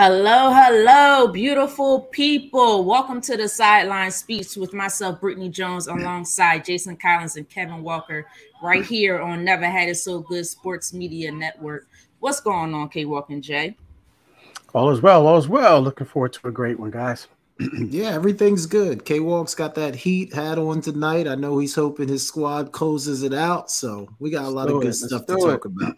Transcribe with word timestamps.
Hello, 0.00 0.52
hello, 0.52 1.26
beautiful 1.26 2.02
people. 2.02 2.84
Welcome 2.84 3.20
to 3.22 3.36
the 3.36 3.48
Sideline 3.48 4.12
Speaks 4.12 4.56
with 4.56 4.72
myself, 4.72 5.20
Brittany 5.20 5.48
Jones, 5.48 5.88
alongside 5.88 6.64
Jason 6.64 6.96
Collins 6.96 7.36
and 7.36 7.48
Kevin 7.48 7.82
Walker, 7.82 8.24
right 8.62 8.84
here 8.84 9.18
on 9.18 9.42
Never 9.42 9.66
Had 9.66 9.88
It 9.88 9.96
So 9.96 10.20
Good 10.20 10.46
Sports 10.46 10.94
Media 10.94 11.32
Network. 11.32 11.88
What's 12.20 12.38
going 12.38 12.72
on, 12.74 12.90
K 12.90 13.06
Walk 13.06 13.30
and 13.30 13.42
Jay? 13.42 13.76
All 14.72 14.88
is 14.90 15.00
well, 15.00 15.26
all 15.26 15.36
is 15.36 15.48
well. 15.48 15.80
Looking 15.80 16.06
forward 16.06 16.32
to 16.34 16.46
a 16.46 16.52
great 16.52 16.78
one, 16.78 16.92
guys. 16.92 17.26
yeah, 17.88 18.10
everything's 18.10 18.66
good. 18.66 19.04
K 19.04 19.18
Walk's 19.18 19.54
got 19.54 19.74
that 19.74 19.96
heat 19.96 20.32
hat 20.32 20.58
on 20.58 20.80
tonight. 20.80 21.26
I 21.26 21.34
know 21.34 21.58
he's 21.58 21.74
hoping 21.74 22.06
his 22.06 22.26
squad 22.26 22.70
closes 22.70 23.24
it 23.24 23.34
out. 23.34 23.70
So 23.70 24.08
we 24.20 24.30
got 24.30 24.44
a 24.44 24.50
lot 24.50 24.70
of 24.70 24.80
good 24.80 24.94
stuff 24.94 25.26
to 25.26 25.36
talk 25.36 25.64
about. 25.64 25.94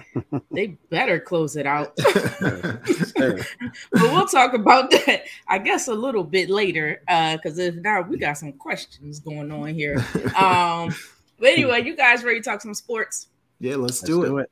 they 0.50 0.78
better 0.88 1.20
close 1.20 1.56
it 1.56 1.66
out. 1.66 1.94
but 1.96 3.46
we'll 3.92 4.26
talk 4.26 4.54
about 4.54 4.90
that, 4.90 5.24
I 5.48 5.58
guess, 5.58 5.88
a 5.88 5.94
little 5.94 6.24
bit 6.24 6.48
later. 6.48 7.02
Uh, 7.08 7.36
because 7.36 7.58
if 7.58 7.74
not, 7.74 8.08
we 8.08 8.16
got 8.16 8.38
some 8.38 8.52
questions 8.52 9.20
going 9.20 9.50
on 9.52 9.74
here. 9.74 10.04
Um, 10.32 10.94
but 11.38 11.50
anyway, 11.50 11.82
you 11.82 11.94
guys 11.94 12.24
ready 12.24 12.40
to 12.40 12.44
talk 12.44 12.60
some 12.62 12.74
sports? 12.74 13.28
Yeah, 13.60 13.76
let's, 13.76 14.00
let's 14.00 14.00
do, 14.00 14.22
it. 14.22 14.28
do 14.28 14.38
it. 14.38 14.50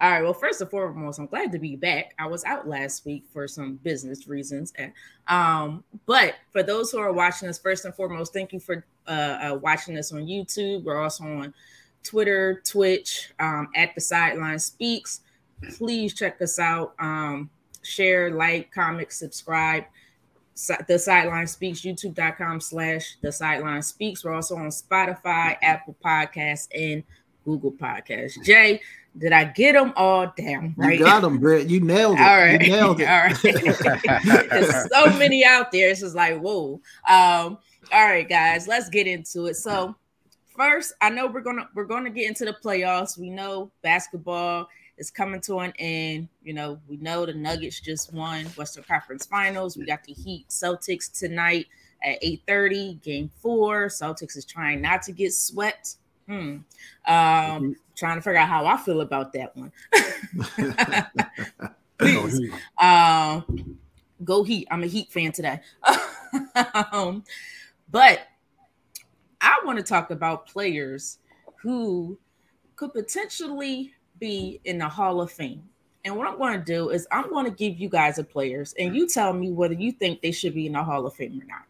All 0.00 0.10
right. 0.10 0.22
Well, 0.22 0.34
first 0.34 0.60
and 0.60 0.70
foremost, 0.70 1.18
I'm 1.18 1.26
glad 1.26 1.50
to 1.52 1.58
be 1.58 1.74
back. 1.74 2.14
I 2.18 2.26
was 2.26 2.44
out 2.44 2.68
last 2.68 3.04
week 3.04 3.24
for 3.32 3.48
some 3.48 3.76
business 3.82 4.28
reasons. 4.28 4.72
Um, 5.26 5.82
but 6.06 6.36
for 6.52 6.62
those 6.62 6.92
who 6.92 6.98
are 6.98 7.12
watching 7.12 7.48
us, 7.48 7.58
first 7.58 7.84
and 7.84 7.94
foremost, 7.94 8.32
thank 8.32 8.52
you 8.52 8.60
for 8.60 8.84
uh, 9.08 9.10
uh, 9.10 9.58
watching 9.60 9.98
us 9.98 10.12
on 10.12 10.20
YouTube. 10.20 10.84
We're 10.84 11.02
also 11.02 11.24
on 11.24 11.52
Twitter, 12.04 12.62
Twitch, 12.64 13.32
um, 13.40 13.68
at 13.74 13.94
the 13.94 14.00
Sideline 14.00 14.60
Speaks. 14.60 15.22
Please 15.76 16.14
check 16.14 16.40
us 16.40 16.60
out. 16.60 16.94
Um, 17.00 17.50
share, 17.82 18.30
like, 18.30 18.70
comment, 18.70 19.10
subscribe. 19.10 19.84
The 20.86 20.98
Sideline 20.98 21.46
Speaks, 21.46 21.80
youtube.com 21.80 22.60
slash 22.60 23.16
The 23.20 23.32
Sideline 23.32 23.82
Speaks. 23.82 24.24
We're 24.24 24.34
also 24.34 24.56
on 24.56 24.68
Spotify, 24.68 25.56
Apple 25.62 25.96
Podcasts, 26.04 26.68
and 26.74 27.02
Google 27.44 27.72
Podcasts. 27.72 28.42
Jay, 28.44 28.80
did 29.18 29.32
I 29.32 29.44
get 29.44 29.72
them 29.72 29.92
all 29.96 30.32
down? 30.36 30.74
Right? 30.76 30.98
You 30.98 31.04
got 31.04 31.22
them, 31.22 31.38
Brett. 31.38 31.68
You 31.68 31.80
nailed 31.80 32.18
it. 32.18 32.20
All 32.28 32.36
right. 32.36 32.60
You 32.60 32.72
nailed 32.72 33.00
it. 33.00 33.08
all 33.08 33.22
right. 33.22 33.42
There's 34.50 34.90
so 34.92 35.18
many 35.18 35.44
out 35.44 35.72
there. 35.72 35.90
It's 35.90 36.00
just 36.00 36.14
like, 36.14 36.38
whoa. 36.38 36.80
Um, 37.08 37.58
all 37.92 38.04
right, 38.04 38.28
guys, 38.28 38.68
let's 38.68 38.88
get 38.88 39.06
into 39.06 39.46
it. 39.46 39.54
So 39.54 39.94
first, 40.56 40.92
I 41.00 41.10
know 41.10 41.26
we're 41.26 41.40
gonna 41.40 41.68
we're 41.74 41.84
gonna 41.84 42.10
get 42.10 42.28
into 42.28 42.44
the 42.44 42.52
playoffs. 42.52 43.18
We 43.18 43.30
know 43.30 43.70
basketball 43.82 44.68
is 44.98 45.10
coming 45.10 45.40
to 45.42 45.60
an 45.60 45.72
end. 45.78 46.28
You 46.42 46.52
know, 46.52 46.80
we 46.86 46.96
know 46.98 47.24
the 47.24 47.34
Nuggets 47.34 47.80
just 47.80 48.12
won 48.12 48.44
Western 48.56 48.84
Conference 48.84 49.26
Finals. 49.26 49.76
We 49.76 49.86
got 49.86 50.04
the 50.04 50.12
Heat 50.12 50.48
Celtics 50.48 51.10
tonight 51.16 51.66
at 52.04 52.22
8:30, 52.22 53.02
game 53.02 53.30
four. 53.40 53.86
Celtics 53.86 54.36
is 54.36 54.44
trying 54.44 54.82
not 54.82 55.02
to 55.02 55.12
get 55.12 55.32
swept. 55.32 55.96
Hmm. 56.26 56.58
Um, 57.06 57.76
trying 57.98 58.16
to 58.16 58.22
figure 58.22 58.38
out 58.38 58.48
how 58.48 58.64
I 58.66 58.76
feel 58.76 59.00
about 59.00 59.32
that 59.32 59.56
one. 59.56 59.72
Please. 61.98 62.52
Um, 62.78 63.78
go 64.24 64.42
Heat. 64.44 64.68
I'm 64.70 64.84
a 64.84 64.86
Heat 64.86 65.10
fan 65.10 65.32
today. 65.32 65.60
um, 66.92 67.24
but 67.90 68.20
I 69.40 69.60
want 69.64 69.78
to 69.78 69.84
talk 69.84 70.10
about 70.10 70.46
players 70.46 71.18
who 71.62 72.18
could 72.76 72.92
potentially 72.92 73.92
be 74.18 74.60
in 74.64 74.78
the 74.78 74.88
Hall 74.88 75.20
of 75.20 75.32
Fame. 75.32 75.64
And 76.04 76.16
what 76.16 76.28
I'm 76.28 76.38
going 76.38 76.58
to 76.58 76.64
do 76.64 76.90
is 76.90 77.06
I'm 77.10 77.28
going 77.28 77.44
to 77.44 77.50
give 77.50 77.78
you 77.78 77.88
guys 77.88 78.18
a 78.18 78.24
players, 78.24 78.74
and 78.78 78.94
you 78.94 79.08
tell 79.08 79.32
me 79.32 79.50
whether 79.50 79.74
you 79.74 79.92
think 79.92 80.22
they 80.22 80.32
should 80.32 80.54
be 80.54 80.66
in 80.66 80.72
the 80.72 80.82
Hall 80.82 81.06
of 81.06 81.14
Fame 81.14 81.40
or 81.40 81.44
not. 81.44 81.67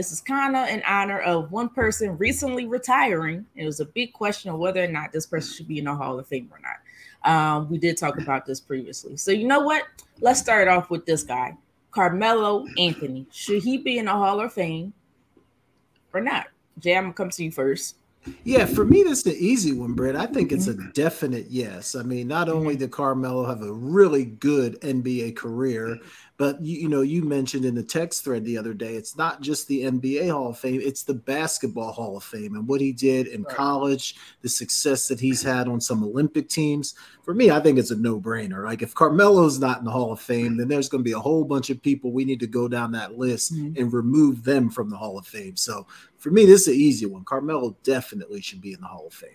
This 0.00 0.12
is 0.12 0.22
kind 0.22 0.56
of 0.56 0.66
in 0.66 0.82
honor 0.88 1.20
of 1.20 1.52
one 1.52 1.68
person 1.68 2.16
recently 2.16 2.64
retiring. 2.64 3.44
It 3.54 3.66
was 3.66 3.80
a 3.80 3.84
big 3.84 4.14
question 4.14 4.50
of 4.50 4.58
whether 4.58 4.82
or 4.82 4.86
not 4.86 5.12
this 5.12 5.26
person 5.26 5.54
should 5.54 5.68
be 5.68 5.78
in 5.78 5.84
the 5.84 5.94
Hall 5.94 6.18
of 6.18 6.26
Fame 6.26 6.50
or 6.50 6.58
not. 6.58 7.30
Um, 7.30 7.68
we 7.68 7.76
did 7.76 7.98
talk 7.98 8.18
about 8.18 8.46
this 8.46 8.60
previously. 8.60 9.18
So 9.18 9.30
you 9.30 9.46
know 9.46 9.60
what? 9.60 9.82
Let's 10.22 10.40
start 10.40 10.68
off 10.68 10.88
with 10.88 11.04
this 11.04 11.22
guy, 11.22 11.54
Carmelo 11.90 12.64
Anthony. 12.78 13.26
Should 13.30 13.62
he 13.62 13.76
be 13.76 13.98
in 13.98 14.06
the 14.06 14.12
Hall 14.12 14.40
of 14.40 14.54
Fame 14.54 14.94
or 16.14 16.22
not? 16.22 16.46
Jay, 16.78 16.96
I'm 16.96 17.04
gonna 17.04 17.12
come 17.12 17.28
to 17.28 17.44
you 17.44 17.50
first. 17.50 17.96
Yeah, 18.44 18.64
for 18.64 18.86
me, 18.86 19.02
that's 19.02 19.22
the 19.22 19.36
easy 19.36 19.72
one, 19.72 19.92
Brett. 19.92 20.16
I 20.16 20.26
think 20.26 20.52
it's 20.52 20.66
a 20.66 20.74
mm-hmm. 20.74 20.90
definite 20.92 21.46
yes. 21.48 21.94
I 21.94 22.02
mean, 22.02 22.28
not 22.28 22.48
only 22.48 22.74
mm-hmm. 22.74 22.80
did 22.80 22.90
Carmelo 22.90 23.46
have 23.46 23.62
a 23.62 23.72
really 23.72 24.24
good 24.24 24.80
NBA 24.80 25.36
career, 25.36 25.98
but 26.40 26.58
you, 26.64 26.78
you, 26.78 26.88
know, 26.88 27.02
you 27.02 27.22
mentioned 27.22 27.66
in 27.66 27.74
the 27.74 27.82
text 27.82 28.24
thread 28.24 28.46
the 28.46 28.56
other 28.56 28.72
day, 28.72 28.94
it's 28.94 29.14
not 29.14 29.42
just 29.42 29.68
the 29.68 29.82
NBA 29.82 30.30
Hall 30.30 30.48
of 30.48 30.58
Fame, 30.58 30.80
it's 30.82 31.02
the 31.02 31.12
Basketball 31.12 31.92
Hall 31.92 32.16
of 32.16 32.24
Fame 32.24 32.54
and 32.54 32.66
what 32.66 32.80
he 32.80 32.92
did 32.92 33.26
in 33.26 33.42
right. 33.42 33.54
college, 33.54 34.16
the 34.40 34.48
success 34.48 35.06
that 35.08 35.20
he's 35.20 35.42
had 35.42 35.68
on 35.68 35.82
some 35.82 36.02
Olympic 36.02 36.48
teams. 36.48 36.94
For 37.24 37.34
me, 37.34 37.50
I 37.50 37.60
think 37.60 37.78
it's 37.78 37.90
a 37.90 37.96
no-brainer. 37.96 38.64
Like 38.64 38.80
if 38.80 38.94
Carmelo's 38.94 39.58
not 39.58 39.80
in 39.80 39.84
the 39.84 39.90
Hall 39.90 40.12
of 40.12 40.20
Fame, 40.22 40.56
then 40.56 40.68
there's 40.68 40.88
going 40.88 41.04
to 41.04 41.08
be 41.08 41.12
a 41.12 41.20
whole 41.20 41.44
bunch 41.44 41.68
of 41.68 41.82
people 41.82 42.10
we 42.10 42.24
need 42.24 42.40
to 42.40 42.46
go 42.46 42.68
down 42.68 42.92
that 42.92 43.18
list 43.18 43.52
mm-hmm. 43.52 43.78
and 43.78 43.92
remove 43.92 44.42
them 44.42 44.70
from 44.70 44.88
the 44.88 44.96
Hall 44.96 45.18
of 45.18 45.26
Fame. 45.26 45.58
So 45.58 45.86
for 46.16 46.30
me, 46.30 46.46
this 46.46 46.62
is 46.62 46.68
an 46.68 46.80
easy 46.80 47.04
one. 47.04 47.22
Carmelo 47.22 47.76
definitely 47.82 48.40
should 48.40 48.62
be 48.62 48.72
in 48.72 48.80
the 48.80 48.86
Hall 48.86 49.08
of 49.08 49.12
Fame. 49.12 49.28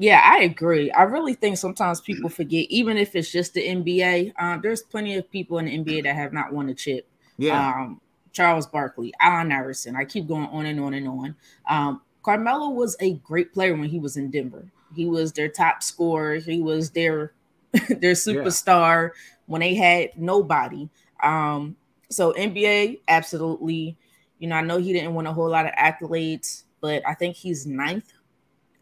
Yeah, 0.00 0.22
I 0.24 0.44
agree. 0.44 0.90
I 0.92 1.02
really 1.02 1.34
think 1.34 1.58
sometimes 1.58 2.00
people 2.00 2.30
forget, 2.30 2.66
even 2.70 2.96
if 2.96 3.14
it's 3.14 3.30
just 3.30 3.52
the 3.52 3.60
NBA. 3.60 4.32
Um, 4.38 4.60
there's 4.62 4.82
plenty 4.82 5.16
of 5.16 5.30
people 5.30 5.58
in 5.58 5.66
the 5.66 5.78
NBA 5.78 6.04
that 6.04 6.16
have 6.16 6.32
not 6.32 6.54
won 6.54 6.70
a 6.70 6.74
chip. 6.74 7.06
Yeah. 7.36 7.68
Um, 7.68 8.00
Charles 8.32 8.66
Barkley, 8.66 9.12
Allen 9.20 9.52
Iverson. 9.52 9.96
I 9.96 10.06
keep 10.06 10.26
going 10.26 10.46
on 10.46 10.64
and 10.64 10.80
on 10.80 10.94
and 10.94 11.06
on. 11.06 11.36
Um, 11.68 12.00
Carmelo 12.22 12.70
was 12.70 12.96
a 13.00 13.14
great 13.14 13.52
player 13.52 13.76
when 13.76 13.90
he 13.90 13.98
was 13.98 14.16
in 14.16 14.30
Denver. 14.30 14.64
He 14.96 15.04
was 15.04 15.32
their 15.32 15.48
top 15.48 15.82
scorer. 15.82 16.36
He 16.36 16.62
was 16.62 16.90
their 16.90 17.34
their 17.72 18.14
superstar 18.14 19.10
yeah. 19.10 19.20
when 19.46 19.60
they 19.60 19.74
had 19.74 20.10
nobody. 20.16 20.88
Um, 21.22 21.76
so 22.08 22.32
NBA, 22.32 23.00
absolutely. 23.06 23.98
You 24.38 24.48
know, 24.48 24.56
I 24.56 24.62
know 24.62 24.78
he 24.78 24.94
didn't 24.94 25.14
win 25.14 25.26
a 25.26 25.32
whole 25.34 25.50
lot 25.50 25.66
of 25.66 25.72
accolades, 25.72 26.62
but 26.80 27.02
I 27.06 27.12
think 27.12 27.36
he's 27.36 27.66
ninth 27.66 28.14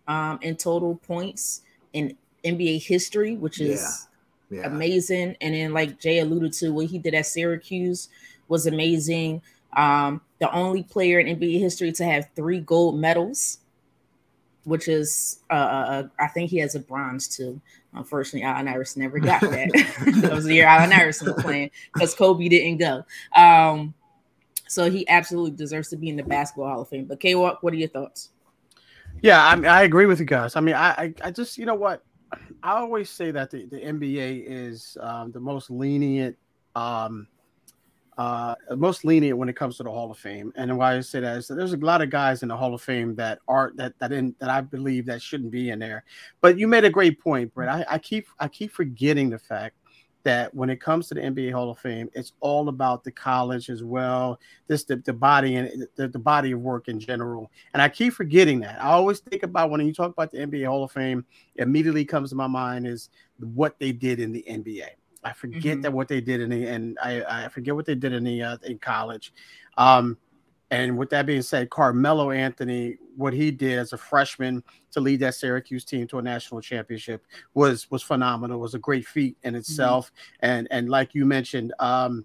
um, 0.09 0.39
in 0.43 0.57
total 0.57 0.97
points 0.97 1.63
in 1.93 2.17
NBA 2.45 2.85
history, 2.85 3.37
which 3.37 3.61
is 3.61 4.09
yeah. 4.51 4.61
Yeah. 4.61 4.67
amazing. 4.67 5.37
And 5.41 5.55
then, 5.55 5.73
like 5.73 6.01
Jay 6.01 6.19
alluded 6.19 6.53
to, 6.55 6.71
what 6.71 6.87
he 6.87 6.99
did 6.99 7.15
at 7.15 7.27
Syracuse 7.27 8.09
was 8.49 8.67
amazing. 8.67 9.43
Um, 9.77 10.23
the 10.41 10.51
only 10.53 10.83
player 10.83 11.21
in 11.21 11.39
NBA 11.39 11.61
history 11.61 11.93
to 11.93 12.05
have 12.05 12.29
three 12.35 12.61
gold 12.61 12.99
medals, 12.99 13.59
which 14.65 14.89
is, 14.89 15.41
uh, 15.51 15.55
uh, 15.55 15.57
uh, 15.57 16.09
I 16.19 16.29
think 16.29 16.51
he 16.51 16.59
has 16.59 16.75
a 16.75 16.81
bronze 16.81 17.29
too. 17.29 17.61
Unfortunately, 17.93 18.43
Allen 18.43 18.69
Iverson 18.69 19.03
never 19.03 19.19
got 19.19 19.41
that. 19.43 19.71
that 20.23 20.33
was 20.33 20.45
the 20.45 20.55
year 20.55 20.67
Allen 20.67 20.93
Iverson 20.93 21.35
was 21.35 21.43
playing 21.43 21.71
because 21.93 22.15
Kobe 22.15 22.49
didn't 22.49 22.79
go. 22.79 23.05
Um, 23.37 23.95
so 24.69 24.91
he 24.91 25.09
absolutely 25.09 25.53
deserves 25.53 25.89
to 25.89 25.97
be 25.97 26.09
in 26.09 26.17
the 26.17 26.23
Basketball 26.23 26.69
Hall 26.69 26.83
of 26.83 26.89
Fame. 26.89 27.07
But 27.07 27.21
K 27.21 27.35
Walk, 27.35 27.63
what 27.63 27.73
are 27.73 27.77
your 27.77 27.89
thoughts? 27.89 28.31
Yeah, 29.23 29.47
I 29.47 29.57
mean, 29.57 29.67
I 29.67 29.83
agree 29.83 30.07
with 30.07 30.21
you 30.21 30.27
guys. 30.27 30.57
I 30.57 30.61
mean, 30.61 30.75
I, 30.75 31.13
I, 31.23 31.31
just, 31.31 31.59
you 31.59 31.67
know 31.67 31.75
what? 31.75 32.05
I 32.63 32.73
always 32.73 33.11
say 33.11 33.31
that 33.31 33.51
the, 33.51 33.67
the 33.67 33.79
NBA 33.79 34.45
is 34.47 34.97
um, 35.01 35.33
the 35.33 35.41
most 35.41 35.71
lenient, 35.71 36.37
um, 36.75 37.27
uh, 38.17 38.55
most 38.77 39.05
lenient 39.05 39.39
when 39.39 39.49
it 39.49 39.57
comes 39.57 39.77
to 39.77 39.85
the 39.85 39.91
Hall 39.91 40.11
of 40.11 40.19
Fame. 40.19 40.53
And 40.57 40.77
why 40.77 40.97
I 40.97 41.01
say 41.01 41.21
that 41.21 41.37
is 41.39 41.49
that 41.49 41.55
there's 41.55 41.73
a 41.73 41.77
lot 41.79 42.03
of 42.03 42.11
guys 42.11 42.43
in 42.43 42.49
the 42.49 42.57
Hall 42.57 42.75
of 42.75 42.83
Fame 42.83 43.15
that 43.15 43.39
aren't 43.47 43.77
that 43.77 43.97
that 44.01 44.13
in 44.13 44.35
that 44.41 44.51
I 44.51 44.61
believe 44.61 45.07
that 45.07 45.23
shouldn't 45.23 45.53
be 45.53 45.71
in 45.71 45.79
there. 45.79 46.05
But 46.41 46.59
you 46.59 46.67
made 46.67 46.85
a 46.85 46.91
great 46.91 47.21
point, 47.21 47.55
Brett. 47.55 47.69
I, 47.69 47.85
I 47.89 47.99
keep 47.99 48.27
I 48.41 48.49
keep 48.49 48.73
forgetting 48.73 49.31
the 49.31 49.39
fact 49.39 49.77
that 50.25 50.55
when 50.55 50.71
it 50.71 50.81
comes 50.81 51.09
to 51.09 51.15
the 51.15 51.21
NBA 51.21 51.53
Hall 51.53 51.71
of 51.71 51.79
Fame, 51.79 52.11
it's 52.13 52.33
all 52.41 52.69
about 52.69 53.05
the 53.05 53.11
college 53.11 53.71
as 53.71 53.83
well. 53.83 54.39
This 54.67 54.85
the, 54.85 54.97
the 54.97 55.13
body 55.13 55.57
and 55.57 55.87
the, 55.97 56.09
the 56.09 56.19
body 56.19 56.53
of 56.53 56.61
work 56.61 56.89
in 56.89 56.99
general. 56.99 57.51
And 57.73 57.81
I 57.81 57.89
keep 57.89 58.13
forgetting 58.13 58.61
that. 58.61 58.81
I 58.83 58.89
always 58.89 59.21
think 59.21 59.43
about 59.43 59.71
when 59.71 59.85
you 59.87 59.93
talk 59.93 60.11
about 60.11 60.31
the 60.31 60.39
NBA 60.39 60.67
Hall 60.67 60.85
of 60.85 60.93
Fame, 60.93 61.25
immediately 61.57 62.05
comes 62.05 62.31
to 62.31 62.37
my 62.37 62.47
mind 62.47 62.87
is 62.87 63.11
what 63.39 63.79
they 63.79 63.93
did 63.93 64.21
in 64.21 64.33
the 64.33 64.45
NBA. 64.49 64.89
I 65.25 65.33
forget 65.33 65.63
mm-hmm. 65.63 65.81
that 65.83 65.93
what 65.93 66.09
they 66.09 66.21
did 66.21 66.41
in 66.41 66.51
the 66.51 66.67
and 66.67 66.97
I, 67.03 67.45
I 67.45 67.49
forget 67.49 67.75
what 67.75 67.87
they 67.87 67.95
did 67.95 68.13
in 68.13 68.25
the 68.25 68.43
uh, 68.43 68.57
in 68.65 68.79
college. 68.79 69.33
Um, 69.77 70.17
and 70.71 70.99
with 70.99 71.11
that 71.11 71.27
being 71.27 71.43
said, 71.43 71.71
Carmelo 71.71 72.31
Anthony, 72.31 72.99
what 73.17 73.33
he 73.33 73.51
did 73.51 73.79
as 73.79 73.93
a 73.93 73.99
freshman 73.99 74.63
to 74.91 75.01
lead 75.01 75.21
that 75.21 75.35
Syracuse 75.35 75.85
team 75.85 76.07
to 76.09 76.19
a 76.19 76.23
national 76.23 76.61
championship 76.61 77.27
was 77.55 77.91
was 77.91 78.03
phenomenal. 78.03 78.59
It 78.59 78.61
was 78.61 78.75
a 78.75 78.79
great 78.79 79.07
feat 79.07 79.37
in 79.43 79.53
mm-hmm. 79.53 79.59
itself. 79.59 80.07
Mm-hmm. 80.07 80.47
And 80.47 80.69
and 80.71 80.89
like 80.91 81.15
you 81.15 81.25
mentioned, 81.25 81.73
um, 81.79 82.25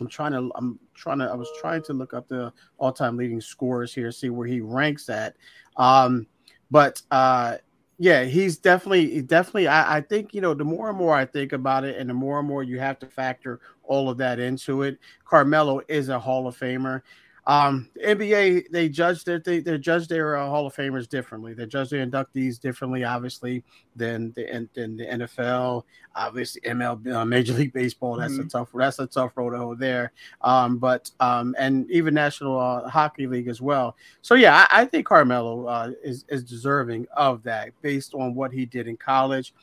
I'm 0.00 0.08
trying 0.08 0.32
to 0.32 0.50
I'm 0.56 0.78
trying 0.94 1.18
to 1.20 1.26
I 1.26 1.34
was 1.34 1.48
trying 1.60 1.82
to 1.84 1.92
look 1.92 2.14
up 2.14 2.28
the 2.28 2.52
all-time 2.78 3.16
leading 3.16 3.40
scores 3.40 3.94
here, 3.94 4.10
see 4.10 4.30
where 4.30 4.46
he 4.46 4.60
ranks 4.60 5.08
at. 5.08 5.36
Um, 5.76 6.26
but 6.70 7.00
uh 7.10 7.58
yeah, 8.00 8.24
he's 8.24 8.58
definitely 8.58 9.22
definitely. 9.22 9.66
I, 9.66 9.96
I 9.96 10.00
think 10.00 10.32
you 10.32 10.40
know 10.40 10.54
the 10.54 10.64
more 10.64 10.88
and 10.88 10.96
more 10.96 11.16
I 11.16 11.24
think 11.24 11.52
about 11.52 11.84
it, 11.84 11.96
and 11.98 12.08
the 12.08 12.14
more 12.14 12.38
and 12.38 12.46
more 12.46 12.62
you 12.62 12.78
have 12.78 13.00
to 13.00 13.06
factor 13.06 13.58
all 13.82 14.08
of 14.08 14.18
that 14.18 14.38
into 14.38 14.82
it. 14.82 14.98
Carmelo 15.24 15.80
is 15.88 16.08
a 16.08 16.18
Hall 16.18 16.46
of 16.46 16.56
Famer. 16.56 17.02
Um, 17.48 17.88
the 17.94 18.02
NBA 18.02 18.70
they 18.70 18.90
judge 18.90 19.24
their 19.24 19.38
they, 19.38 19.60
they 19.60 19.78
judge 19.78 20.06
their 20.06 20.36
uh, 20.36 20.46
Hall 20.46 20.66
of 20.66 20.76
Famers 20.76 21.08
differently. 21.08 21.54
They 21.54 21.64
judge 21.64 21.88
their 21.88 22.06
inductees 22.06 22.60
differently, 22.60 23.04
obviously, 23.04 23.64
than 23.96 24.32
the 24.36 24.68
than 24.74 24.98
the 24.98 25.06
NFL, 25.06 25.84
obviously 26.14 26.60
MLB, 26.60 27.10
uh, 27.10 27.24
Major 27.24 27.54
League 27.54 27.72
Baseball. 27.72 28.18
That's 28.18 28.34
mm-hmm. 28.34 28.48
a 28.48 28.50
tough 28.50 28.68
that's 28.74 28.98
a 28.98 29.06
tough 29.06 29.34
road 29.34 29.52
to 29.52 29.58
hold 29.58 29.78
there. 29.78 30.12
Um, 30.42 30.76
but 30.76 31.10
um, 31.20 31.56
and 31.58 31.90
even 31.90 32.12
National 32.12 32.60
uh, 32.60 32.86
Hockey 32.86 33.26
League 33.26 33.48
as 33.48 33.62
well. 33.62 33.96
So 34.20 34.34
yeah, 34.34 34.66
I, 34.70 34.82
I 34.82 34.84
think 34.84 35.06
Carmelo 35.06 35.66
uh, 35.66 35.92
is 36.04 36.26
is 36.28 36.44
deserving 36.44 37.06
of 37.16 37.42
that 37.44 37.70
based 37.80 38.12
on 38.12 38.34
what 38.34 38.52
he 38.52 38.66
did 38.66 38.86
in 38.86 38.98
college 38.98 39.54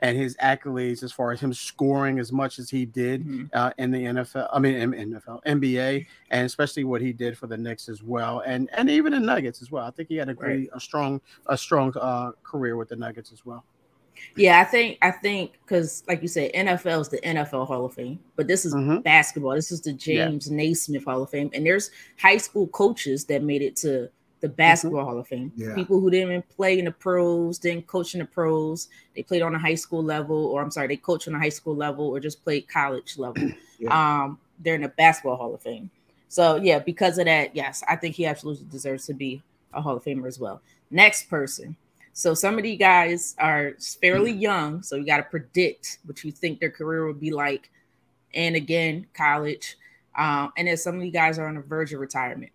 and 0.00 0.16
his 0.16 0.36
accolades 0.42 1.02
as 1.02 1.12
far 1.12 1.32
as 1.32 1.40
him 1.40 1.52
scoring 1.52 2.18
as 2.18 2.32
much 2.32 2.58
as 2.58 2.68
he 2.68 2.84
did 2.84 3.22
mm-hmm. 3.22 3.44
uh, 3.52 3.70
in 3.78 3.90
the 3.90 4.04
NFL, 4.04 4.48
I 4.52 4.58
mean 4.58 4.74
in 4.74 4.92
NFL, 4.92 5.42
NBA, 5.44 6.06
and 6.30 6.44
especially 6.46 6.84
what 6.84 7.00
he 7.00 7.12
did 7.12 7.36
for 7.36 7.46
the 7.46 7.56
Knicks 7.56 7.88
as 7.88 8.02
well, 8.02 8.40
and 8.40 8.68
and 8.72 8.90
even 8.90 9.12
the 9.12 9.20
Nuggets 9.20 9.62
as 9.62 9.70
well. 9.70 9.86
I 9.86 9.90
think 9.90 10.08
he 10.08 10.16
had 10.16 10.28
a 10.28 10.34
great, 10.34 10.58
right. 10.58 10.68
a 10.72 10.80
strong, 10.80 11.20
a 11.46 11.56
strong 11.56 11.92
uh, 12.00 12.32
career 12.42 12.76
with 12.76 12.88
the 12.88 12.96
Nuggets 12.96 13.32
as 13.32 13.44
well. 13.44 13.64
Yeah, 14.34 14.60
I 14.60 14.64
think 14.64 14.98
I 15.02 15.10
think 15.10 15.52
because 15.64 16.02
like 16.08 16.22
you 16.22 16.28
said, 16.28 16.52
NFL 16.52 17.02
is 17.02 17.08
the 17.08 17.18
NFL 17.18 17.66
Hall 17.66 17.84
of 17.84 17.94
Fame, 17.94 18.18
but 18.34 18.46
this 18.46 18.64
is 18.64 18.74
mm-hmm. 18.74 19.00
basketball. 19.00 19.54
This 19.54 19.72
is 19.72 19.80
the 19.80 19.92
James 19.92 20.48
yeah. 20.48 20.56
Naismith 20.56 21.04
Hall 21.04 21.22
of 21.22 21.30
Fame, 21.30 21.50
and 21.52 21.64
there's 21.64 21.90
high 22.18 22.36
school 22.36 22.66
coaches 22.68 23.24
that 23.26 23.42
made 23.42 23.62
it 23.62 23.76
to 23.76 24.10
the 24.46 24.52
mm-hmm. 24.52 24.56
Basketball 24.56 25.00
mm-hmm. 25.00 25.08
Hall 25.10 25.18
of 25.18 25.28
Fame. 25.28 25.52
Yeah. 25.56 25.74
People 25.74 26.00
who 26.00 26.10
didn't 26.10 26.28
even 26.28 26.42
play 26.42 26.78
in 26.78 26.84
the 26.84 26.90
pros, 26.90 27.58
didn't 27.58 27.86
coach 27.86 28.14
in 28.14 28.20
the 28.20 28.26
pros, 28.26 28.88
they 29.14 29.22
played 29.22 29.42
on 29.42 29.54
a 29.54 29.58
high 29.58 29.74
school 29.74 30.02
level, 30.02 30.46
or 30.46 30.62
I'm 30.62 30.70
sorry, 30.70 30.88
they 30.88 30.96
coached 30.96 31.28
on 31.28 31.34
a 31.34 31.38
high 31.38 31.50
school 31.50 31.76
level 31.76 32.06
or 32.06 32.20
just 32.20 32.42
played 32.44 32.68
college 32.68 33.18
level. 33.18 33.50
yeah. 33.78 34.22
Um, 34.24 34.38
they're 34.60 34.74
in 34.74 34.82
the 34.82 34.88
Basketball 34.88 35.36
Hall 35.36 35.54
of 35.54 35.62
Fame. 35.62 35.90
So 36.28 36.56
yeah, 36.56 36.78
because 36.78 37.18
of 37.18 37.26
that, 37.26 37.54
yes, 37.54 37.82
I 37.88 37.96
think 37.96 38.14
he 38.14 38.26
absolutely 38.26 38.66
deserves 38.70 39.06
to 39.06 39.14
be 39.14 39.42
a 39.72 39.80
Hall 39.80 39.96
of 39.96 40.04
Famer 40.04 40.26
as 40.26 40.38
well. 40.38 40.60
Next 40.90 41.28
person. 41.28 41.76
So 42.12 42.32
some 42.32 42.56
of 42.56 42.62
these 42.62 42.78
guys 42.78 43.36
are 43.38 43.74
fairly 44.00 44.32
mm-hmm. 44.32 44.40
young, 44.40 44.82
so 44.82 44.96
you 44.96 45.04
got 45.04 45.18
to 45.18 45.22
predict 45.24 45.98
what 46.06 46.24
you 46.24 46.32
think 46.32 46.60
their 46.60 46.70
career 46.70 47.06
would 47.06 47.20
be 47.20 47.30
like. 47.30 47.70
And 48.34 48.56
again, 48.56 49.06
college. 49.12 49.76
Um, 50.16 50.52
and 50.56 50.66
then 50.66 50.76
some 50.78 50.94
of 50.94 51.02
these 51.02 51.12
guys 51.12 51.38
are 51.38 51.46
on 51.46 51.56
the 51.56 51.60
verge 51.60 51.92
of 51.92 52.00
retirement. 52.00 52.52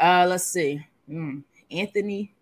Uh, 0.00 0.26
let's 0.28 0.44
see. 0.44 0.84
Mm, 1.10 1.42
Anthony 1.70 2.32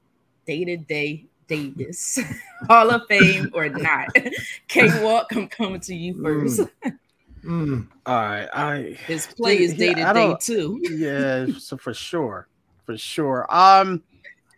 Day 0.47 0.65
to 0.65 0.77
Day 0.77 1.27
Davis, 1.49 2.19
Hall 2.69 2.91
of 2.91 3.03
Fame 3.09 3.51
or 3.55 3.69
not? 3.69 4.09
K 4.69 5.03
Walk, 5.03 5.35
I'm 5.35 5.49
coming 5.49 5.81
to 5.81 5.95
you 5.95 6.23
first. 6.23 6.61
Mm. 6.61 6.99
Mm. 7.45 7.87
All 8.07 8.15
right, 8.17 8.49
I 8.53 8.99
his 9.07 9.29
play 9.29 9.61
is 9.61 9.75
day 9.75 9.95
to 9.95 10.13
day 10.13 10.37
too. 10.41 10.81
yeah, 10.83 11.47
so 11.59 11.77
for 11.77 11.95
sure, 11.95 12.49
for 12.85 12.99
sure. 12.99 13.47
Um, 13.55 14.03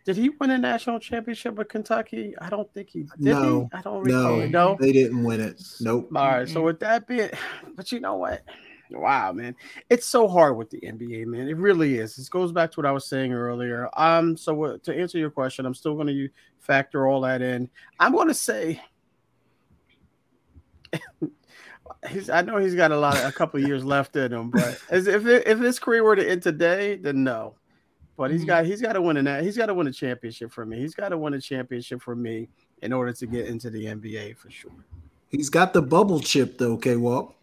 did 0.05 0.17
he 0.17 0.29
win 0.29 0.49
a 0.49 0.57
national 0.57 0.99
championship 0.99 1.53
with 1.53 1.67
Kentucky? 1.67 2.33
I 2.41 2.49
don't 2.49 2.73
think 2.73 2.89
he 2.89 3.03
did. 3.03 3.19
No, 3.19 3.69
he? 3.71 3.77
I 3.77 3.81
don't 3.83 4.03
recall. 4.03 4.37
No, 4.37 4.47
no, 4.47 4.77
they 4.79 4.91
didn't 4.91 5.23
win 5.23 5.39
it. 5.39 5.61
Nope. 5.81 6.09
All 6.15 6.27
right, 6.29 6.49
so 6.49 6.63
with 6.63 6.79
that 6.79 7.05
being, 7.05 7.29
but 7.75 7.91
you 7.91 7.99
know 7.99 8.15
what? 8.15 8.41
Wow, 8.91 9.33
man, 9.33 9.55
it's 9.89 10.07
so 10.07 10.27
hard 10.27 10.57
with 10.57 10.69
the 10.69 10.79
NBA, 10.81 11.27
man. 11.27 11.47
It 11.47 11.57
really 11.57 11.99
is. 11.99 12.15
This 12.15 12.29
goes 12.29 12.51
back 12.51 12.71
to 12.71 12.79
what 12.79 12.87
I 12.87 12.91
was 12.91 13.05
saying 13.05 13.33
earlier. 13.33 13.87
Um, 13.95 14.35
so 14.35 14.77
to 14.77 14.95
answer 14.95 15.17
your 15.19 15.29
question, 15.29 15.65
I'm 15.65 15.75
still 15.75 15.93
going 15.93 16.07
to 16.07 16.29
factor 16.59 17.07
all 17.07 17.21
that 17.21 17.41
in. 17.41 17.69
I'm 17.99 18.13
going 18.13 18.29
to 18.29 18.33
say, 18.33 18.81
he's. 22.09 22.29
I 22.29 22.41
know 22.41 22.57
he's 22.57 22.75
got 22.75 22.91
a 22.91 22.97
lot, 22.97 23.23
a 23.23 23.31
couple 23.31 23.59
years 23.59 23.85
left 23.85 24.15
in 24.15 24.33
him, 24.33 24.49
but 24.49 24.79
as 24.89 25.07
if 25.07 25.25
it, 25.27 25.47
if 25.47 25.59
his 25.59 25.77
career 25.77 26.03
were 26.03 26.15
to 26.15 26.27
end 26.27 26.41
today, 26.41 26.95
then 26.95 27.23
no. 27.23 27.55
But 28.17 28.31
he's 28.31 28.41
mm-hmm. 28.41 28.47
got 28.47 28.65
he's 28.65 28.81
got 28.81 28.93
to 28.93 29.01
win 29.01 29.17
a 29.17 29.23
that. 29.23 29.43
He's 29.43 29.55
got 29.55 29.67
to 29.67 29.73
win 29.73 29.87
a 29.87 29.93
championship 29.93 30.51
for 30.51 30.65
me. 30.65 30.77
He's 30.79 30.95
got 30.95 31.09
to 31.09 31.17
win 31.17 31.35
a 31.35 31.41
championship 31.41 32.01
for 32.01 32.15
me 32.15 32.49
in 32.81 32.91
order 32.91 33.13
to 33.13 33.27
get 33.27 33.47
into 33.47 33.69
the 33.69 33.85
NBA 33.85 34.35
for 34.35 34.49
sure. 34.49 34.71
He's 35.29 35.49
got 35.49 35.73
the 35.73 35.81
bubble 35.81 36.19
chip 36.19 36.57
though, 36.57 36.75
K 36.75 36.95
Walk. 36.95 37.35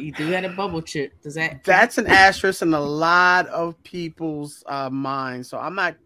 You 0.00 0.12
do 0.12 0.26
have 0.28 0.44
a 0.44 0.50
bubble 0.50 0.82
chip. 0.82 1.20
Does 1.22 1.34
that? 1.34 1.64
That's 1.64 1.98
an 1.98 2.06
asterisk 2.06 2.62
in 2.62 2.74
a 2.74 2.80
lot 2.80 3.46
of 3.48 3.82
people's 3.82 4.62
uh, 4.66 4.90
minds. 4.90 5.48
So 5.48 5.58
I'm 5.58 5.74
not. 5.74 5.96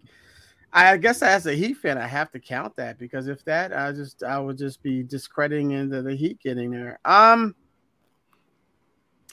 I 0.72 0.98
guess 0.98 1.22
as 1.22 1.46
a 1.46 1.54
Heat 1.54 1.78
fan, 1.78 1.96
I 1.96 2.06
have 2.06 2.30
to 2.32 2.38
count 2.38 2.76
that 2.76 2.98
because 2.98 3.26
if 3.26 3.42
that, 3.46 3.72
I 3.72 3.90
just 3.92 4.22
I 4.22 4.38
would 4.38 4.58
just 4.58 4.82
be 4.82 5.02
discrediting 5.02 5.70
into 5.70 6.02
the 6.02 6.14
Heat 6.14 6.40
getting 6.40 6.70
there. 6.70 6.98
Um, 7.04 7.54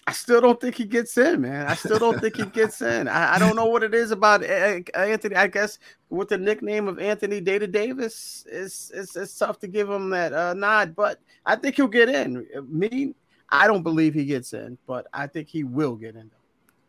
I 0.08 0.12
still 0.12 0.40
don't 0.40 0.62
think 0.62 0.76
he 0.76 0.86
gets 0.86 1.18
in, 1.18 1.42
man. 1.42 1.66
I 1.66 1.74
still 1.74 1.98
don't 1.98 2.20
think 2.22 2.36
he 2.36 2.46
gets 2.54 2.82
in. 2.82 3.08
I, 3.08 3.36
I 3.36 3.40
don't 3.40 3.56
know 3.56 3.66
what 3.66 3.82
it 3.82 3.96
is 3.96 4.12
about 4.12 4.44
Anthony. 4.44 5.36
I 5.36 5.48
guess 5.48 5.80
with 6.10 6.30
the 6.30 6.38
nickname 6.38 6.88
of 6.88 7.00
Anthony 7.00 7.42
Data 7.42 7.66
Davis, 7.66 8.46
it's, 8.50 8.92
it's, 8.92 9.16
it's 9.16 9.36
tough 9.36 9.58
to 9.60 9.68
give 9.68 9.90
him 9.90 10.12
that 10.12 10.32
uh, 10.32 10.54
nod, 10.54 10.96
but 10.96 11.20
I 11.46 11.56
think 11.56 11.76
he'll 11.76 11.88
get 11.88 12.10
in. 12.10 12.46
Me, 12.70 13.16
I 13.50 13.68
don't 13.68 13.84
believe 13.84 14.14
he 14.14 14.26
gets 14.26 14.54
in, 14.54 14.78
but 14.88 15.08
I 15.14 15.28
think 15.28 15.48
he 15.48 15.64
will 15.64 15.96
get 15.96 16.16
in. 16.16 16.32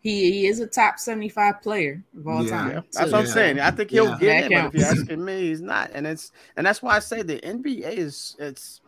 He, 0.00 0.30
he 0.30 0.46
is 0.46 0.60
a 0.60 0.66
top 0.66 0.98
75 0.98 1.60
player 1.62 2.02
of 2.16 2.28
all 2.28 2.44
yeah. 2.44 2.50
time. 2.50 2.70
Yeah. 2.70 2.80
That's 2.92 3.12
what 3.12 3.20
I'm 3.20 3.26
saying. 3.26 3.58
I 3.58 3.72
think 3.72 3.90
he'll 3.90 4.10
yeah. 4.10 4.18
get 4.18 4.44
in, 4.44 4.52
but 4.52 4.66
if 4.66 4.74
you're 4.74 5.00
asking 5.00 5.24
me, 5.24 5.48
he's 5.48 5.60
not. 5.60 5.90
And 5.94 6.06
it's 6.06 6.30
and 6.56 6.64
that's 6.64 6.80
why 6.80 6.94
I 6.94 7.00
say 7.00 7.22
the 7.22 7.40
NBA 7.40 7.96
is 7.96 8.36
it's 8.38 8.80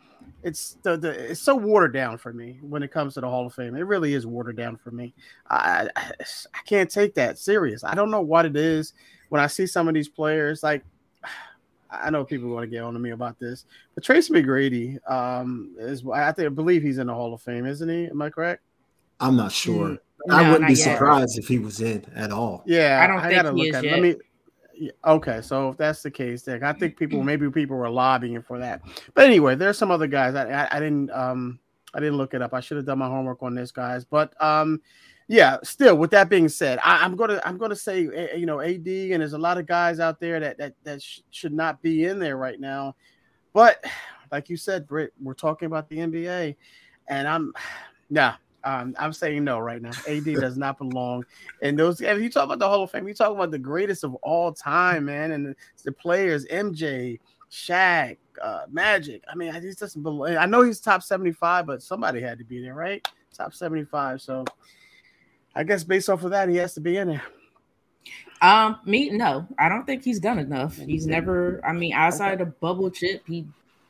it's 0.44 0.76
the, 0.82 0.96
the 0.96 1.30
it's 1.30 1.40
so 1.40 1.56
watered 1.56 1.92
down 1.92 2.18
for 2.18 2.32
me 2.32 2.58
when 2.62 2.82
it 2.84 2.92
comes 2.92 3.14
to 3.14 3.20
the 3.20 3.28
Hall 3.28 3.46
of 3.46 3.54
Fame. 3.54 3.74
It 3.74 3.80
really 3.80 4.14
is 4.14 4.26
watered 4.26 4.56
down 4.56 4.76
for 4.76 4.92
me. 4.92 5.12
I 5.50 5.88
I, 5.96 6.10
I 6.54 6.58
can't 6.66 6.90
take 6.90 7.14
that 7.14 7.38
serious. 7.38 7.82
I 7.82 7.94
don't 7.94 8.12
know 8.12 8.20
what 8.20 8.46
it 8.46 8.56
is 8.56 8.92
when 9.28 9.40
I 9.40 9.48
see 9.48 9.66
some 9.66 9.88
of 9.88 9.94
these 9.94 10.08
players 10.08 10.62
like 10.62 10.84
I 11.90 12.10
know 12.10 12.24
people 12.24 12.48
want 12.48 12.64
to 12.64 12.66
get 12.68 12.82
on 12.82 12.92
to 12.92 12.98
me 12.98 13.10
about 13.10 13.38
this, 13.38 13.64
but 13.94 14.04
Tracy 14.04 14.32
McGrady 14.32 14.98
um, 15.10 15.74
is 15.78 16.04
I 16.12 16.32
think 16.32 16.46
I 16.46 16.48
believe 16.50 16.82
he's 16.82 16.98
in 16.98 17.06
the 17.06 17.14
Hall 17.14 17.32
of 17.32 17.42
Fame, 17.42 17.66
isn't 17.66 17.88
he? 17.88 18.06
Am 18.06 18.20
I 18.20 18.30
correct? 18.30 18.62
I'm 19.20 19.36
not 19.36 19.52
sure. 19.52 19.88
Mm, 19.88 19.98
no, 20.26 20.36
I 20.36 20.50
wouldn't 20.50 20.68
be 20.68 20.74
yet. 20.74 20.92
surprised 20.92 21.38
if 21.38 21.48
he 21.48 21.58
was 21.58 21.80
in 21.80 22.04
at 22.14 22.30
all. 22.30 22.62
Yeah, 22.66 23.00
I 23.02 23.06
don't 23.06 23.18
I 23.18 23.28
think 23.28 23.34
gotta 23.34 23.52
look 23.52 23.74
at 23.74 23.84
yet. 23.84 23.92
Let 23.92 24.02
me. 24.02 24.16
Okay, 25.04 25.40
so 25.42 25.70
if 25.70 25.76
that's 25.76 26.02
the 26.02 26.10
case, 26.10 26.42
then 26.42 26.62
I 26.62 26.72
think 26.72 26.96
people 26.96 27.22
maybe 27.22 27.50
people 27.50 27.76
were 27.76 27.90
lobbying 27.90 28.42
for 28.42 28.58
that. 28.58 28.82
But 29.14 29.24
anyway, 29.24 29.56
there's 29.56 29.76
some 29.76 29.90
other 29.90 30.06
guys. 30.06 30.34
I, 30.34 30.48
I, 30.48 30.76
I 30.76 30.80
didn't 30.80 31.10
um 31.10 31.58
I 31.94 32.00
didn't 32.00 32.16
look 32.16 32.34
it 32.34 32.42
up. 32.42 32.54
I 32.54 32.60
should 32.60 32.76
have 32.76 32.86
done 32.86 32.98
my 32.98 33.08
homework 33.08 33.42
on 33.42 33.54
this, 33.54 33.72
guys. 33.72 34.04
But 34.04 34.40
um 34.42 34.80
yeah, 35.28 35.58
still 35.62 35.96
with 35.96 36.10
that 36.12 36.30
being 36.30 36.48
said, 36.48 36.78
I, 36.82 37.04
am 37.04 37.14
gonna 37.14 37.40
I'm 37.44 37.58
gonna 37.58 37.76
say 37.76 38.06
eh, 38.06 38.28
eh, 38.32 38.36
you 38.36 38.46
know 38.46 38.60
AD 38.60 38.86
and 38.86 39.20
there's 39.20 39.34
a 39.34 39.38
lot 39.38 39.58
of 39.58 39.66
guys 39.66 40.00
out 40.00 40.18
there 40.20 40.40
that 40.40 40.56
that 40.56 40.74
that 40.84 41.02
sh- 41.02 41.20
should 41.30 41.52
not 41.52 41.82
be 41.82 42.06
in 42.06 42.18
there 42.18 42.38
right 42.38 42.58
now, 42.58 42.96
but 43.52 43.84
like 44.32 44.48
you 44.48 44.56
said, 44.56 44.86
Britt, 44.86 45.12
we're 45.20 45.34
talking 45.34 45.66
about 45.66 45.88
the 45.88 45.98
NBA, 45.98 46.56
and 47.08 47.28
I'm 47.28 47.52
nah. 48.10 48.34
Um, 48.64 48.94
I'm 48.98 49.12
saying 49.12 49.44
no 49.44 49.60
right 49.60 49.80
now. 49.80 49.92
AD 50.08 50.24
does 50.40 50.58
not 50.58 50.78
belong. 50.78 51.24
And 51.62 51.78
those, 51.78 52.00
if 52.00 52.20
you 52.20 52.28
talk 52.28 52.44
about 52.44 52.58
the 52.58 52.68
Hall 52.68 52.82
of 52.82 52.90
Fame, 52.90 53.06
you 53.06 53.14
talk 53.14 53.30
about 53.32 53.52
the 53.52 53.58
greatest 53.58 54.02
of 54.02 54.14
all 54.16 54.52
time, 54.52 55.04
man, 55.04 55.30
and 55.30 55.46
the, 55.46 55.56
the 55.84 55.92
players, 55.92 56.44
MJ, 56.46 57.20
Shaq, 57.50 58.16
uh, 58.42 58.62
Magic. 58.68 59.22
I 59.30 59.36
mean, 59.36 59.54
he 59.54 59.72
doesn't 59.72 60.02
belong. 60.02 60.36
I 60.36 60.44
know 60.44 60.62
he's 60.62 60.80
top 60.80 61.04
75, 61.04 61.66
but 61.66 61.82
somebody 61.82 62.20
had 62.20 62.36
to 62.38 62.44
be 62.44 62.60
there, 62.60 62.74
right? 62.74 63.06
Top 63.32 63.54
75. 63.54 64.20
So 64.20 64.44
I 65.58 65.64
guess 65.64 65.82
based 65.82 66.08
off 66.08 66.22
of 66.22 66.30
that, 66.30 66.48
he 66.48 66.54
has 66.56 66.74
to 66.74 66.80
be 66.80 66.96
in 66.96 67.08
there. 67.08 67.22
Um, 68.40 68.78
me, 68.84 69.10
no, 69.10 69.44
I 69.58 69.68
don't 69.68 69.84
think 69.84 70.04
he's 70.04 70.20
done 70.20 70.38
enough. 70.38 70.76
He's 70.76 71.04
never, 71.04 71.60
I 71.66 71.72
mean, 71.72 71.92
outside 71.94 72.34
okay. 72.34 72.44
the 72.44 72.50
bubble 72.50 72.90
chip, 72.90 73.24
he 73.26 73.44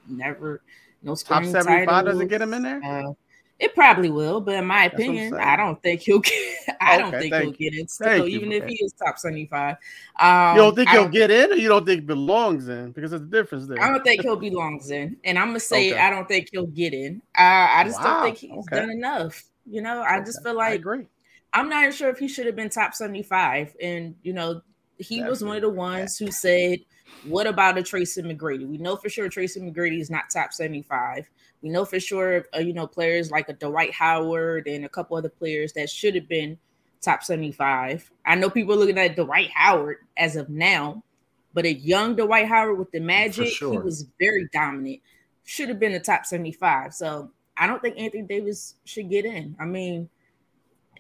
never 0.09 0.63
no 1.03 1.15
top 1.15 1.45
seventy 1.45 1.85
five 1.85 2.07
doesn't 2.07 2.29
get 2.29 2.41
him 2.41 2.55
in 2.55 2.63
there. 2.63 2.83
Uh, 2.83 3.13
it 3.59 3.75
probably 3.75 4.09
will, 4.09 4.41
but 4.41 4.55
in 4.55 4.65
my 4.65 4.85
opinion, 4.85 5.35
I 5.35 5.57
don't 5.57 5.83
think 5.83 6.01
he'll 6.01 6.21
get. 6.21 6.33
I 6.81 6.95
okay, 6.95 7.03
don't 7.03 7.21
think 7.21 7.35
he'll 7.35 7.45
you. 7.45 7.71
get 7.71 7.79
in. 7.79 7.87
Still, 7.87 8.27
even 8.27 8.51
if 8.51 8.65
he 8.65 8.83
is 8.83 8.95
top 8.95 9.19
seventy 9.19 9.45
five, 9.45 9.77
um, 10.19 10.57
you 10.57 10.63
don't 10.63 10.75
think 10.75 10.89
he'll 10.89 11.09
get 11.09 11.31
in, 11.31 11.53
or 11.53 11.57
you 11.57 11.69
don't 11.69 11.85
think 11.85 12.07
belongs 12.07 12.69
in? 12.69 12.93
Because 12.93 13.11
there's 13.11 13.21
a 13.21 13.27
difference 13.27 13.67
there. 13.67 13.83
I 13.83 13.91
don't 13.91 14.03
think 14.03 14.23
he'll 14.23 14.37
belongs 14.37 14.91
in, 14.91 15.19
and 15.25 15.39
I'm 15.39 15.49
gonna 15.49 15.61
say 15.61 15.93
okay. 15.93 16.01
I 16.01 16.09
don't 16.09 16.27
think 16.27 16.49
he'll 16.51 16.67
get 16.67 16.95
in. 16.95 17.21
Uh, 17.37 17.43
I 17.43 17.85
just 17.85 18.01
wow. 18.01 18.15
don't 18.15 18.23
think 18.25 18.39
he's 18.39 18.53
okay. 18.53 18.77
done 18.77 18.91
enough. 18.91 19.45
You 19.67 19.83
know, 19.83 20.01
I 20.01 20.21
just 20.21 20.43
feel 20.43 20.55
like 20.55 20.71
I 20.71 20.75
agree. 20.75 21.07
I'm 21.53 21.69
not 21.69 21.83
even 21.83 21.95
sure 21.95 22.11
if 22.11 22.19
he 22.19 22.29
should 22.29 22.47
have 22.47 22.57
been 22.57 22.69
top 22.69 22.95
75. 22.95 23.75
And, 23.81 24.15
you 24.23 24.33
know, 24.33 24.63
he 24.99 25.17
Definitely. 25.17 25.31
was 25.31 25.45
one 25.45 25.57
of 25.57 25.63
the 25.63 25.71
ones 25.71 26.19
who 26.19 26.31
said, 26.31 26.81
What 27.25 27.47
about 27.47 27.79
a 27.79 27.83
Tracy 27.83 28.23
McGrady? 28.23 28.67
We 28.67 28.79
know 28.79 28.97
for 28.97 29.09
sure 29.09 29.29
Tracy 29.29 29.61
McGrady 29.61 30.01
is 30.01 30.11
not 30.11 30.25
top 30.31 30.53
75. 30.53 31.29
We 31.63 31.71
know 31.71 31.85
for 31.85 31.99
sure, 31.99 32.47
uh, 32.55 32.61
you 32.61 32.73
know, 32.73 32.87
players 32.87 33.31
like 33.31 33.49
a 33.49 33.53
Dwight 33.53 33.93
Howard 33.93 34.67
and 34.67 34.85
a 34.85 34.89
couple 34.89 35.17
other 35.17 35.29
players 35.29 35.73
that 35.73 35.91
should 35.91 36.15
have 36.15 36.29
been 36.29 36.59
top 37.01 37.23
75. 37.23 38.11
I 38.25 38.35
know 38.35 38.51
people 38.51 38.75
are 38.75 38.77
looking 38.77 38.99
at 38.99 39.17
Dwight 39.17 39.51
Howard 39.55 39.99
as 40.17 40.37
of 40.37 40.49
now, 40.49 41.03
but 41.55 41.65
a 41.65 41.73
young 41.73 42.15
Dwight 42.15 42.47
Howard 42.47 42.79
with 42.79 42.91
the 42.93 43.01
Magic, 43.01 43.49
sure. 43.49 43.73
he 43.73 43.79
was 43.79 44.07
very 44.21 44.49
dominant. 44.53 45.01
Should 45.45 45.69
have 45.69 45.81
been 45.81 45.93
a 45.93 46.01
top 46.01 46.27
75. 46.27 46.95
So 46.95 47.31
I 47.57 47.67
don't 47.67 47.81
think 47.81 47.99
Anthony 47.99 48.23
Davis 48.23 48.75
should 48.85 49.09
get 49.11 49.25
in. 49.25 49.57
I 49.59 49.65
mean, 49.65 50.09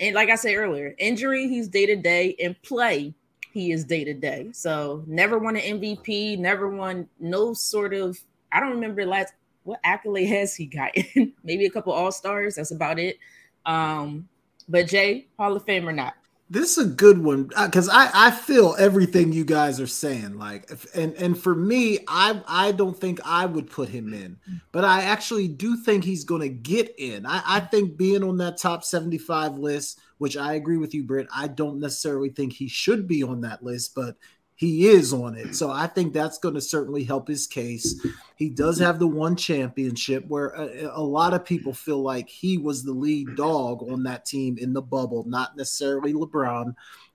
and 0.01 0.15
like 0.15 0.31
I 0.31 0.37
said 0.37 0.55
earlier, 0.55 0.95
injury 0.99 1.49
he's 1.49 1.69
day 1.69 1.87
to 1.87 1.97
day, 1.97 2.29
in 2.29 2.57
play 2.63 3.15
he 3.53 3.73
is 3.73 3.85
day 3.85 4.05
to 4.05 4.15
day. 4.15 4.51
So 4.53 5.03
never 5.07 5.39
won 5.39 5.57
an 5.57 5.81
MVP, 5.81 6.39
never 6.39 6.69
won 6.69 7.09
no 7.19 7.55
sort 7.55 7.95
of. 7.95 8.19
I 8.53 8.61
don't 8.61 8.71
remember 8.71 9.05
last 9.05 9.33
what 9.65 9.81
accolade 9.85 10.29
has 10.31 10.55
he 10.55 10.67
gotten? 10.67 11.33
Maybe 11.45 11.67
a 11.67 11.71
couple 11.71 11.93
All 11.93 12.13
Stars. 12.13 12.57
That's 12.57 12.71
about 12.71 12.99
it. 12.99 13.19
Um, 13.67 14.29
but 14.69 14.87
Jay, 14.87 15.27
Hall 15.39 15.57
of 15.57 15.65
Fame 15.65 15.89
or 15.89 15.93
not? 15.93 16.15
This 16.51 16.79
is 16.79 16.87
a 16.87 16.89
good 16.89 17.19
one 17.19 17.45
because 17.45 17.91
uh, 17.91 17.93
I, 17.95 18.11
I 18.15 18.31
feel 18.31 18.75
everything 18.79 19.33
you 19.33 19.45
guys 19.45 19.81
are 19.81 19.87
saying. 19.87 20.39
Like, 20.39 20.71
and 20.95 21.13
and 21.15 21.39
for 21.39 21.55
me, 21.55 21.99
I 22.09 22.41
I 22.47 22.73
don't 22.73 22.99
think 22.99 23.21
I 23.23 23.45
would 23.45 23.71
put 23.71 23.91
him 23.91 24.15
in, 24.15 24.39
but 24.73 24.83
I 24.83 25.03
actually 25.03 25.49
do 25.49 25.77
think 25.77 26.05
he's 26.05 26.25
going 26.25 26.41
to 26.41 26.49
get 26.49 26.95
in. 26.97 27.27
I, 27.27 27.43
I 27.45 27.61
think 27.61 27.99
being 27.99 28.23
on 28.25 28.39
that 28.39 28.57
top 28.57 28.83
seventy 28.83 29.19
five 29.19 29.59
list, 29.59 30.01
which 30.17 30.39
I 30.39 30.55
agree 30.55 30.79
with 30.79 30.95
you, 30.95 31.05
Britt. 31.05 31.29
I 31.35 31.49
don't 31.49 31.81
necessarily 31.81 32.31
think 32.31 32.55
he 32.55 32.67
should 32.67 33.07
be 33.07 33.23
on 33.23 33.43
that 33.43 33.63
list, 33.63 33.95
but 33.95 34.17
he 34.59 34.89
is 34.89 35.13
on 35.13 35.37
it. 35.37 35.55
So 35.55 35.71
I 35.71 35.87
think 35.87 36.13
that's 36.13 36.39
going 36.39 36.57
to 36.57 36.61
certainly 36.61 37.05
help 37.05 37.29
his 37.29 37.47
case. 37.47 38.05
He 38.35 38.51
does 38.51 38.81
have 38.81 38.99
the 38.99 39.07
one 39.07 39.37
championship 39.37 40.27
where 40.27 40.49
a, 40.49 40.91
a, 40.95 41.01
lot 41.01 41.33
of 41.33 41.45
people 41.45 41.73
feel 41.73 42.03
like 42.03 42.29
he 42.29 42.59
was 42.59 42.83
the 42.83 42.93
lead 42.93 43.37
dog 43.37 43.89
on 43.89 44.03
that 44.03 44.27
team 44.27 44.59
in 44.59 44.73
the 44.73 44.83
bubble, 44.83 45.25
not 45.29 45.57
necessarily 45.57 46.13
LeBron. 46.13 46.75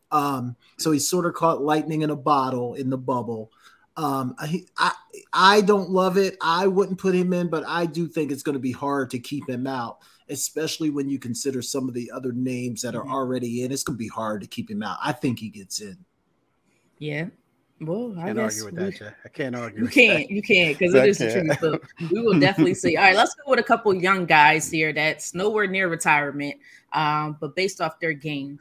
Um, 0.10 0.56
so 0.78 0.94
he 0.94 1.00
sort 1.00 1.26
of 1.26 1.34
caught 1.34 1.62
lightning 1.62 2.02
in 2.02 2.12
a 2.12 2.16
bottle 2.16 2.76
in 2.76 2.90
the 2.90 2.98
bubble. 2.98 3.52
Um, 3.98 4.36
I, 4.40 4.64
I, 4.78 4.92
I 5.34 5.62
don't 5.62 5.90
love 5.90 6.18
it. 6.18 6.38
I 6.42 6.68
wouldn't 6.68 6.98
put 6.98 7.14
him 7.14 7.34
in, 7.34 7.50
but 7.50 7.66
I 7.68 7.88
do 7.88 8.08
think 8.08 8.32
it's 8.32 8.44
going 8.44 8.54
to 8.54 8.60
be 8.60 8.72
hard 8.72 9.10
to 9.10 9.20
keep 9.20 9.50
him 9.50 9.68
out, 9.68 9.98
especially 10.30 10.92
when 10.92 11.10
you 11.10 11.20
consider 11.20 11.62
some 11.62 11.90
of 11.90 11.94
the 11.94 12.10
other 12.10 12.32
names 12.32 12.84
that 12.84 12.96
are 12.96 13.04
mm-hmm. 13.04 13.14
already 13.14 13.64
in. 13.64 13.74
It's 13.74 13.84
going 13.84 13.98
to 13.98 14.04
be 14.04 14.08
hard 14.08 14.40
to 14.44 14.48
keep 14.48 14.72
him 14.72 14.82
out. 14.82 14.98
I 15.04 15.12
think 15.12 15.40
he 15.40 15.50
gets 15.50 15.82
in. 15.82 15.98
Yeah. 17.04 17.26
Well, 17.82 18.16
I 18.18 18.28
can't 18.28 18.40
argue 18.40 18.64
with 18.64 18.74
we, 18.76 18.84
that, 18.86 18.96
Jay. 18.96 19.10
I 19.26 19.28
can't 19.28 19.56
argue. 19.58 19.84
You 19.84 19.90
can't. 19.90 20.30
That. 20.30 20.34
You 20.34 20.42
can't 20.42 20.80
because 20.80 20.94
it 20.94 21.10
is 21.10 21.18
the 21.18 21.32
truth. 21.34 21.58
But 21.60 21.82
we 22.12 22.22
will 22.22 22.40
definitely 22.40 22.76
see. 22.76 22.96
All 22.96 23.04
right, 23.04 23.16
let's 23.16 23.36
go 23.36 23.52
with 23.52 23.60
a 23.60 23.64
couple 23.64 23.94
young 23.94 24.26
guys 24.26 24.72
here 24.72 24.94
that's 24.94 25.34
nowhere 25.34 25.68
near 25.68 25.90
retirement, 25.90 26.56
um, 26.94 27.36
but 27.42 27.58
based 27.58 27.82
off 27.82 28.00
their 28.00 28.14
game. 28.14 28.58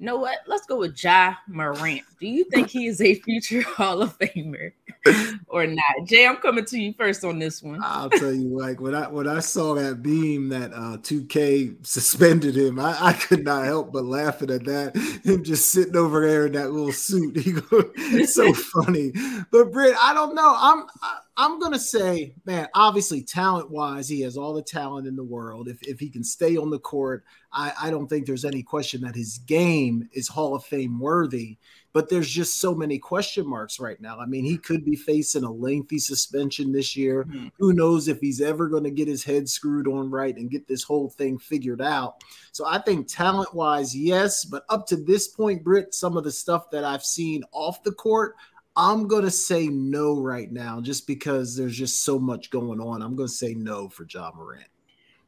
You 0.00 0.06
know 0.06 0.16
what? 0.16 0.38
Let's 0.46 0.64
go 0.64 0.78
with 0.78 1.04
Ja 1.04 1.34
Morant. 1.46 2.00
Do 2.18 2.26
you 2.26 2.44
think 2.44 2.70
he 2.70 2.86
is 2.86 3.02
a 3.02 3.16
future 3.16 3.60
Hall 3.68 4.00
of 4.00 4.18
Famer 4.18 4.72
or 5.46 5.66
not? 5.66 6.06
Jay, 6.06 6.26
I'm 6.26 6.38
coming 6.38 6.64
to 6.64 6.78
you 6.80 6.94
first 6.94 7.22
on 7.22 7.38
this 7.38 7.62
one. 7.62 7.80
I'll 7.84 8.08
tell 8.08 8.32
you, 8.32 8.48
like 8.58 8.80
when 8.80 8.94
I 8.94 9.08
when 9.08 9.28
I 9.28 9.40
saw 9.40 9.74
that 9.74 10.02
beam 10.02 10.48
that 10.48 10.72
uh 10.72 10.96
2K 10.96 11.86
suspended 11.86 12.56
him, 12.56 12.80
I, 12.80 12.96
I 12.98 13.12
could 13.12 13.44
not 13.44 13.66
help 13.66 13.92
but 13.92 14.06
laughing 14.06 14.50
at 14.50 14.64
that. 14.64 14.96
Him 15.22 15.44
just 15.44 15.70
sitting 15.70 15.96
over 15.96 16.26
there 16.26 16.46
in 16.46 16.52
that 16.52 16.72
little 16.72 16.92
suit. 16.92 17.36
He 17.40 17.52
go, 17.52 17.90
it's 17.96 18.34
so 18.34 18.54
funny. 18.54 19.12
But 19.50 19.70
Britt, 19.70 19.96
I 20.00 20.14
don't 20.14 20.34
know. 20.34 20.54
I'm 20.56 20.86
I, 21.02 21.18
I'm 21.40 21.58
gonna 21.58 21.78
say, 21.78 22.34
man, 22.44 22.68
obviously 22.74 23.22
talent 23.22 23.70
wise, 23.70 24.10
he 24.10 24.20
has 24.20 24.36
all 24.36 24.52
the 24.52 24.62
talent 24.62 25.06
in 25.06 25.16
the 25.16 25.24
world. 25.24 25.68
If 25.68 25.82
if 25.82 25.98
he 25.98 26.10
can 26.10 26.22
stay 26.22 26.58
on 26.58 26.68
the 26.68 26.78
court, 26.78 27.24
I, 27.50 27.72
I 27.80 27.90
don't 27.90 28.08
think 28.08 28.26
there's 28.26 28.44
any 28.44 28.62
question 28.62 29.00
that 29.00 29.14
his 29.14 29.38
game 29.38 30.06
is 30.12 30.28
Hall 30.28 30.54
of 30.54 30.64
Fame 30.64 31.00
worthy. 31.00 31.56
But 31.92 32.08
there's 32.08 32.30
just 32.30 32.60
so 32.60 32.72
many 32.72 32.98
question 32.98 33.48
marks 33.48 33.80
right 33.80 34.00
now. 34.00 34.20
I 34.20 34.26
mean, 34.26 34.44
he 34.44 34.58
could 34.58 34.84
be 34.84 34.94
facing 34.94 35.42
a 35.42 35.50
lengthy 35.50 35.98
suspension 35.98 36.70
this 36.70 36.96
year. 36.96 37.24
Mm-hmm. 37.24 37.48
Who 37.58 37.72
knows 37.72 38.06
if 38.06 38.20
he's 38.20 38.40
ever 38.40 38.68
going 38.68 38.84
to 38.84 38.92
get 38.92 39.08
his 39.08 39.24
head 39.24 39.48
screwed 39.48 39.88
on 39.88 40.08
right 40.08 40.36
and 40.36 40.50
get 40.50 40.68
this 40.68 40.84
whole 40.84 41.10
thing 41.10 41.36
figured 41.36 41.82
out. 41.82 42.22
So 42.52 42.64
I 42.64 42.78
think 42.78 43.08
talent 43.08 43.52
wise, 43.54 43.96
yes. 43.96 44.44
But 44.44 44.62
up 44.68 44.86
to 44.86 44.96
this 44.96 45.26
point, 45.26 45.64
Britt, 45.64 45.92
some 45.92 46.16
of 46.16 46.22
the 46.22 46.30
stuff 46.30 46.70
that 46.70 46.84
I've 46.84 47.02
seen 47.02 47.42
off 47.50 47.82
the 47.82 47.92
court, 47.92 48.36
I'm 48.80 49.06
going 49.06 49.24
to 49.24 49.30
say 49.30 49.68
no 49.68 50.18
right 50.18 50.50
now 50.50 50.80
just 50.80 51.06
because 51.06 51.54
there's 51.54 51.76
just 51.76 52.02
so 52.02 52.18
much 52.18 52.48
going 52.48 52.80
on. 52.80 53.02
I'm 53.02 53.14
going 53.14 53.28
to 53.28 53.34
say 53.34 53.52
no 53.52 53.90
for 53.90 54.06
Ja 54.08 54.32
Morant. 54.34 54.64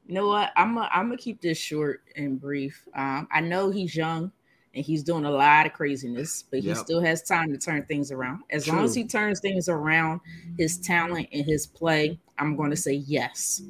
You 0.07 0.15
know 0.15 0.27
what? 0.27 0.53
I'm 0.57 0.75
going 0.75 0.89
I'm 0.91 1.11
to 1.11 1.19
keep 1.19 1.43
this 1.43 1.59
short 1.59 2.01
and 2.17 2.41
brief. 2.41 2.89
Um, 2.95 3.29
I 3.31 3.41
know 3.41 3.69
he's 3.69 3.95
young 3.95 4.33
and 4.75 4.83
he's 4.83 5.03
doing 5.03 5.27
a 5.27 5.31
lot 5.31 5.67
of 5.67 5.75
craziness, 5.75 6.45
but 6.51 6.63
yep. 6.63 6.79
he 6.79 6.83
still 6.83 7.03
has 7.03 7.21
time 7.21 7.53
to 7.53 7.59
turn 7.59 7.85
things 7.85 8.11
around. 8.11 8.43
As 8.49 8.65
True. 8.65 8.75
long 8.75 8.87
as 8.87 8.95
he 8.95 9.05
turns 9.05 9.39
things 9.41 9.69
around, 9.69 10.23
his 10.57 10.79
talent 10.79 11.29
and 11.31 11.45
his 11.45 11.67
play, 11.67 12.19
I'm 12.39 12.57
going 12.57 12.71
to 12.71 12.77
say 12.77 12.95
yes. 12.95 13.61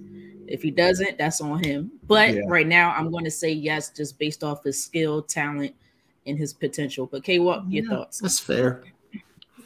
If 0.46 0.62
he 0.62 0.70
doesn't, 0.70 1.18
that's 1.18 1.40
on 1.40 1.60
him. 1.60 1.90
But 2.06 2.34
yeah. 2.34 2.42
right 2.46 2.68
now, 2.68 2.92
I'm 2.92 3.10
going 3.10 3.24
to 3.24 3.32
say 3.32 3.50
yes, 3.50 3.90
just 3.90 4.16
based 4.16 4.44
off 4.44 4.62
his 4.62 4.80
skill, 4.80 5.22
talent, 5.22 5.74
and 6.24 6.38
his 6.38 6.52
potential. 6.52 7.06
But 7.06 7.24
K, 7.24 7.40
what 7.40 7.68
your 7.68 7.82
yeah, 7.82 7.90
thoughts? 7.90 8.20
That's 8.20 8.38
fair. 8.38 8.84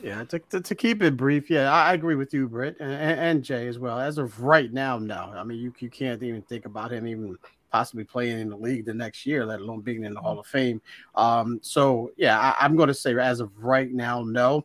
Yeah, 0.03 0.25
to, 0.25 0.39
to, 0.39 0.61
to, 0.61 0.75
keep 0.75 1.03
it 1.03 1.17
brief, 1.17 1.51
yeah, 1.51 1.73
I, 1.73 1.95
agree 1.95 2.15
with 2.15 2.33
you, 2.35 2.49
Britt, 2.49 2.77
and, 2.81 2.93
and, 2.93 3.43
Jay 3.43 3.67
as 3.67 3.79
well. 3.79 3.99
As 3.99 4.19
of 4.19 4.41
right 4.41 4.73
now, 4.73 4.99
no. 4.99 5.33
I 5.35 5.43
mean, 5.43 5.59
you, 5.59 5.73
you 5.79 5.91
can't 5.91 6.23
even 6.23 6.43
think 6.43 6.67
about 6.67 6.93
him 6.93 7.07
even 7.07 7.37
possibly 7.73 8.05
playing 8.05 8.41
in 8.41 8.49
the 8.49 8.57
league 8.57 8.87
the 8.87 8.95
next 8.95 9.27
year, 9.27 9.45
let 9.45 9.61
alone 9.61 9.81
being 9.81 10.05
in 10.05 10.15
the 10.15 10.21
Hall 10.21 10.39
of 10.39 10.47
Fame. 10.47 10.81
Um, 11.15 11.59
so 11.63 12.11
yeah, 12.17 12.39
I, 12.39 12.65
I'm 12.65 12.77
going 12.77 12.89
to 12.89 12.95
say 12.95 13.19
as 13.19 13.41
of 13.41 13.51
right 13.63 13.93
now, 13.93 14.23
no. 14.23 14.65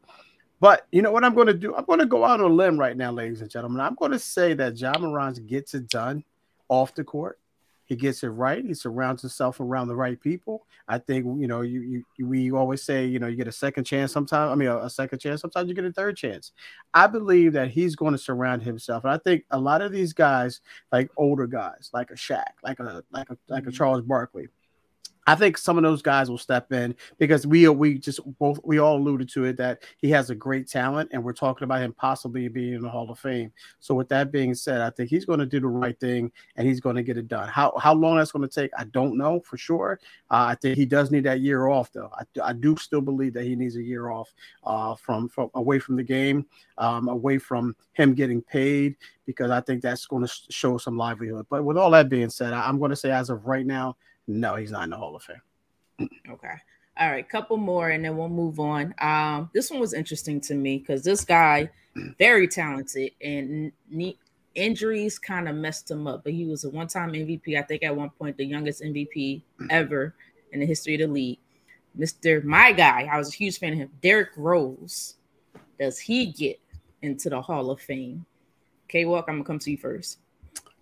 But 0.62 0.88
you 0.92 1.02
know 1.02 1.12
what 1.12 1.26
I'm 1.26 1.34
going 1.34 1.48
to 1.48 1.54
do? 1.54 1.76
I'm 1.76 1.86
going 1.86 2.00
to 2.00 2.06
go 2.06 2.24
out 2.24 2.40
on 2.40 2.52
a 2.52 2.54
limb 2.54 2.80
right 2.80 2.96
now, 2.96 3.12
ladies 3.12 3.42
and 3.42 3.50
gentlemen. 3.50 3.82
I'm 3.82 3.96
going 3.96 4.12
to 4.12 4.20
say 4.20 4.54
that 4.54 4.80
Ja 4.80 4.94
Morant 4.98 5.46
gets 5.48 5.74
it 5.74 5.90
done 5.90 6.24
off 6.70 6.94
the 6.94 7.04
court. 7.04 7.40
He 7.92 7.98
gets 7.98 8.24
it 8.24 8.30
right. 8.30 8.64
He 8.64 8.74
surrounds 8.74 9.22
himself 9.22 9.60
around 9.60 9.90
the 9.90 9.98
right 9.98 10.18
people. 10.18 10.66
I 10.88 10.98
think 10.98 11.26
you 11.26 11.46
know 11.46 11.60
you, 11.60 12.06
you 12.16 12.26
we 12.26 12.50
always 12.50 12.82
say 12.82 13.06
you 13.06 13.20
know 13.20 13.28
you 13.28 13.36
get 13.36 13.50
a 13.50 13.52
second 13.52 13.84
chance 13.84 14.14
sometimes. 14.14 14.50
I 14.50 14.56
mean 14.56 14.70
a, 14.70 14.78
a, 14.78 14.90
second 14.90 15.20
chance. 15.20 15.42
Sometimes 15.42 15.68
you 15.68 15.76
get 15.76 15.84
a 15.84 15.92
third 15.92 16.16
chance. 16.16 16.54
I 16.94 17.08
believe 17.08 17.52
that 17.52 17.70
he's 17.70 17.98
going 17.98 18.14
to 18.14 18.18
surround 18.18 18.64
himself, 18.64 19.04
and 19.04 19.12
I 19.12 19.18
think 19.18 19.44
a 19.52 19.60
lot 19.60 19.82
of 19.82 19.92
these 19.92 20.14
guys, 20.14 20.62
like 20.94 21.12
older 21.18 21.48
guys, 21.48 21.90
like 21.92 22.12
a 22.12 22.14
Shaq, 22.14 22.46
like 22.64 22.80
a 22.80 23.04
like 23.12 23.30
a 23.30 23.38
like 23.50 23.64
a 23.64 23.66
mm-hmm. 23.66 23.72
Charles 23.72 24.04
Barkley, 24.04 24.48
I 25.28 25.36
think 25.36 25.58
some 25.58 25.78
of 25.78 25.84
those 25.84 26.02
guys 26.02 26.30
will 26.30 26.38
step 26.38 26.72
in 26.72 26.96
because 27.20 27.46
we 27.46 27.68
we 27.70 28.00
just 28.00 28.20
both 28.40 28.60
we 28.64 28.80
all 28.80 28.98
alluded 28.98 29.30
to 29.30 29.46
it 29.46 29.58
that 29.58 29.84
he 29.98 30.10
has 30.10 30.30
a 30.30 30.36
great 30.36 30.68
talent 30.68 31.10
and 31.14 31.24
we're 31.24 31.34
talking 31.34 31.64
about 31.64 31.82
him 31.82 31.94
possibly 31.94 32.48
being 32.48 32.74
in 32.74 32.82
the 32.82 32.90
Hall 32.90 33.10
of 33.10 33.20
Fame. 33.20 33.52
So 33.80 33.94
with 33.94 34.10
that 34.10 34.32
being 34.32 34.56
said, 34.56 34.82
I 34.82 34.90
think 34.90 35.10
he's 35.10 35.26
going 35.26 35.40
to 35.40 35.46
do 35.46 35.60
the 35.60 35.68
right 35.68 36.00
thing 36.00 36.32
and 36.56 36.68
he's 36.68 36.80
going 36.80 36.96
to 36.96 37.04
get 37.04 37.18
it 37.18 37.28
done. 37.28 37.48
How 37.50 37.74
how 37.78 37.94
long 37.94 38.18
that's 38.18 38.32
going 38.32 38.48
to 38.48 38.54
take, 38.54 38.72
I 38.78 38.86
don't 38.86 39.18
know 39.18 39.40
for 39.42 39.58
sure. 39.58 40.00
Uh, 40.32 40.48
I 40.50 40.56
think 40.56 40.76
he 40.76 40.86
does 40.86 41.12
need 41.12 41.26
that 41.26 41.42
year 41.42 41.68
off 41.68 41.92
though. 41.92 42.12
I, 42.14 42.50
I 42.50 42.54
do 42.54 42.76
still 42.78 43.02
believe 43.02 43.34
that 43.34 43.44
he 43.44 43.56
needs 43.56 43.76
a 43.76 43.84
year 43.84 44.10
off 44.10 44.34
uh, 44.64 44.96
from 44.96 45.30
from 45.30 45.52
away 45.54 45.78
from 45.78 45.98
the 45.98 46.04
game, 46.04 46.48
um, 46.80 47.10
away 47.10 47.38
from 47.38 47.76
him 47.94 48.16
getting 48.16 48.42
paid 48.42 48.96
because 49.26 49.52
I 49.52 49.62
think 49.62 49.82
that's 49.82 50.08
going 50.08 50.26
to 50.26 50.34
show 50.50 50.78
some 50.78 50.98
livelihood. 50.98 51.46
But 51.50 51.64
with 51.64 51.78
all 51.78 51.92
that 51.92 52.10
being 52.10 52.30
said, 52.30 52.54
I, 52.54 52.68
I'm 52.68 52.80
going 52.80 52.90
to 52.90 52.96
say 52.96 53.12
as 53.12 53.30
of 53.30 53.46
right 53.46 53.66
now 53.66 53.98
no, 54.28 54.56
he's 54.56 54.72
not 54.72 54.84
in 54.84 54.90
the 54.90 54.98
Hall 54.98 55.16
of 55.16 55.24
Fame. 55.24 56.10
Okay. 56.30 56.54
All 56.98 57.10
right, 57.10 57.28
couple 57.28 57.58
more 57.58 57.90
and 57.90 58.04
then 58.04 58.18
we'll 58.18 58.30
move 58.30 58.60
on. 58.60 58.94
Um, 59.00 59.50
this 59.54 59.72
one 59.72 59.80
was 59.80 59.94
interesting 59.94 60.42
to 60.42 60.56
me 60.56 60.80
because 60.80 61.04
this 61.04 61.24
guy, 61.24 61.70
very 62.18 62.48
talented, 62.48 63.12
and 63.22 63.72
injuries 64.56 65.18
kind 65.18 65.48
of 65.48 65.56
messed 65.56 65.90
him 65.90 66.06
up. 66.08 66.24
But 66.24 66.34
he 66.34 66.46
was 66.46 66.64
a 66.64 66.70
one-time 66.70 67.14
MVP. 67.14 67.58
I 67.58 67.62
think 67.64 67.84
at 67.84 67.96
one 67.96 68.10
point 68.10 68.38
the 68.38 68.46
youngest 68.46 68.82
MVP 68.82 69.42
ever 69.70 70.14
in 70.52 70.60
the 70.60 70.66
history 70.66 70.96
of 70.96 71.02
the 71.02 71.08
league. 71.08 71.40
Mister, 71.96 72.42
my 72.42 72.72
guy, 72.72 73.10
I 73.12 73.18
was 73.18 73.30
a 73.30 73.38
huge 73.38 73.60
fan 73.60 73.74
of 73.74 73.80
him. 73.80 73.90
Derrick 74.02 74.30
Rose. 74.38 75.16
Does 75.80 75.98
he 76.00 76.28
get 76.28 76.60
into 77.02 77.30
the 77.30 77.42
Hall 77.42 77.72
of 77.72 77.82
Fame? 77.82 78.26
K 78.88 79.06
Walk, 79.06 79.26
I'm 79.28 79.36
gonna 79.36 79.46
come 79.46 79.60
to 79.60 79.72
you 79.72 79.78
first. 79.78 80.20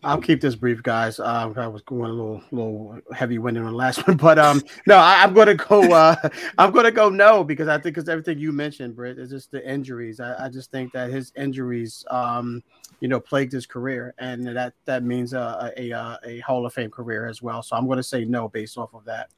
I'll 0.02 0.22
keep 0.22 0.40
this 0.40 0.56
brief, 0.56 0.82
guys. 0.82 1.20
Uh, 1.20 1.54
I 1.58 1.68
was 1.68 1.82
going 1.82 2.10
a 2.10 2.14
little, 2.14 2.42
little 2.52 3.00
heavy 3.14 3.38
winded 3.38 3.64
on 3.64 3.72
the 3.72 3.78
last 3.78 4.08
one, 4.08 4.16
but 4.16 4.40
um, 4.40 4.64
no, 4.88 4.96
I, 4.96 5.24
am 5.24 5.34
going 5.34 5.48
to 5.48 5.56
go. 5.56 5.82
Uh, 5.82 6.16
I'm 6.58 6.72
going 6.72 6.86
to 6.86 6.92
go 6.92 7.10
no 7.10 7.44
because 7.44 7.68
I 7.68 7.74
think 7.74 7.96
because 7.96 8.08
everything 8.08 8.40
you 8.40 8.54
mentioned, 8.54 8.96
Britt, 8.96 9.20
is 9.20 9.30
just 9.30 9.52
the 9.52 9.68
injuries. 9.70 10.20
I, 10.20 10.46
I, 10.46 10.50
just 10.50 10.72
think 10.72 10.94
that 10.94 11.10
his 11.10 11.34
injuries, 11.36 12.06
um, 12.10 12.64
you 13.02 13.10
know, 13.10 13.20
plagued 13.20 13.52
his 13.52 13.66
career, 13.66 14.14
and 14.20 14.48
that 14.48 14.74
that 14.86 15.04
means 15.04 15.34
a, 15.34 15.74
a, 15.76 15.92
a, 15.92 16.20
a 16.26 16.40
Hall 16.40 16.66
of 16.66 16.74
Fame 16.74 16.92
career 16.92 17.28
as 17.28 17.42
well. 17.42 17.62
So 17.62 17.76
I'm 17.76 17.86
going 17.86 17.98
to 17.98 18.04
say 18.04 18.24
no 18.24 18.48
based 18.48 18.78
off 18.78 18.94
of 18.94 19.04
that. 19.06 19.30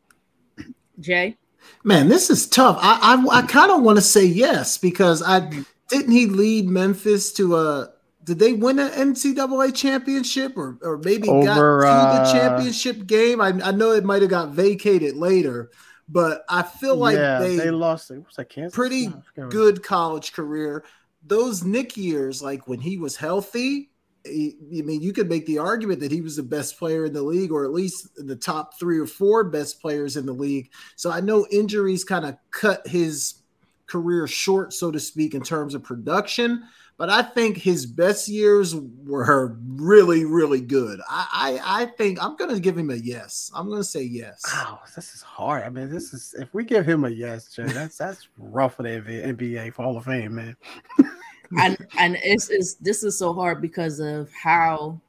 Jay, 0.99 1.37
man, 1.83 2.07
this 2.07 2.29
is 2.29 2.47
tough. 2.47 2.77
I 2.79 3.15
I, 3.15 3.39
I 3.39 3.41
kind 3.47 3.71
of 3.71 3.81
want 3.81 3.97
to 3.97 4.03
say 4.03 4.25
yes 4.25 4.77
because 4.77 5.23
I 5.23 5.49
didn't 5.89 6.11
he 6.11 6.27
lead 6.27 6.69
Memphis 6.69 7.33
to 7.33 7.57
a 7.57 7.89
did 8.31 8.39
they 8.39 8.53
win 8.53 8.79
an 8.79 8.91
NCAA 8.91 9.75
championship 9.75 10.55
or 10.55 10.77
or 10.81 10.97
maybe 10.99 11.27
Over, 11.27 11.81
got 11.81 11.81
to 11.81 11.87
uh, 11.87 12.23
the 12.23 12.31
championship 12.31 13.05
game? 13.05 13.41
I, 13.41 13.49
I 13.61 13.71
know 13.71 13.91
it 13.91 14.05
might 14.05 14.21
have 14.21 14.31
got 14.31 14.51
vacated 14.51 15.17
later, 15.17 15.69
but 16.07 16.45
I 16.47 16.63
feel 16.63 16.95
like 16.95 17.17
yeah, 17.17 17.39
they, 17.39 17.57
they 17.57 17.71
lost. 17.71 18.09
Kansas? 18.47 18.73
Pretty 18.73 19.13
good 19.49 19.83
college 19.83 20.31
career. 20.31 20.85
Those 21.27 21.65
Nick 21.65 21.97
years, 21.97 22.41
like 22.41 22.69
when 22.69 22.79
he 22.79 22.97
was 22.97 23.17
healthy, 23.17 23.89
I 24.25 24.53
mean, 24.69 25.01
you 25.01 25.11
could 25.11 25.27
make 25.27 25.45
the 25.45 25.57
argument 25.57 25.99
that 25.99 26.13
he 26.13 26.21
was 26.21 26.37
the 26.37 26.43
best 26.43 26.79
player 26.79 27.03
in 27.03 27.11
the 27.11 27.21
league, 27.21 27.51
or 27.51 27.65
at 27.65 27.73
least 27.73 28.07
the 28.15 28.37
top 28.37 28.79
three 28.79 28.97
or 28.97 29.07
four 29.07 29.43
best 29.43 29.81
players 29.81 30.15
in 30.15 30.25
the 30.25 30.31
league. 30.31 30.71
So 30.95 31.11
I 31.11 31.19
know 31.19 31.45
injuries 31.51 32.05
kind 32.05 32.23
of 32.23 32.37
cut 32.49 32.87
his 32.87 33.41
career 33.87 34.25
short, 34.25 34.71
so 34.71 34.89
to 34.89 35.01
speak, 35.01 35.33
in 35.33 35.43
terms 35.43 35.75
of 35.75 35.83
production. 35.83 36.63
But 37.01 37.09
I 37.09 37.23
think 37.23 37.57
his 37.57 37.87
best 37.87 38.27
years 38.27 38.75
were 38.75 39.57
really, 39.65 40.23
really 40.23 40.61
good. 40.61 40.99
I, 41.09 41.59
I, 41.65 41.81
I 41.81 41.85
think 41.87 42.23
I'm 42.23 42.35
going 42.35 42.53
to 42.53 42.59
give 42.59 42.77
him 42.77 42.91
a 42.91 42.95
yes. 42.95 43.51
I'm 43.55 43.69
going 43.69 43.79
to 43.79 43.83
say 43.83 44.03
yes. 44.03 44.43
Wow, 44.53 44.81
this 44.95 45.15
is 45.15 45.23
hard. 45.23 45.63
I 45.63 45.69
mean, 45.69 45.89
this 45.89 46.13
is 46.13 46.35
if 46.37 46.53
we 46.53 46.63
give 46.63 46.87
him 46.87 47.03
a 47.03 47.09
yes, 47.09 47.55
Jay, 47.55 47.63
that's 47.63 47.97
that's 47.97 48.27
rough 48.37 48.75
for 48.75 48.83
the 48.83 48.89
NBA 48.99 49.73
Hall 49.73 49.97
of 49.97 50.05
Fame, 50.05 50.35
man. 50.35 50.55
and 51.59 51.75
and 51.97 52.19
it's, 52.21 52.51
it's 52.51 52.75
this 52.75 53.03
is 53.03 53.17
so 53.17 53.33
hard 53.33 53.63
because 53.63 53.99
of 53.99 54.31
how 54.31 55.01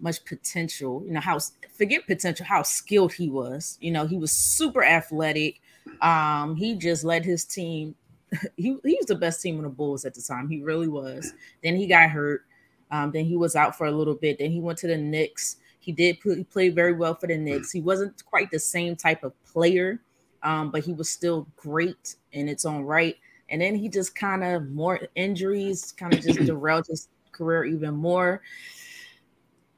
much 0.00 0.24
potential, 0.24 1.04
you 1.06 1.12
know, 1.12 1.20
how 1.20 1.38
forget 1.78 2.04
potential, 2.08 2.44
how 2.44 2.64
skilled 2.64 3.12
he 3.12 3.30
was. 3.30 3.78
You 3.80 3.92
know, 3.92 4.08
he 4.08 4.16
was 4.16 4.32
super 4.32 4.82
athletic. 4.82 5.60
Um, 6.02 6.56
he 6.56 6.74
just 6.74 7.04
led 7.04 7.24
his 7.24 7.44
team. 7.44 7.94
He, 8.56 8.76
he 8.84 8.96
was 8.96 9.06
the 9.06 9.14
best 9.14 9.42
team 9.42 9.56
in 9.56 9.62
the 9.62 9.68
Bulls 9.68 10.04
at 10.04 10.14
the 10.14 10.22
time. 10.22 10.48
He 10.48 10.62
really 10.62 10.88
was. 10.88 11.32
Then 11.62 11.76
he 11.76 11.86
got 11.86 12.10
hurt. 12.10 12.44
Um, 12.90 13.10
then 13.10 13.24
he 13.24 13.36
was 13.36 13.56
out 13.56 13.76
for 13.76 13.86
a 13.86 13.92
little 13.92 14.14
bit. 14.14 14.38
Then 14.38 14.50
he 14.50 14.60
went 14.60 14.78
to 14.80 14.86
the 14.86 14.96
Knicks. 14.96 15.56
He 15.80 15.92
did 15.92 16.20
play, 16.20 16.36
he 16.36 16.44
played 16.44 16.74
very 16.74 16.92
well 16.92 17.14
for 17.14 17.26
the 17.26 17.36
Knicks. 17.36 17.70
He 17.70 17.80
wasn't 17.80 18.24
quite 18.24 18.50
the 18.50 18.58
same 18.58 18.96
type 18.96 19.24
of 19.24 19.32
player, 19.44 20.00
um, 20.42 20.70
but 20.70 20.84
he 20.84 20.92
was 20.92 21.08
still 21.08 21.46
great 21.56 22.16
in 22.32 22.48
its 22.48 22.64
own 22.64 22.82
right. 22.82 23.16
And 23.48 23.60
then 23.60 23.74
he 23.74 23.88
just 23.88 24.14
kind 24.14 24.42
of 24.42 24.68
more 24.70 25.00
injuries, 25.14 25.92
kind 25.92 26.14
of 26.14 26.20
just 26.20 26.38
derailed 26.46 26.86
his 26.88 27.08
career 27.32 27.64
even 27.64 27.94
more. 27.94 28.42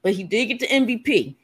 But 0.03 0.15
he 0.15 0.25
did 0.25 0.47
get 0.47 0.61
the 0.61 0.67
MVP. 0.69 1.37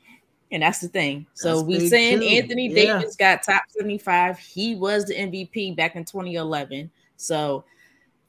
And 0.50 0.62
that's 0.62 0.78
the 0.78 0.88
thing. 0.88 1.26
So 1.34 1.56
that's 1.56 1.66
we 1.66 1.88
saying 1.88 2.20
too. 2.20 2.26
Anthony 2.26 2.68
yeah. 2.68 2.98
Davis 2.98 3.16
got 3.16 3.42
top 3.42 3.64
75. 3.70 4.38
He 4.38 4.76
was 4.76 5.06
the 5.06 5.14
MVP 5.14 5.76
back 5.76 5.96
in 5.96 6.04
2011. 6.04 6.90
So 7.16 7.64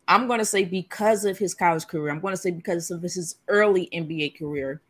I'm 0.08 0.28
going 0.28 0.40
to 0.40 0.46
say 0.46 0.66
because 0.66 1.26
of 1.26 1.38
his 1.38 1.54
college 1.54 1.88
career, 1.88 2.12
I'm 2.12 2.20
going 2.20 2.34
to 2.34 2.42
say 2.42 2.52
because 2.52 2.92
of 2.92 3.02
his 3.02 3.36
early 3.48 3.90
NBA 3.94 4.38
career, 4.38 4.82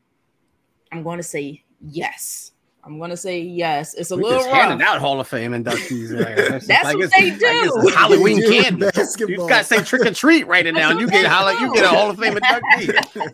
I'm 0.92 1.04
going 1.04 1.18
to 1.18 1.24
say 1.24 1.64
yes. 1.82 2.52
I'm 2.86 3.00
gonna 3.00 3.18
say 3.18 3.40
yes. 3.42 3.96
It's 3.96 4.12
a 4.12 4.16
We're 4.16 4.22
little 4.24 4.38
just 4.42 4.52
rough. 4.52 4.62
handing 4.62 4.88
out 4.88 5.00
Hall 5.00 5.20
of 5.20 5.28
Fame 5.28 5.54
inductees. 5.54 6.10
That's, 6.50 6.68
That's 6.68 6.84
like 6.84 6.98
what 6.98 7.10
they 7.18 7.32
do. 7.32 7.92
Halloween 7.96 8.40
candy. 8.52 8.86
You 9.18 9.38
got 9.50 9.60
to 9.60 9.64
say 9.64 9.82
trick 9.82 10.06
or 10.06 10.14
treat 10.14 10.46
right 10.46 10.72
now, 10.72 10.92
and 10.92 11.00
you 11.00 11.10
get 11.10 11.26
Hall- 11.26 11.60
you 11.60 11.74
get 11.74 11.84
a 11.84 11.88
Hall 11.88 12.12
of 12.12 12.20
Fame 12.20 12.36
inductee. 12.36 13.34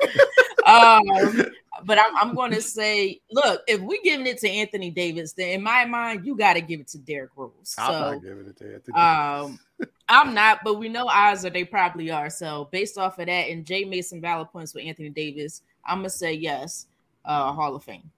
um, 0.65 1.52
but 1.85 1.99
I'm, 1.99 2.15
I'm 2.17 2.35
going 2.35 2.51
to 2.51 2.61
say, 2.61 3.21
look, 3.31 3.61
if 3.67 3.81
we're 3.81 4.01
giving 4.03 4.27
it 4.27 4.37
to 4.39 4.49
Anthony 4.49 4.89
Davis, 4.89 5.33
then 5.33 5.49
in 5.49 5.63
my 5.63 5.85
mind, 5.85 6.25
you 6.25 6.35
got 6.35 6.53
to 6.53 6.61
give 6.61 6.79
it 6.79 6.87
to 6.89 6.97
Derrick 6.97 7.31
Rose. 7.35 7.51
So, 7.63 7.81
I'm 7.81 8.13
not 8.13 8.23
giving 8.23 8.47
it 8.47 8.57
to 8.57 8.73
Anthony. 8.73 8.97
Um, 8.97 9.59
I'm 10.09 10.33
not, 10.33 10.59
but 10.63 10.77
we 10.77 10.89
know 10.89 11.07
odds 11.07 11.45
are 11.45 11.49
they 11.49 11.63
probably 11.63 12.11
are. 12.11 12.29
So 12.29 12.67
based 12.71 12.97
off 12.97 13.19
of 13.19 13.27
that, 13.27 13.49
and 13.49 13.65
Jay 13.65 13.85
made 13.85 14.01
some 14.01 14.21
valid 14.21 14.49
points 14.51 14.73
with 14.73 14.85
Anthony 14.85 15.09
Davis, 15.09 15.61
I'm 15.85 15.99
gonna 15.99 16.09
say 16.09 16.33
yes, 16.33 16.87
uh, 17.23 17.51
Hall 17.53 17.75
of 17.75 17.83
Fame. 17.83 18.11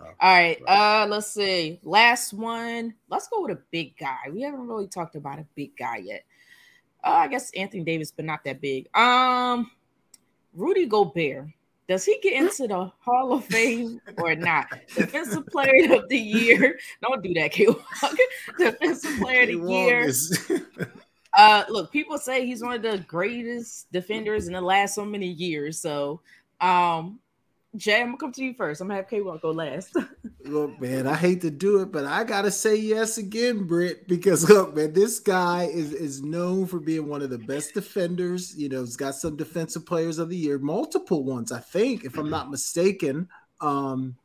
All 0.00 0.12
right. 0.22 0.60
Uh, 0.66 1.06
let's 1.08 1.28
see. 1.28 1.78
Last 1.82 2.32
one. 2.32 2.94
Let's 3.08 3.28
go 3.28 3.42
with 3.42 3.52
a 3.52 3.60
big 3.70 3.96
guy. 3.96 4.18
We 4.30 4.42
haven't 4.42 4.66
really 4.66 4.88
talked 4.88 5.16
about 5.16 5.38
a 5.38 5.46
big 5.54 5.76
guy 5.76 5.98
yet. 5.98 6.24
Uh, 7.02 7.10
I 7.10 7.28
guess 7.28 7.50
Anthony 7.52 7.84
Davis, 7.84 8.10
but 8.10 8.24
not 8.24 8.44
that 8.44 8.60
big. 8.60 8.94
Um, 8.96 9.70
Rudy 10.52 10.86
Gobert. 10.86 11.46
Does 11.86 12.04
he 12.04 12.18
get 12.22 12.32
into 12.32 12.66
the 12.66 12.90
Hall 13.00 13.34
of 13.34 13.44
Fame 13.44 14.00
or 14.16 14.34
not? 14.34 14.66
Defensive 14.94 15.46
Player 15.48 15.94
of 15.94 16.08
the 16.08 16.18
Year. 16.18 16.78
Don't 17.02 17.22
do 17.22 17.34
that, 17.34 17.52
K. 17.52 17.66
Defensive 18.58 19.20
Player 19.20 19.42
of 19.42 19.48
the 19.48 19.70
Year. 19.70 20.10
uh, 21.36 21.64
look, 21.68 21.92
people 21.92 22.16
say 22.16 22.46
he's 22.46 22.62
one 22.62 22.74
of 22.74 22.82
the 22.82 23.04
greatest 23.06 23.92
defenders 23.92 24.46
in 24.46 24.54
the 24.54 24.60
last 24.60 24.94
so 24.94 25.04
many 25.04 25.28
years. 25.28 25.78
So, 25.78 26.20
um, 26.60 27.20
Jay, 27.76 28.00
I'm 28.00 28.08
gonna 28.08 28.18
come 28.18 28.32
to 28.32 28.44
you 28.44 28.54
first. 28.54 28.80
I'm 28.80 28.88
gonna 28.88 28.98
have 28.98 29.08
K 29.08 29.20
Walk 29.20 29.42
go 29.42 29.50
last. 29.50 29.96
look, 30.44 30.80
man, 30.80 31.06
I 31.06 31.14
hate 31.14 31.40
to 31.40 31.50
do 31.50 31.80
it, 31.80 31.90
but 31.90 32.04
I 32.04 32.22
gotta 32.22 32.50
say 32.50 32.76
yes 32.76 33.18
again, 33.18 33.66
Britt, 33.66 34.06
because 34.06 34.48
look, 34.48 34.76
man, 34.76 34.92
this 34.92 35.18
guy 35.18 35.64
is 35.64 35.92
is 35.92 36.22
known 36.22 36.66
for 36.66 36.78
being 36.78 37.08
one 37.08 37.22
of 37.22 37.30
the 37.30 37.38
best 37.38 37.74
defenders. 37.74 38.56
You 38.56 38.68
know, 38.68 38.80
he's 38.80 38.96
got 38.96 39.16
some 39.16 39.36
defensive 39.36 39.84
players 39.86 40.18
of 40.18 40.28
the 40.28 40.36
year, 40.36 40.58
multiple 40.58 41.24
ones, 41.24 41.50
I 41.50 41.60
think, 41.60 42.04
if 42.04 42.16
I'm 42.16 42.30
not 42.30 42.50
mistaken. 42.50 43.28
Um, 43.60 44.16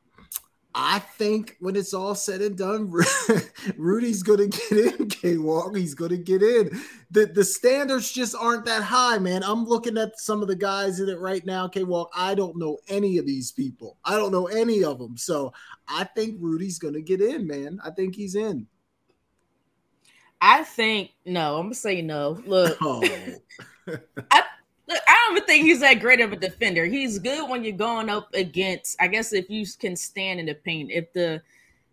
I 0.76 1.00
think 1.00 1.58
when 1.60 1.76
it's 1.76 1.96
all 1.96 2.14
said 2.14 2.42
and 2.42 2.58
done, 2.58 2.94
Rudy's 3.78 4.22
going 4.22 4.50
to 4.50 4.58
get 4.70 5.00
in. 5.00 5.10
K 5.10 5.38
Walk, 5.38 5.76
he's 5.76 5.96
going 5.96 6.12
to 6.12 6.18
get 6.18 6.44
in. 6.44 6.80
The 7.10 7.26
the 7.26 7.44
standards 7.44 8.12
just 8.12 8.36
aren't 8.36 8.66
that 8.66 8.84
high, 8.84 9.18
man. 9.18 9.44
I'm 9.44 9.66
looking 9.66 9.98
at 9.98 10.20
some 10.20 10.42
of 10.44 10.48
the 10.48 10.56
guys 10.56 11.00
in 11.00 11.10
it 11.10 11.20
right 11.20 11.44
now. 11.44 11.68
K 11.68 11.84
Walk, 11.84 12.12
I 12.16 12.36
don't 12.36 12.58
know 12.58 12.78
any 12.88 13.18
of 13.18 13.26
these 13.26 13.52
people. 13.52 13.98
I 14.06 14.16
don't 14.16 14.32
know 14.32 14.46
any 14.46 14.84
of 14.84 15.00
them. 15.00 15.18
So 15.18 15.54
I 15.88 16.04
think 16.04 16.38
Rudy's 16.40 16.78
going 16.78 16.94
to 16.94 17.02
get 17.02 17.22
in, 17.22 17.48
man. 17.48 17.80
I 17.84 17.90
think 17.90 18.16
he's 18.16 18.36
in. 18.36 18.68
I 20.42 20.64
think 20.64 21.12
no. 21.26 21.58
I'm 21.58 21.66
gonna 21.66 21.76
say 21.76 22.02
no. 22.02 22.42
Look, 22.46 22.78
oh. 22.82 23.04
I 24.32 24.44
Look, 24.90 25.02
I 25.08 25.26
don't 25.28 25.38
even 25.38 25.48
think 25.48 25.66
he's 25.66 25.82
that 25.82 26.00
great 26.00 26.20
of 26.20 26.34
a 26.34 26.36
defender. 26.36 26.86
He's 26.86 27.20
good 27.20 27.48
when 27.48 27.64
you're 27.64 27.78
going 27.78 28.10
up 28.10 28.34
against. 28.34 28.98
I 29.00 29.08
guess 29.08 29.34
if 29.34 29.50
you 29.50 29.66
can 29.80 29.96
stand 29.96 30.40
in 30.40 30.48
the 30.48 30.56
paint. 30.56 30.90
If 30.92 31.14
the 31.14 31.42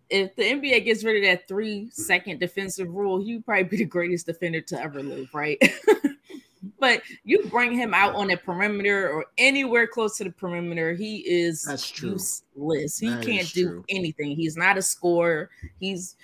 if 0.08 0.34
the 0.36 0.42
NBA 0.42 0.84
gets 0.84 1.04
rid 1.04 1.16
of 1.16 1.22
that 1.28 1.46
three 1.46 1.90
second 1.90 2.40
defensive 2.40 2.88
rule, 2.88 3.20
he'd 3.20 3.44
probably 3.44 3.64
be 3.64 3.76
the 3.78 3.84
greatest 3.84 4.26
defender 4.26 4.60
to 4.62 4.80
ever 4.80 5.02
live, 5.02 5.28
right? 5.34 5.60
but 6.78 7.02
you 7.24 7.44
bring 7.46 7.72
him 7.72 7.92
out 7.92 8.14
on 8.14 8.28
the 8.28 8.36
perimeter 8.36 9.10
or 9.10 9.26
anywhere 9.36 9.86
close 9.86 10.16
to 10.16 10.24
the 10.24 10.30
perimeter, 10.30 10.94
he 10.94 11.18
is 11.18 11.64
that's 11.64 11.90
true. 11.90 12.12
useless. 12.12 12.98
He 12.98 13.10
that 13.10 13.24
can't 13.24 13.52
do 13.52 13.68
true. 13.68 13.84
anything. 13.88 14.36
He's 14.36 14.56
not 14.56 14.78
a 14.78 14.82
scorer. 14.82 15.50
He's 15.80 16.16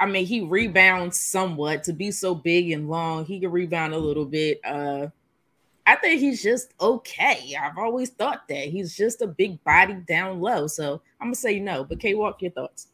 I 0.00 0.06
mean, 0.06 0.24
he 0.24 0.40
rebounds 0.40 1.20
somewhat 1.20 1.84
to 1.84 1.92
be 1.92 2.10
so 2.10 2.34
big 2.34 2.70
and 2.72 2.88
long. 2.88 3.26
He 3.26 3.38
can 3.38 3.50
rebound 3.50 3.92
a 3.92 3.98
little 3.98 4.24
bit. 4.24 4.60
Uh 4.64 5.08
I 5.90 5.96
think 5.96 6.20
he's 6.20 6.40
just 6.40 6.72
okay. 6.80 7.56
I've 7.60 7.76
always 7.76 8.10
thought 8.10 8.46
that 8.48 8.68
he's 8.68 8.96
just 8.96 9.22
a 9.22 9.26
big 9.26 9.62
body 9.64 9.94
down 10.06 10.40
low. 10.40 10.68
So 10.68 11.02
I'm 11.20 11.26
gonna 11.26 11.34
say 11.34 11.58
no. 11.58 11.82
But 11.82 11.98
K 11.98 12.14
Walk, 12.14 12.42
your 12.42 12.52
thoughts? 12.52 12.86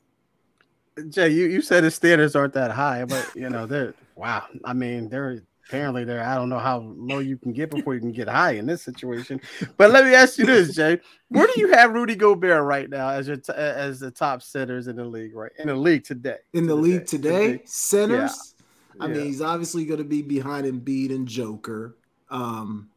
Jay, 1.11 1.29
you, 1.29 1.45
you 1.45 1.61
said 1.61 1.85
his 1.85 1.95
standards 1.95 2.35
aren't 2.35 2.55
that 2.55 2.71
high, 2.71 3.05
but 3.05 3.31
you 3.35 3.51
know 3.51 3.67
they're 3.67 3.93
wow. 4.15 4.45
I 4.65 4.73
mean, 4.73 5.11
they're 5.11 5.43
apparently 5.69 6.05
they're 6.05 6.25
I 6.25 6.37
don't 6.37 6.49
know 6.49 6.59
how 6.59 6.79
low 6.97 7.19
you 7.19 7.37
can 7.37 7.53
get 7.53 7.71
before 7.71 7.93
you 7.93 8.01
can 8.01 8.13
get 8.13 8.29
high 8.29 8.53
in 8.53 8.65
this 8.65 8.83
situation. 8.83 9.43
But 9.77 9.91
let 9.91 10.07
me 10.07 10.15
ask 10.15 10.39
you 10.39 10.47
this, 10.47 10.75
Jay: 10.75 10.99
Where 11.29 11.47
do 11.47 11.61
you 11.61 11.73
have 11.73 11.93
Rudy 11.93 12.15
Gobert 12.15 12.65
right 12.65 12.89
now 12.89 13.11
as 13.11 13.29
your 13.29 13.37
t- 13.37 13.53
as 13.53 14.01
the 14.01 14.11
top 14.11 14.41
centers 14.41 14.89
in 14.89 14.97
the 14.97 15.05
league 15.05 15.37
right 15.37 15.53
in 15.59 15.67
the 15.69 15.75
league 15.75 16.05
today? 16.05 16.39
In 16.55 16.67
the 16.67 16.75
league 16.75 17.05
today, 17.05 17.53
today. 17.53 17.63
centers. 17.67 18.55
Yeah. 18.99 19.05
I 19.05 19.09
yeah. 19.09 19.15
mean, 19.15 19.27
he's 19.27 19.43
obviously 19.43 19.85
going 19.85 19.99
to 19.99 20.05
be 20.05 20.23
behind 20.23 20.65
Embiid 20.65 21.15
and 21.15 21.29
Joker. 21.29 21.95
Um, 22.31 22.91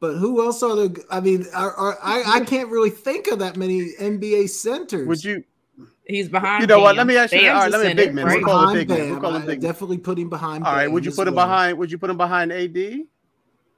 but 0.00 0.16
who 0.16 0.42
else 0.44 0.62
are 0.62 0.74
there? 0.74 1.04
I 1.10 1.20
mean, 1.20 1.46
are, 1.54 1.72
are, 1.74 1.98
I 2.02 2.22
I 2.26 2.40
can't 2.40 2.70
really 2.70 2.90
think 2.90 3.28
of 3.28 3.38
that 3.40 3.56
many 3.56 3.92
NBA 4.00 4.48
centers. 4.48 5.06
Would 5.06 5.22
you? 5.22 5.44
He's 6.04 6.28
behind. 6.28 6.62
You 6.62 6.66
know 6.66 6.76
Bam. 6.76 6.82
what? 6.82 6.96
Let 6.96 7.06
me 7.06 7.16
ask 7.16 7.32
you. 7.32 7.48
All 7.50 7.60
right, 7.60 7.70
let 7.70 7.86
me 7.86 7.94
big 7.94 8.14
man. 8.14 8.26
Right? 8.26 8.38
We'll 8.38 8.46
call 8.46 8.68
him 8.68 8.74
big 8.74 8.88
man. 8.88 9.10
We'll 9.10 9.20
call 9.20 9.34
him 9.34 9.46
big 9.46 9.60
Definitely 9.60 9.98
put 9.98 10.18
him 10.18 10.30
behind. 10.30 10.64
All 10.64 10.72
right. 10.72 10.90
Would 10.90 11.04
you 11.04 11.12
put 11.12 11.28
him 11.28 11.34
well. 11.34 11.46
behind? 11.46 11.78
Would 11.78 11.92
you 11.92 11.98
put 11.98 12.10
him 12.10 12.16
behind 12.16 12.50
AD? 12.50 12.76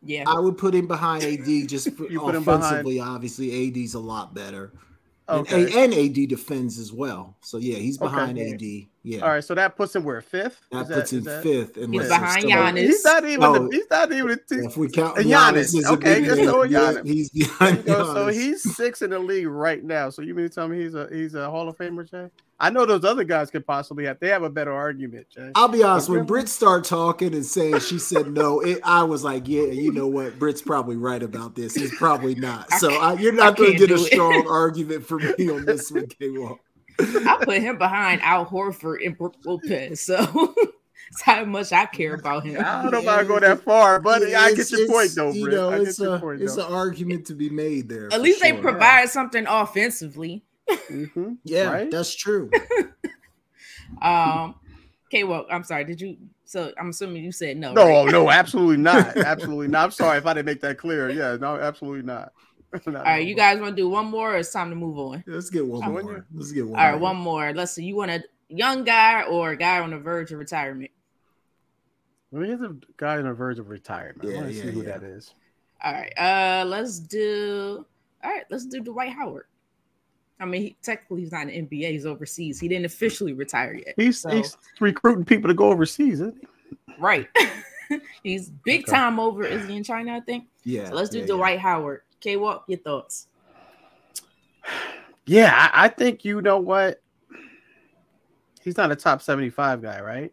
Yeah, 0.05 0.25
I 0.27 0.39
would 0.39 0.59
put 0.59 0.75
him 0.75 0.87
behind 0.87 1.25
AD. 1.25 1.69
Just 1.69 1.87
you 2.11 2.21
put 2.21 2.35
offensively, 2.35 2.99
him 2.99 3.05
behind... 3.05 3.17
obviously, 3.17 3.69
AD's 3.69 3.95
a 3.95 4.01
lot 4.01 4.35
better. 4.35 4.73
Okay. 5.29 5.65
And, 5.65 5.95
and 5.95 5.95
AD 5.95 6.29
defends 6.29 6.79
as 6.79 6.93
well. 6.93 7.37
So 7.41 7.59
yeah, 7.59 7.79
he's 7.79 7.99
behind 7.99 8.39
okay. 8.39 8.53
AD. 8.53 8.89
Yeah. 9.05 9.21
All 9.21 9.31
right, 9.31 9.43
so 9.43 9.55
that 9.55 9.77
puts 9.77 9.97
him 9.97 10.05
where 10.05 10.21
fifth. 10.21 10.61
That 10.71 10.87
puts 10.87 11.11
that, 11.11 11.17
him 11.17 11.25
that... 11.25 11.43
fifth. 11.43 11.75
He's 11.75 12.09
behind 12.09 12.45
Giannis. 12.45 12.79
He's 12.79 13.05
not 13.05 13.25
even. 13.25 13.45
Oh, 13.45 13.69
the, 13.69 13.77
he's 13.77 13.91
not 13.91 14.13
even. 14.13 14.39
if 14.49 14.77
we 14.77 14.89
count 14.89 15.17
Giannis, 15.17 15.75
Giannis 15.75 15.93
okay, 15.95 16.25
just 16.25 16.41
throw 16.43 16.69
Giannis. 16.69 17.07
He's 17.07 17.31
behind. 17.31 17.79
Giannis. 17.79 18.15
So 18.15 18.29
he's 18.29 18.77
six 18.77 19.03
in 19.03 19.11
the 19.11 19.19
league 19.19 19.49
right 19.49 19.83
now. 19.83 20.11
So 20.11 20.23
you 20.23 20.35
mean 20.35 20.49
to 20.49 20.55
tell 20.55 20.69
me 20.69 20.81
he's 20.81 20.95
a 20.95 21.09
he's 21.11 21.35
a 21.35 21.51
Hall 21.51 21.69
of 21.69 21.77
Famer, 21.77 22.09
Jay? 22.09 22.31
I 22.61 22.71
know 22.71 22.87
those 22.87 23.05
other 23.05 23.25
guys 23.25 23.51
could 23.51 23.67
possibly 23.67 24.05
have. 24.05 24.21
They 24.21 24.29
have 24.29 24.45
a 24.45 24.51
better 24.51 24.73
argument, 24.73 25.27
Jay. 25.31 25.51
I'll 25.57 25.67
be 25.67 25.83
honest. 25.83 26.09
When 26.09 26.25
Britt 26.25 26.49
started 26.49 26.89
talking 26.89 27.35
and 27.35 27.45
saying 27.45 27.81
she 27.81 27.99
said 27.99 28.31
no, 28.31 28.61
it, 28.61 28.79
I 28.85 29.03
was 29.03 29.25
like, 29.25 29.49
yeah, 29.49 29.63
you 29.63 29.91
know 29.91 30.07
what? 30.07 30.39
Britt's 30.39 30.63
probably 30.63 30.97
right 30.97 31.25
about 31.25 31.57
this. 31.57 31.75
He's 31.75 31.93
probably 31.97 32.37
not. 32.37 32.73
So 32.75 32.93
I, 32.93 33.15
you're 33.15 33.33
not 33.33 33.57
going 33.57 33.73
to 33.73 33.79
get 33.79 33.91
a 33.91 33.99
strong 33.99 34.47
argument 34.49 35.05
from 35.05 35.25
me 35.37 35.51
on 35.51 35.65
this 35.65 35.91
one, 35.91 36.07
K 36.07 36.29
Walk. 36.39 36.61
I 37.01 37.39
put 37.43 37.61
him 37.61 37.79
behind 37.79 38.21
Al 38.23 38.47
Horford 38.47 39.05
and 39.05 39.17
Brook 39.17 39.37
Lopez. 39.45 40.03
So 40.03 40.55
That's 41.13 41.23
how 41.23 41.45
much 41.45 41.73
I 41.73 41.85
care 41.85 42.15
about 42.15 42.45
him. 42.45 42.63
I 42.65 42.83
don't 42.83 42.93
know 42.93 43.01
if 43.01 43.09
I 43.09 43.25
go 43.25 43.39
that 43.39 43.63
far, 43.63 44.01
but 44.01 44.23
it's, 44.23 44.35
I 44.35 44.55
get 44.55 44.71
your 44.71 44.89
point 44.89 45.11
though, 45.15 45.31
you 45.31 45.51
know, 45.51 45.71
it's 45.71 46.01
a, 46.01 46.19
point, 46.19 46.41
it's 46.41 46.57
an 46.57 46.73
argument 46.73 47.27
to 47.27 47.35
be 47.35 47.51
made 47.51 47.91
there. 47.91 48.09
At 48.11 48.23
least 48.23 48.41
sure. 48.41 48.51
they 48.51 48.59
provide 48.59 49.11
something 49.11 49.45
offensively. 49.47 50.43
Mm-hmm. 50.71 51.35
Yeah, 51.45 51.71
right? 51.71 51.91
that's 51.91 52.15
true. 52.15 52.51
um, 54.03 54.55
okay, 55.09 55.25
well, 55.25 55.45
I'm 55.51 55.65
sorry. 55.65 55.85
Did 55.85 56.01
you? 56.01 56.17
So 56.47 56.73
I'm 56.81 56.89
assuming 56.89 57.25
you 57.25 57.33
said 57.33 57.59
no. 57.59 57.75
No, 57.75 58.05
right? 58.05 58.13
no, 58.13 58.31
absolutely 58.31 58.79
not. 58.79 59.15
absolutely 59.19 59.69
not. 59.69 59.85
I'm 59.85 59.91
sorry 59.91 60.17
if 60.17 60.25
I 60.25 60.33
didn't 60.33 60.47
make 60.47 60.63
that 60.63 60.79
clear. 60.79 61.11
Yeah, 61.11 61.37
no, 61.39 61.57
absolutely 61.57 62.03
not. 62.03 62.33
All 62.87 62.93
right, 62.93 63.27
you 63.27 63.35
guys 63.35 63.61
want 63.61 63.77
to 63.77 63.83
do 63.83 63.89
one 63.89 64.07
more, 64.07 64.35
or 64.35 64.39
it's 64.39 64.53
time 64.53 64.71
to 64.71 64.77
move 64.77 64.99
on? 64.99 65.23
let's 65.27 65.51
get 65.51 65.67
one 65.67 65.91
more. 65.91 66.27
Let's 66.35 66.53
get 66.53 66.67
one. 66.67 66.81
All 66.81 66.87
right, 66.87 66.93
more. 66.93 67.01
one 67.01 67.17
more. 67.17 67.53
Let's 67.53 67.73
see. 67.73 67.85
You 67.85 67.97
want 67.97 68.11
a 68.11 68.23
young 68.49 68.85
guy 68.85 69.25
or 69.25 69.51
a 69.51 69.57
guy 69.57 69.81
on 69.81 69.91
the 69.91 69.99
verge 69.99 70.33
of 70.33 70.39
retirement? 70.39 70.91
Well, 72.31 72.45
he's 72.45 72.61
a 72.63 72.75
guy 72.97 73.19
on 73.19 73.25
the 73.25 73.35
verge 73.35 73.59
of 73.59 73.69
retirement. 73.69 74.23
Yeah, 74.25 74.31
I 74.31 74.35
want 74.37 74.49
to 74.49 74.55
yeah, 74.55 74.63
see 74.63 74.71
who 74.71 74.83
yeah. 74.83 74.99
that 74.99 75.03
is. 75.03 75.35
All 75.85 75.93
right, 75.93 76.13
uh, 76.17 76.65
let's 76.67 76.99
do. 76.99 77.85
All 78.25 78.31
right, 78.31 78.45
let's 78.51 78.65
do 78.65 78.81
Dwight 78.81 79.13
Howard. 79.13 79.47
I 80.41 80.47
mean, 80.47 80.63
he, 80.63 80.77
technically 80.83 81.21
he's 81.21 81.33
not 81.33 81.49
in 81.49 81.69
the 81.69 81.77
NBA; 81.77 81.91
he's 81.91 82.07
overseas. 82.07 82.59
He 82.59 82.69
didn't 82.69 82.87
officially 82.87 83.35
retire 83.35 83.75
yet. 83.75 83.95
He's, 83.97 84.21
so. 84.21 84.31
he's 84.31 84.57
recruiting 84.81 85.27
people 85.27 85.49
to 85.49 85.55
go 85.55 85.67
overseas, 85.67 86.21
isn't 86.21 86.39
he? 86.41 86.95
Right. 86.99 87.29
he's 88.23 88.49
big 88.49 88.83
okay. 88.83 88.93
time 88.93 89.21
over. 89.21 89.45
Is 89.45 89.67
he 89.69 89.77
in 89.77 89.85
China? 89.85 90.17
I 90.17 90.21
think. 90.21 90.47
Yeah. 90.65 90.89
So 90.89 90.95
let's 90.95 91.11
do 91.11 91.27
Dwight 91.27 91.59
Howard. 91.59 92.03
K 92.23 92.37
Walk, 92.37 92.65
your 92.69 92.79
thoughts? 92.79 93.29
Yeah, 95.25 95.55
I, 95.55 95.85
I, 95.85 95.89
think 95.89 96.25
you 96.25 96.43
know 96.43 96.59
what. 96.59 97.01
He's 98.61 98.77
not 98.77 98.91
a 98.91 98.97
top 98.97 99.23
75 99.23 99.81
guy, 99.81 100.01
right? 100.01 100.33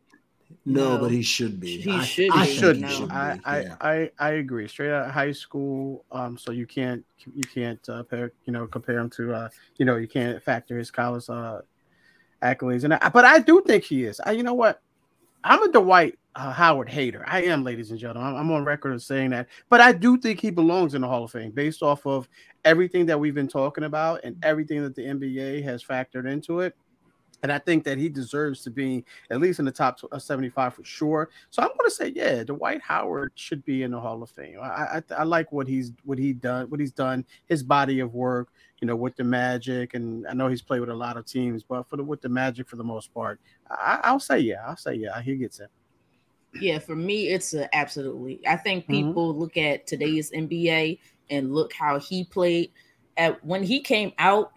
No, 0.65 0.95
no 0.95 0.97
but 0.97 1.11
he 1.11 1.21
should 1.21 1.59
be. 1.59 1.79
He 1.79 1.91
I, 1.91 2.03
should. 2.03 2.31
I, 2.31 2.45
should. 2.47 2.77
He 2.77 2.87
should 2.87 3.11
I, 3.11 3.39
I, 3.45 3.59
yeah. 3.61 3.75
I, 3.81 4.11
I 4.17 4.29
agree. 4.31 4.67
Straight 4.67 4.91
out 4.91 5.07
of 5.07 5.13
high 5.13 5.31
school, 5.31 6.05
um, 6.11 6.39
so 6.39 6.51
you 6.51 6.65
can't 6.65 7.05
you 7.35 7.43
can't 7.43 7.87
uh, 7.87 8.01
pair, 8.01 8.31
you 8.45 8.53
know 8.53 8.65
compare 8.65 8.97
him 8.97 9.11
to 9.11 9.31
uh, 9.31 9.49
you 9.77 9.85
know 9.85 9.97
you 9.97 10.07
can't 10.07 10.41
factor 10.41 10.79
his 10.79 10.89
college 10.89 11.29
uh 11.29 11.59
accolades 12.41 12.83
and 12.83 12.95
I, 12.95 13.09
but 13.09 13.25
I 13.25 13.37
do 13.37 13.61
think 13.61 13.83
he 13.83 14.05
is. 14.05 14.19
I, 14.25 14.31
you 14.31 14.41
know 14.41 14.55
what? 14.55 14.81
I'm 15.43 15.63
a 15.63 15.71
Dwight 15.71 16.19
uh, 16.35 16.51
Howard 16.51 16.89
hater. 16.89 17.23
I 17.27 17.43
am, 17.43 17.63
ladies 17.63 17.91
and 17.91 17.99
gentlemen. 17.99 18.33
I'm, 18.33 18.37
I'm, 18.37 18.51
on 18.51 18.65
record 18.65 18.93
of 18.93 19.01
saying 19.01 19.31
that. 19.31 19.47
But 19.69 19.81
I 19.81 19.91
do 19.91 20.17
think 20.17 20.39
he 20.39 20.51
belongs 20.51 20.93
in 20.93 21.01
the 21.01 21.07
Hall 21.07 21.23
of 21.23 21.31
Fame 21.31 21.51
based 21.51 21.81
off 21.81 22.05
of 22.05 22.27
everything 22.65 23.05
that 23.07 23.19
we've 23.19 23.35
been 23.35 23.47
talking 23.47 23.85
about 23.85 24.21
and 24.23 24.37
everything 24.43 24.81
that 24.83 24.95
the 24.95 25.03
NBA 25.03 25.63
has 25.63 25.83
factored 25.83 26.29
into 26.29 26.59
it. 26.61 26.75
And 27.41 27.51
I 27.51 27.59
think 27.59 27.83
that 27.85 27.97
he 27.97 28.09
deserves 28.09 28.63
to 28.63 28.69
be 28.69 29.05
at 29.29 29.39
least 29.39 29.59
in 29.59 29.65
the 29.65 29.71
top 29.71 29.99
uh, 30.11 30.19
75 30.19 30.73
for 30.73 30.83
sure. 30.83 31.29
So 31.49 31.61
I'm 31.61 31.69
going 31.69 31.89
to 31.89 31.91
say, 31.91 32.11
yeah, 32.15 32.43
Dwight 32.43 32.81
Howard 32.81 33.31
should 33.35 33.63
be 33.65 33.83
in 33.83 33.91
the 33.91 33.99
Hall 33.99 34.21
of 34.21 34.29
Fame. 34.29 34.59
I, 34.61 34.65
I, 34.65 35.03
I 35.19 35.23
like 35.23 35.51
what 35.51 35.67
he's 35.67 35.91
what 36.03 36.17
he 36.17 36.33
done, 36.33 36.69
what 36.69 36.79
he's 36.79 36.91
done, 36.91 37.25
his 37.47 37.63
body 37.63 37.99
of 37.99 38.13
work, 38.13 38.49
you 38.81 38.87
know, 38.87 38.95
with 38.95 39.15
the 39.15 39.23
Magic, 39.23 39.93
and 39.93 40.25
I 40.27 40.33
know 40.33 40.47
he's 40.47 40.61
played 40.61 40.79
with 40.79 40.89
a 40.89 40.95
lot 40.95 41.17
of 41.17 41.25
teams, 41.25 41.63
but 41.63 41.87
for 41.89 41.97
the 41.97 42.03
with 42.03 42.21
the 42.21 42.29
Magic 42.29 42.67
for 42.67 42.75
the 42.75 42.83
most 42.83 43.13
part, 43.13 43.39
I, 43.69 44.11
will 44.11 44.19
say 44.19 44.39
yeah, 44.39 44.65
I'll 44.65 44.77
say 44.77 44.95
yeah, 44.95 45.21
he 45.21 45.35
gets 45.35 45.59
it. 45.59 45.69
Yeah, 46.59 46.79
for 46.79 46.95
me, 46.95 47.27
it's 47.27 47.53
a 47.53 47.73
absolutely. 47.75 48.45
I 48.47 48.55
think 48.55 48.85
mm-hmm. 48.85 49.07
people 49.07 49.31
mm-hmm. 49.31 49.41
look 49.41 49.57
at 49.57 49.85
today's 49.85 50.31
NBA 50.31 50.99
and 51.29 51.53
look 51.53 51.73
how 51.73 51.99
he 51.99 52.23
played. 52.23 52.71
At 53.17 53.43
when 53.45 53.63
he 53.63 53.81
came 53.81 54.13
out, 54.17 54.53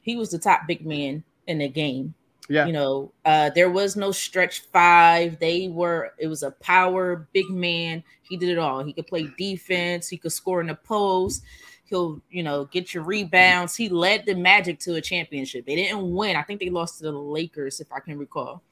he 0.00 0.16
was 0.16 0.30
the 0.30 0.38
top 0.38 0.62
big 0.66 0.86
man 0.86 1.24
in 1.46 1.58
the 1.58 1.68
game. 1.68 2.14
Yeah. 2.48 2.66
You 2.66 2.72
know, 2.72 3.12
uh, 3.24 3.50
there 3.50 3.70
was 3.70 3.96
no 3.96 4.12
stretch 4.12 4.60
five. 4.72 5.38
They 5.40 5.68
were, 5.68 6.12
it 6.18 6.28
was 6.28 6.42
a 6.42 6.52
power 6.52 7.28
big 7.32 7.50
man. 7.50 8.04
He 8.22 8.36
did 8.36 8.50
it 8.50 8.58
all. 8.58 8.84
He 8.84 8.92
could 8.92 9.06
play 9.06 9.28
defense, 9.36 10.08
he 10.08 10.16
could 10.16 10.32
score 10.32 10.60
in 10.60 10.68
the 10.68 10.74
post, 10.74 11.42
he'll, 11.86 12.20
you 12.30 12.42
know, 12.42 12.66
get 12.66 12.94
your 12.94 13.02
rebounds. 13.02 13.74
He 13.74 13.88
led 13.88 14.26
the 14.26 14.34
Magic 14.34 14.78
to 14.80 14.94
a 14.94 15.00
championship. 15.00 15.66
They 15.66 15.76
didn't 15.76 16.14
win. 16.14 16.36
I 16.36 16.42
think 16.42 16.60
they 16.60 16.70
lost 16.70 16.98
to 16.98 17.04
the 17.04 17.12
Lakers, 17.12 17.80
if 17.80 17.92
I 17.92 18.00
can 18.00 18.18
recall. 18.18 18.62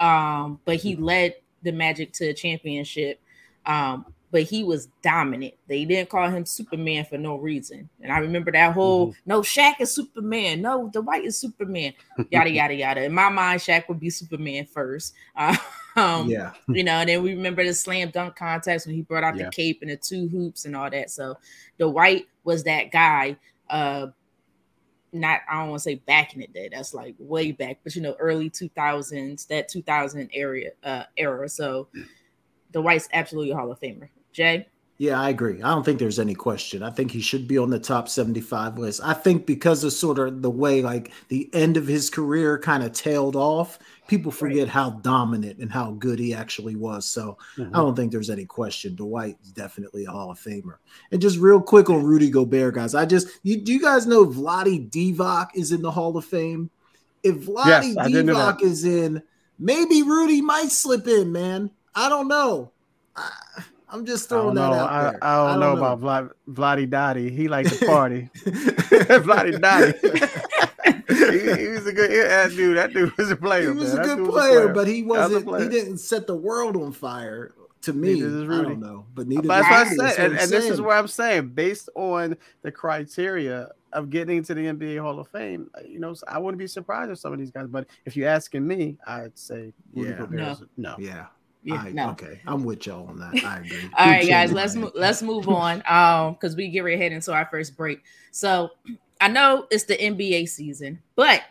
Um, 0.00 0.60
but 0.64 0.76
he 0.76 0.96
led 0.96 1.36
the 1.62 1.72
Magic 1.72 2.12
to 2.14 2.28
a 2.28 2.34
championship. 2.34 3.20
Um, 3.64 4.12
but 4.32 4.44
he 4.44 4.64
was 4.64 4.88
dominant. 5.02 5.52
They 5.68 5.84
didn't 5.84 6.08
call 6.08 6.28
him 6.28 6.46
Superman 6.46 7.04
for 7.04 7.18
no 7.18 7.36
reason. 7.36 7.88
And 8.00 8.10
I 8.10 8.18
remember 8.18 8.50
that 8.50 8.72
whole 8.72 9.08
mm-hmm. 9.08 9.20
no 9.26 9.42
Shaq 9.42 9.74
is 9.78 9.94
Superman, 9.94 10.62
no 10.62 10.88
Dwight 10.88 11.26
is 11.26 11.36
Superman, 11.36 11.92
yada 12.30 12.50
yada 12.50 12.74
yada. 12.74 13.04
In 13.04 13.12
my 13.12 13.28
mind, 13.28 13.60
Shaq 13.60 13.88
would 13.88 14.00
be 14.00 14.10
Superman 14.10 14.66
first. 14.66 15.14
Um, 15.94 16.30
yeah, 16.30 16.54
you 16.68 16.84
know, 16.84 16.92
and 16.92 17.08
then 17.10 17.22
we 17.22 17.34
remember 17.34 17.62
the 17.62 17.74
slam 17.74 18.08
dunk 18.08 18.34
contest 18.34 18.86
when 18.86 18.94
he 18.94 19.02
brought 19.02 19.24
out 19.24 19.36
yeah. 19.36 19.44
the 19.44 19.50
cape 19.50 19.80
and 19.82 19.90
the 19.90 19.96
two 19.98 20.26
hoops 20.26 20.64
and 20.64 20.74
all 20.74 20.88
that. 20.88 21.10
So 21.10 21.36
Dwight 21.78 22.28
was 22.44 22.64
that 22.64 22.90
guy. 22.90 23.36
Uh, 23.68 24.06
not 25.12 25.40
I 25.50 25.58
don't 25.58 25.68
want 25.68 25.80
to 25.80 25.84
say 25.84 25.96
back 25.96 26.32
in 26.32 26.40
the 26.40 26.46
day. 26.46 26.70
That's 26.72 26.94
like 26.94 27.14
way 27.18 27.52
back, 27.52 27.80
but 27.84 27.94
you 27.94 28.00
know, 28.00 28.16
early 28.18 28.48
two 28.48 28.70
thousands, 28.70 29.44
that 29.46 29.68
two 29.68 29.82
thousand 29.82 30.30
area 30.32 30.70
uh, 30.82 31.02
era. 31.18 31.46
So 31.50 31.88
Dwight's 32.72 33.10
absolutely 33.12 33.50
a 33.50 33.56
Hall 33.56 33.70
of 33.70 33.78
Famer. 33.78 34.08
Jay? 34.32 34.66
Yeah, 35.02 35.20
I 35.20 35.30
agree. 35.30 35.60
I 35.60 35.74
don't 35.74 35.82
think 35.82 35.98
there's 35.98 36.20
any 36.20 36.34
question. 36.34 36.82
I 36.82 36.90
think 36.90 37.10
he 37.10 37.20
should 37.20 37.48
be 37.48 37.58
on 37.58 37.70
the 37.70 37.78
top 37.80 38.08
75 38.08 38.78
list. 38.78 39.00
I 39.02 39.14
think 39.14 39.46
because 39.46 39.82
of 39.82 39.92
sort 39.92 40.20
of 40.20 40.42
the 40.42 40.50
way 40.50 40.80
like 40.80 41.10
the 41.26 41.50
end 41.52 41.76
of 41.76 41.88
his 41.88 42.08
career 42.08 42.56
kind 42.56 42.84
of 42.84 42.92
tailed 42.92 43.34
off, 43.34 43.80
people 44.06 44.30
forget 44.30 44.64
right. 44.64 44.68
how 44.68 44.90
dominant 44.90 45.58
and 45.58 45.72
how 45.72 45.90
good 45.92 46.20
he 46.20 46.32
actually 46.32 46.76
was. 46.76 47.04
So 47.04 47.36
mm-hmm. 47.56 47.74
I 47.74 47.78
don't 47.78 47.96
think 47.96 48.12
there's 48.12 48.30
any 48.30 48.44
question. 48.44 48.94
Dwight 48.94 49.38
is 49.42 49.50
definitely 49.50 50.04
a 50.04 50.10
Hall 50.12 50.30
of 50.30 50.38
Famer. 50.38 50.76
And 51.10 51.20
just 51.20 51.38
real 51.38 51.60
quick 51.60 51.90
on 51.90 52.04
Rudy 52.04 52.30
Gobert, 52.30 52.74
guys. 52.74 52.94
I 52.94 53.04
just 53.04 53.26
you 53.42 53.60
do 53.60 53.72
you 53.72 53.80
guys 53.80 54.06
know 54.06 54.26
Vlade 54.26 54.88
Divac 54.90 55.48
is 55.56 55.72
in 55.72 55.82
the 55.82 55.90
Hall 55.90 56.16
of 56.16 56.24
Fame? 56.24 56.70
If 57.24 57.46
Vlade 57.46 57.66
yes, 57.66 57.96
Divac 57.96 58.62
is 58.62 58.84
in, 58.84 59.20
maybe 59.58 60.02
Rudy 60.02 60.42
might 60.42 60.70
slip 60.70 61.08
in, 61.08 61.32
man. 61.32 61.70
I 61.92 62.08
don't 62.08 62.28
know. 62.28 62.70
I, 63.16 63.30
I'm 63.92 64.06
just 64.06 64.30
throwing 64.30 64.54
that 64.54 64.70
know. 64.70 64.72
out 64.72 65.12
there. 65.12 65.24
I, 65.24 65.34
I, 65.34 65.36
don't 65.36 65.46
I, 65.46 65.50
don't 65.50 65.60
know, 65.60 65.74
know. 65.74 65.92
about 65.92 66.00
Vlad, 66.00 66.30
Vladdy 66.50 66.88
Dottie. 66.88 67.30
He 67.30 67.46
liked 67.46 67.78
to 67.78 67.86
party. 67.86 68.30
Vladdy 68.44 69.60
Dottie. 69.60 69.98
he, 71.08 71.62
he, 71.62 71.68
was 71.68 71.86
a 71.86 71.92
good 71.92 72.10
that 72.10 72.50
dude. 72.50 72.78
That 72.78 72.94
dude 72.94 73.14
was 73.18 73.30
a 73.30 73.36
player. 73.36 73.72
He 73.72 73.78
was 73.78 73.94
man. 73.94 74.02
a 74.02 74.06
good 74.06 74.28
player, 74.30 74.60
player, 74.60 74.68
but 74.72 74.88
he 74.88 75.02
wasn't. 75.02 75.44
Was 75.44 75.62
he 75.62 75.68
didn't 75.68 75.98
set 75.98 76.26
the 76.26 76.34
world 76.34 76.76
on 76.76 76.92
fire. 76.92 77.54
To 77.82 77.92
me, 77.92 78.14
I 78.22 78.28
don't 78.28 78.78
know, 78.78 79.06
but 79.12 79.26
neither. 79.26 79.42
But 79.42 79.62
that's 79.62 79.98
what 79.98 80.06
I 80.06 80.10
said, 80.12 80.30
and, 80.30 80.38
and 80.38 80.48
this 80.48 80.70
is 80.70 80.80
what 80.80 80.96
I'm 80.96 81.08
saying. 81.08 81.48
Based 81.48 81.88
on 81.96 82.36
the 82.62 82.70
criteria 82.70 83.70
of 83.92 84.08
getting 84.08 84.36
into 84.36 84.54
the 84.54 84.66
NBA 84.66 85.00
Hall 85.02 85.18
of 85.18 85.26
Fame, 85.26 85.68
uh, 85.76 85.80
you 85.84 85.98
know, 85.98 86.14
I 86.28 86.38
wouldn't 86.38 86.60
be 86.60 86.68
surprised 86.68 87.10
if 87.10 87.18
some 87.18 87.32
of 87.32 87.40
these 87.40 87.50
guys. 87.50 87.66
But 87.66 87.88
if 88.04 88.16
you're 88.16 88.28
asking 88.28 88.64
me, 88.64 88.98
I'd 89.04 89.36
say 89.36 89.72
yeah, 89.94 90.24
no. 90.30 90.56
no, 90.76 90.94
yeah. 90.96 91.26
Yeah, 91.64 91.82
I, 91.82 91.90
no. 91.92 92.10
Okay, 92.10 92.40
I'm 92.46 92.64
with 92.64 92.86
y'all 92.86 93.08
on 93.08 93.18
that. 93.20 93.44
I 93.44 93.58
agree. 93.58 93.90
All 93.98 94.06
right, 94.06 94.28
guys, 94.28 94.52
let's 94.52 94.74
mo- 94.74 94.92
let's 94.94 95.22
move 95.22 95.48
on. 95.48 95.82
Um, 95.88 96.34
because 96.34 96.56
we 96.56 96.68
get 96.68 96.80
right 96.80 96.94
ahead 96.94 97.12
into 97.12 97.32
our 97.32 97.46
first 97.50 97.76
break. 97.76 98.02
So 98.32 98.70
I 99.20 99.28
know 99.28 99.66
it's 99.70 99.84
the 99.84 99.96
NBA 99.96 100.48
season, 100.48 101.00
but 101.14 101.42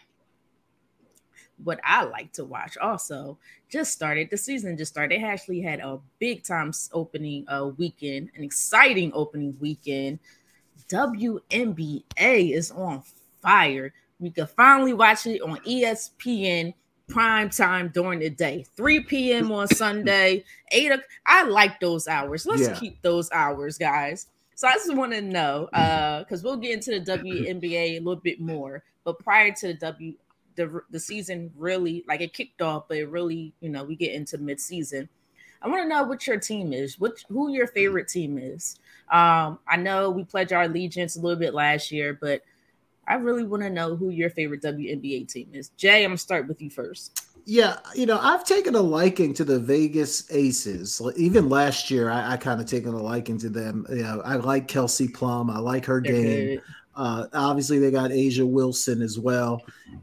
what 1.63 1.80
I 1.84 2.04
like 2.04 2.34
to 2.34 2.43
watch 2.43 2.78
also 2.78 3.38
just 3.69 3.93
started 3.93 4.30
the 4.30 4.38
season. 4.38 4.78
Just 4.78 4.91
started. 4.91 5.19
They 5.19 5.24
actually 5.24 5.62
had 5.62 5.80
a 5.80 6.00
big 6.19 6.43
time 6.43 6.74
opening 6.91 7.47
uh 7.47 7.67
weekend, 7.78 8.32
an 8.36 8.43
exciting 8.43 9.12
opening 9.13 9.56
weekend. 9.60 10.19
WNBA 10.89 12.04
is 12.54 12.71
on 12.71 13.02
fire. 13.41 13.93
We 14.19 14.30
could 14.30 14.50
finally 14.50 14.93
watch 14.93 15.26
it 15.26 15.41
on 15.41 15.58
ESPN 15.60 16.74
prime 17.12 17.50
time 17.50 17.89
during 17.93 18.19
the 18.19 18.30
day 18.30 18.65
3 18.76 19.02
p.m 19.02 19.52
on 19.52 19.67
sunday 19.67 20.43
8 20.71 20.88
o'clock. 20.88 21.06
i 21.26 21.43
like 21.43 21.80
those 21.80 22.08
hours 22.08 22.45
let's 22.45 22.62
yeah. 22.62 22.74
keep 22.76 23.02
those 23.02 23.30
hours 23.32 23.78
guys 23.78 24.28
so 24.56 24.67
i 24.67 24.74
just 24.74 24.95
want 24.95 25.12
to 25.12 25.21
know 25.21 25.65
uh 25.74 26.19
because 26.19 26.43
we'll 26.43 26.58
get 26.58 26.71
into 26.71 27.00
the 27.00 27.17
WNBA 27.17 27.97
a 27.97 28.00
little 28.00 28.15
bit 28.15 28.39
more 28.39 28.84
but 29.04 29.19
prior 29.19 29.52
to 29.52 29.67
the 29.67 29.74
w 29.74 30.13
the, 30.56 30.82
the 30.89 31.00
season 31.00 31.52
really 31.56 32.04
like 32.08 32.21
it 32.21 32.34
kicked 32.34 32.62
off 32.62 32.88
but 32.88 32.97
it 32.97 33.10
really 33.10 33.54
you 33.62 33.69
know 33.69 33.84
we 33.84 33.95
get 33.95 34.13
into 34.13 34.38
mid-season 34.38 35.08
i 35.62 35.67
want 35.67 35.82
to 35.82 35.88
know 35.88 36.04
what 36.04 36.28
your 36.28 36.39
team 36.39 36.74
is 36.74 37.00
what 37.00 37.24
who 37.30 37.52
your 37.52 37.67
favorite 37.67 38.08
team 38.08 38.38
is 38.38 38.80
um 39.12 39.60
i 39.67 39.78
know 39.78 40.10
we 40.10 40.24
pledged 40.24 40.52
our 40.52 40.63
allegiance 40.63 41.15
a 41.15 41.21
little 41.21 41.39
bit 41.39 41.54
last 41.54 41.91
year 41.91 42.17
but 42.19 42.41
I 43.12 43.15
really 43.15 43.43
want 43.43 43.62
to 43.63 43.69
know 43.69 43.97
who 43.97 44.10
your 44.10 44.30
favorite 44.30 44.62
WNBA 44.62 45.28
team 45.28 45.50
is. 45.52 45.67
Jay, 45.76 46.06
I'm 46.06 46.12
gonna 46.12 46.17
start 46.17 46.47
with 46.47 46.62
you 46.62 46.69
first. 46.69 47.26
Yeah, 47.43 47.76
you 47.93 48.06
know, 48.06 48.17
I've 48.17 48.45
taken 48.45 48.74
a 48.74 48.82
liking 48.82 49.34
to 49.34 49.43
the 49.43 49.60
Vegas 49.60 50.32
Aces. 50.32 51.02
Even 51.17 51.50
last 51.50 51.91
year, 51.91 52.10
I, 52.10 52.34
I 52.34 52.38
kind 52.38 52.62
of 52.62 52.67
taken 52.67 52.93
a 52.93 53.02
liking 53.02 53.38
to 53.39 53.50
them. 53.50 53.86
You 53.89 54.04
know, 54.04 54.21
I 54.24 54.36
like 54.36 54.69
Kelsey 54.69 55.10
Plum. 55.10 55.50
I 55.50 55.60
like 55.60 55.84
her 55.88 56.02
They're 56.02 56.13
game. 56.13 56.62
Uh, 56.95 57.28
obviously, 57.34 57.80
they 57.80 57.91
got 57.91 58.12
A'ja 58.12 58.47
Wilson 58.47 59.02
as 59.02 59.19
well. 59.19 59.62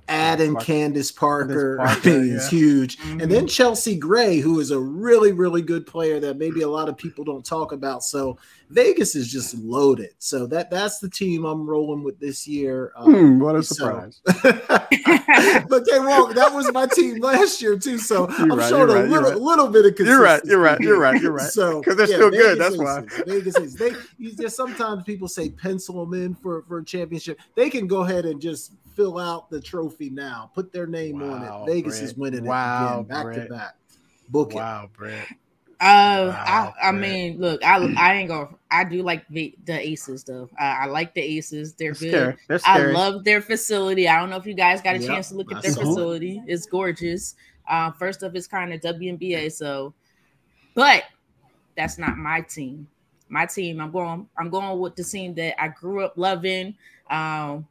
Adding 0.08 0.52
Parker. 0.52 0.66
Candace 0.66 1.10
Parker, 1.10 1.78
Parker 1.82 2.10
yeah. 2.10 2.34
is 2.34 2.48
huge. 2.50 2.98
Mm-hmm. 2.98 3.20
And 3.20 3.32
then 3.32 3.46
Chelsea 3.46 3.96
Gray, 3.96 4.38
who 4.38 4.60
is 4.60 4.70
a 4.70 4.78
really, 4.78 5.32
really 5.32 5.62
good 5.62 5.86
player 5.86 6.20
that 6.20 6.36
maybe 6.36 6.60
a 6.60 6.68
lot 6.68 6.90
of 6.90 6.98
people 6.98 7.24
don't 7.24 7.44
talk 7.44 7.72
about. 7.72 8.04
So 8.04 8.38
Vegas 8.70 9.14
is 9.14 9.30
just 9.30 9.54
loaded. 9.56 10.10
So 10.18 10.46
that 10.46 10.70
that's 10.70 10.98
the 10.98 11.08
team 11.08 11.44
I'm 11.44 11.66
rolling 11.66 12.02
with 12.02 12.20
this 12.20 12.46
year. 12.46 12.92
Um, 12.96 13.14
hmm, 13.14 13.40
what 13.40 13.56
a 13.56 13.62
surprise! 13.62 14.20
So. 14.26 14.34
but 14.68 15.82
okay, 15.82 15.98
well, 15.98 16.28
that 16.28 16.52
was 16.52 16.70
my 16.72 16.86
team 16.86 17.18
last 17.20 17.62
year 17.62 17.78
too. 17.78 17.98
So 17.98 18.28
you're 18.38 18.52
I'm 18.52 18.58
right, 18.58 18.68
showing 18.68 18.90
a 18.90 19.08
little, 19.08 19.30
right. 19.30 19.40
little 19.40 19.68
bit 19.68 19.86
of 19.86 19.94
consistency. 19.94 20.10
You're 20.10 20.20
right. 20.22 20.44
You're 20.44 20.60
right. 20.60 20.80
You're 20.80 20.98
right. 20.98 21.22
You're 21.22 21.32
right. 21.32 21.50
So 21.50 21.80
because 21.80 21.96
they're 21.96 22.08
yeah, 22.08 22.16
still 22.16 22.30
Vegas 22.30 22.46
good. 22.46 22.58
That's 22.58 22.76
why 22.76 23.24
Vegas 23.26 23.56
is. 23.56 23.74
They 23.74 23.92
you 24.18 24.32
just, 24.34 24.56
sometimes 24.56 25.02
people 25.04 25.28
say 25.28 25.50
pencil 25.50 26.04
them 26.04 26.20
in 26.20 26.34
for 26.34 26.62
for 26.62 26.78
a 26.78 26.84
championship. 26.84 27.38
They 27.54 27.70
can 27.70 27.86
go 27.86 28.02
ahead 28.02 28.26
and 28.26 28.40
just 28.40 28.72
fill 28.94 29.18
out 29.18 29.48
the 29.48 29.60
trophy 29.60 30.10
now. 30.10 30.50
Put 30.54 30.72
their 30.72 30.86
name 30.86 31.20
wow, 31.20 31.62
on 31.62 31.68
it. 31.68 31.72
Vegas 31.72 31.98
Brett. 31.98 32.10
is 32.10 32.16
winning 32.16 32.44
wow, 32.44 32.88
it 32.88 32.92
again, 32.92 33.04
back 33.06 33.24
Brett. 33.24 33.48
to 33.48 33.54
back. 33.54 33.74
Book 34.28 34.54
wow, 34.54 34.84
it. 34.84 34.92
Brett. 34.92 35.28
Uh, 35.80 36.34
wow, 36.34 36.74
I, 36.82 36.88
I 36.88 36.92
mean, 36.92 37.38
look, 37.38 37.62
I 37.64 37.76
I 37.98 38.14
ain't 38.14 38.28
gonna. 38.28 38.48
I 38.70 38.84
do 38.84 39.02
like 39.02 39.26
the, 39.28 39.54
the 39.64 39.78
Aces 39.78 40.24
though. 40.24 40.48
I, 40.58 40.66
I 40.66 40.86
like 40.86 41.14
the 41.14 41.20
Aces. 41.20 41.74
They're, 41.74 41.94
They're 41.94 42.32
good. 42.32 42.36
They're 42.48 42.60
I 42.64 42.78
love 42.92 43.24
their 43.24 43.40
facility. 43.40 44.08
I 44.08 44.18
don't 44.18 44.30
know 44.30 44.36
if 44.36 44.46
you 44.46 44.54
guys 44.54 44.82
got 44.82 44.96
a 44.96 44.98
yep, 44.98 45.08
chance 45.08 45.28
to 45.28 45.36
look 45.36 45.52
at 45.52 45.62
their 45.62 45.72
facility. 45.72 46.42
It's 46.46 46.66
gorgeous. 46.66 47.36
Uh, 47.68 47.92
first 47.92 48.22
of 48.22 48.34
its 48.34 48.46
kind 48.46 48.72
of 48.72 48.80
WNBA. 48.80 49.52
So, 49.52 49.94
but 50.74 51.04
that's 51.76 51.96
not 51.96 52.16
my 52.16 52.40
team. 52.40 52.88
My 53.28 53.46
team. 53.46 53.80
I'm 53.80 53.92
going. 53.92 54.28
I'm 54.36 54.50
going 54.50 54.80
with 54.80 54.96
the 54.96 55.04
team 55.04 55.34
that 55.34 55.62
I 55.62 55.68
grew 55.68 56.04
up 56.04 56.14
loving. 56.16 56.74
Um, 57.08 57.68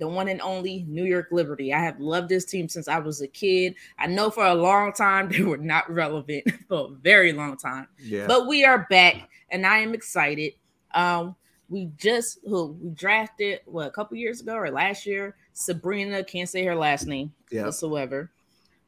the 0.00 0.08
one 0.08 0.28
and 0.28 0.40
only 0.40 0.84
New 0.88 1.04
York 1.04 1.28
Liberty. 1.30 1.72
I 1.72 1.78
have 1.78 2.00
loved 2.00 2.28
this 2.28 2.44
team 2.44 2.68
since 2.68 2.88
I 2.88 2.98
was 2.98 3.20
a 3.20 3.28
kid. 3.28 3.76
I 3.98 4.06
know 4.06 4.30
for 4.30 4.44
a 4.44 4.54
long 4.54 4.92
time 4.92 5.28
they 5.30 5.42
were 5.42 5.58
not 5.58 5.88
relevant 5.88 6.50
for 6.68 6.86
a 6.86 6.88
very 6.88 7.32
long 7.32 7.56
time. 7.56 7.86
Yeah. 7.98 8.26
But 8.26 8.48
we 8.48 8.64
are 8.64 8.86
back 8.90 9.28
and 9.50 9.64
I 9.64 9.78
am 9.78 9.94
excited. 9.94 10.54
Um, 10.92 11.36
we 11.68 11.90
just 11.96 12.40
who 12.44 12.76
we 12.82 12.90
drafted 12.90 13.60
what 13.66 13.86
a 13.86 13.90
couple 13.90 14.16
years 14.16 14.40
ago 14.40 14.54
or 14.56 14.70
last 14.70 15.06
year, 15.06 15.36
Sabrina, 15.52 16.24
can't 16.24 16.48
say 16.48 16.64
her 16.64 16.74
last 16.74 17.06
name 17.06 17.32
yeah. 17.52 17.66
whatsoever. 17.66 18.32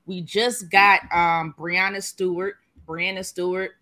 We 0.07 0.23
just 0.23 0.69
got 0.69 1.03
um 1.13 1.55
Breanna 1.57 2.03
Stewart, 2.03 2.57
Breanna 2.89 3.25
Stewart 3.25 3.73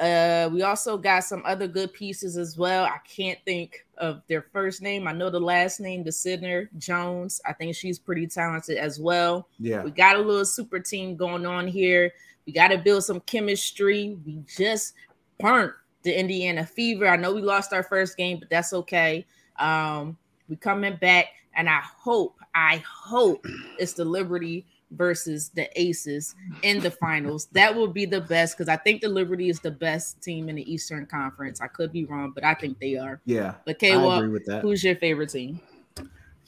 uh, 0.00 0.48
we 0.50 0.62
also 0.62 0.96
got 0.96 1.24
some 1.24 1.42
other 1.44 1.68
good 1.68 1.92
pieces 1.92 2.38
as 2.38 2.56
well. 2.56 2.84
I 2.84 2.98
can't 3.06 3.38
think 3.44 3.84
of 4.00 4.22
their 4.28 4.42
first 4.52 4.82
name. 4.82 5.06
I 5.06 5.12
know 5.12 5.30
the 5.30 5.38
last 5.38 5.78
name, 5.78 6.02
the 6.02 6.10
Sidner 6.10 6.68
Jones. 6.78 7.40
I 7.46 7.52
think 7.52 7.76
she's 7.76 7.98
pretty 7.98 8.26
talented 8.26 8.78
as 8.78 8.98
well. 8.98 9.46
Yeah. 9.58 9.84
We 9.84 9.90
got 9.90 10.16
a 10.16 10.20
little 10.20 10.44
super 10.44 10.80
team 10.80 11.16
going 11.16 11.46
on 11.46 11.68
here. 11.68 12.12
We 12.46 12.52
got 12.52 12.68
to 12.68 12.78
build 12.78 13.04
some 13.04 13.20
chemistry. 13.20 14.18
We 14.26 14.42
just 14.56 14.94
burnt 15.38 15.74
the 16.02 16.18
Indiana 16.18 16.64
Fever. 16.64 17.06
I 17.06 17.16
know 17.16 17.32
we 17.32 17.42
lost 17.42 17.72
our 17.72 17.82
first 17.82 18.16
game, 18.16 18.38
but 18.40 18.50
that's 18.50 18.72
okay. 18.72 19.26
Um, 19.58 20.16
we 20.48 20.56
coming 20.56 20.96
back, 20.96 21.26
and 21.54 21.68
I 21.68 21.80
hope, 21.80 22.38
I 22.54 22.82
hope 22.88 23.44
it's 23.78 23.92
the 23.92 24.04
Liberty 24.04 24.66
versus 24.92 25.50
the 25.50 25.68
Aces 25.80 26.34
in 26.62 26.80
the 26.80 26.90
finals. 26.90 27.46
That 27.52 27.74
will 27.74 27.88
be 27.88 28.04
the 28.04 28.20
best 28.20 28.56
because 28.56 28.68
I 28.68 28.76
think 28.76 29.00
the 29.00 29.08
Liberty 29.08 29.48
is 29.48 29.60
the 29.60 29.70
best 29.70 30.20
team 30.22 30.48
in 30.48 30.56
the 30.56 30.72
Eastern 30.72 31.06
Conference. 31.06 31.60
I 31.60 31.68
could 31.68 31.92
be 31.92 32.04
wrong, 32.04 32.32
but 32.34 32.44
I 32.44 32.54
think 32.54 32.78
they 32.80 32.96
are. 32.96 33.20
Yeah. 33.24 33.54
But 33.64 33.78
K, 33.78 33.96
well, 33.96 34.22
who's 34.60 34.82
your 34.84 34.96
favorite 34.96 35.30
team? 35.30 35.60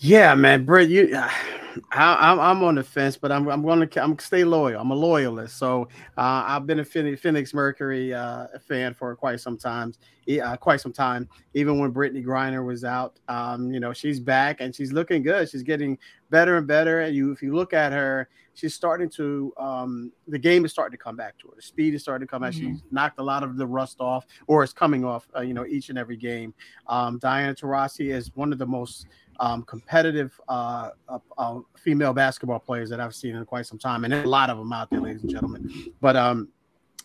Yeah, 0.05 0.35
man, 0.35 0.65
Britt, 0.65 0.91
you, 0.91 1.17
I, 1.93 2.33
am 2.33 2.41
I'm 2.41 2.65
on 2.65 2.75
the 2.75 2.83
fence, 2.83 3.17
but 3.17 3.31
I'm 3.31 3.49
I'm 3.49 3.63
going 3.63 3.89
to 3.89 4.03
I'm 4.03 4.19
stay 4.19 4.43
loyal. 4.43 4.81
I'm 4.81 4.91
a 4.91 4.97
loyalist, 4.97 5.57
so 5.57 5.85
uh, 6.19 6.45
I've 6.45 6.67
been 6.67 6.81
a 6.81 6.85
Phoenix 6.85 7.55
Mercury 7.55 8.13
uh, 8.13 8.49
fan 8.67 8.95
for 8.95 9.15
quite 9.15 9.39
some 9.39 9.57
time, 9.57 9.95
uh, 10.43 10.57
quite 10.57 10.81
some 10.81 10.93
time. 10.93 11.29
Even 11.55 11.79
when 11.79 11.93
Brittney 11.93 12.25
Griner 12.25 12.67
was 12.67 12.83
out, 12.83 13.21
um, 13.29 13.73
you 13.73 13.79
know, 13.79 13.93
she's 13.93 14.19
back 14.19 14.61
and 14.61 14.75
she's 14.75 14.93
looking 14.93 15.23
good. 15.23 15.49
She's 15.49 15.63
getting 15.63 15.97
better 16.31 16.57
and 16.57 16.67
better. 16.67 17.03
And 17.03 17.15
you, 17.15 17.31
if 17.31 17.41
you 17.41 17.55
look 17.55 17.73
at 17.73 17.93
her, 17.93 18.29
she's 18.55 18.75
starting 18.75 19.09
to 19.11 19.53
um, 19.57 20.13
the 20.29 20.39
game 20.39 20.65
is 20.65 20.73
starting 20.73 20.99
to 20.99 21.03
come 21.03 21.17
back 21.17 21.39
to 21.39 21.49
her. 21.49 21.55
The 21.55 21.63
speed 21.63 21.95
is 21.95 22.03
starting 22.03 22.27
to 22.27 22.31
come 22.31 22.43
back. 22.43 22.55
Mm-hmm. 22.55 22.73
She's 22.73 22.83
knocked 22.91 23.19
a 23.19 23.23
lot 23.23 23.43
of 23.43 23.57
the 23.57 23.67
rust 23.67 24.01
off, 24.01 24.27
or 24.47 24.63
it's 24.63 24.73
coming 24.73 25.05
off. 25.05 25.29
Uh, 25.35 25.43
you 25.43 25.55
know, 25.55 25.65
each 25.65 25.89
and 25.91 25.99
every 25.99 26.17
game. 26.17 26.53
Um, 26.87 27.19
Diana 27.19 27.55
Taurasi 27.55 28.13
is 28.13 28.35
one 28.35 28.53
of 28.53 28.59
the 28.59 28.67
most 28.67 29.07
um, 29.43 29.65
competitive 29.65 30.41
uh, 30.49 30.91
uh, 31.09 31.19
uh, 31.37 31.59
female 31.77 32.13
basketball 32.15 32.61
players 32.61 32.89
that 32.89 33.01
I've 33.01 33.15
seen 33.15 33.35
in 33.35 33.45
quite 33.45 33.67
some 33.67 33.79
time, 33.79 34.05
and 34.05 34.15
a 34.15 34.27
lot 34.27 34.49
of 34.49 34.57
them 34.57 34.73
out 34.73 34.89
there, 34.89 35.01
ladies 35.01 35.23
and 35.23 35.31
gentlemen. 35.31 35.93
But 36.01 36.17
um, 36.17 36.49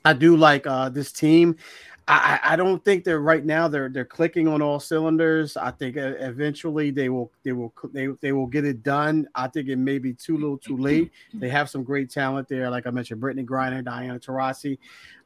I 0.06 0.14
do 0.14 0.38
like 0.38 0.66
uh, 0.68 0.90
this 0.90 1.12
team. 1.12 1.58
I, 2.10 2.40
I 2.42 2.56
don't 2.56 2.86
think 2.86 3.04
they're 3.04 3.20
right 3.20 3.44
now. 3.44 3.68
They're 3.68 3.90
they're 3.90 4.06
clicking 4.06 4.48
on 4.48 4.62
all 4.62 4.80
cylinders. 4.80 5.58
I 5.58 5.72
think 5.72 5.98
uh, 5.98 6.14
eventually 6.20 6.90
they 6.92 7.10
will 7.10 7.32
they 7.44 7.52
will 7.52 7.74
they, 7.92 8.08
they 8.22 8.32
will 8.32 8.46
get 8.46 8.64
it 8.64 8.82
done. 8.82 9.28
I 9.36 9.48
think 9.48 9.68
it 9.68 9.76
may 9.76 9.98
be 9.98 10.14
too 10.14 10.38
little 10.38 10.60
too 10.60 10.78
late. 10.78 11.12
They 11.34 11.50
have 11.50 11.70
some 11.70 11.84
great 11.84 12.10
talent 12.10 12.48
there, 12.48 12.70
like 12.70 12.88
I 12.88 12.92
mentioned, 12.92 13.22
Brittney 13.22 13.46
Griner, 13.46 13.84
Diana 13.84 14.20
Taurasi. 14.20 14.78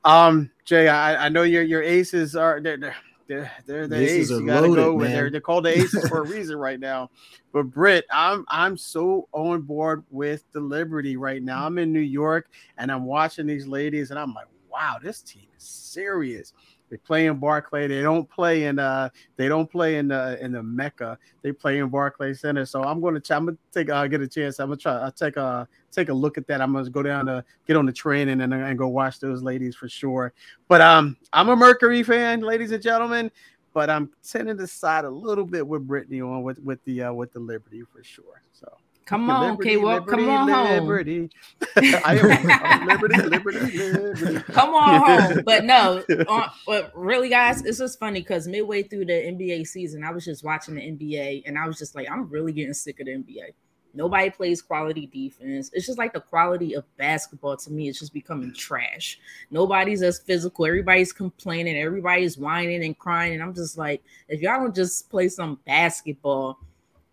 Um, 0.06 0.50
Jay, 0.66 0.88
I, 0.88 1.26
I 1.26 1.30
know 1.30 1.44
your 1.44 1.62
your 1.62 1.84
aces 1.84 2.36
are 2.36 2.60
they're, 2.60 2.78
they're 2.78 2.96
they're 3.32 3.52
they're 3.66 3.88
the 3.88 3.96
aces 3.96 4.32
ace. 4.32 4.40
You 4.40 4.46
gotta 4.46 4.68
loaded, 4.68 4.82
go 4.82 4.94
with 4.94 5.12
they're 5.12 5.30
they're 5.30 5.40
called 5.40 5.66
the 5.66 5.78
aces 5.78 6.08
for 6.10 6.20
a 6.20 6.28
reason 6.28 6.58
right 6.58 6.80
now. 6.80 7.10
But 7.54 7.64
Britt, 7.64 8.06
I'm 8.12 8.46
I'm 8.50 8.76
so 8.76 9.30
on 9.32 9.62
board 9.62 10.04
with 10.10 10.44
the 10.52 10.60
Liberty 10.60 11.16
right 11.16 11.42
now. 11.42 11.66
I'm 11.66 11.78
in 11.78 11.94
New 11.94 12.00
York 12.00 12.50
and 12.78 12.92
I'm 12.92 13.06
watching 13.06 13.48
these 13.48 13.68
ladies 13.68 14.12
and 14.12 14.20
I'm 14.20 14.34
like, 14.34 14.48
wow, 14.70 14.98
this 15.02 15.22
team 15.22 15.48
is 15.58 15.64
serious. 15.64 16.54
They 16.92 16.98
play 16.98 17.28
in 17.28 17.38
Barclay. 17.38 17.88
They 17.88 18.02
don't 18.02 18.30
play 18.30 18.66
in 18.66 18.78
uh 18.78 19.10
they 19.38 19.48
don't 19.48 19.72
play 19.72 19.98
in 19.98 20.10
the 20.10 20.38
in 20.44 20.52
the 20.52 20.62
Mecca. 20.62 21.18
They 21.42 21.54
play 21.54 21.80
in 21.80 21.88
Barclay 21.88 22.34
Center. 22.34 22.66
So 22.66 22.84
I'm 22.84 23.00
gonna 23.00 23.22
I'm 23.32 23.46
gonna 23.46 23.58
take 23.72 23.90
uh 23.90 24.06
get 24.08 24.22
a 24.22 24.28
chance. 24.28 24.60
I'm 24.60 24.68
gonna 24.68 24.78
try 24.78 25.00
I'll 25.00 25.12
take 25.12 25.38
a 25.38 25.68
take 25.90 26.10
a 26.10 26.14
look 26.14 26.38
at 26.38 26.46
that. 26.48 26.60
I'm 26.60 26.74
gonna 26.74 26.90
go 26.90 27.02
down 27.02 27.28
to 27.28 27.46
get 27.66 27.78
on 27.78 27.86
the 27.86 27.94
train 27.94 28.28
and 28.28 28.42
and, 28.42 28.54
and 28.54 28.78
go 28.78 28.90
watch 28.90 29.22
those 29.22 29.42
ladies 29.42 29.74
for 29.74 29.88
sure. 29.88 30.34
But 30.68 30.82
um 30.82 31.16
I'm 31.32 31.48
a 31.48 31.56
Mercury 31.56 32.04
fan, 32.04 32.42
ladies 32.42 32.72
and 32.72 32.84
gentlemen. 32.84 33.32
But 33.74 33.90
I'm 33.90 34.12
tending 34.22 34.58
to 34.58 34.68
side 34.68 35.06
a 35.06 35.10
little 35.10 35.46
bit 35.46 35.66
with 35.66 35.88
Brittany 35.88 36.20
on 36.20 36.44
with 36.44 36.60
with 36.60 36.84
the 36.84 37.04
uh 37.04 37.14
with 37.14 37.32
the 37.32 37.40
Liberty 37.40 37.84
for 37.84 38.04
sure. 38.04 38.44
So 38.52 38.68
Come 39.12 39.30
on, 39.30 39.52
liberty, 39.52 39.70
okay, 39.72 39.78
well, 39.78 39.96
liberty, 39.96 40.24
come 40.24 40.30
on 40.30 40.48
liberty. 40.48 41.18
home. 41.20 41.30
I 42.06 42.18
am 42.18 42.88
liberty, 42.88 43.22
liberty, 43.22 43.78
liberty. 43.78 44.42
Come 44.54 44.74
on 44.74 45.02
home. 45.06 45.44
But 45.46 45.66
no, 45.66 46.02
uh, 46.30 46.48
but 46.66 46.94
really, 46.96 47.28
guys, 47.28 47.62
it's 47.66 47.80
just 47.80 48.00
funny 48.00 48.22
because 48.22 48.48
midway 48.48 48.84
through 48.84 49.08
the 49.08 49.12
NBA 49.12 49.68
season, 49.68 50.06
I 50.06 50.12
was 50.12 50.24
just 50.24 50.46
watching 50.46 50.76
the 50.76 50.82
NBA 50.82 51.44
and 51.46 51.60
I 51.60 51.68
was 51.68 51.78
just 51.78 51.94
like, 51.94 52.10
I'm 52.10 52.30
really 52.30 52.54
getting 52.54 52.74
sick 52.74 53.02
of 53.02 53.08
the 53.08 53.12
NBA. 53.12 53.54
Nobody 53.94 54.30
plays 54.30 54.62
quality 54.62 55.08
defense. 55.08 55.70
It's 55.74 55.88
just 55.88 55.98
like 55.98 56.14
the 56.14 56.22
quality 56.22 56.76
of 56.76 56.86
basketball 56.96 57.58
to 57.58 57.70
me. 57.70 57.90
It's 57.90 58.00
just 58.00 58.14
becoming 58.14 58.54
trash. 58.54 59.20
Nobody's 59.50 60.04
as 60.04 60.20
physical. 60.20 60.66
Everybody's 60.66 61.12
complaining. 61.12 61.76
Everybody's 61.76 62.38
whining 62.38 62.86
and 62.86 62.98
crying. 62.98 63.34
And 63.34 63.44
I'm 63.44 63.54
just 63.54 63.78
like, 63.78 64.02
if 64.30 64.40
y'all 64.40 64.62
don't 64.62 64.74
just 64.74 65.10
play 65.10 65.28
some 65.28 65.60
basketball, 65.66 66.60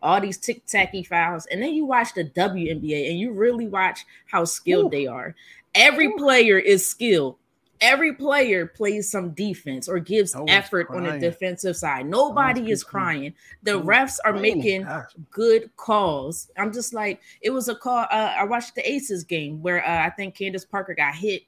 all 0.02 0.20
these 0.20 0.38
tic 0.38 0.64
tacky 0.66 1.02
fouls, 1.02 1.46
and 1.46 1.62
then 1.62 1.74
you 1.74 1.84
watch 1.84 2.14
the 2.14 2.24
WNBA 2.24 3.10
and 3.10 3.18
you 3.18 3.32
really 3.32 3.66
watch 3.66 4.06
how 4.26 4.44
skilled 4.44 4.86
Ooh. 4.86 4.96
they 4.96 5.06
are. 5.06 5.34
Every 5.74 6.06
Ooh. 6.06 6.16
player 6.16 6.58
is 6.58 6.88
skilled. 6.88 7.36
Every 7.80 8.12
player 8.12 8.66
plays 8.66 9.08
some 9.08 9.30
defense 9.30 9.88
or 9.88 10.00
gives 10.00 10.34
effort 10.48 10.88
crying. 10.88 11.06
on 11.06 11.12
the 11.12 11.30
defensive 11.30 11.76
side. 11.76 12.06
Nobody 12.06 12.72
is 12.72 12.82
crying. 12.82 13.34
The 13.62 13.80
refs 13.80 14.18
are 14.24 14.34
oh 14.34 14.40
making 14.40 14.84
good 15.30 15.70
calls. 15.76 16.50
I'm 16.56 16.72
just 16.72 16.92
like, 16.92 17.20
it 17.40 17.50
was 17.50 17.68
a 17.68 17.76
call. 17.76 18.06
Uh, 18.10 18.34
I 18.36 18.44
watched 18.44 18.74
the 18.74 18.90
Aces 18.90 19.22
game 19.22 19.62
where 19.62 19.86
uh, 19.86 20.06
I 20.06 20.10
think 20.10 20.34
Candace 20.34 20.64
Parker 20.64 20.94
got 20.94 21.14
hit 21.14 21.42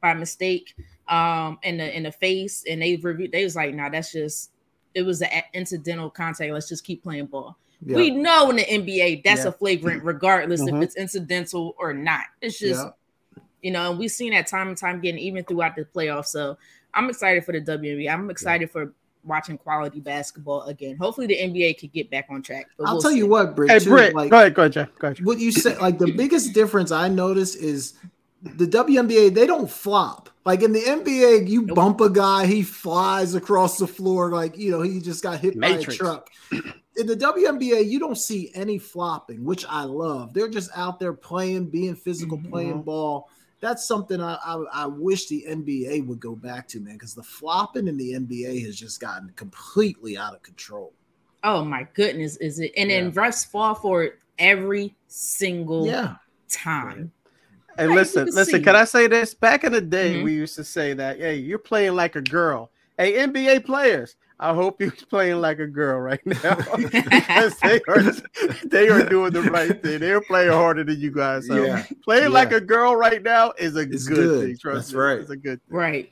by 0.00 0.14
mistake 0.14 0.74
um 1.08 1.58
in 1.62 1.78
the 1.78 1.96
in 1.96 2.04
the 2.04 2.12
face, 2.12 2.64
and 2.68 2.80
they 2.80 2.96
reviewed. 2.96 3.32
They 3.32 3.44
was 3.44 3.56
like, 3.56 3.74
"No, 3.74 3.84
nah, 3.84 3.88
that's 3.88 4.12
just 4.12 4.52
it 4.94 5.02
was 5.02 5.22
an 5.22 5.42
incidental 5.52 6.08
contact. 6.08 6.52
Let's 6.52 6.68
just 6.68 6.84
keep 6.84 7.02
playing 7.02 7.26
ball." 7.26 7.58
Yeah. 7.84 7.96
We 7.96 8.10
know 8.10 8.50
in 8.50 8.56
the 8.56 8.64
NBA 8.64 9.24
that's 9.24 9.42
yeah. 9.42 9.48
a 9.48 9.52
flagrant, 9.52 10.04
regardless 10.04 10.62
mm-hmm. 10.62 10.76
if 10.76 10.82
it's 10.82 10.96
incidental 10.96 11.74
or 11.78 11.92
not. 11.92 12.24
It's 12.40 12.58
just, 12.58 12.84
yeah. 12.84 13.42
you 13.62 13.70
know, 13.70 13.90
and 13.90 13.98
we've 13.98 14.10
seen 14.10 14.32
that 14.32 14.46
time 14.46 14.68
and 14.68 14.76
time 14.76 14.96
again, 14.96 15.18
even 15.18 15.44
throughout 15.44 15.76
the 15.76 15.84
playoffs. 15.84 16.26
So 16.26 16.56
I'm 16.94 17.10
excited 17.10 17.44
for 17.44 17.52
the 17.52 17.60
WNBA. 17.60 18.12
I'm 18.12 18.30
excited 18.30 18.70
for 18.70 18.94
watching 19.24 19.58
quality 19.58 20.00
basketball 20.00 20.62
again. 20.62 20.96
Hopefully, 20.96 21.26
the 21.26 21.36
NBA 21.36 21.78
could 21.78 21.92
get 21.92 22.10
back 22.10 22.26
on 22.30 22.42
track. 22.42 22.66
I'll 22.84 22.94
we'll 22.94 23.02
tell 23.02 23.10
see. 23.10 23.18
you 23.18 23.26
what, 23.26 23.56
Britt. 23.56 23.70
Hey, 23.70 23.78
too, 23.78 23.90
Britt, 23.90 24.14
like, 24.14 24.30
go 24.30 24.38
ahead, 24.38 24.54
go 24.54 24.62
ahead, 24.62 24.72
Jeff. 24.72 24.94
Go 24.98 25.08
ahead. 25.08 25.24
What 25.24 25.38
you 25.38 25.52
said, 25.52 25.80
like 25.80 25.98
the 25.98 26.12
biggest 26.12 26.52
difference 26.52 26.90
I 26.90 27.08
notice 27.08 27.54
is 27.54 27.94
the 28.44 28.66
WNBA. 28.66 29.34
They 29.34 29.46
don't 29.46 29.70
flop. 29.70 30.30
Like 30.44 30.62
in 30.62 30.72
the 30.72 30.80
NBA, 30.80 31.48
you 31.48 31.62
nope. 31.62 31.74
bump 31.74 32.00
a 32.02 32.10
guy, 32.10 32.46
he 32.46 32.62
flies 32.62 33.34
across 33.34 33.78
the 33.78 33.86
floor 33.86 34.30
like 34.30 34.58
you 34.58 34.70
know 34.70 34.82
he 34.82 35.00
just 35.00 35.22
got 35.22 35.40
hit 35.40 35.56
Matrix. 35.56 35.86
by 35.86 35.92
a 35.94 35.96
truck. 35.96 36.30
In 36.96 37.08
the 37.08 37.16
WNBA, 37.16 37.88
you 37.88 37.98
don't 37.98 38.16
see 38.16 38.52
any 38.54 38.78
flopping, 38.78 39.44
which 39.44 39.64
I 39.68 39.82
love. 39.82 40.32
They're 40.32 40.50
just 40.50 40.70
out 40.76 41.00
there 41.00 41.12
playing, 41.12 41.70
being 41.70 41.96
physical, 41.96 42.38
mm-hmm. 42.38 42.50
playing 42.50 42.82
ball. 42.82 43.28
That's 43.58 43.88
something 43.88 44.20
I, 44.20 44.34
I, 44.34 44.64
I 44.72 44.86
wish 44.86 45.26
the 45.26 45.44
NBA 45.48 46.06
would 46.06 46.20
go 46.20 46.36
back 46.36 46.68
to, 46.68 46.80
man, 46.80 46.94
because 46.94 47.14
the 47.14 47.22
flopping 47.22 47.88
in 47.88 47.96
the 47.96 48.12
NBA 48.12 48.64
has 48.66 48.76
just 48.76 49.00
gotten 49.00 49.32
completely 49.34 50.16
out 50.16 50.34
of 50.34 50.42
control. 50.42 50.92
Oh 51.42 51.64
my 51.64 51.88
goodness, 51.94 52.36
is 52.36 52.60
it? 52.60 52.72
And 52.76 52.90
yeah. 52.90 53.00
then 53.00 53.12
refs 53.12 53.44
fall 53.44 53.74
for 53.74 54.04
it 54.04 54.18
every 54.38 54.94
single 55.08 55.86
yeah. 55.86 56.16
time. 56.48 57.10
Hey, 57.76 57.86
listen, 57.86 58.28
listen. 58.32 58.62
Can 58.62 58.76
I 58.76 58.84
say 58.84 59.06
this? 59.06 59.34
Back 59.34 59.64
in 59.64 59.72
the 59.72 59.80
day, 59.80 60.14
mm-hmm. 60.14 60.24
we 60.24 60.34
used 60.34 60.56
to 60.56 60.64
say 60.64 60.92
that, 60.94 61.18
"Hey, 61.18 61.36
you're 61.36 61.58
playing 61.58 61.94
like 61.94 62.16
a 62.16 62.22
girl." 62.22 62.70
Hey, 62.96 63.14
NBA 63.14 63.64
players, 63.64 64.14
I 64.38 64.52
hope 64.52 64.80
you're 64.80 64.90
playing 65.10 65.40
like 65.40 65.58
a 65.58 65.66
girl 65.66 66.00
right 66.00 66.20
now 66.26 66.56
because 66.76 67.56
they 67.58 67.80
are 67.88 68.02
they 68.64 68.88
are 68.88 69.04
doing 69.08 69.32
the 69.32 69.42
right 69.42 69.80
thing. 69.82 70.00
They're 70.00 70.20
playing 70.20 70.52
harder 70.52 70.84
than 70.84 71.00
you 71.00 71.10
guys. 71.10 71.46
So 71.46 71.64
yeah. 71.64 71.84
playing 72.02 72.24
yeah. 72.24 72.28
like 72.28 72.52
a 72.52 72.60
girl 72.60 72.96
right 72.96 73.22
now 73.22 73.52
is 73.58 73.76
a 73.76 73.86
good, 73.86 74.06
good, 74.06 74.40
thing. 74.44 74.56
Trust 74.58 74.76
That's 74.76 74.92
me. 74.92 75.00
right. 75.00 75.18
It's 75.18 75.30
a 75.30 75.36
good 75.36 75.60
thing. 75.66 75.76
Right. 75.76 76.10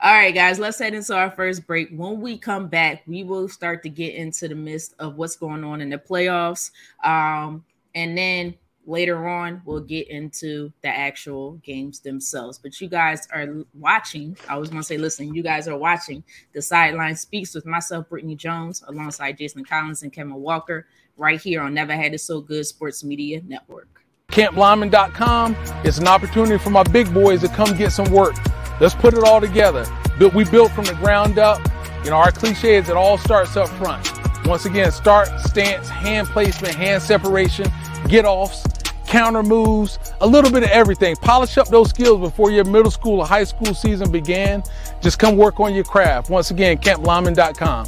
All 0.00 0.14
right, 0.14 0.34
guys, 0.34 0.58
let's 0.58 0.78
head 0.78 0.94
into 0.94 1.14
our 1.14 1.30
first 1.30 1.66
break. 1.66 1.90
When 1.90 2.22
we 2.22 2.38
come 2.38 2.68
back, 2.68 3.02
we 3.06 3.22
will 3.22 3.50
start 3.50 3.82
to 3.82 3.90
get 3.90 4.14
into 4.14 4.48
the 4.48 4.54
midst 4.54 4.94
of 4.98 5.16
what's 5.16 5.36
going 5.36 5.62
on 5.62 5.82
in 5.82 5.90
the 5.90 5.98
playoffs. 5.98 6.70
Um, 7.04 7.62
and 7.94 8.16
then 8.16 8.54
later 8.86 9.28
on 9.28 9.62
we'll 9.64 9.80
get 9.80 10.08
into 10.08 10.72
the 10.82 10.88
actual 10.88 11.52
games 11.64 12.00
themselves. 12.00 12.58
But 12.58 12.80
you 12.80 12.88
guys 12.88 13.26
are 13.32 13.46
watching. 13.74 14.36
I 14.48 14.56
was 14.56 14.70
going 14.70 14.82
to 14.82 14.86
say 14.86 14.98
listen 14.98 15.34
you 15.34 15.42
guys 15.42 15.68
are 15.68 15.76
watching. 15.76 16.22
The 16.52 16.62
sideline 16.62 17.16
speaks 17.16 17.54
with 17.54 17.66
myself 17.66 18.08
brittany 18.08 18.36
jones 18.36 18.82
alongside 18.86 19.38
jason 19.38 19.64
collins 19.64 20.02
and 20.02 20.12
kevin 20.12 20.34
walker 20.34 20.86
right 21.16 21.40
here 21.40 21.60
on 21.62 21.74
never 21.74 21.94
had 21.94 22.14
it 22.14 22.18
so 22.18 22.40
good 22.40 22.66
sports 22.66 23.04
media 23.04 23.40
network. 23.46 23.88
Camplyman.com 24.28 25.54
is 25.84 25.98
an 25.98 26.08
opportunity 26.08 26.58
for 26.58 26.70
my 26.70 26.82
big 26.82 27.12
boys 27.14 27.40
to 27.42 27.48
come 27.48 27.76
get 27.76 27.92
some 27.92 28.10
work. 28.10 28.34
Let's 28.80 28.94
put 28.94 29.14
it 29.14 29.22
all 29.22 29.40
together. 29.40 29.86
We 30.34 30.44
built 30.44 30.72
from 30.72 30.84
the 30.86 30.94
ground 30.94 31.38
up. 31.38 31.60
You 32.04 32.10
know 32.10 32.16
our 32.16 32.32
cliche 32.32 32.76
is 32.76 32.88
it 32.88 32.96
all 32.96 33.16
starts 33.16 33.56
up 33.56 33.68
front 33.68 34.06
once 34.46 34.64
again 34.66 34.92
start 34.92 35.28
stance 35.40 35.88
hand 35.88 36.26
placement 36.28 36.74
hand 36.74 37.02
separation 37.02 37.70
get 38.08 38.24
offs, 38.24 38.64
counter 39.06 39.42
moves, 39.42 39.98
a 40.20 40.26
little 40.26 40.50
bit 40.50 40.62
of 40.62 40.70
everything. 40.70 41.16
Polish 41.16 41.56
up 41.58 41.68
those 41.68 41.90
skills 41.90 42.20
before 42.20 42.50
your 42.50 42.64
middle 42.64 42.90
school 42.90 43.20
or 43.20 43.26
high 43.26 43.44
school 43.44 43.74
season 43.74 44.10
began. 44.10 44.62
Just 45.00 45.18
come 45.18 45.36
work 45.36 45.60
on 45.60 45.74
your 45.74 45.84
craft. 45.84 46.30
Once 46.30 46.50
again, 46.50 46.78
camplyman.com. 46.78 47.86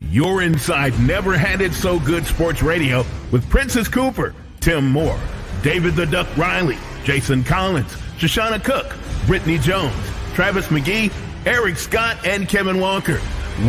You're 0.00 0.42
inside 0.42 0.98
Never 0.98 1.36
Had 1.36 1.60
It 1.60 1.72
So 1.72 2.00
Good 2.00 2.26
Sports 2.26 2.62
Radio 2.62 3.04
with 3.30 3.48
Princess 3.48 3.86
Cooper, 3.86 4.34
Tim 4.58 4.90
Moore, 4.90 5.20
David 5.62 5.94
the 5.94 6.06
Duck 6.06 6.26
Riley, 6.36 6.78
Jason 7.04 7.44
Collins, 7.44 7.92
Shoshana 8.18 8.62
Cook, 8.62 8.96
Brittany 9.26 9.58
Jones, 9.58 9.94
Travis 10.34 10.66
McGee, 10.66 11.12
Eric 11.46 11.76
Scott, 11.76 12.18
and 12.26 12.48
Kevin 12.48 12.80
Walker. 12.80 13.20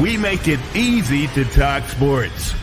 We 0.02 0.18
make 0.18 0.48
it 0.48 0.60
easy 0.76 1.28
to 1.28 1.46
talk 1.46 1.84
sports. 1.84 2.54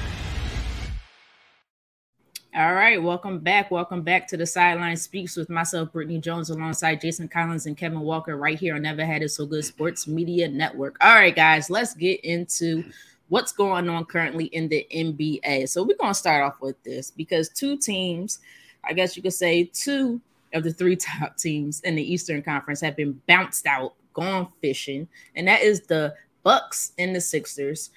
All 2.54 2.74
right, 2.74 3.00
welcome 3.02 3.38
back. 3.38 3.70
Welcome 3.70 4.02
back 4.02 4.26
to 4.28 4.36
the 4.36 4.44
Sideline 4.44 4.96
Speaks 4.96 5.36
with 5.36 5.48
myself, 5.48 5.92
Brittany 5.92 6.18
Jones, 6.18 6.50
alongside 6.50 7.00
Jason 7.00 7.28
Collins 7.28 7.66
and 7.66 7.76
Kevin 7.76 8.00
Walker, 8.00 8.36
right 8.36 8.58
here 8.58 8.74
on 8.74 8.82
Never 8.82 9.04
Had 9.04 9.22
It 9.22 9.30
So 9.30 9.46
Good 9.46 9.64
Sports 9.64 10.06
Media 10.06 10.48
Network. 10.48 10.96
All 11.00 11.14
right, 11.14 11.34
guys, 11.34 11.70
let's 11.70 11.94
get 11.94 12.20
into 12.24 12.84
what's 13.28 13.52
going 13.52 13.88
on 13.88 14.04
currently 14.06 14.46
in 14.46 14.68
the 14.68 14.86
NBA. 14.94 15.68
So 15.68 15.84
we're 15.84 15.96
gonna 15.96 16.14
start 16.14 16.42
off 16.42 16.60
with 16.60 16.82
this 16.82 17.10
because 17.10 17.48
two 17.48 17.76
teams, 17.76 18.40
I 18.84 18.92
guess 18.92 19.16
you 19.16 19.22
could 19.22 19.34
say 19.34 19.64
two 19.64 20.20
of 20.52 20.64
the 20.64 20.72
three 20.72 20.96
top 20.96 21.36
teams 21.36 21.80
in 21.80 21.94
the 21.94 22.12
Eastern 22.12 22.42
Conference 22.42 22.80
have 22.80 22.96
been 22.96 23.20
bounced 23.26 23.66
out, 23.66 23.94
gone 24.20 24.48
fishing, 24.60 25.08
and 25.34 25.48
that 25.48 25.62
is 25.62 25.82
the 25.82 26.14
Bucks 26.42 26.92
and 26.98 27.14
the 27.14 27.20
Sixers, 27.20 27.90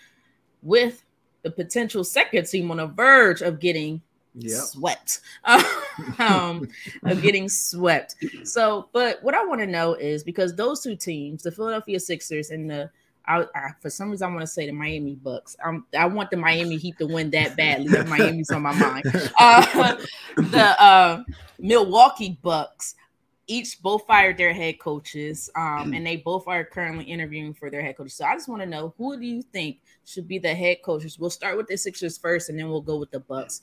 with 0.61 1.03
the 1.43 1.51
potential 1.51 2.03
second 2.03 2.45
team 2.45 2.69
on 2.71 2.77
the 2.77 2.87
verge 2.87 3.41
of 3.41 3.59
getting 3.59 4.01
yep. 4.35 4.61
swept 4.61 5.21
um, 6.19 6.67
of 7.03 7.21
getting 7.21 7.49
swept. 7.49 8.15
So, 8.43 8.89
but 8.93 9.23
what 9.23 9.33
I 9.33 9.43
want 9.45 9.61
to 9.61 9.67
know 9.67 9.93
is 9.93 10.23
because 10.23 10.55
those 10.55 10.81
two 10.81 10.95
teams, 10.95 11.43
the 11.43 11.51
Philadelphia 11.51 11.99
Sixers 11.99 12.51
and 12.51 12.69
the 12.69 12.89
I, 13.25 13.45
I, 13.55 13.71
for 13.79 13.89
some 13.89 14.09
reason 14.09 14.27
I 14.27 14.31
want 14.31 14.41
to 14.41 14.47
say 14.47 14.65
the 14.65 14.71
Miami 14.71 15.15
Bucks. 15.15 15.55
I'm, 15.63 15.85
I 15.97 16.05
want 16.05 16.31
the 16.31 16.37
Miami 16.37 16.77
Heat 16.77 16.97
to 16.97 17.05
win 17.05 17.29
that 17.31 17.55
badly. 17.55 17.87
Miami's 18.03 18.49
on 18.49 18.63
my 18.63 18.73
mind. 18.73 19.05
Uh, 19.39 19.95
the 20.35 20.81
uh, 20.81 21.23
Milwaukee 21.59 22.37
Bucks 22.41 22.95
each 23.47 23.81
both 23.81 24.05
fired 24.07 24.37
their 24.37 24.53
head 24.53 24.79
coaches, 24.79 25.49
um, 25.55 25.93
and 25.93 26.05
they 26.05 26.17
both 26.17 26.47
are 26.47 26.63
currently 26.63 27.05
interviewing 27.05 27.53
for 27.53 27.69
their 27.69 27.81
head 27.81 27.97
coaches. 27.97 28.15
So 28.15 28.25
I 28.25 28.33
just 28.33 28.47
want 28.47 28.61
to 28.61 28.67
know 28.67 28.93
who 28.97 29.19
do 29.19 29.25
you 29.25 29.41
think 29.41 29.79
should 30.05 30.27
be 30.27 30.39
the 30.39 30.53
head 30.53 30.77
coaches? 30.83 31.19
We'll 31.19 31.29
start 31.29 31.57
with 31.57 31.67
the 31.67 31.77
Sixers 31.77 32.17
first, 32.17 32.49
and 32.49 32.57
then 32.57 32.69
we'll 32.69 32.81
go 32.81 32.97
with 32.97 33.11
the 33.11 33.19
Bucks. 33.19 33.61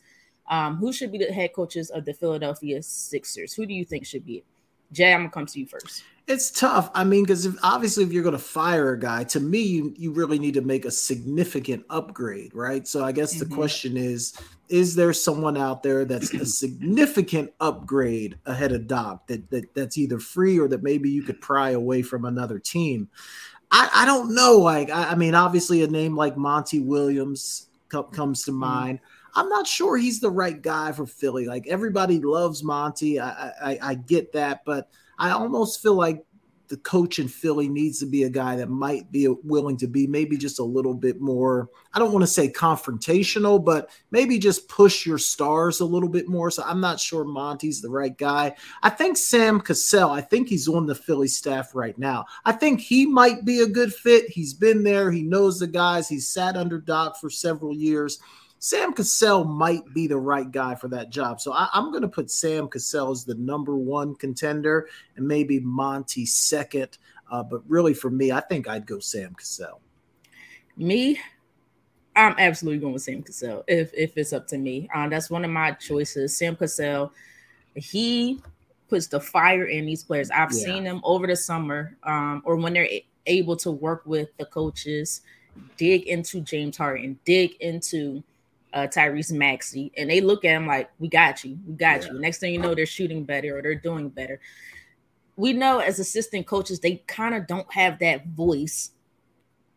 Um, 0.51 0.77
who 0.77 0.93
should 0.93 1.13
be 1.13 1.19
the 1.19 1.33
head 1.33 1.53
coaches 1.53 1.91
of 1.91 2.05
the 2.05 2.15
Philadelphia 2.15 2.83
Sixers? 2.83 3.55
Who 3.55 3.67
do 3.67 3.75
you 3.75 3.85
think 3.85 4.07
should 4.07 4.25
be 4.25 4.39
it? 4.39 4.45
Jay, 4.93 5.13
I'm 5.13 5.21
gonna 5.21 5.31
come 5.31 5.47
to 5.47 5.61
you 5.61 5.67
first. 5.67 6.05
It's 6.29 6.51
tough. 6.51 6.91
I 6.95 7.05
mean, 7.05 7.25
because 7.25 7.49
obviously, 7.63 8.05
if 8.05 8.13
you're 8.13 8.23
going 8.23 8.35
to 8.35 8.39
fire 8.39 8.93
a 8.93 9.01
guy, 9.01 9.25
to 9.25 9.41
me, 9.41 9.61
you, 9.61 9.95
you 9.97 10.13
really 10.13 10.39
need 10.39 10.53
to 10.55 10.61
make 10.61 10.85
a 10.85 10.91
significant 10.91 11.87
upgrade, 11.89 12.55
right? 12.55 12.87
So 12.87 13.03
I 13.03 13.13
guess 13.13 13.35
mm-hmm. 13.35 13.49
the 13.49 13.57
question 13.57 13.97
is: 13.97 14.39
Is 14.69 14.95
there 14.95 15.15
someone 15.15 15.57
out 15.57 15.83
there 15.83 16.05
that's 16.05 16.35
a 16.35 16.45
significant 16.45 17.51
upgrade 17.61 18.39
ahead 18.45 18.73
of 18.73 18.87
Doc 18.87 19.27
that, 19.29 19.51
that 19.51 19.75
that's 19.75 19.97
either 19.97 20.19
free 20.19 20.59
or 20.59 20.69
that 20.69 20.83
maybe 20.83 21.09
you 21.09 21.23
could 21.23 21.41
pry 21.41 21.71
away 21.71 22.03
from 22.03 22.27
another 22.27 22.59
team? 22.59 23.09
I, 23.71 23.89
I 23.95 24.05
don't 24.05 24.35
know. 24.35 24.59
Like, 24.59 24.91
I, 24.91 25.13
I 25.13 25.15
mean, 25.15 25.35
obviously, 25.35 25.83
a 25.83 25.87
name 25.87 26.15
like 26.15 26.37
Monty 26.37 26.81
Williams 26.81 27.69
co- 27.89 28.03
comes 28.03 28.45
to 28.45 28.51
mm-hmm. 28.51 28.61
mind. 28.61 29.01
I'm 29.35 29.49
not 29.49 29.67
sure 29.67 29.97
he's 29.97 30.21
the 30.21 30.31
right 30.31 30.61
guy 30.61 30.93
for 30.93 31.07
Philly. 31.07 31.47
Like 31.47 31.67
everybody 31.67 32.21
loves 32.21 32.63
Monty. 32.63 33.21
I, 33.21 33.53
I, 33.63 33.79
I 33.83 33.95
get 33.95 34.33
that, 34.33 34.65
but 34.65 34.91
I 35.19 35.31
almost 35.31 35.83
feel 35.83 35.95
like 35.95 36.25
the 36.69 36.77
coach 36.79 37.19
in 37.19 37.29
Philly 37.29 37.69
needs 37.69 37.99
to 38.01 38.07
be 38.07 38.25
a 38.25 38.31
guy 38.31 38.57
that 38.57 38.69
might 38.69 39.11
be 39.11 39.27
willing 39.27 39.77
to 39.79 39.87
be 39.87 40.07
maybe 40.07 40.37
just 40.37 40.59
a 40.59 40.65
little 40.65 40.95
bit 40.95 41.21
more, 41.21 41.71
I 41.95 41.99
don't 41.99 42.13
want 42.13 42.23
to 42.23 42.27
say 42.27 42.51
confrontational, 42.51 43.63
but 43.63 43.91
maybe 44.11 44.39
just 44.39 44.69
push 44.69 45.07
your 45.07 45.19
stars 45.19 45.81
a 45.81 45.87
little 45.87 46.09
bit 46.09 46.29
more. 46.29 46.51
So 46.51 46.63
I'm 46.65 46.81
not 46.81 47.01
sure 47.01 47.25
Monty's 47.25 47.81
the 47.81 47.89
right 47.91 48.17
guy. 48.17 48.55
I 48.83 48.91
think 48.91 49.17
Sam 49.17 49.61
Cassell, 49.61 50.11
I 50.11 50.21
think 50.21 50.49
he's 50.49 50.69
on 50.69 50.87
the 50.87 50.95
Philly 50.95 51.29
staff 51.29 51.75
right 51.75 51.99
now. 51.99 52.27
I 52.45 52.53
think 52.53 52.81
he 52.81 53.07
might 53.07 53.45
be 53.45 53.61
a 53.61 53.69
good 53.69 53.93
fit. 53.93 54.29
He's 54.29 54.55
been 54.55 54.83
there, 54.83 55.11
he 55.11 55.23
knows 55.23 55.59
the 55.59 55.67
guys, 55.67 56.09
he's 56.09 56.29
sat 56.29 56.57
under 56.57 56.79
Doc 56.79 57.19
for 57.19 57.31
several 57.31 57.75
years. 57.75 58.19
Sam 58.61 58.93
Cassell 58.93 59.45
might 59.45 59.83
be 59.95 60.07
the 60.07 60.17
right 60.17 60.51
guy 60.51 60.75
for 60.75 60.89
that 60.89 61.11
job. 61.11 61.41
So 61.41 61.53
I, 61.53 61.69
am 61.75 61.91
going 61.91 62.03
to 62.03 62.09
put 62.09 62.31
Sam 62.31 62.69
Cassell 62.69 63.11
as 63.11 63.25
the 63.25 63.35
number 63.35 63.77
one 63.77 64.15
contender 64.17 64.89
and 65.17 65.27
maybe 65.27 65.61
Monty 65.61 66.27
second. 66.27 66.99
Uh, 67.31 67.43
but 67.43 67.63
really, 67.69 67.95
for 67.95 68.11
me, 68.11 68.33
I 68.33 68.41
think 68.41 68.69
I'd 68.69 68.87
go 68.87 68.99
Sam 68.99 69.35
Cassell. 69.35 69.81
Me, 70.77 71.21
I'm 72.17 72.35
absolutely 72.39 72.81
going 72.81 72.95
with 72.95 73.03
Sam 73.03 73.23
Cassell 73.23 73.65
if, 73.69 73.93
if 73.95 74.17
it's 74.17 74.33
up 74.33 74.47
to 74.49 74.59
me. 74.59 74.89
Uh, 74.95 75.09
that's 75.09 75.31
one 75.31 75.45
of 75.45 75.51
my 75.51 75.73
choices. 75.73 76.37
Sam 76.37 76.57
Cassell, 76.57 77.13
he 77.77 78.41
puts 78.89 79.07
the 79.07 79.21
fire 79.21 79.67
in 79.67 79.87
these 79.87 80.03
players. 80.03 80.31
I've 80.31 80.53
yeah. 80.53 80.65
seen 80.65 80.85
them 80.85 81.01
over 81.05 81.27
the 81.27 81.37
summer 81.37 81.97
um, 82.03 82.43
or 82.45 82.57
when 82.57 82.73
they're 82.73 82.89
able 83.27 83.57
to 83.57 83.71
work 83.71 84.03
with 84.05 84.37
the 84.39 84.47
coaches, 84.47 85.21
dig 85.77 86.09
into 86.09 86.41
James 86.41 86.77
Harden, 86.77 87.19
dig 87.25 87.55
into 87.61 88.23
uh, 88.73 88.87
Tyrese 88.87 89.33
Maxey, 89.33 89.93
and 89.97 90.11
they 90.11 90.21
look 90.21 90.45
at 90.45 90.57
him 90.57 90.67
like, 90.67 90.91
"We 90.99 91.09
got 91.09 91.45
you, 91.45 91.59
we 91.67 91.75
got 91.75 92.05
yeah. 92.05 92.13
you." 92.13 92.21
Next 92.21 92.39
thing 92.39 92.53
you 92.53 92.61
know, 92.61 92.75
they're 92.75 92.87
shooting 92.87 93.25
better 93.25 93.59
or 93.59 93.63
they're 93.63 93.75
doing 93.75 94.09
better. 94.09 94.41
We 95.37 95.53
know 95.53 95.79
as 95.79 95.99
assistant 95.99 96.47
coaches, 96.47 96.81
they 96.81 96.97
kind 97.07 97.35
of 97.35 97.47
don't 97.47 97.73
have 97.73 97.99
that 98.01 98.27
voice, 98.29 98.93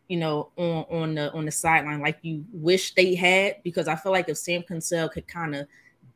you 0.08 0.18
know, 0.18 0.50
on 0.56 0.84
on 0.90 1.14
the 1.14 1.32
on 1.32 1.44
the 1.44 1.52
sideline 1.52 2.00
like 2.00 2.18
you 2.22 2.44
wish 2.52 2.94
they 2.94 3.14
had. 3.14 3.56
Because 3.62 3.88
I 3.88 3.96
feel 3.96 4.12
like 4.12 4.28
if 4.28 4.38
Sam 4.38 4.62
Cassell 4.62 5.08
could 5.08 5.28
kind 5.28 5.54
of 5.54 5.66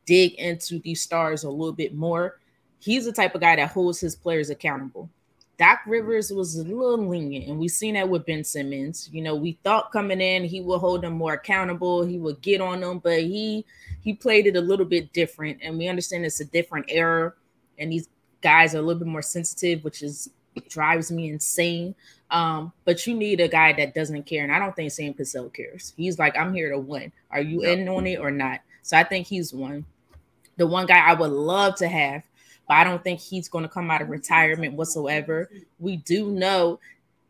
dig 0.05 0.33
into 0.35 0.79
these 0.79 1.01
stars 1.01 1.43
a 1.43 1.49
little 1.49 1.73
bit 1.73 1.95
more, 1.95 2.39
he's 2.79 3.05
the 3.05 3.11
type 3.11 3.35
of 3.35 3.41
guy 3.41 3.55
that 3.55 3.69
holds 3.69 3.99
his 3.99 4.15
players 4.15 4.49
accountable. 4.49 5.09
Doc 5.57 5.79
Rivers 5.87 6.31
was 6.31 6.55
a 6.55 6.63
little 6.63 6.97
lenient, 7.07 7.47
and 7.47 7.57
we've 7.57 7.71
seen 7.71 7.95
that 7.95 8.07
with 8.07 8.25
Ben 8.25 8.43
Simmons. 8.43 9.09
You 9.11 9.23
know, 9.23 9.35
we 9.35 9.57
thought 9.63 9.91
coming 9.91 10.21
in 10.21 10.43
he 10.43 10.61
would 10.61 10.79
hold 10.79 11.01
them 11.01 11.13
more 11.13 11.33
accountable, 11.33 12.05
he 12.05 12.19
would 12.19 12.41
get 12.41 12.61
on 12.61 12.81
them, 12.81 12.99
but 12.99 13.21
he 13.21 13.65
he 14.01 14.13
played 14.13 14.45
it 14.45 14.55
a 14.55 14.61
little 14.61 14.85
bit 14.85 15.13
different, 15.13 15.59
and 15.63 15.77
we 15.77 15.87
understand 15.87 16.25
it's 16.25 16.39
a 16.39 16.45
different 16.45 16.85
era, 16.89 17.33
and 17.79 17.91
these 17.91 18.07
guys 18.41 18.75
are 18.75 18.79
a 18.79 18.81
little 18.81 18.99
bit 18.99 19.07
more 19.07 19.23
sensitive, 19.23 19.83
which 19.83 20.03
is 20.03 20.29
drives 20.69 21.11
me 21.11 21.29
insane. 21.29 21.95
Um, 22.29 22.73
but 22.85 23.07
you 23.07 23.15
need 23.15 23.39
a 23.39 23.47
guy 23.47 23.73
that 23.73 23.95
doesn't 23.95 24.23
care, 24.25 24.43
and 24.43 24.51
I 24.51 24.59
don't 24.59 24.75
think 24.75 24.91
Sam 24.91 25.13
Cassell 25.13 25.49
cares. 25.49 25.93
He's 25.97 26.19
like, 26.19 26.37
I'm 26.37 26.53
here 26.53 26.71
to 26.71 26.79
win. 26.79 27.11
Are 27.31 27.41
you 27.41 27.63
yep. 27.63 27.77
in 27.77 27.89
on 27.89 28.05
it 28.05 28.19
or 28.19 28.31
not? 28.31 28.59
So 28.81 28.97
I 28.97 29.03
think 29.03 29.27
he's 29.27 29.53
one. 29.53 29.85
The 30.57 30.67
one 30.67 30.85
guy 30.85 30.99
I 30.99 31.13
would 31.13 31.31
love 31.31 31.75
to 31.75 31.87
have, 31.87 32.23
but 32.67 32.75
I 32.75 32.83
don't 32.83 33.03
think 33.03 33.19
he's 33.19 33.49
going 33.49 33.63
to 33.63 33.69
come 33.69 33.89
out 33.89 34.01
of 34.01 34.09
retirement 34.09 34.73
whatsoever. 34.73 35.49
We 35.79 35.97
do 35.97 36.31
know 36.31 36.79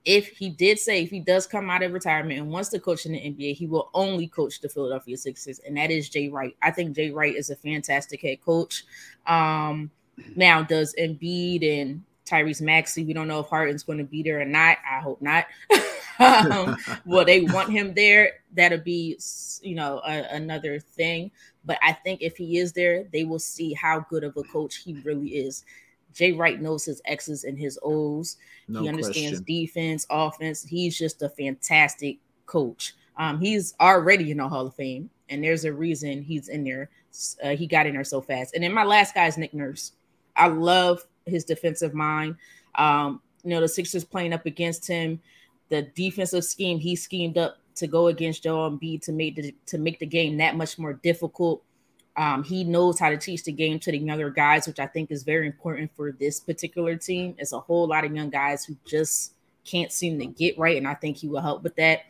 if 0.08 0.30
he 0.30 0.50
did 0.50 0.80
say 0.80 1.04
if 1.04 1.10
he 1.10 1.20
does 1.20 1.46
come 1.46 1.70
out 1.70 1.84
of 1.84 1.92
retirement 1.92 2.40
and 2.40 2.50
wants 2.50 2.70
to 2.70 2.80
coach 2.80 3.06
in 3.06 3.12
the 3.12 3.20
NBA, 3.20 3.56
he 3.56 3.68
will 3.68 3.90
only 3.94 4.28
coach 4.28 4.62
the 4.62 4.70
Philadelphia 4.70 5.18
Sixers, 5.18 5.60
and 5.60 5.76
that 5.76 5.92
is 5.92 6.10
Jay 6.10 6.30
Wright. 6.30 6.56
I 6.62 6.72
think 6.72 6.96
Jay 6.96 7.12
Wright 7.12 7.36
is 7.36 7.50
a 7.50 7.58
fantastic 7.58 8.22
head 8.22 8.42
coach. 8.42 8.86
Um, 9.26 9.92
now, 10.36 10.64
does 10.64 10.96
Embiid 10.98 11.82
and 11.82 12.04
Tyrese 12.28 12.62
Maxey, 12.62 13.04
we 13.04 13.14
don't 13.14 13.28
know 13.28 13.40
if 13.40 13.48
Harden's 13.48 13.84
going 13.84 14.00
to 14.00 14.04
be 14.04 14.22
there 14.22 14.42
or 14.42 14.46
not. 14.46 14.78
I 14.90 15.00
hope 15.00 15.22
not. 15.22 15.46
um, 16.20 16.78
well, 17.06 17.26
they 17.26 17.42
want 17.42 17.72
him 17.72 17.94
there. 17.94 18.34
That'll 18.54 18.80
be, 18.80 19.20
you 19.62 19.76
know, 19.76 20.02
a, 20.06 20.36
another 20.36 20.80
thing. 20.80 21.32
But 21.66 21.80
I 21.82 21.94
think 21.94 22.22
if 22.22 22.38
he 22.38 22.58
is 22.58 22.74
there, 22.74 23.06
they 23.12 23.24
will 23.24 23.40
see 23.40 23.74
how 23.74 24.06
good 24.10 24.24
of 24.24 24.36
a 24.38 24.44
coach 24.44 24.78
he 24.78 24.94
really 25.04 25.30
is. 25.30 25.64
Jay 26.14 26.32
Wright 26.32 26.60
knows 26.60 26.86
his 26.86 27.02
X's 27.06 27.44
and 27.44 27.58
his 27.58 27.78
O's. 27.84 28.38
No 28.68 28.82
he 28.82 28.90
understands 28.90 29.40
question. 29.40 29.46
defense, 29.46 30.08
offense. 30.10 30.64
He's 30.64 30.98
just 30.98 31.22
a 31.22 31.30
fantastic 31.30 32.18
coach. 32.46 32.96
Um, 33.18 33.40
he's 33.40 33.76
already 33.80 34.32
in 34.32 34.38
the 34.38 34.48
Hall 34.48 34.68
of 34.68 34.76
Fame, 34.76 35.10
and 35.30 35.44
there's 35.44 35.66
a 35.66 35.74
reason 35.74 36.22
he's 36.22 36.50
in 36.50 36.64
there. 36.64 36.90
Uh, 37.44 37.50
he 37.50 37.68
got 37.68 37.86
in 37.86 37.94
there 37.94 38.04
so 38.04 38.22
fast. 38.22 38.54
And 38.54 38.64
then 38.64 38.74
my 38.74 38.84
last 38.84 39.14
guy 39.14 39.28
is 39.28 39.38
Nick 39.38 39.54
Nurse. 39.54 39.94
I 40.36 40.48
love 40.48 41.06
his 41.28 41.44
defensive 41.44 41.94
mind. 41.94 42.36
Um, 42.76 43.22
you 43.44 43.52
know, 43.52 43.62
the 43.62 43.68
Sixers 43.68 44.04
playing 44.04 44.34
up 44.34 44.46
against 44.46 44.88
him, 44.88 45.22
the 45.70 45.84
defensive 45.84 46.44
scheme 46.44 46.80
he 46.80 46.96
schemed 46.96 47.38
up 47.38 47.58
to 47.76 47.88
go 47.88 48.08
against 48.08 48.44
Joel 48.44 48.72
Embiid 48.72 49.02
to 49.04 49.12
make 49.12 49.36
the 49.36 49.56
to 49.68 49.78
make 49.78 50.00
the 50.00 50.06
game 50.06 50.38
that 50.38 50.56
much 50.56 50.78
more 50.78 50.94
difficult. 50.94 51.64
Um, 52.16 52.44
he 52.44 52.64
knows 52.64 53.00
how 53.00 53.10
to 53.10 53.18
teach 53.18 53.44
the 53.44 53.52
game 53.52 53.80
to 53.80 53.92
the 53.92 54.00
younger 54.00 54.32
guys, 54.32 54.66
which 54.66 54.80
I 54.80 54.88
think 54.88 55.12
is 55.12 55.22
very 55.22 55.46
important 55.46 55.92
for 55.96 56.12
this 56.12 56.40
particular 56.40 56.96
team. 56.96 57.36
It's 57.38 57.54
a 57.54 57.60
whole 57.60 57.88
lot 57.88 58.06
of 58.06 58.16
young 58.16 58.32
guys 58.32 58.66
who 58.66 58.76
just 58.88 59.34
can't 59.64 59.92
seem 59.92 60.18
to 60.20 60.26
get 60.26 60.58
right, 60.58 60.78
and 60.78 60.88
I 60.88 60.96
think 60.96 61.18
he 61.18 61.28
will 61.28 61.42
help 61.42 61.62
with 61.62 61.76
that. 61.76 62.02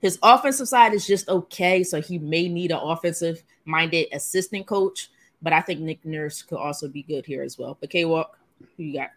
His 0.00 0.18
offensive 0.22 0.68
side 0.68 0.94
is 0.94 1.06
just 1.06 1.28
okay, 1.28 1.82
so 1.82 2.00
he 2.00 2.18
may 2.18 2.48
need 2.48 2.70
an 2.70 2.78
offensive 2.78 3.42
minded 3.64 4.08
assistant 4.12 4.66
coach, 4.66 5.10
but 5.42 5.52
I 5.52 5.60
think 5.60 5.80
Nick 5.80 6.04
Nurse 6.04 6.42
could 6.42 6.58
also 6.58 6.88
be 6.88 7.02
good 7.02 7.26
here 7.26 7.42
as 7.42 7.58
well. 7.58 7.76
But 7.78 7.90
K 7.90 8.04
Walk, 8.04 8.38
who 8.76 8.82
you 8.82 8.98
got? 8.98 9.10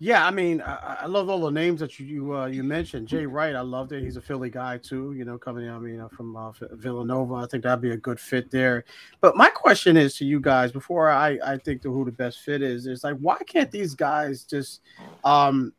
Yeah, 0.00 0.26
I 0.26 0.30
mean, 0.32 0.60
I, 0.60 0.98
I, 1.02 1.06
love 1.06 1.30
all 1.30 1.40
the 1.40 1.50
names 1.50 1.78
that 1.80 2.00
you 2.00 2.06
you, 2.06 2.36
uh, 2.36 2.46
you 2.46 2.64
mentioned. 2.64 3.06
Jay 3.06 3.26
Wright, 3.26 3.54
I 3.54 3.60
loved 3.60 3.92
it. 3.92 4.02
He's 4.02 4.16
a 4.16 4.20
Philly 4.20 4.50
guy 4.50 4.76
too. 4.76 5.12
You 5.12 5.24
know, 5.24 5.38
coming 5.38 5.68
out, 5.68 5.82
you 5.82 5.96
know, 5.96 6.08
from 6.08 6.36
uh, 6.36 6.52
Villanova. 6.72 7.34
I 7.34 7.46
think 7.46 7.62
that'd 7.62 7.80
be 7.80 7.92
a 7.92 7.96
good 7.96 8.18
fit 8.18 8.50
there. 8.50 8.84
But 9.20 9.36
my 9.36 9.48
question 9.50 9.96
is 9.96 10.16
to 10.16 10.24
you 10.24 10.40
guys 10.40 10.72
before 10.72 11.10
I 11.10 11.38
I 11.44 11.58
think 11.58 11.80
to 11.82 11.92
who 11.92 12.04
the 12.04 12.12
best 12.12 12.40
fit 12.40 12.60
is 12.60 12.86
is 12.86 13.04
like 13.04 13.16
why 13.18 13.38
can't 13.46 13.70
these 13.70 13.94
guys 13.94 14.42
just 14.42 14.80
um 15.22 15.72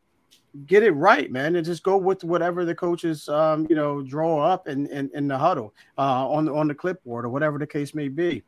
get 0.64 0.82
it 0.82 0.92
right, 0.92 1.30
man, 1.30 1.54
and 1.54 1.64
just 1.64 1.82
go 1.82 1.98
with 1.98 2.24
whatever 2.24 2.64
the 2.64 2.74
coaches 2.74 3.28
um 3.28 3.66
you 3.68 3.76
know 3.76 4.02
draw 4.02 4.42
up 4.42 4.66
in 4.66 4.86
in, 4.86 5.10
in 5.14 5.28
the 5.28 5.36
huddle 5.36 5.74
uh 5.98 6.26
on 6.28 6.46
the 6.46 6.54
on 6.54 6.68
the 6.68 6.74
clipboard 6.74 7.26
or 7.26 7.28
whatever 7.28 7.58
the 7.58 7.66
case 7.66 7.94
may 7.94 8.08
be. 8.08 8.42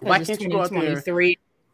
Why 0.00 0.24
can't 0.24 0.40
you 0.40 0.48
go 0.48 0.62
out 0.62 0.70
there? 0.70 1.02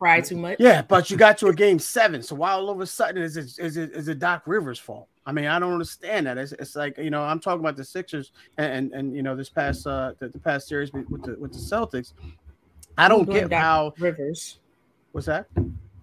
Cry 0.01 0.21
too 0.21 0.37
much. 0.37 0.57
Yeah, 0.59 0.83
but 0.83 1.11
you 1.11 1.17
got 1.17 1.39
to 1.39 1.49
a 1.49 1.55
game 1.55 1.79
seven. 1.79 2.23
So 2.23 2.35
why 2.35 2.53
all 2.53 2.71
of 2.71 2.81
a 2.81 2.87
sudden 2.87 3.23
is 3.23 3.37
it 3.37 3.59
is 3.59 3.77
it 3.77 3.93
is 3.93 4.09
it 4.09 4.19
Doc 4.19 4.43
Rivers' 4.47 4.79
fault? 4.79 5.09
I 5.27 5.33
mean, 5.33 5.45
I 5.45 5.59
don't 5.59 5.73
understand 5.73 6.27
that. 6.27 6.39
It's, 6.39 6.53
it's 6.53 6.75
like 6.75 6.99
you 6.99 7.11
know, 7.11 7.23
I'm 7.23 7.39
talking 7.39 7.61
about 7.61 7.77
the 7.77 7.85
Sixers 7.85 8.33
and 8.59 8.73
and, 8.73 8.93
and 8.93 9.17
you 9.17 9.23
know 9.23 9.37
this 9.37 9.51
past 9.51 9.87
uh 9.87 10.15
the, 10.19 10.29
the, 10.29 10.39
past 10.39 10.67
series 10.67 10.93
with 10.93 11.23
the 11.23 11.37
with 11.39 11.53
the 11.53 11.59
Celtics. 11.59 12.15
I 12.99 13.09
don't 13.09 13.29
get 13.29 13.51
Doc 13.51 13.61
how 13.61 13.95
Rivers. 13.99 14.59
What's 15.13 15.27
that? 15.27 15.47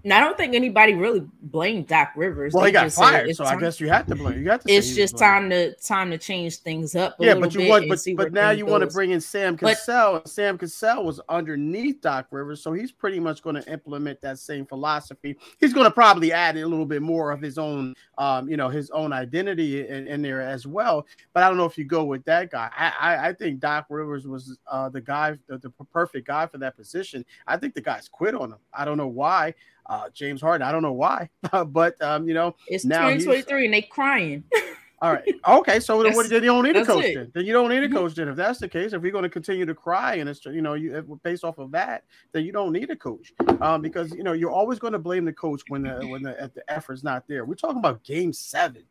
And 0.08 0.14
I 0.14 0.22
don't 0.22 0.38
think 0.38 0.56
anybody 0.56 0.94
really 0.94 1.22
blamed 1.42 1.88
Doc 1.88 2.14
Rivers. 2.16 2.54
Well, 2.54 2.64
they 2.64 2.70
he 2.70 2.74
got 2.74 2.90
fired, 2.94 3.36
so 3.36 3.44
time, 3.44 3.58
I 3.58 3.60
guess 3.60 3.82
you 3.82 3.90
had 3.90 4.08
to 4.08 4.16
blame. 4.16 4.38
You 4.38 4.46
got 4.46 4.62
to. 4.62 4.72
It's 4.72 4.96
just 4.96 5.18
time 5.18 5.50
to 5.50 5.74
time 5.74 6.12
to 6.12 6.18
change 6.18 6.60
things 6.60 6.96
up. 6.96 7.18
yeah, 7.20 7.34
but 7.34 7.54
you 7.54 7.68
want, 7.68 7.90
but, 7.90 8.00
but 8.16 8.32
now 8.32 8.52
you 8.52 8.64
goes. 8.64 8.72
want 8.72 8.84
to 8.84 8.88
bring 8.88 9.12
in 9.12 9.20
Sam 9.20 9.58
Cassell. 9.58 10.20
But, 10.20 10.30
Sam 10.30 10.58
Cassell 10.58 11.04
was 11.04 11.20
underneath 11.28 12.00
Doc 12.00 12.28
Rivers, 12.32 12.64
so 12.64 12.72
he's 12.72 12.90
pretty 12.90 13.20
much 13.20 13.42
going 13.42 13.58
to 13.58 13.70
implement 13.70 14.22
that 14.22 14.40
same 14.40 14.66
philosophy. 14.66 15.36
He's 15.60 15.74
going 15.74 15.84
to 15.84 15.92
probably 15.92 16.32
add 16.32 16.56
a 16.56 16.66
little 16.66 16.86
bit 16.86 17.02
more 17.02 17.32
of 17.32 17.42
his 17.42 17.58
own, 17.58 17.94
um, 18.18 18.48
you 18.48 18.56
know, 18.56 18.70
his 18.70 18.90
own 18.92 19.12
identity 19.12 19.86
in, 19.90 20.08
in, 20.08 20.22
there 20.22 20.40
as 20.40 20.66
well. 20.66 21.06
But 21.34 21.44
I 21.44 21.50
don't 21.50 21.58
know 21.58 21.66
if 21.66 21.78
you 21.78 21.84
go 21.84 22.06
with 22.06 22.24
that 22.24 22.50
guy. 22.50 22.70
I 22.78 22.94
I, 22.98 23.28
I 23.28 23.34
think 23.34 23.60
Doc 23.60 23.88
Rivers 23.90 24.26
was 24.26 24.58
uh, 24.72 24.88
the 24.88 25.02
guy, 25.02 25.38
the, 25.48 25.58
the 25.58 25.70
perfect 25.92 26.28
guy 26.28 26.48
for 26.48 26.60
that 26.60 26.78
position. 26.78 27.26
I 27.46 27.58
think 27.58 27.74
the 27.74 27.82
guys 27.82 28.08
quit 28.08 28.36
on 28.36 28.54
him. 28.54 28.60
I 28.74 28.86
don't 28.86 28.96
know 28.96 29.08
why. 29.08 29.54
Uh, 29.88 30.10
James 30.14 30.42
Harden, 30.42 30.68
I 30.68 30.72
don't 30.72 30.82
know 30.82 30.94
why, 30.94 31.30
but 31.68 32.02
um, 32.02 32.28
you 32.28 32.34
know, 32.34 32.56
it's 32.68 32.86
now 32.86 33.08
2023 33.10 33.66
and 33.66 33.74
they 33.74 33.82
crying. 33.82 34.44
all 35.02 35.14
right. 35.14 35.24
Okay. 35.48 35.80
So 35.80 36.04
then, 36.04 36.14
what, 36.14 36.30
then 36.30 36.44
you 36.44 36.50
don't 36.50 36.64
need 36.64 36.76
a 36.76 36.86
coach 36.86 37.06
then. 37.14 37.32
then. 37.34 37.46
you 37.46 37.54
don't 37.54 37.70
need 37.70 37.84
a 37.84 37.90
coach 37.90 38.16
then. 38.16 38.28
If 38.28 38.36
that's 38.36 38.60
the 38.60 38.68
case, 38.68 38.94
if 38.94 39.02
you're 39.02 39.12
going 39.12 39.24
to 39.24 39.30
continue 39.30 39.66
to 39.66 39.76
cry 39.76 40.16
and 40.16 40.28
it's 40.28 40.46
you 40.46 40.62
know 40.62 40.74
you 40.74 41.20
based 41.24 41.44
off 41.44 41.58
of 41.58 41.72
that, 41.72 42.04
then 42.34 42.44
you 42.44 42.52
don't 42.52 42.74
need 42.74 42.90
a 42.90 42.96
coach 42.96 43.32
um, 43.62 43.82
because 43.82 44.12
you 44.12 44.24
know 44.24 44.34
you're 44.34 44.52
always 44.52 44.80
going 44.80 44.94
to 44.94 45.00
blame 45.00 45.24
the 45.24 45.34
coach 45.34 45.62
when 45.70 45.84
the 45.84 46.06
when 46.08 46.22
the, 46.22 46.52
the 46.54 46.64
effort's 46.72 47.04
not 47.04 47.28
there. 47.28 47.46
We're 47.46 47.56
talking 47.56 47.80
about 47.80 48.04
Game 48.04 48.34
Seven 48.34 48.84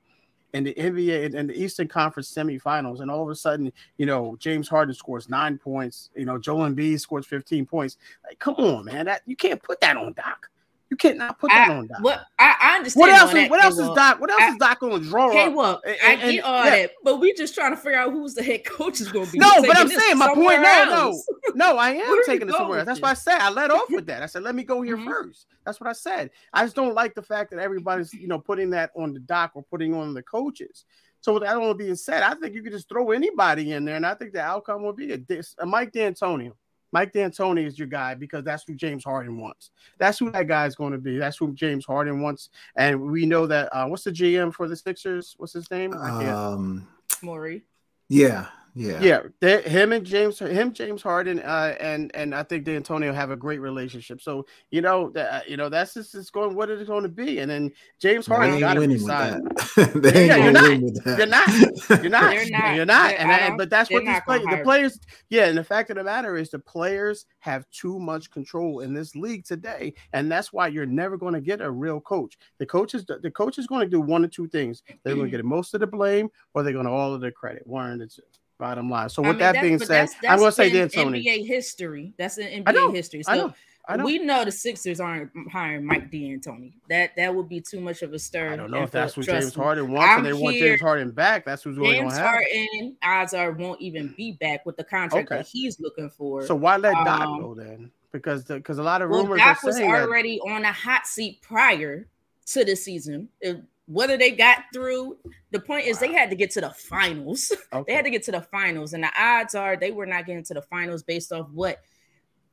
in 0.54 0.64
the 0.64 0.74
NBA 0.74 1.34
and 1.34 1.50
the 1.50 1.62
Eastern 1.62 1.88
Conference 1.88 2.32
semifinals, 2.32 3.00
and 3.00 3.10
all 3.10 3.22
of 3.22 3.28
a 3.28 3.34
sudden, 3.34 3.70
you 3.98 4.06
know, 4.06 4.36
James 4.38 4.68
Harden 4.68 4.94
scores 4.94 5.28
nine 5.28 5.58
points. 5.58 6.10
You 6.16 6.24
know, 6.24 6.38
Joel 6.38 6.70
Embiid 6.70 7.00
scores 7.00 7.26
15 7.26 7.66
points. 7.66 7.98
Like, 8.24 8.38
come 8.38 8.54
on, 8.54 8.86
man, 8.86 9.06
that 9.06 9.22
you 9.26 9.36
can't 9.36 9.62
put 9.62 9.80
that 9.80 9.96
on 9.96 10.14
Doc. 10.14 10.48
You 10.88 10.96
cannot 10.96 11.38
put 11.40 11.50
that 11.50 11.70
I, 11.70 11.74
on 11.74 11.88
Doc. 11.88 11.98
What 12.00 12.26
I, 12.38 12.54
I 12.60 12.76
understand. 12.76 13.00
What 13.00 13.10
else? 13.10 13.34
Is, 13.34 13.50
what 13.50 13.64
else 13.64 13.78
is 13.78 13.88
Doc? 13.88 14.20
What 14.20 14.30
else 14.30 14.40
I, 14.40 14.48
is 14.50 14.56
Doc 14.56 14.78
going 14.78 15.02
to 15.02 15.08
draw? 15.08 15.28
Okay, 15.30 15.48
well, 15.48 15.82
and, 15.84 15.96
I 16.04 16.32
get 16.32 16.44
all 16.44 16.64
yeah. 16.64 16.70
that, 16.70 16.90
but 17.02 17.16
we 17.18 17.32
just 17.34 17.56
trying 17.56 17.72
to 17.72 17.76
figure 17.76 17.98
out 17.98 18.12
who's 18.12 18.34
the 18.34 18.42
head 18.42 18.64
coach 18.64 19.00
is 19.00 19.10
going 19.10 19.26
to 19.26 19.32
be. 19.32 19.38
No, 19.38 19.62
but 19.62 19.76
I'm 19.76 19.88
saying 19.88 20.16
my 20.16 20.32
point. 20.32 20.62
No, 20.62 20.84
no, 20.88 21.22
no. 21.54 21.76
I 21.76 21.90
am 21.90 22.22
taking 22.24 22.48
it 22.48 22.54
somewhere. 22.54 22.78
Else. 22.80 22.86
That's 22.86 23.00
why 23.00 23.10
I 23.10 23.14
said 23.14 23.38
I 23.40 23.50
let 23.50 23.72
off 23.72 23.86
with 23.90 24.06
that. 24.06 24.22
I 24.22 24.26
said 24.26 24.44
let 24.44 24.54
me 24.54 24.62
go 24.62 24.80
here 24.82 24.96
mm-hmm. 24.96 25.08
first. 25.08 25.46
That's 25.64 25.80
what 25.80 25.90
I 25.90 25.92
said. 25.92 26.30
I 26.52 26.62
just 26.62 26.76
don't 26.76 26.94
like 26.94 27.16
the 27.16 27.22
fact 27.22 27.50
that 27.50 27.58
everybody's 27.58 28.14
you 28.14 28.28
know 28.28 28.38
putting 28.38 28.70
that 28.70 28.92
on 28.96 29.12
the 29.12 29.20
Doc 29.20 29.52
or 29.54 29.64
putting 29.64 29.92
on 29.92 30.14
the 30.14 30.22
coaches. 30.22 30.84
So 31.20 31.34
with 31.34 31.42
that 31.42 31.56
all 31.56 31.74
being 31.74 31.96
said, 31.96 32.22
I 32.22 32.34
think 32.34 32.54
you 32.54 32.62
could 32.62 32.72
just 32.72 32.88
throw 32.88 33.10
anybody 33.10 33.72
in 33.72 33.84
there, 33.84 33.96
and 33.96 34.06
I 34.06 34.14
think 34.14 34.32
the 34.32 34.40
outcome 34.40 34.84
would 34.84 34.94
be 34.94 35.12
a, 35.12 35.18
a 35.58 35.66
Mike 35.66 35.90
D'Antoni. 35.90 36.52
Mike 36.92 37.12
D'Antoni 37.12 37.66
is 37.66 37.78
your 37.78 37.88
guy 37.88 38.14
because 38.14 38.44
that's 38.44 38.64
who 38.66 38.74
James 38.74 39.04
Harden 39.04 39.40
wants. 39.40 39.70
That's 39.98 40.18
who 40.18 40.30
that 40.30 40.46
guy 40.46 40.66
is 40.66 40.74
going 40.74 40.92
to 40.92 40.98
be. 40.98 41.18
That's 41.18 41.36
who 41.36 41.52
James 41.54 41.84
Harden 41.84 42.22
wants. 42.22 42.50
And 42.76 43.00
we 43.00 43.26
know 43.26 43.46
that. 43.46 43.68
Uh, 43.72 43.86
what's 43.86 44.04
the 44.04 44.12
GM 44.12 44.52
for 44.52 44.68
the 44.68 44.76
Sixers? 44.76 45.34
What's 45.38 45.52
his 45.52 45.70
name? 45.70 45.92
Um, 45.94 46.88
Morey. 47.22 47.64
Yeah, 48.08 48.46
yeah, 48.76 49.00
yeah. 49.00 49.20
They, 49.40 49.62
him 49.62 49.92
and 49.92 50.04
James, 50.04 50.38
him 50.38 50.74
James 50.74 51.00
Harden, 51.00 51.40
uh, 51.40 51.74
and 51.80 52.14
and 52.14 52.34
I 52.34 52.42
think 52.42 52.64
D'Antonio 52.64 53.10
have 53.10 53.30
a 53.30 53.36
great 53.36 53.58
relationship. 53.58 54.20
So 54.20 54.44
you 54.70 54.82
know 54.82 55.08
that 55.10 55.32
uh, 55.32 55.40
you 55.48 55.56
know 55.56 55.70
that's 55.70 55.94
just 55.94 56.14
it's 56.14 56.28
going 56.28 56.54
what 56.54 56.68
it 56.68 56.78
is 56.78 56.86
going 56.86 57.02
to 57.02 57.08
be. 57.08 57.38
And 57.38 57.50
then 57.50 57.72
James 58.00 58.26
Harden 58.26 58.60
got 58.60 58.74
to 58.74 58.86
decide. 58.86 59.40
yeah, 59.78 60.36
you're 60.36 60.52
not, 60.52 60.70
you're 61.18 61.26
not. 61.26 61.48
You're 62.02 62.10
not. 62.10 62.34
You're 62.34 62.50
not. 62.50 62.76
You're 62.76 62.84
not. 62.84 63.14
And, 63.14 63.30
and, 63.30 63.58
but 63.58 63.70
that's 63.70 63.90
what 63.90 64.04
these 64.04 64.20
play, 64.26 64.38
the 64.38 64.60
players. 64.62 64.98
Yeah, 65.30 65.46
and 65.46 65.56
the 65.56 65.64
fact 65.64 65.88
of 65.88 65.96
the 65.96 66.04
matter 66.04 66.36
is 66.36 66.50
the 66.50 66.58
players 66.58 67.24
have 67.38 67.64
too 67.70 67.98
much 67.98 68.30
control 68.30 68.80
in 68.80 68.92
this 68.92 69.16
league 69.16 69.44
today, 69.44 69.94
and 70.12 70.30
that's 70.30 70.52
why 70.52 70.68
you're 70.68 70.84
never 70.84 71.16
going 71.16 71.34
to 71.34 71.40
get 71.40 71.62
a 71.62 71.70
real 71.70 72.00
coach. 72.00 72.36
The 72.58 72.66
coaches, 72.66 73.06
the 73.06 73.30
coach 73.30 73.58
is 73.58 73.66
going 73.66 73.82
to 73.82 73.90
do 73.90 74.00
one 74.00 74.24
or 74.24 74.28
two 74.28 74.48
things. 74.48 74.82
They're 75.02 75.14
going 75.14 75.30
to 75.30 75.36
get 75.36 75.44
most 75.44 75.72
of 75.72 75.80
the 75.80 75.86
blame, 75.86 76.28
or 76.52 76.62
they're 76.62 76.74
going 76.74 76.86
to 76.86 76.92
all 76.92 77.14
of 77.14 77.22
the 77.22 77.32
credit. 77.32 77.66
One 77.66 78.02
or 78.02 78.06
two. 78.06 78.22
Bottom 78.58 78.88
line. 78.88 79.08
So 79.10 79.20
with 79.20 79.28
I 79.28 79.32
mean, 79.32 79.38
that 79.38 79.60
being 79.60 79.78
said, 79.78 79.88
that's, 79.88 80.14
that's 80.14 80.26
I'm 80.26 80.38
going 80.38 80.50
to 80.50 80.52
say 80.52 80.70
D'Antoni. 80.70 81.22
NBA 81.22 81.46
history. 81.46 82.14
That's 82.16 82.38
an 82.38 82.64
NBA 82.64 82.74
know, 82.74 82.90
history. 82.90 83.22
So 83.22 83.32
I 83.32 83.36
know, 83.36 83.54
I 83.88 83.96
know. 83.96 84.04
we 84.04 84.18
know 84.18 84.44
the 84.44 84.50
Sixers 84.50 84.98
aren't 84.98 85.30
hiring 85.52 85.84
Mike 85.84 86.10
D'Antoni. 86.10 86.72
That 86.88 87.14
that 87.16 87.34
would 87.34 87.48
be 87.48 87.60
too 87.60 87.80
much 87.80 88.02
of 88.02 88.12
a 88.12 88.18
stir. 88.18 88.52
I 88.52 88.56
don't 88.56 88.70
know 88.70 88.82
if 88.82 88.90
that's 88.90 89.16
what 89.16 89.26
James 89.26 89.56
me. 89.56 89.62
Harden 89.62 89.92
wants, 89.92 90.10
I'm 90.10 90.18
and 90.18 90.26
they 90.26 90.30
here. 90.30 90.42
want 90.42 90.56
James 90.56 90.80
Harden 90.80 91.10
back. 91.10 91.44
That's 91.44 91.62
who's 91.62 91.76
going 91.76 92.08
to 92.08 92.14
happen. 92.14 92.46
James 92.50 92.70
Harden 92.72 92.96
odds 93.02 93.34
are 93.34 93.52
won't 93.52 93.80
even 93.80 94.14
be 94.16 94.32
back 94.32 94.64
with 94.64 94.76
the 94.76 94.84
contract 94.84 95.30
okay. 95.30 95.36
that 95.36 95.46
he's 95.46 95.78
looking 95.78 96.10
for. 96.10 96.44
So 96.46 96.54
why 96.54 96.78
let 96.78 96.94
Doc 97.04 97.20
um, 97.20 97.40
go 97.40 97.54
then? 97.54 97.90
Because 98.10 98.44
because 98.44 98.78
a 98.78 98.82
lot 98.82 99.02
of 99.02 99.10
rumors 99.10 99.38
well, 99.38 99.54
Doc 99.54 99.62
was 99.62 99.78
already 99.78 100.40
that... 100.44 100.50
on 100.50 100.64
a 100.64 100.72
hot 100.72 101.06
seat 101.06 101.42
prior 101.42 102.06
to 102.46 102.64
the 102.64 102.74
season. 102.74 103.28
It, 103.40 103.62
whether 103.86 104.16
they 104.16 104.32
got 104.32 104.64
through, 104.72 105.16
the 105.52 105.60
point 105.60 105.86
is 105.86 105.98
they 105.98 106.12
had 106.12 106.30
to 106.30 106.36
get 106.36 106.50
to 106.52 106.60
the 106.60 106.70
finals. 106.70 107.52
Okay. 107.72 107.84
they 107.86 107.94
had 107.94 108.04
to 108.04 108.10
get 108.10 108.24
to 108.24 108.32
the 108.32 108.42
finals, 108.42 108.92
and 108.92 109.04
the 109.04 109.10
odds 109.18 109.54
are 109.54 109.76
they 109.76 109.90
were 109.90 110.06
not 110.06 110.26
getting 110.26 110.44
to 110.44 110.54
the 110.54 110.62
finals 110.62 111.02
based 111.02 111.32
off 111.32 111.48
what 111.52 111.80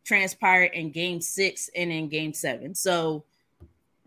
transpired 0.03 0.71
in 0.73 0.91
game 0.91 1.21
six 1.21 1.69
and 1.75 1.91
in 1.91 2.09
game 2.09 2.34
seven. 2.34 2.75
So 2.75 3.25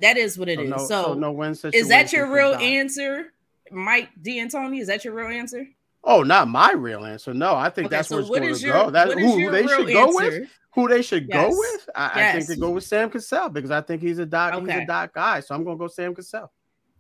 That 0.01 0.17
is 0.17 0.39
what 0.39 0.49
it 0.49 0.59
so 0.59 0.63
is. 0.63 0.71
No, 0.71 0.77
so, 0.79 0.87
so, 0.87 1.15
no 1.15 1.33
win. 1.33 1.57
Is 1.73 1.89
that 1.89 2.13
your 2.13 2.33
real 2.33 2.55
answer, 2.55 3.33
Mike 3.71 4.11
D'Antoni? 4.23 4.81
Is 4.81 4.89
that 4.89 5.05
your 5.05 5.15
real 5.15 5.29
answer? 5.29 5.67
Oh, 6.05 6.23
not 6.23 6.47
my 6.49 6.73
real 6.73 7.05
answer. 7.05 7.35
No, 7.35 7.57
I 7.57 7.69
think 7.69 7.87
okay, 7.87 7.97
that's 7.97 8.09
so 8.09 8.17
where 8.17 8.43
it's 8.45 8.63
going 8.63 8.75
to 8.75 8.85
go. 8.85 8.91
That's 8.91 9.13
who, 9.15 9.51
they 9.51 9.67
should 9.67 9.89
answer? 9.89 9.93
go 9.93 10.15
with. 10.15 10.51
Who 10.75 10.89
they 10.89 11.03
should 11.03 11.27
yes. 11.29 11.51
go 11.51 11.59
with? 11.59 11.89
I, 11.97 12.05
yes. 12.05 12.17
I, 12.17 12.39
think 12.39 12.49
they 12.49 12.57
go 12.57 12.71
with 12.71 12.85
Sam 12.85 13.11
Cassell 13.11 13.49
because 13.49 13.71
I 13.71 13.81
think 13.81 14.03
he's 14.03 14.19
a 14.19 14.27
doc. 14.27 14.55
Okay. 14.55 14.73
He's 14.73 14.83
a 14.83 14.87
doc 14.87 15.15
guy. 15.15 15.41
So 15.41 15.55
I'm 15.55 15.65
going 15.65 15.77
to 15.77 15.81
go 15.81 15.89
Sam 15.89 16.15
Cassell. 16.15 16.53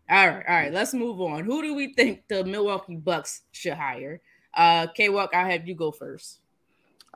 All 0.09 0.29
right, 0.29 0.45
all 0.49 0.55
right. 0.55 0.73
Let's 0.73 0.95
move 0.95 1.21
on. 1.21 1.45
Who 1.45 1.63
do 1.63 1.75
we 1.75 1.93
think 1.95 2.29
the 2.29 2.45
Milwaukee 2.45 2.97
Bucks 2.97 3.43
should 3.53 3.75
hire? 3.75 4.21
Uh, 4.55 4.87
K 4.89 5.09
Walk, 5.09 5.31
I'll 5.35 5.51
have 5.51 5.67
you 5.67 5.75
go 5.75 5.91
first. 5.91 6.41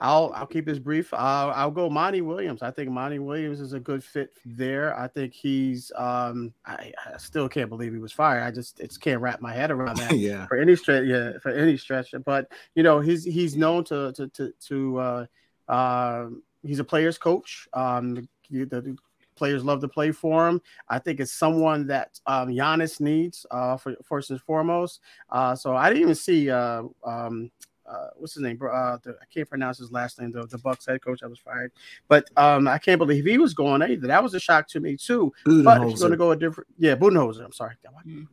I'll 0.01 0.33
I'll 0.35 0.47
keep 0.47 0.65
this 0.65 0.79
brief. 0.79 1.13
I'll, 1.13 1.51
I'll 1.51 1.71
go 1.71 1.91
Monty 1.91 2.23
Williams. 2.23 2.63
I 2.63 2.71
think 2.71 2.91
Monty 2.91 3.19
Williams 3.19 3.61
is 3.61 3.75
a 3.75 3.81
good 3.81 4.03
fit 4.03 4.31
there. 4.47 4.99
I 4.99 5.07
think 5.07 5.35
he's 5.35 5.93
um 5.95 6.55
I, 6.65 6.93
I 7.07 7.19
still 7.19 7.49
can't 7.49 7.69
believe 7.69 7.93
he 7.93 7.99
was 7.99 8.13
fired. 8.13 8.43
I 8.43 8.51
just 8.51 8.81
it's 8.81 8.97
can't 8.97 9.21
wrap 9.21 9.43
my 9.43 9.53
head 9.53 9.71
around 9.71 9.99
that. 9.99 10.13
yeah. 10.17 10.47
For 10.47 10.57
any 10.57 10.75
stretch, 10.75 11.05
yeah, 11.07 11.33
for 11.43 11.51
any 11.51 11.77
stretch. 11.77 12.15
But 12.25 12.51
you 12.75 12.83
know, 12.83 13.01
he's 13.01 13.25
he's 13.25 13.57
known 13.57 13.85
to 13.85 14.13
to 14.13 14.29
to, 14.29 14.53
to 14.69 14.99
uh, 14.99 15.27
uh 15.69 16.27
he's 16.63 16.79
a 16.79 16.85
player's 16.85 17.19
coach. 17.19 17.69
Um 17.75 18.15
the, 18.15 18.65
the 18.65 18.97
players 19.37 19.65
love 19.65 19.81
to 19.81 19.89
play 19.89 20.13
for 20.13 20.49
him. 20.49 20.61
I 20.89 20.99
think 20.99 21.21
it's 21.21 21.33
someone 21.33 21.87
that 21.89 22.19
um 22.27 22.49
Giannis 22.49 23.01
needs 23.01 23.47
uh 23.51 23.77
for 23.77 23.95
first 24.05 24.31
and 24.31 24.41
foremost. 24.41 25.01
Uh 25.31 25.55
so 25.55 25.77
I 25.77 25.89
didn't 25.89 26.03
even 26.03 26.15
see 26.15 26.51
uh 26.51 26.83
um 27.05 27.51
uh, 27.91 28.09
what's 28.17 28.35
his 28.35 28.43
name? 28.43 28.59
Uh, 28.63 28.99
the, 29.03 29.17
I 29.21 29.25
can't 29.33 29.49
pronounce 29.49 29.79
his 29.79 29.91
last 29.91 30.21
name. 30.21 30.31
The, 30.31 30.47
the 30.47 30.59
Bucks 30.59 30.87
head 30.87 31.03
coach 31.03 31.21
that 31.21 31.29
was 31.29 31.41
fired, 31.41 31.73
but 32.07 32.31
um, 32.37 32.69
I 32.69 32.79
can't 32.79 32.99
believe 32.99 33.25
he 33.25 33.37
was 33.37 33.53
going 33.53 33.83
either. 33.83 34.07
That 34.07 34.23
was 34.23 34.33
a 34.35 34.39
shock 34.41 34.69
to 34.69 34.81
me 34.81 34.97
too. 34.97 35.33
But 35.45 35.83
he's 35.89 35.99
going 35.99 36.13
to 36.13 36.17
go 36.17 36.31
a 36.31 36.37
different, 36.37 36.69
yeah, 36.79 36.95
Budenholzer. 36.95 37.45
I'm 37.45 37.53
sorry. 37.53 37.75
Mm. 38.07 38.29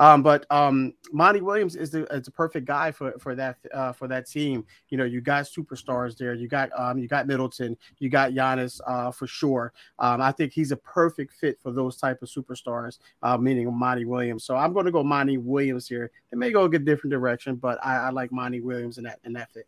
Um, 0.00 0.22
but 0.22 0.46
um, 0.50 0.94
Monty 1.12 1.42
Williams 1.42 1.76
is 1.76 1.90
the 1.90 2.04
it's 2.10 2.26
a 2.26 2.32
perfect 2.32 2.66
guy 2.66 2.90
for 2.90 3.12
for 3.18 3.34
that 3.34 3.58
uh, 3.72 3.92
for 3.92 4.08
that 4.08 4.26
team. 4.26 4.64
You 4.88 4.96
know, 4.96 5.04
you 5.04 5.20
got 5.20 5.44
superstars 5.44 6.16
there. 6.16 6.32
You 6.32 6.48
got 6.48 6.70
um, 6.76 6.98
you 6.98 7.06
got 7.06 7.26
Middleton. 7.26 7.76
You 7.98 8.08
got 8.08 8.32
Giannis 8.32 8.80
uh, 8.86 9.10
for 9.10 9.26
sure. 9.26 9.74
Um, 9.98 10.22
I 10.22 10.32
think 10.32 10.54
he's 10.54 10.72
a 10.72 10.76
perfect 10.78 11.34
fit 11.34 11.60
for 11.60 11.70
those 11.70 11.98
type 11.98 12.22
of 12.22 12.30
superstars, 12.30 12.98
uh, 13.22 13.36
meaning 13.36 13.72
Monty 13.72 14.06
Williams. 14.06 14.44
So 14.44 14.56
I'm 14.56 14.72
going 14.72 14.86
to 14.86 14.92
go 14.92 15.04
Monty 15.04 15.36
Williams 15.36 15.86
here. 15.86 16.10
It 16.32 16.38
may 16.38 16.50
go 16.50 16.64
a 16.64 16.78
different 16.78 17.12
direction, 17.12 17.56
but 17.56 17.78
I, 17.84 17.96
I 17.96 18.10
like 18.10 18.32
Monty 18.32 18.62
Williams 18.62 18.96
in 18.96 19.04
that 19.04 19.20
in 19.24 19.34
that 19.34 19.52
fit. 19.52 19.66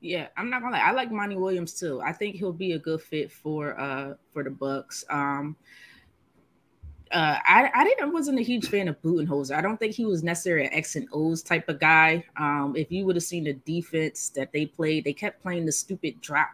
Yeah, 0.00 0.28
I'm 0.36 0.48
not 0.48 0.62
gonna 0.62 0.76
lie. 0.76 0.82
I 0.82 0.92
like 0.92 1.10
Monty 1.10 1.36
Williams 1.36 1.78
too. 1.78 2.00
I 2.00 2.12
think 2.12 2.36
he'll 2.36 2.52
be 2.52 2.72
a 2.72 2.78
good 2.78 3.02
fit 3.02 3.30
for 3.30 3.78
uh 3.78 4.14
for 4.32 4.42
the 4.42 4.50
Bucks. 4.50 5.04
Um, 5.10 5.56
uh, 7.12 7.38
I, 7.44 7.70
I 7.72 7.84
didn't 7.84 8.12
wasn't 8.12 8.38
a 8.38 8.42
huge 8.42 8.68
fan 8.68 8.88
of 8.88 9.00
Budenholzer. 9.00 9.56
I 9.56 9.60
don't 9.60 9.78
think 9.78 9.94
he 9.94 10.04
was 10.04 10.22
necessarily 10.22 10.66
an 10.66 10.72
X 10.72 10.96
and 10.96 11.08
O's 11.12 11.42
type 11.42 11.68
of 11.68 11.78
guy. 11.78 12.24
Um, 12.36 12.74
if 12.76 12.90
you 12.90 13.06
would 13.06 13.16
have 13.16 13.22
seen 13.22 13.44
the 13.44 13.52
defense 13.52 14.30
that 14.30 14.52
they 14.52 14.66
played, 14.66 15.04
they 15.04 15.12
kept 15.12 15.40
playing 15.42 15.66
the 15.66 15.72
stupid 15.72 16.20
drop, 16.20 16.50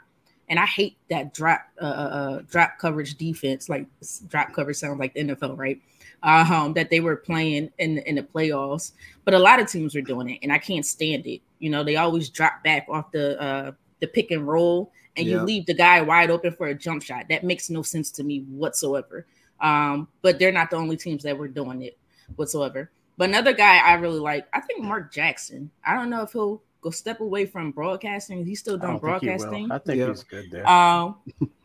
and 0.48 0.58
I 0.58 0.66
hate 0.66 0.98
that 1.08 1.32
drop 1.32 1.62
uh, 1.80 1.84
uh, 1.84 1.88
uh 1.88 2.42
drop 2.50 2.78
coverage 2.78 3.14
defense. 3.14 3.68
Like 3.68 3.86
drop 4.28 4.52
coverage 4.52 4.76
sounds 4.76 4.98
like 4.98 5.14
the 5.14 5.24
NFL, 5.24 5.56
right? 5.56 5.80
Um, 6.22 6.74
that 6.74 6.90
they 6.90 7.00
were 7.00 7.16
playing 7.16 7.70
in 7.78 7.98
in 7.98 8.16
the 8.16 8.22
playoffs, 8.22 8.92
but 9.24 9.34
a 9.34 9.38
lot 9.38 9.58
of 9.58 9.68
teams 9.68 9.94
were 9.94 10.02
doing 10.02 10.28
it, 10.30 10.38
and 10.42 10.52
I 10.52 10.58
can't 10.58 10.84
stand 10.84 11.26
it. 11.26 11.40
You 11.60 11.70
know, 11.70 11.82
they 11.82 11.96
always 11.96 12.28
drop 12.28 12.62
back 12.62 12.86
off 12.90 13.10
the 13.10 13.40
uh, 13.40 13.72
the 14.00 14.06
pick 14.06 14.30
and 14.30 14.46
roll, 14.46 14.92
and 15.16 15.26
you 15.26 15.40
leave 15.40 15.64
the 15.64 15.74
guy 15.74 16.02
wide 16.02 16.30
open 16.30 16.52
for 16.52 16.66
a 16.66 16.74
jump 16.74 17.02
shot. 17.02 17.26
That 17.30 17.42
makes 17.42 17.70
no 17.70 17.82
sense 17.82 18.10
to 18.12 18.22
me 18.22 18.40
whatsoever. 18.40 19.26
Um, 19.62 20.08
but 20.20 20.38
they're 20.38 20.52
not 20.52 20.70
the 20.70 20.76
only 20.76 20.96
teams 20.96 21.22
that 21.22 21.38
were 21.38 21.48
doing 21.48 21.82
it 21.82 21.96
whatsoever. 22.36 22.90
But 23.16 23.28
another 23.28 23.52
guy 23.52 23.78
I 23.78 23.94
really 23.94 24.18
like, 24.18 24.46
I 24.52 24.60
think 24.60 24.82
Mark 24.82 25.12
Jackson. 25.12 25.70
I 25.86 25.94
don't 25.94 26.10
know 26.10 26.22
if 26.22 26.32
he'll 26.32 26.62
go 26.80 26.90
step 26.90 27.20
away 27.20 27.46
from 27.46 27.70
broadcasting. 27.70 28.44
He's 28.44 28.58
still 28.58 28.76
doing 28.76 28.98
broadcasting. 28.98 29.70
I 29.70 29.78
think 29.78 29.98
yeah. 29.98 30.08
he's 30.08 30.24
good 30.24 30.50
there. 30.50 30.68
Um, 30.68 31.16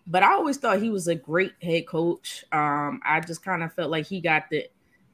but 0.07 0.23
I 0.23 0.33
always 0.33 0.57
thought 0.57 0.81
he 0.81 0.89
was 0.89 1.07
a 1.07 1.15
great 1.15 1.53
head 1.61 1.87
coach. 1.87 2.45
Um, 2.51 3.01
I 3.03 3.19
just 3.19 3.43
kind 3.43 3.63
of 3.63 3.73
felt 3.73 3.91
like 3.91 4.05
he 4.05 4.21
got 4.21 4.49
the 4.49 4.67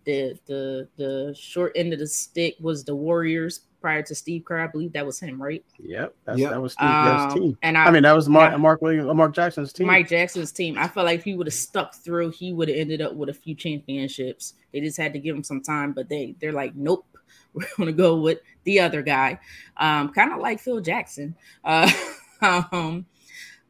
the 0.06 0.38
the 0.46 0.88
the 0.98 1.36
short 1.38 1.72
end 1.76 1.94
of 1.94 2.00
the 2.00 2.08
stick 2.08 2.58
was 2.60 2.84
the 2.84 2.96
Warriors 2.96 3.62
prior 3.84 4.02
to 4.02 4.16
Steve 4.16 4.46
Kerr. 4.46 4.60
I 4.60 4.68
believe 4.68 4.94
that 4.94 5.06
was 5.06 5.20
him, 5.20 5.44
right? 5.44 5.62
Yep, 5.78 6.16
that's, 6.24 6.40
yep. 6.40 6.52
that 6.52 6.62
was 6.62 6.72
Steve 6.72 6.88
um, 6.88 7.34
team. 7.34 7.58
And 7.62 7.78
I, 7.78 7.84
I, 7.84 7.92
mean, 7.92 8.04
that 8.04 8.14
was 8.14 8.30
Mark, 8.30 8.58
Mark 8.58 8.82
Williams, 8.82 9.14
Mark 9.14 9.36
Jackson's 9.36 9.74
team. 9.74 9.88
Mike 9.88 10.08
Jackson's 10.08 10.54
team. 10.54 10.78
I 10.78 10.88
felt 10.88 11.06
like 11.06 11.20
if 11.20 11.26
he 11.26 11.36
would 11.36 11.48
have 11.48 11.54
stuck 11.54 11.94
through, 11.94 12.30
he 12.30 12.54
would 12.54 12.70
have 12.70 12.78
ended 12.78 13.02
up 13.02 13.14
with 13.14 13.28
a 13.28 13.34
few 13.34 13.54
championships. 13.54 14.54
They 14.72 14.80
just 14.80 14.98
had 14.98 15.12
to 15.14 15.20
give 15.20 15.36
him 15.36 15.44
some 15.44 15.62
time, 15.62 15.92
but 15.92 16.08
they 16.08 16.34
they're 16.40 16.54
like, 16.54 16.74
nope, 16.76 17.06
we're 17.54 17.68
gonna 17.78 17.92
go 17.92 18.16
with 18.16 18.40
the 18.64 18.80
other 18.80 19.02
guy, 19.02 19.38
um, 19.76 20.14
kind 20.14 20.32
of 20.32 20.40
like 20.40 20.62
Phil 20.62 20.80
Jackson. 20.80 21.36
Uh, 21.66 21.92
um, 22.42 23.06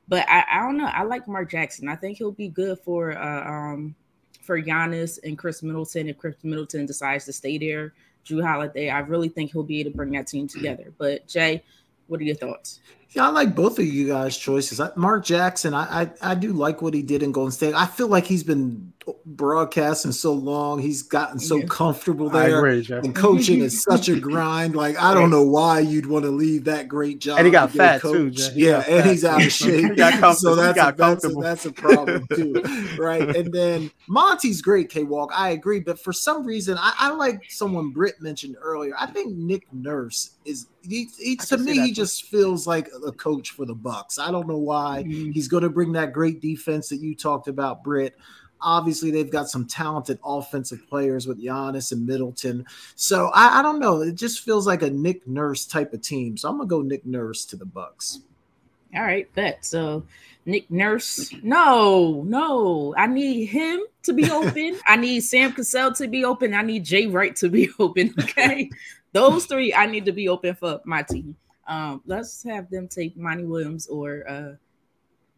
but 0.07 0.29
I, 0.29 0.45
I 0.51 0.59
don't 0.59 0.77
know. 0.77 0.91
I 0.93 1.01
like 1.03 1.27
Mark 1.27 1.49
Jackson. 1.49 1.89
I 1.89 1.95
think 1.95 2.19
he'll 2.19 2.31
be 2.31 2.49
good 2.49 2.77
for 2.85 3.17
uh, 3.17 3.49
um 3.49 3.95
for 4.43 4.61
Giannis 4.61 5.17
and 5.23 5.39
Khris 5.39 5.63
Middleton 5.63 6.07
if 6.07 6.19
Khris 6.19 6.35
Middleton 6.43 6.85
decides 6.85 7.25
to 7.25 7.33
stay 7.33 7.57
there. 7.57 7.93
Jrue 8.25 8.43
Holiday, 8.45 8.89
I 8.89 8.99
really 8.99 9.29
think 9.29 9.51
he'll 9.51 9.63
be 9.63 9.79
able 9.79 9.91
to 9.91 9.97
bring 9.97 10.11
that 10.11 10.27
team 10.27 10.47
together. 10.47 10.93
But 10.97 11.27
Jay, 11.27 11.63
what 12.07 12.19
are 12.19 12.23
your 12.23 12.35
thoughts? 12.35 12.79
Yeah, 13.09 13.27
I 13.27 13.29
like 13.29 13.53
both 13.55 13.77
of 13.77 13.85
you 13.85 14.07
guys' 14.07 14.37
choices. 14.37 14.81
Mark 14.95 15.23
Jackson, 15.23 15.73
I, 15.73 16.01
I, 16.01 16.11
I 16.21 16.35
do 16.35 16.51
like 16.51 16.81
what 16.81 16.93
he 16.93 17.03
did 17.03 17.21
in 17.21 17.31
Golden 17.31 17.51
State. 17.51 17.75
I 17.75 17.85
feel 17.85 18.07
like 18.07 18.25
he's 18.25 18.43
been 18.43 18.91
broadcasting 19.25 20.11
so 20.11 20.33
long, 20.33 20.79
he's 20.79 21.01
gotten 21.01 21.39
so 21.39 21.57
yeah. 21.57 21.65
comfortable 21.65 22.29
there. 22.29 22.65
Agree, 22.65 22.85
and 22.89 23.15
coaching 23.15 23.61
is 23.61 23.81
such 23.83 24.09
a 24.09 24.19
grind. 24.19 24.75
Like 24.75 24.97
I 24.97 25.13
don't 25.13 25.29
know 25.29 25.43
why 25.43 25.79
you'd 25.79 26.05
want 26.05 26.25
to 26.25 26.31
leave 26.31 26.65
that 26.65 26.87
great 26.87 27.19
job. 27.19 27.37
And 27.37 27.45
he 27.45 27.51
got 27.51 27.71
fat 27.71 28.01
too. 28.01 28.31
Yeah, 28.53 28.83
and 28.87 29.09
he's 29.09 29.25
out 29.25 29.43
of 29.43 29.51
shape. 29.51 29.97
so 29.97 30.55
that's 30.55 30.79
a, 30.79 30.93
that's, 30.97 31.25
a, 31.25 31.29
that's 31.29 31.65
a 31.65 31.71
problem 31.71 32.27
too, 32.35 32.53
right? 32.97 33.35
And 33.35 33.53
then 33.53 33.91
Monty's 34.07 34.61
great, 34.61 34.89
K 34.89 35.03
Walk. 35.03 35.31
I 35.33 35.49
agree, 35.49 35.79
but 35.79 35.99
for 35.99 36.13
some 36.13 36.45
reason, 36.45 36.77
I, 36.77 36.93
I 36.97 37.11
like 37.11 37.41
someone 37.49 37.91
Britt 37.91 38.21
mentioned 38.21 38.55
earlier. 38.61 38.93
I 38.99 39.07
think 39.07 39.35
Nick 39.35 39.71
Nurse 39.71 40.31
is 40.45 40.67
he, 40.87 41.09
he 41.17 41.35
to 41.37 41.57
me 41.57 41.79
he 41.79 41.91
just 41.91 42.25
feels 42.25 42.67
like 42.67 42.89
a 43.05 43.11
coach 43.11 43.51
for 43.51 43.65
the 43.65 43.75
Bucks. 43.75 44.19
I 44.19 44.31
don't 44.31 44.47
know 44.47 44.57
why. 44.57 45.03
Mm-hmm. 45.03 45.31
He's 45.31 45.47
going 45.47 45.63
to 45.63 45.69
bring 45.69 45.93
that 45.93 46.13
great 46.13 46.41
defense 46.41 46.89
that 46.89 46.97
you 46.97 47.15
talked 47.15 47.47
about, 47.47 47.83
Britt. 47.83 48.15
Obviously, 48.63 49.11
they've 49.11 49.29
got 49.29 49.49
some 49.49 49.67
talented 49.67 50.19
offensive 50.23 50.87
players 50.87 51.27
with 51.27 51.43
Giannis 51.43 51.91
and 51.91 52.05
Middleton. 52.05 52.65
So 52.95 53.29
I, 53.33 53.59
I 53.59 53.61
don't 53.61 53.79
know. 53.79 54.01
It 54.01 54.15
just 54.15 54.41
feels 54.41 54.65
like 54.65 54.81
a 54.81 54.89
Nick 54.89 55.27
Nurse 55.27 55.65
type 55.65 55.93
of 55.93 56.01
team. 56.01 56.37
So 56.37 56.49
I'm 56.49 56.57
gonna 56.57 56.67
go 56.67 56.81
Nick 56.81 57.05
Nurse 57.05 57.45
to 57.45 57.55
the 57.55 57.65
Bucks. 57.65 58.21
All 58.95 59.01
right, 59.01 59.33
bet. 59.33 59.65
So 59.65 60.03
Nick 60.45 60.69
Nurse. 60.69 61.33
No, 61.41 62.23
no. 62.25 62.93
I 62.97 63.07
need 63.07 63.45
him 63.45 63.81
to 64.03 64.13
be 64.13 64.29
open. 64.29 64.79
I 64.87 64.95
need 64.95 65.21
Sam 65.21 65.53
Cassell 65.53 65.93
to 65.93 66.07
be 66.07 66.25
open. 66.25 66.53
I 66.53 66.61
need 66.61 66.85
Jay 66.85 67.07
Wright 67.07 67.35
to 67.37 67.49
be 67.49 67.69
open. 67.79 68.13
Okay. 68.19 68.69
Those 69.13 69.45
three 69.45 69.73
I 69.73 69.85
need 69.85 70.05
to 70.05 70.11
be 70.11 70.29
open 70.29 70.55
for 70.55 70.81
my 70.85 71.03
team. 71.03 71.35
Um, 71.67 72.01
let's 72.05 72.43
have 72.43 72.69
them 72.69 72.87
take 72.87 73.15
Monty 73.15 73.45
Williams 73.45 73.87
or 73.87 74.29
uh 74.29 74.53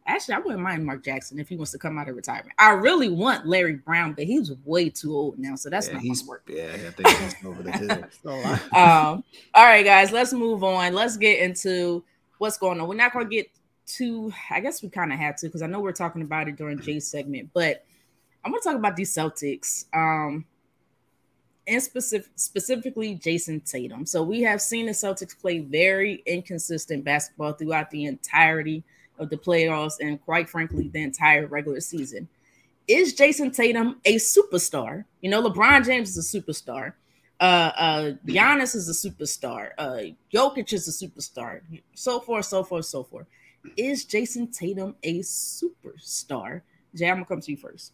actually 0.06 0.34
I 0.34 0.38
wouldn't 0.38 0.62
mind 0.62 0.84
Mark 0.84 1.04
Jackson 1.04 1.38
if 1.38 1.48
he 1.48 1.56
wants 1.56 1.72
to 1.72 1.78
come 1.78 1.98
out 1.98 2.08
of 2.08 2.16
retirement. 2.16 2.52
I 2.58 2.70
really 2.70 3.08
want 3.08 3.46
Larry 3.46 3.76
Brown, 3.76 4.12
but 4.12 4.24
he's 4.24 4.52
way 4.64 4.88
too 4.88 5.14
old 5.14 5.38
now, 5.38 5.56
so 5.56 5.70
that's 5.70 5.88
yeah, 5.88 5.94
not 5.94 6.02
he's 6.02 6.24
work. 6.24 6.48
Yeah, 6.48 6.70
I 6.72 6.90
think 6.90 7.08
he's 7.08 7.34
over 7.44 7.62
the 7.62 7.72
hill. 7.72 7.90
um, 8.74 9.24
all 9.54 9.64
right, 9.64 9.84
guys, 9.84 10.12
let's 10.12 10.32
move 10.32 10.64
on. 10.64 10.94
Let's 10.94 11.16
get 11.16 11.40
into 11.40 12.04
what's 12.38 12.58
going 12.58 12.80
on. 12.80 12.88
We're 12.88 12.94
not 12.94 13.12
gonna 13.12 13.26
get 13.26 13.50
too. 13.86 14.32
I 14.50 14.60
guess 14.60 14.82
we 14.82 14.88
kind 14.88 15.12
of 15.12 15.18
have 15.18 15.36
to 15.36 15.46
because 15.46 15.62
I 15.62 15.66
know 15.66 15.80
we're 15.80 15.92
talking 15.92 16.22
about 16.22 16.48
it 16.48 16.56
during 16.56 16.80
Jay's 16.80 17.08
segment, 17.08 17.50
but 17.52 17.84
I'm 18.44 18.52
gonna 18.52 18.62
talk 18.62 18.76
about 18.76 18.96
these 18.96 19.14
Celtics. 19.14 19.86
Um 19.92 20.44
and 21.68 21.82
specific, 21.82 22.30
specifically 22.36 23.16
Jayson 23.16 23.60
Tatum. 23.60 24.06
So 24.06 24.22
we 24.22 24.42
have 24.42 24.60
seen 24.60 24.86
the 24.86 24.92
Celtics 24.92 25.36
play 25.36 25.58
very 25.58 26.22
inconsistent 26.24 27.04
basketball 27.04 27.54
throughout 27.54 27.90
the 27.90 28.04
entirety 28.04 28.84
of 29.18 29.30
the 29.30 29.36
playoffs 29.36 29.94
and 30.00 30.22
quite 30.24 30.48
frankly 30.48 30.88
the 30.88 31.02
entire 31.02 31.46
regular 31.46 31.80
season. 31.80 32.28
Is 32.88 33.14
Jayson 33.14 33.50
Tatum 33.50 34.00
a 34.04 34.16
superstar? 34.16 35.04
You 35.20 35.30
know, 35.30 35.42
LeBron 35.42 35.84
James 35.84 36.16
is 36.16 36.34
a 36.34 36.40
superstar. 36.40 36.92
Uh, 37.40 37.72
uh, 37.76 38.12
Giannis 38.26 38.74
is 38.74 38.88
a 38.88 39.10
superstar. 39.10 39.70
Uh, 39.76 40.02
Jokic 40.32 40.72
is 40.72 40.88
a 40.88 41.06
superstar. 41.06 41.60
So 41.94 42.20
forth, 42.20 42.46
so 42.46 42.62
forth, 42.62 42.86
so 42.86 43.02
forth. 43.02 43.26
Is 43.76 44.04
Jayson 44.04 44.56
Tatum 44.56 44.94
a 45.02 45.20
superstar? 45.20 46.62
Jay, 46.94 47.10
I'm 47.10 47.16
gonna 47.16 47.26
come 47.26 47.40
to 47.40 47.50
you 47.50 47.56
first 47.56 47.92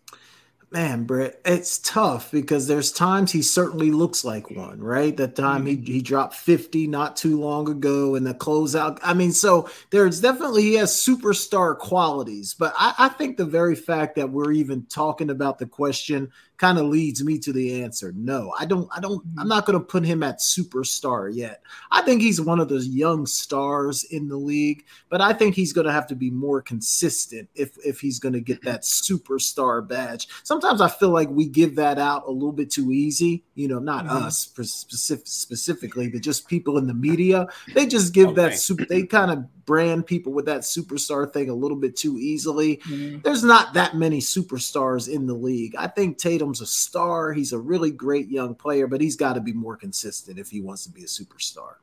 Man, 0.73 1.05
Brett, 1.05 1.39
it's 1.45 1.77
tough 1.81 2.31
because 2.31 2.67
there's 2.67 2.93
times 2.93 3.31
he 3.31 3.43
certainly 3.43 3.91
looks 3.91 4.25
like 4.25 4.51
one, 4.51 4.81
right? 4.81 5.15
That 5.15 5.37
time 5.37 5.67
he, 5.67 5.77
mm-hmm. 5.77 5.85
he 5.85 6.01
dropped 6.01 6.35
50 6.35 6.87
not 6.87 7.15
too 7.15 7.39
long 7.39 7.69
ago 7.69 8.15
in 8.15 8.25
the 8.25 8.33
closeout. 8.33 8.99
I 9.03 9.13
mean, 9.13 9.33
so 9.33 9.69
there's 9.91 10.23
definitely 10.23 10.63
he 10.63 10.75
has 10.75 10.93
superstar 10.93 11.77
qualities, 11.77 12.55
but 12.55 12.73
I, 12.79 12.95
I 12.99 13.09
think 13.11 13.37
the 13.37 13.45
very 13.45 13.77
fact 13.77 14.17
that 14.17 14.31
we're 14.31 14.53
even 14.53 14.87
talking 14.87 15.29
about 15.29 15.59
the 15.59 15.67
question 15.67 16.33
kind 16.63 16.79
of 16.79 16.87
leads 16.87 17.25
me 17.25 17.41
to 17.41 17.53
the 17.53 17.83
answer. 17.83 18.13
No, 18.15 18.55
I 18.57 18.67
don't, 18.67 18.89
I 18.97 19.01
don't, 19.01 19.15
I'm 19.15 19.35
mm-hmm. 19.35 19.49
not 19.49 19.67
going 19.67 19.77
to 19.77 19.85
put 19.85 20.05
him 20.05 20.23
at 20.23 20.39
superstar 20.39 21.29
yet. 21.35 21.61
I 21.91 22.03
think 22.03 22.23
he's 22.23 22.41
one 22.41 22.61
of 22.61 22.69
those 22.69 22.87
young 22.87 23.27
stars 23.27 24.05
in 24.05 24.29
the 24.29 24.37
league, 24.37 24.85
but 25.09 25.21
I 25.21 25.33
think 25.33 25.57
he's 25.57 25.73
going 25.73 25.89
to 25.89 25.93
have 25.93 26.07
to 26.07 26.15
be 26.15 26.31
more 26.31 26.63
consistent 26.63 27.49
if, 27.57 27.77
if 27.85 27.99
he's 27.99 28.21
going 28.21 28.35
to 28.35 28.41
get 28.41 28.63
that 28.63 28.83
superstar 28.83 29.87
badge. 29.87 30.29
Sometimes 30.45 30.81
I 30.81 30.89
feel 30.89 31.11
like 31.11 31.29
we 31.31 31.49
give 31.49 31.75
that 31.75 31.99
out 31.99 32.29
a 32.29 32.31
little 32.31 32.53
bit 32.53 32.71
too 32.71 32.93
easy, 32.93 33.43
you 33.57 33.67
know, 33.67 33.81
not 33.81 34.05
mm-hmm. 34.05 34.19
us 34.19 34.39
specific, 34.39 35.27
specifically, 35.27 36.11
but 36.11 36.23
just 36.23 36.47
people 36.47 36.79
in 36.79 36.87
the 36.87 36.95
media. 36.95 37.49
They 37.75 37.87
just 37.89 38.15
give 38.15 38.29
okay. 38.29 38.37
that 38.37 38.57
super, 38.57 38.85
they 38.85 39.03
kind 39.03 39.33
of 39.33 39.62
brand 39.65 40.07
people 40.07 40.33
with 40.33 40.47
that 40.47 40.63
superstar 40.63 41.31
thing 41.33 41.51
a 41.51 41.55
little 41.55 41.77
bit 41.77 41.97
too 41.97 42.19
easily. 42.19 42.79
Mm-hmm. 42.79 43.21
There's 43.23 43.45
not 43.45 43.75
that 43.75 43.97
many 43.97 44.19
superstars 44.21 45.09
in 45.09 45.27
the 45.27 45.35
league. 45.35 45.75
I 45.77 45.87
think 45.87 46.19
Tatum's 46.19 46.61
a 46.61 46.67
star. 46.67 47.33
He's 47.33 47.53
a 47.53 47.59
really 47.59 47.91
great 47.91 48.29
young 48.29 48.55
player, 48.55 48.87
but 48.87 49.01
he's 49.01 49.17
got 49.17 49.35
to 49.35 49.41
be 49.41 49.53
more 49.53 49.77
consistent 49.77 50.39
if 50.39 50.51
he 50.51 50.61
wants 50.61 50.85
to 50.85 50.91
be 50.91 51.03
a 51.03 51.07
superstar. 51.07 51.75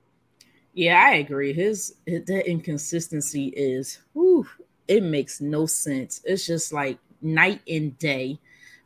Yeah, 0.73 1.01
I 1.03 1.15
agree. 1.15 1.53
His, 1.53 1.95
his 2.05 2.25
that 2.25 2.49
inconsistency 2.49 3.47
is, 3.47 3.99
whew, 4.13 4.47
it 4.87 5.03
makes 5.03 5.41
no 5.41 5.65
sense. 5.65 6.21
It's 6.23 6.45
just 6.45 6.71
like 6.73 6.99
night 7.21 7.61
and 7.67 7.97
day. 7.97 8.39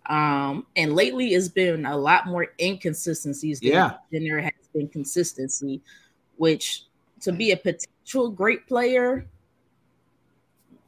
Um, 0.07 0.65
and 0.75 0.95
lately 0.95 1.33
it's 1.33 1.47
been 1.47 1.85
a 1.85 1.97
lot 1.97 2.27
more 2.27 2.47
inconsistencies 2.59 3.59
than, 3.59 3.71
yeah. 3.71 3.93
than 4.11 4.25
there 4.25 4.41
has 4.41 4.67
been 4.73 4.87
consistency, 4.89 5.81
which 6.35 6.85
to 7.23 7.31
be 7.31 7.51
a 7.51 7.57
potential 7.57 8.29
great 8.29 8.67
player, 8.67 9.25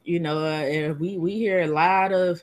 you 0.04 0.20
know, 0.20 0.38
uh, 0.38 0.94
we 0.94 1.18
we 1.18 1.32
hear 1.32 1.62
a 1.62 1.66
lot 1.66 2.12
of 2.12 2.42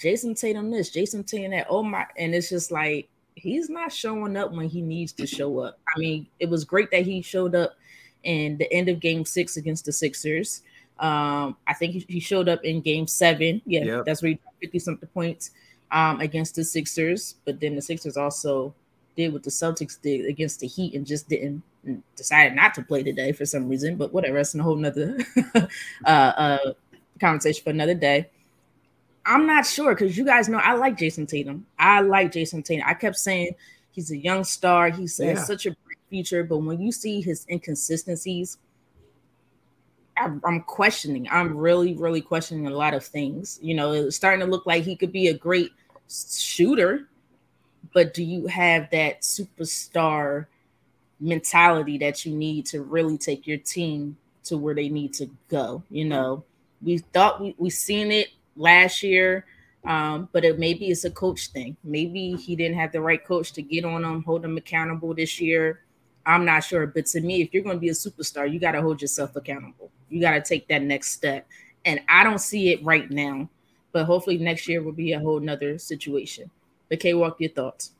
Jayson 0.00 0.34
Tatum 0.34 0.70
this, 0.70 0.90
Jayson 0.90 1.24
Tatum 1.24 1.50
that. 1.52 1.66
Oh 1.68 1.82
my, 1.82 2.06
and 2.16 2.34
it's 2.34 2.48
just 2.48 2.70
like 2.70 3.08
he's 3.34 3.68
not 3.68 3.92
showing 3.92 4.36
up 4.36 4.52
when 4.52 4.68
he 4.68 4.80
needs 4.80 5.12
to 5.12 5.26
show 5.26 5.58
up. 5.58 5.78
I 5.94 5.98
mean, 5.98 6.26
it 6.40 6.48
was 6.48 6.64
great 6.64 6.90
that 6.90 7.04
he 7.04 7.20
showed 7.22 7.54
up 7.54 7.74
in 8.22 8.56
the 8.56 8.72
end 8.72 8.88
of 8.88 9.00
Game 9.00 9.24
Six 9.24 9.56
against 9.56 9.84
the 9.84 9.92
Sixers. 9.92 10.62
Um, 10.98 11.56
I 11.66 11.74
think 11.74 11.92
he, 11.92 12.06
he 12.08 12.20
showed 12.20 12.48
up 12.48 12.64
in 12.64 12.80
Game 12.80 13.06
Seven. 13.06 13.60
Yeah, 13.66 13.84
yep. 13.84 14.04
that's 14.06 14.22
where 14.22 14.32
he 14.32 14.40
fifty 14.60 14.78
something 14.78 15.08
points 15.10 15.50
um, 15.90 16.20
against 16.20 16.54
the 16.54 16.64
Sixers. 16.64 17.34
But 17.44 17.60
then 17.60 17.74
the 17.74 17.82
Sixers 17.82 18.16
also 18.16 18.74
did 19.16 19.32
what 19.32 19.42
the 19.42 19.50
Celtics 19.50 20.00
did 20.00 20.26
against 20.26 20.60
the 20.60 20.66
Heat 20.66 20.94
and 20.94 21.06
just 21.06 21.28
didn't 21.28 21.62
decided 22.16 22.54
not 22.54 22.74
to 22.74 22.82
play 22.82 23.02
today 23.02 23.32
for 23.32 23.44
some 23.44 23.68
reason, 23.68 23.96
but 23.96 24.12
whatever. 24.12 24.36
That's 24.36 24.54
a 24.54 24.62
whole 24.62 24.76
nother 24.76 25.18
uh, 25.54 25.68
uh, 26.08 26.72
conversation 27.20 27.62
for 27.62 27.70
another 27.70 27.94
day. 27.94 28.30
I'm 29.26 29.46
not 29.46 29.66
sure 29.66 29.94
because 29.94 30.16
you 30.16 30.24
guys 30.24 30.48
know 30.48 30.58
I 30.58 30.74
like 30.74 30.98
Jayson 30.98 31.26
Tatum. 31.26 31.66
I 31.78 32.00
like 32.00 32.32
Jayson 32.32 32.62
Tatum. 32.62 32.84
I 32.86 32.94
kept 32.94 33.16
saying 33.16 33.54
he's 33.90 34.10
a 34.10 34.16
young 34.16 34.44
star. 34.44 34.90
He's 34.90 35.18
yeah. 35.18 35.42
such 35.42 35.66
a 35.66 35.70
great 35.70 35.98
future, 36.10 36.44
but 36.44 36.58
when 36.58 36.80
you 36.80 36.92
see 36.92 37.20
his 37.20 37.46
inconsistencies, 37.50 38.58
I'm 40.16 40.60
questioning. 40.60 41.26
I'm 41.30 41.56
really, 41.56 41.94
really 41.94 42.20
questioning 42.20 42.66
a 42.68 42.70
lot 42.70 42.94
of 42.94 43.04
things. 43.04 43.58
You 43.60 43.74
know, 43.74 43.92
it's 43.92 44.16
starting 44.16 44.40
to 44.40 44.50
look 44.50 44.64
like 44.64 44.84
he 44.84 44.94
could 44.94 45.10
be 45.10 45.28
a 45.28 45.34
great 45.34 45.72
shooter, 46.08 47.08
but 47.94 48.12
do 48.12 48.22
you 48.22 48.46
have 48.46 48.90
that 48.90 49.22
superstar 49.22 50.46
mentality 51.20 51.96
that 51.98 52.26
you 52.26 52.34
need 52.34 52.66
to 52.66 52.82
really 52.82 53.16
take 53.16 53.46
your 53.46 53.58
team 53.58 54.16
to 54.44 54.58
where 54.58 54.74
they 54.74 54.88
need 54.88 55.14
to 55.14 55.28
go. 55.48 55.82
You 55.90 56.04
know, 56.04 56.44
we 56.82 56.98
thought 56.98 57.40
we 57.40 57.54
we 57.58 57.70
seen 57.70 58.12
it 58.12 58.28
last 58.56 59.02
year, 59.02 59.46
um, 59.84 60.28
but 60.32 60.44
it 60.44 60.58
maybe 60.58 60.88
it's 60.88 61.04
a 61.04 61.10
coach 61.10 61.48
thing. 61.48 61.76
Maybe 61.82 62.34
he 62.34 62.54
didn't 62.54 62.76
have 62.78 62.92
the 62.92 63.00
right 63.00 63.24
coach 63.24 63.52
to 63.54 63.62
get 63.62 63.84
on 63.84 64.02
them, 64.02 64.22
hold 64.22 64.42
them 64.42 64.56
accountable 64.56 65.14
this 65.14 65.40
year. 65.40 65.80
I'm 66.26 66.44
not 66.44 66.64
sure, 66.64 66.86
but 66.86 67.06
to 67.06 67.20
me, 67.20 67.42
if 67.42 67.52
you're 67.52 67.62
going 67.62 67.76
to 67.76 67.80
be 67.80 67.90
a 67.90 67.92
superstar, 67.92 68.50
you 68.50 68.58
got 68.58 68.72
to 68.72 68.80
hold 68.80 69.02
yourself 69.02 69.36
accountable. 69.36 69.90
You 70.08 70.22
got 70.22 70.32
to 70.32 70.40
take 70.40 70.68
that 70.68 70.82
next 70.82 71.12
step, 71.12 71.46
and 71.84 72.00
I 72.08 72.24
don't 72.24 72.40
see 72.40 72.70
it 72.70 72.84
right 72.84 73.10
now. 73.10 73.48
But 73.92 74.06
hopefully 74.06 74.38
next 74.38 74.66
year 74.66 74.82
will 74.82 74.92
be 74.92 75.12
a 75.12 75.20
whole 75.20 75.38
nother 75.38 75.78
situation. 75.78 76.50
But 76.88 77.00
K, 77.00 77.14
walk 77.14 77.36
your 77.40 77.50
thoughts. 77.50 77.92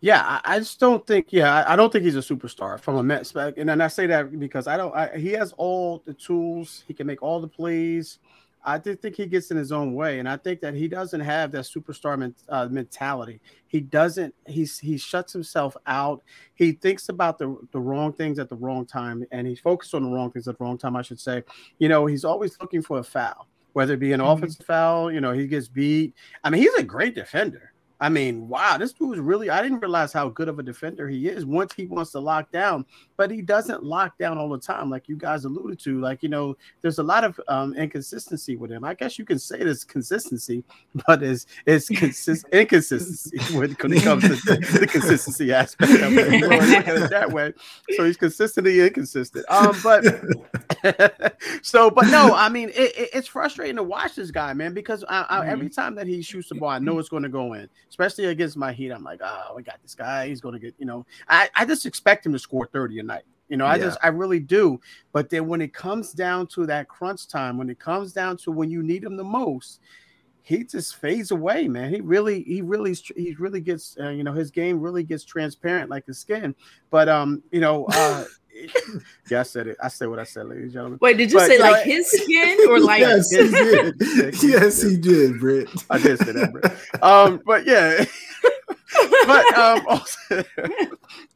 Yeah, 0.00 0.40
I, 0.44 0.60
just 0.60 0.78
don't 0.78 1.04
think. 1.06 1.32
Yeah, 1.32 1.64
I, 1.66 1.74
don't 1.74 1.92
think 1.92 2.04
he's 2.04 2.14
a 2.14 2.20
superstar 2.20 2.78
from 2.78 2.96
a 2.96 3.02
Mets 3.02 3.30
spec. 3.30 3.54
And 3.56 3.68
then 3.68 3.80
I 3.80 3.88
say 3.88 4.06
that 4.06 4.38
because 4.38 4.68
I 4.68 4.76
don't. 4.76 4.94
I, 4.94 5.16
he 5.16 5.30
has 5.32 5.52
all 5.56 6.02
the 6.06 6.14
tools. 6.14 6.84
He 6.86 6.94
can 6.94 7.06
make 7.06 7.20
all 7.20 7.40
the 7.40 7.48
plays. 7.48 8.20
I 8.64 8.78
do 8.78 8.94
think 8.94 9.16
he 9.16 9.26
gets 9.26 9.50
in 9.50 9.56
his 9.56 9.72
own 9.72 9.94
way, 9.94 10.18
and 10.18 10.28
I 10.28 10.36
think 10.36 10.60
that 10.60 10.74
he 10.74 10.88
doesn't 10.88 11.20
have 11.20 11.52
that 11.52 11.64
superstar 11.64 12.18
men, 12.18 12.34
uh, 12.48 12.68
mentality. 12.70 13.40
He 13.66 13.80
doesn't. 13.80 14.34
He's 14.46 14.78
he 14.78 14.98
shuts 14.98 15.32
himself 15.32 15.76
out. 15.86 16.22
He 16.54 16.72
thinks 16.72 17.08
about 17.08 17.38
the 17.38 17.56
the 17.72 17.80
wrong 17.80 18.12
things 18.12 18.38
at 18.38 18.48
the 18.48 18.56
wrong 18.56 18.84
time, 18.84 19.24
and 19.32 19.46
he's 19.46 19.60
focused 19.60 19.94
on 19.94 20.02
the 20.02 20.10
wrong 20.10 20.30
things 20.30 20.48
at 20.48 20.58
the 20.58 20.64
wrong 20.64 20.76
time. 20.78 20.96
I 20.96 21.02
should 21.02 21.20
say. 21.20 21.42
You 21.78 21.88
know, 21.88 22.06
he's 22.06 22.24
always 22.24 22.56
looking 22.60 22.82
for 22.82 22.98
a 22.98 23.02
foul, 23.02 23.48
whether 23.78 23.94
it 23.94 24.00
be 24.00 24.12
an 24.12 24.18
mm-hmm. 24.18 24.30
offensive 24.30 24.66
foul. 24.66 25.12
You 25.12 25.20
know, 25.20 25.30
he 25.30 25.46
gets 25.46 25.68
beat. 25.68 26.12
I 26.42 26.50
mean, 26.50 26.60
he's 26.60 26.74
a 26.74 26.82
great 26.82 27.14
defender. 27.14 27.72
I 28.00 28.08
mean, 28.08 28.48
wow, 28.48 28.76
this 28.76 28.92
dude 28.92 29.14
is 29.14 29.20
really, 29.20 29.50
I 29.50 29.62
didn't 29.62 29.78
realize 29.78 30.12
how 30.12 30.30
good 30.30 30.48
of 30.48 30.58
a 30.58 30.64
defender 30.64 31.08
he 31.08 31.28
is 31.28 31.46
once 31.46 31.74
he 31.74 31.86
wants 31.86 32.10
to 32.12 32.18
lock 32.18 32.50
down, 32.50 32.86
but 33.18 33.32
he 33.32 33.42
doesn't 33.42 33.82
lock 33.82 34.16
down 34.16 34.38
all 34.38 34.48
the 34.48 34.58
time, 34.58 34.88
like 34.88 35.08
you 35.08 35.16
guys 35.16 35.44
alluded 35.44 35.80
to. 35.80 36.00
Like, 36.00 36.22
you 36.22 36.28
know, 36.28 36.56
there's 36.82 37.00
a 37.00 37.02
lot 37.02 37.24
of 37.24 37.38
um, 37.48 37.74
inconsistency 37.74 38.54
with 38.54 38.70
him. 38.70 38.84
I 38.84 38.94
guess 38.94 39.18
you 39.18 39.24
can 39.24 39.40
say 39.40 39.58
there's 39.58 39.82
consistency, 39.82 40.62
but 41.06 41.20
it's, 41.24 41.46
it's 41.66 41.88
consist- 41.88 42.46
inconsistency 42.52 43.38
when, 43.56 43.72
when 43.72 43.92
it 43.92 44.04
comes 44.04 44.22
to 44.22 44.28
the, 44.28 44.78
the 44.80 44.86
consistency 44.86 45.52
aspect 45.52 45.90
of 46.00 46.16
it. 46.16 46.40
look 46.40 46.52
at 46.52 46.88
it 46.88 47.10
that 47.10 47.32
way. 47.32 47.52
So 47.96 48.04
he's 48.04 48.16
consistently 48.16 48.80
inconsistent. 48.80 49.44
Um, 49.48 49.76
but 49.82 50.04
so, 51.62 51.90
but 51.90 52.06
no, 52.06 52.32
I 52.34 52.48
mean, 52.48 52.68
it, 52.68 52.96
it, 52.96 53.10
it's 53.14 53.26
frustrating 53.26 53.76
to 53.76 53.82
watch 53.82 54.14
this 54.14 54.30
guy, 54.30 54.54
man, 54.54 54.74
because 54.74 55.04
I, 55.08 55.26
I, 55.28 55.40
mm-hmm. 55.40 55.50
every 55.50 55.68
time 55.70 55.96
that 55.96 56.06
he 56.06 56.22
shoots 56.22 56.50
the 56.50 56.54
ball, 56.54 56.68
I 56.68 56.78
know 56.78 57.00
it's 57.00 57.08
going 57.08 57.24
to 57.24 57.28
go 57.28 57.54
in 57.54 57.68
especially 57.98 58.26
against 58.26 58.56
my 58.56 58.72
Heat. 58.72 58.92
I'm 58.92 59.02
like, 59.02 59.20
oh, 59.24 59.54
we 59.56 59.62
got 59.64 59.82
this 59.82 59.96
guy. 59.96 60.28
He's 60.28 60.40
going 60.40 60.52
to 60.52 60.60
get, 60.60 60.72
you 60.78 60.86
know, 60.86 61.04
I, 61.28 61.50
I 61.56 61.64
just 61.64 61.84
expect 61.84 62.24
him 62.24 62.32
to 62.32 62.38
score 62.38 62.66
30 62.66 63.00
a 63.00 63.02
night. 63.08 63.24
You 63.48 63.56
know, 63.56 63.64
I 63.64 63.76
yeah. 63.76 63.84
just, 63.84 63.98
I 64.02 64.08
really 64.08 64.40
do. 64.40 64.80
But 65.12 65.30
then 65.30 65.48
when 65.48 65.60
it 65.60 65.72
comes 65.72 66.12
down 66.12 66.46
to 66.48 66.66
that 66.66 66.88
crunch 66.88 67.26
time, 67.28 67.56
when 67.56 67.70
it 67.70 67.78
comes 67.78 68.12
down 68.12 68.36
to 68.38 68.52
when 68.52 68.70
you 68.70 68.82
need 68.82 69.02
him 69.02 69.16
the 69.16 69.24
most, 69.24 69.80
he 70.42 70.64
just 70.64 70.96
fades 70.96 71.30
away, 71.30 71.68
man. 71.68 71.92
He 71.92 72.00
really, 72.00 72.42
he 72.42 72.62
really, 72.62 72.94
he 73.16 73.34
really 73.38 73.60
gets, 73.60 73.96
uh, 74.00 74.10
you 74.10 74.24
know, 74.24 74.32
his 74.32 74.50
game 74.50 74.80
really 74.80 75.02
gets 75.02 75.24
transparent 75.24 75.90
like 75.90 76.06
his 76.06 76.18
skin. 76.18 76.54
But, 76.90 77.08
um, 77.08 77.42
you 77.50 77.60
know, 77.60 77.86
uh, 77.90 78.24
yeah, 79.30 79.40
I 79.40 79.42
said 79.42 79.66
it. 79.66 79.76
I 79.82 79.88
said 79.88 80.08
what 80.08 80.18
I 80.18 80.24
said, 80.24 80.46
ladies 80.46 80.64
and 80.64 80.72
gentlemen. 80.72 80.98
Wait, 81.00 81.16
did 81.16 81.30
you 81.30 81.38
but, 81.38 81.46
say 81.46 81.54
you 81.54 81.60
like 81.60 81.86
know, 81.86 81.92
his 81.92 82.10
skin 82.22 82.58
or 82.68 82.80
like? 82.80 83.00
yes, 83.00 83.30
he 83.30 83.36
did. 83.36 83.94
yes, 84.42 84.82
he 84.82 84.96
did, 84.96 85.38
Britt. 85.38 85.68
I 85.90 85.98
did 85.98 86.18
say 86.18 86.32
that, 86.32 86.52
Britt. 86.52 87.02
Um, 87.02 87.40
but 87.44 87.66
yeah. 87.66 88.04
But 89.28 89.58
um, 89.58 89.86
also, 89.86 90.44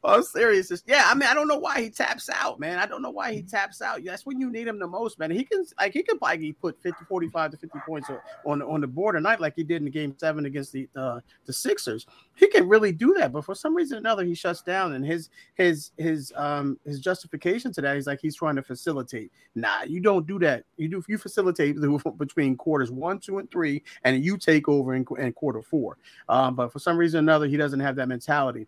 all 0.03 0.23
serious, 0.23 0.83
yeah. 0.87 1.03
I 1.05 1.13
mean, 1.13 1.29
I 1.29 1.33
don't 1.33 1.47
know 1.47 1.59
why 1.59 1.81
he 1.81 1.89
taps 1.89 2.29
out, 2.29 2.59
man. 2.59 2.79
I 2.79 2.87
don't 2.87 3.01
know 3.01 3.11
why 3.11 3.33
he 3.33 3.43
taps 3.43 3.81
out. 3.81 3.99
That's 4.03 4.25
when 4.25 4.39
you 4.39 4.49
need 4.49 4.67
him 4.67 4.79
the 4.79 4.87
most, 4.87 5.19
man. 5.19 5.29
He 5.29 5.43
can 5.43 5.63
like 5.79 5.93
he 5.93 6.01
can 6.01 6.17
probably 6.17 6.53
put 6.53 6.81
50, 6.81 7.05
45 7.05 7.51
to 7.51 7.57
50 7.57 7.79
points 7.85 8.09
on 8.45 8.61
on 8.61 8.81
the 8.81 8.87
board 8.87 9.15
tonight, 9.15 9.39
like 9.39 9.53
he 9.55 9.63
did 9.63 9.77
in 9.77 9.85
the 9.85 9.91
game 9.91 10.15
seven 10.17 10.45
against 10.45 10.71
the 10.71 10.89
uh, 10.95 11.19
the 11.45 11.53
Sixers. 11.53 12.07
He 12.35 12.47
can 12.47 12.67
really 12.67 12.91
do 12.91 13.13
that, 13.19 13.31
but 13.31 13.45
for 13.45 13.53
some 13.53 13.75
reason 13.75 13.97
or 13.97 13.99
another, 13.99 14.23
he 14.23 14.33
shuts 14.33 14.63
down. 14.63 14.93
And 14.93 15.05
his 15.05 15.29
his 15.53 15.91
his 15.97 16.33
um 16.35 16.79
his 16.85 16.99
justification 16.99 17.71
to 17.73 17.81
that, 17.81 17.95
he's 17.95 18.07
like 18.07 18.19
he's 18.19 18.35
trying 18.35 18.55
to 18.55 18.63
facilitate. 18.63 19.31
Nah, 19.53 19.83
you 19.83 19.99
don't 19.99 20.25
do 20.25 20.39
that. 20.39 20.63
You 20.77 20.89
do 20.89 21.03
you 21.07 21.17
facilitate 21.17 21.77
between 22.17 22.57
quarters 22.57 22.91
one, 22.91 23.19
two, 23.19 23.37
and 23.37 23.49
three, 23.51 23.83
and 24.03 24.23
you 24.23 24.37
take 24.37 24.67
over 24.67 24.95
in, 24.95 25.05
in 25.19 25.33
quarter 25.33 25.61
four. 25.61 25.97
Um, 26.27 26.55
but 26.55 26.71
for 26.71 26.79
some 26.79 26.97
reason 26.97 27.19
or 27.19 27.19
another, 27.19 27.47
he 27.47 27.57
doesn't 27.57 27.79
have 27.83 27.95
that 27.97 28.07
mentality. 28.07 28.67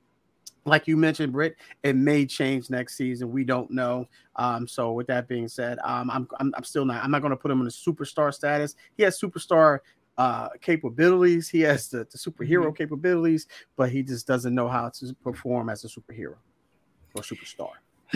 Like 0.67 0.87
you 0.87 0.97
mentioned, 0.97 1.31
Britt, 1.31 1.57
it 1.83 1.95
may 1.95 2.25
change 2.25 2.71
next 2.71 2.97
season. 2.97 3.31
We 3.31 3.43
don't 3.43 3.69
know. 3.69 4.07
Um, 4.35 4.67
so 4.67 4.93
with 4.93 5.05
that 5.07 5.27
being 5.27 5.47
said, 5.47 5.77
um, 5.83 6.09
I'm, 6.09 6.27
I'm, 6.39 6.53
I'm 6.57 6.63
still 6.63 6.85
not. 6.85 7.03
I'm 7.03 7.11
not 7.11 7.21
going 7.21 7.31
to 7.31 7.37
put 7.37 7.51
him 7.51 7.61
in 7.61 7.67
a 7.67 7.69
superstar 7.69 8.33
status. 8.33 8.75
He 8.97 9.03
has 9.03 9.19
superstar 9.19 9.79
uh, 10.17 10.49
capabilities. 10.61 11.49
He 11.49 11.61
has 11.61 11.89
the, 11.89 11.99
the 11.99 12.17
superhero 12.17 12.65
mm-hmm. 12.65 12.73
capabilities, 12.73 13.47
but 13.75 13.91
he 13.91 14.01
just 14.01 14.25
doesn't 14.25 14.55
know 14.55 14.67
how 14.67 14.89
to 14.89 15.13
perform 15.23 15.69
as 15.69 15.83
a 15.83 15.87
superhero 15.87 16.35
or 17.15 17.21
superstar. 17.21 17.71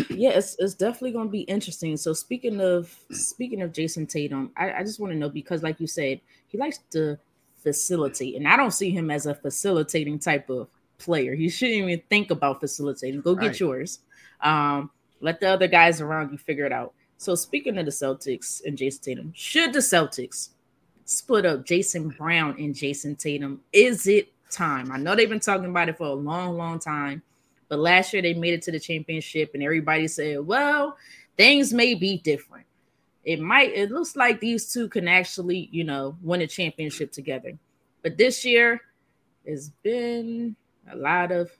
yeah, 0.09 0.29
it's, 0.29 0.55
it's 0.59 0.75
definitely 0.75 1.11
going 1.11 1.27
to 1.27 1.31
be 1.31 1.41
interesting. 1.41 1.97
So 1.97 2.13
speaking 2.13 2.61
of 2.61 2.95
speaking 3.11 3.61
of 3.61 3.73
Jayson 3.73 4.07
Tatum, 4.07 4.51
I, 4.55 4.73
I 4.73 4.83
just 4.83 4.99
want 4.99 5.13
to 5.13 5.19
know 5.19 5.29
because, 5.29 5.61
like 5.63 5.79
you 5.79 5.87
said, 5.87 6.21
he 6.47 6.57
likes 6.57 6.79
to 6.91 7.19
facilitate. 7.63 8.35
And 8.35 8.47
I 8.47 8.55
don't 8.55 8.71
see 8.71 8.91
him 8.91 9.11
as 9.11 9.25
a 9.25 9.35
facilitating 9.35 10.19
type 10.19 10.49
of 10.49 10.67
player. 10.99 11.33
You 11.33 11.49
shouldn't 11.49 11.77
even 11.77 12.01
think 12.09 12.29
about 12.29 12.59
facilitating. 12.59 13.21
Go 13.21 13.35
get 13.35 13.47
right. 13.47 13.59
yours. 13.59 13.99
Um, 14.41 14.91
let 15.21 15.39
the 15.39 15.49
other 15.49 15.67
guys 15.67 16.01
around 16.01 16.31
you 16.31 16.37
figure 16.37 16.65
it 16.65 16.71
out. 16.71 16.93
So 17.17 17.35
speaking 17.35 17.77
of 17.77 17.85
the 17.85 17.91
Celtics 17.91 18.63
and 18.63 18.77
Jayson 18.77 19.01
Tatum, 19.01 19.33
should 19.35 19.73
the 19.73 19.79
Celtics 19.79 20.49
split 21.05 21.45
up 21.45 21.65
Jason 21.65 22.09
Brown 22.09 22.55
and 22.59 22.73
Jayson 22.73 23.17
Tatum? 23.17 23.61
Is 23.73 24.07
it 24.07 24.31
time? 24.49 24.91
I 24.91 24.97
know 24.97 25.15
they've 25.15 25.29
been 25.29 25.39
talking 25.39 25.65
about 25.69 25.89
it 25.89 25.97
for 25.97 26.07
a 26.07 26.13
long, 26.13 26.57
long 26.57 26.79
time, 26.79 27.21
but 27.67 27.79
last 27.79 28.13
year 28.13 28.21
they 28.21 28.33
made 28.33 28.53
it 28.53 28.61
to 28.63 28.71
the 28.71 28.79
championship 28.79 29.51
and 29.53 29.63
everybody 29.63 30.07
said, 30.07 30.45
well, 30.45 30.97
things 31.35 31.73
may 31.73 31.93
be 31.93 32.19
different. 32.19 32.65
It 33.25 33.39
might, 33.41 33.73
it 33.73 33.91
looks 33.91 34.15
like 34.15 34.39
these 34.39 34.71
two 34.71 34.87
can 34.87 35.07
actually, 35.07 35.67
you 35.71 35.83
know, 35.83 36.17
win 36.21 36.41
a 36.41 36.47
championship 36.47 37.11
together. 37.11 37.57
But 38.01 38.17
this 38.17 38.45
year, 38.45 38.79
it's 39.43 39.69
been 39.83 40.55
a 40.91 40.95
lot 40.95 41.31
of 41.31 41.51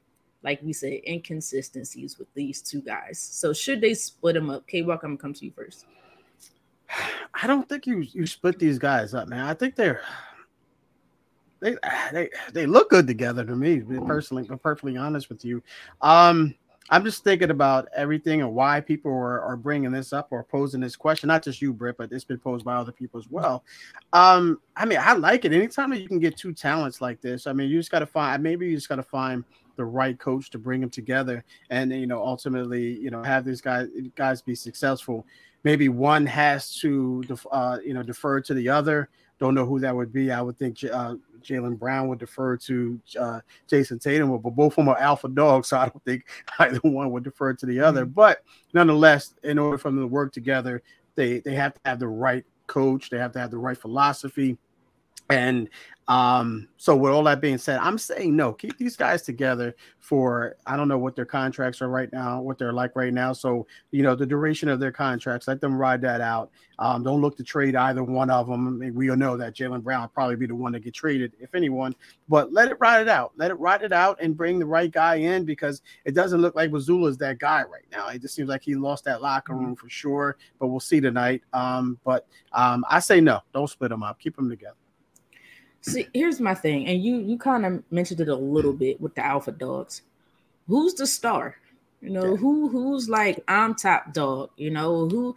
like 0.43 0.61
we 0.63 0.73
said, 0.73 1.01
inconsistencies 1.07 2.17
with 2.17 2.33
these 2.33 2.61
two 2.61 2.81
guys. 2.81 3.19
So 3.19 3.51
should 3.53 3.81
they 3.81 3.93
split 3.93 4.35
them 4.35 4.49
up? 4.49 4.65
K 4.67 4.81
Walk, 4.81 5.03
I'm 5.03 5.11
gonna 5.11 5.21
come 5.21 5.33
to 5.33 5.45
you 5.45 5.51
first. 5.51 5.85
I 7.33 7.47
don't 7.47 7.67
think 7.67 7.85
you 7.85 7.99
you 7.99 8.25
split 8.25 8.57
these 8.57 8.79
guys 8.79 9.13
up, 9.13 9.27
man. 9.27 9.45
I 9.45 9.53
think 9.53 9.75
they're 9.75 10.01
they 11.59 11.75
they 12.13 12.29
they 12.53 12.65
look 12.65 12.89
good 12.89 13.05
together 13.05 13.45
to 13.45 13.55
me, 13.55 13.81
personally. 14.05 14.47
I'm 14.49 14.59
perfectly 14.59 14.97
honest 14.97 15.29
with 15.29 15.43
you. 15.43 15.61
Um, 16.01 16.55
I'm 16.89 17.03
just 17.03 17.23
thinking 17.23 17.51
about 17.51 17.87
everything 17.95 18.41
and 18.41 18.53
why 18.53 18.81
people 18.81 19.11
are, 19.11 19.41
are 19.41 19.57
bringing 19.57 19.91
this 19.91 20.11
up 20.11 20.27
or 20.31 20.43
posing 20.43 20.81
this 20.81 20.95
question. 20.95 21.27
Not 21.27 21.43
just 21.43 21.61
you, 21.61 21.73
Britt, 21.73 21.97
but 21.97 22.11
it's 22.11 22.23
been 22.23 22.39
posed 22.39 22.65
by 22.65 22.75
other 22.75 22.91
people 22.91 23.19
as 23.19 23.29
well. 23.29 23.63
Um, 24.13 24.59
I 24.75 24.85
mean, 24.85 24.99
I 24.99 25.13
like 25.13 25.45
it. 25.45 25.53
Anytime 25.53 25.91
that 25.91 26.01
you 26.01 26.07
can 26.07 26.19
get 26.19 26.37
two 26.37 26.53
talents 26.53 27.01
like 27.01 27.21
this, 27.21 27.47
I 27.47 27.53
mean, 27.53 27.69
you 27.69 27.79
just 27.79 27.91
got 27.91 27.99
to 27.99 28.07
find. 28.07 28.41
Maybe 28.41 28.67
you 28.67 28.75
just 28.75 28.89
got 28.89 28.95
to 28.95 29.03
find 29.03 29.43
the 29.75 29.85
right 29.85 30.19
coach 30.19 30.49
to 30.49 30.59
bring 30.59 30.81
them 30.81 30.89
together 30.89 31.41
and 31.69 31.93
you 31.93 32.05
know 32.05 32.21
ultimately 32.21 32.99
you 32.99 33.09
know 33.09 33.23
have 33.23 33.45
these 33.45 33.61
guys 33.61 33.87
guys 34.13 34.41
be 34.41 34.53
successful 34.53 35.25
maybe 35.63 35.87
one 35.87 36.25
has 36.25 36.75
to 36.75 37.23
uh, 37.53 37.77
you 37.81 37.93
know 37.93 38.03
defer 38.03 38.41
to 38.41 38.53
the 38.53 38.67
other 38.67 39.07
don't 39.39 39.55
know 39.55 39.65
who 39.65 39.79
that 39.79 39.95
would 39.95 40.11
be 40.11 40.31
i 40.31 40.41
would 40.41 40.57
think 40.57 40.83
uh, 40.83 41.15
Jaylen 41.41 41.77
Brown 41.77 42.07
would 42.07 42.19
defer 42.19 42.57
to 42.57 42.99
uh, 43.19 43.39
Jayson 43.69 43.99
Tatum, 43.99 44.37
but 44.37 44.49
both 44.51 44.73
of 44.73 44.75
them 44.77 44.89
are 44.89 44.99
alpha 44.99 45.29
dogs, 45.29 45.69
so 45.69 45.77
I 45.77 45.87
don't 45.87 46.03
think 46.03 46.25
either 46.59 46.79
one 46.83 47.11
would 47.11 47.23
defer 47.23 47.53
to 47.53 47.65
the 47.65 47.79
other. 47.79 48.03
Mm-hmm. 48.03 48.13
But 48.13 48.43
nonetheless, 48.73 49.35
in 49.43 49.57
order 49.57 49.77
for 49.77 49.89
them 49.89 49.99
to 49.99 50.07
work 50.07 50.33
together, 50.33 50.81
they 51.15 51.39
they 51.39 51.55
have 51.55 51.73
to 51.73 51.79
have 51.85 51.99
the 51.99 52.07
right 52.07 52.45
coach, 52.67 53.09
they 53.09 53.17
have 53.17 53.31
to 53.33 53.39
have 53.39 53.51
the 53.51 53.57
right 53.57 53.77
philosophy, 53.77 54.57
and 55.29 55.69
um, 56.09 56.67
so 56.77 56.95
with 56.95 57.13
all 57.13 57.23
that 57.25 57.39
being 57.39 57.59
said, 57.59 57.77
I'm 57.79 57.99
saying 57.99 58.35
no, 58.35 58.51
keep 58.51 58.79
these 58.79 58.95
guys 58.95 59.21
together 59.21 59.75
for 59.99 60.55
I 60.65 60.75
don't 60.75 60.87
know 60.87 60.97
what 60.97 61.15
their 61.15 61.25
contracts 61.25 61.83
are 61.83 61.87
right 61.87 62.11
now, 62.11 62.41
what 62.41 62.57
they're 62.57 62.73
like 62.73 62.95
right 62.95 63.13
now. 63.13 63.31
So, 63.31 63.67
you 63.91 64.01
know, 64.01 64.15
the 64.15 64.25
duration 64.25 64.69
of 64.69 64.79
their 64.79 64.91
contracts, 64.91 65.47
let 65.47 65.61
them 65.61 65.77
ride 65.77 66.01
that 66.01 66.19
out. 66.19 66.49
Um, 66.79 67.03
don't 67.03 67.21
look 67.21 67.37
to 67.37 67.43
trade 67.43 67.75
either 67.75 68.03
one 68.03 68.31
of 68.31 68.47
them. 68.47 68.67
I 68.67 68.71
mean, 68.71 68.95
we 68.95 69.11
all 69.11 69.17
know 69.17 69.37
that 69.37 69.55
Jaylen 69.55 69.83
Brown 69.83 70.01
will 70.01 70.07
probably 70.07 70.35
be 70.35 70.47
the 70.47 70.55
one 70.55 70.73
to 70.73 70.79
get 70.79 70.95
traded, 70.95 71.33
if 71.39 71.53
anyone, 71.53 71.93
but 72.27 72.51
let 72.51 72.71
it 72.71 72.77
ride 72.79 73.01
it 73.01 73.07
out. 73.07 73.33
Let 73.37 73.51
it 73.51 73.59
ride 73.59 73.83
it 73.83 73.93
out 73.93 74.17
and 74.19 74.35
bring 74.35 74.57
the 74.57 74.65
right 74.65 74.91
guy 74.91 75.15
in 75.17 75.45
because 75.45 75.83
it 76.05 76.15
doesn't 76.15 76.41
look 76.41 76.55
like 76.55 76.71
Mazzulla 76.71 77.09
is 77.09 77.17
that 77.19 77.37
guy 77.37 77.61
right 77.61 77.85
now. 77.91 78.07
It 78.07 78.23
just 78.23 78.33
seems 78.33 78.49
like 78.49 78.63
he 78.63 78.73
lost 78.73 79.03
that 79.03 79.21
locker 79.21 79.53
mm-hmm. 79.53 79.63
room 79.63 79.75
for 79.75 79.89
sure, 79.89 80.37
but 80.59 80.69
we'll 80.69 80.79
see 80.79 80.99
tonight. 80.99 81.43
Um, 81.53 81.99
but 82.03 82.25
um, 82.51 82.83
I 82.89 82.99
say 82.99 83.21
no, 83.21 83.41
don't 83.53 83.69
split 83.69 83.89
them 83.89 84.01
up, 84.01 84.19
keep 84.19 84.35
them 84.35 84.49
together. 84.49 84.73
See, 85.81 86.07
here's 86.13 86.39
my 86.39 86.53
thing, 86.53 86.87
and 86.87 87.01
you 87.01 87.17
you 87.17 87.37
kind 87.37 87.65
of 87.65 87.83
mentioned 87.91 88.19
it 88.19 88.27
a 88.27 88.35
little 88.35 88.73
bit 88.73 88.99
with 88.99 89.15
the 89.15 89.25
alpha 89.25 89.51
dogs. 89.51 90.01
Who's 90.67 90.93
the 90.93 91.07
star? 91.07 91.55
You 92.01 92.09
know, 92.09 92.31
yeah. 92.31 92.35
who 92.35 92.69
who's 92.69 93.09
like 93.09 93.43
I'm 93.47 93.75
top 93.75 94.13
dog? 94.13 94.49
You 94.57 94.71
know, 94.71 95.07
who 95.07 95.35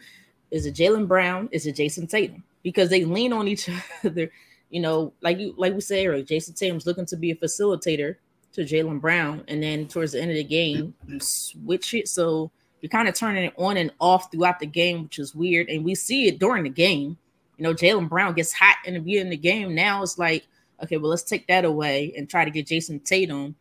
is 0.50 0.66
it 0.66 0.74
Jaylen 0.74 1.06
Brown? 1.06 1.48
Is 1.52 1.66
it 1.66 1.76
Jayson 1.76 2.08
Tatum? 2.08 2.42
Because 2.62 2.90
they 2.90 3.04
lean 3.04 3.32
on 3.32 3.48
each 3.48 3.68
other. 4.04 4.30
You 4.70 4.80
know, 4.80 5.12
like 5.20 5.38
you 5.38 5.54
like 5.56 5.74
we 5.74 5.80
say 5.80 6.06
earlier, 6.06 6.24
Jayson 6.24 6.54
Tatum's 6.54 6.86
looking 6.86 7.06
to 7.06 7.16
be 7.16 7.30
a 7.30 7.36
facilitator 7.36 8.16
to 8.54 8.62
Jaylen 8.62 9.00
Brown, 9.00 9.44
and 9.48 9.62
then 9.62 9.86
towards 9.86 10.12
the 10.12 10.20
end 10.20 10.30
of 10.30 10.36
the 10.36 10.44
game, 10.44 10.94
you 11.06 11.20
switch 11.20 11.94
it 11.94 12.08
so 12.08 12.50
you're 12.82 12.90
kind 12.90 13.08
of 13.08 13.14
turning 13.14 13.44
it 13.44 13.54
on 13.56 13.76
and 13.76 13.92
off 14.00 14.30
throughout 14.30 14.58
the 14.58 14.66
game, 14.66 15.04
which 15.04 15.18
is 15.20 15.34
weird. 15.34 15.68
And 15.68 15.84
we 15.84 15.94
see 15.94 16.26
it 16.26 16.40
during 16.40 16.64
the 16.64 16.68
game 16.68 17.16
you 17.62 17.68
know, 17.68 17.74
Jaylen 17.74 18.08
Brown 18.08 18.34
gets 18.34 18.52
hot 18.52 18.78
in 18.84 18.94
the 18.94 18.98
beginning 18.98 19.28
of 19.28 19.30
the 19.30 19.36
game. 19.36 19.72
Now 19.72 20.02
it's 20.02 20.18
like, 20.18 20.48
okay, 20.82 20.96
well, 20.96 21.10
let's 21.10 21.22
take 21.22 21.46
that 21.46 21.64
away 21.64 22.12
and 22.16 22.28
try 22.28 22.44
to 22.44 22.50
get 22.50 22.66
Jayson 22.66 22.98
Tatum 23.04 23.54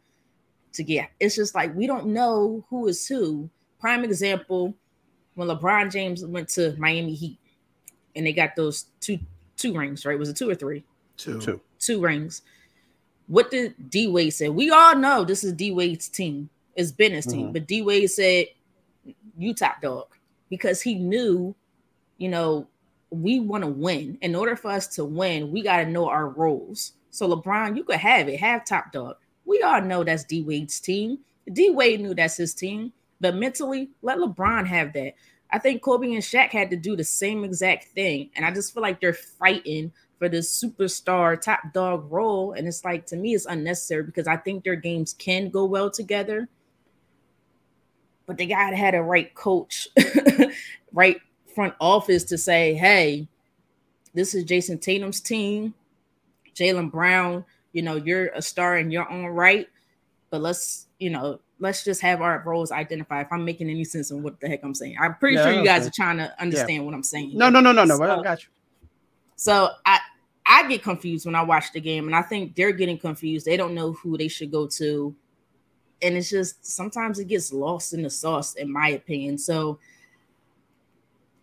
to 0.73 0.83
get. 0.83 1.11
It's 1.19 1.35
just 1.35 1.53
like 1.53 1.75
we 1.75 1.85
don't 1.85 2.07
know 2.07 2.65
who 2.71 2.87
is 2.87 3.05
who. 3.05 3.47
Prime 3.79 4.03
example, 4.03 4.73
when 5.35 5.49
LeBron 5.49 5.91
James 5.91 6.25
went 6.25 6.49
to 6.49 6.75
Miami 6.79 7.13
Heat 7.13 7.37
and 8.15 8.25
they 8.25 8.33
got 8.33 8.55
those 8.55 8.87
two 9.01 9.19
two 9.55 9.71
rings, 9.77 10.03
right? 10.03 10.17
Was 10.17 10.29
it 10.29 10.35
two 10.35 10.49
or 10.49 10.55
three? 10.55 10.83
Two. 11.17 11.39
Two. 11.39 11.61
Two 11.77 12.01
rings. 12.01 12.41
What 13.27 13.51
did 13.51 13.91
D 13.91 14.07
Wade 14.07 14.33
say? 14.33 14.49
We 14.49 14.71
all 14.71 14.95
know 14.95 15.23
this 15.23 15.43
is 15.43 15.53
D 15.53 15.69
Wade's 15.73 16.09
team. 16.09 16.49
It's 16.75 16.91
been 16.91 17.11
his 17.11 17.27
team, 17.27 17.43
mm-hmm. 17.43 17.53
but 17.53 17.67
D 17.67 17.83
Wade 17.83 18.09
said, 18.09 18.47
"You 19.37 19.53
top 19.53 19.79
dog," 19.79 20.07
because 20.49 20.81
he 20.81 20.95
knew, 20.95 21.53
you 22.17 22.29
know, 22.29 22.65
we 23.11 23.41
want 23.41 23.63
to 23.63 23.69
win. 23.69 24.17
In 24.21 24.35
order 24.35 24.55
for 24.55 24.71
us 24.71 24.87
to 24.95 25.05
win, 25.05 25.51
we 25.51 25.61
got 25.61 25.77
to 25.77 25.85
know 25.85 26.07
our 26.07 26.29
roles. 26.29 26.93
So 27.11 27.27
LeBron, 27.27 27.75
you 27.75 27.83
could 27.83 27.97
have 27.97 28.29
it, 28.29 28.39
have 28.39 28.65
top 28.65 28.91
dog. 28.91 29.17
We 29.45 29.61
all 29.61 29.81
know 29.81 30.03
that's 30.03 30.23
D 30.23 30.41
Wade's 30.43 30.79
team. 30.79 31.19
D 31.51 31.69
Wade 31.69 31.99
knew 31.99 32.15
that's 32.15 32.37
his 32.37 32.53
team, 32.53 32.93
but 33.19 33.35
mentally, 33.35 33.89
let 34.01 34.17
LeBron 34.17 34.65
have 34.65 34.93
that. 34.93 35.13
I 35.51 35.59
think 35.59 35.81
Kobe 35.81 36.13
and 36.13 36.23
Shaq 36.23 36.49
had 36.49 36.69
to 36.69 36.77
do 36.77 36.95
the 36.95 37.03
same 37.03 37.43
exact 37.43 37.85
thing, 37.89 38.29
and 38.35 38.45
I 38.45 38.51
just 38.51 38.73
feel 38.73 38.81
like 38.81 39.01
they're 39.01 39.13
fighting 39.13 39.91
for 40.17 40.29
this 40.29 40.63
superstar 40.63 41.39
top 41.39 41.59
dog 41.73 42.09
role, 42.09 42.53
and 42.53 42.67
it's 42.67 42.85
like 42.85 43.05
to 43.07 43.17
me, 43.17 43.35
it's 43.35 43.45
unnecessary 43.45 44.03
because 44.03 44.27
I 44.27 44.37
think 44.37 44.63
their 44.63 44.77
games 44.77 45.13
can 45.13 45.49
go 45.49 45.65
well 45.65 45.91
together, 45.91 46.47
but 48.25 48.37
they 48.37 48.45
gotta 48.45 48.77
have 48.77 48.93
a 48.93 49.03
right 49.03 49.33
coach, 49.35 49.89
right 50.93 51.19
front 51.61 51.75
office 51.79 52.23
to 52.23 52.39
say, 52.39 52.73
hey, 52.73 53.27
this 54.15 54.33
is 54.33 54.45
Jayson 54.45 54.79
Tatum's 54.79 55.21
team. 55.21 55.75
Jaylen 56.55 56.89
Brown, 56.89 57.45
you 57.71 57.83
know, 57.83 57.97
you're 57.97 58.29
a 58.29 58.41
star 58.41 58.79
in 58.79 58.89
your 58.89 59.07
own 59.11 59.27
right, 59.27 59.67
but 60.31 60.41
let's, 60.41 60.87
you 60.97 61.11
know, 61.11 61.39
let's 61.59 61.83
just 61.83 62.01
have 62.01 62.19
our 62.19 62.41
roles 62.43 62.71
identified. 62.71 63.27
If 63.27 63.31
I'm 63.31 63.45
making 63.45 63.69
any 63.69 63.83
sense 63.83 64.09
of 64.09 64.23
what 64.23 64.39
the 64.39 64.47
heck 64.47 64.63
I'm 64.63 64.73
saying, 64.73 64.95
I'm 64.99 65.13
pretty 65.15 65.35
yeah, 65.35 65.43
sure 65.43 65.53
you 65.53 65.63
guys 65.63 65.85
are 65.85 65.91
trying 65.91 66.17
to 66.17 66.33
understand 66.41 66.77
yeah. 66.77 66.81
what 66.81 66.95
I'm 66.95 67.03
saying. 67.03 67.37
No, 67.37 67.51
no, 67.51 67.59
no, 67.59 67.71
no, 67.71 67.83
no. 67.83 67.95
So, 67.95 68.03
I 68.19 68.23
got 68.23 68.43
you. 68.43 68.49
So 69.35 69.69
I 69.85 69.99
I 70.47 70.67
get 70.67 70.81
confused 70.81 71.27
when 71.27 71.35
I 71.35 71.43
watch 71.43 71.71
the 71.73 71.79
game, 71.79 72.07
and 72.07 72.15
I 72.15 72.23
think 72.23 72.55
they're 72.55 72.71
getting 72.71 72.97
confused. 72.97 73.45
They 73.45 73.55
don't 73.55 73.75
know 73.75 73.93
who 73.93 74.17
they 74.17 74.27
should 74.27 74.51
go 74.51 74.65
to, 74.65 75.15
and 76.01 76.17
it's 76.17 76.31
just 76.31 76.65
sometimes 76.65 77.19
it 77.19 77.27
gets 77.27 77.53
lost 77.53 77.93
in 77.93 78.01
the 78.01 78.09
sauce, 78.09 78.55
in 78.55 78.71
my 78.71 78.89
opinion. 78.89 79.37
So 79.37 79.77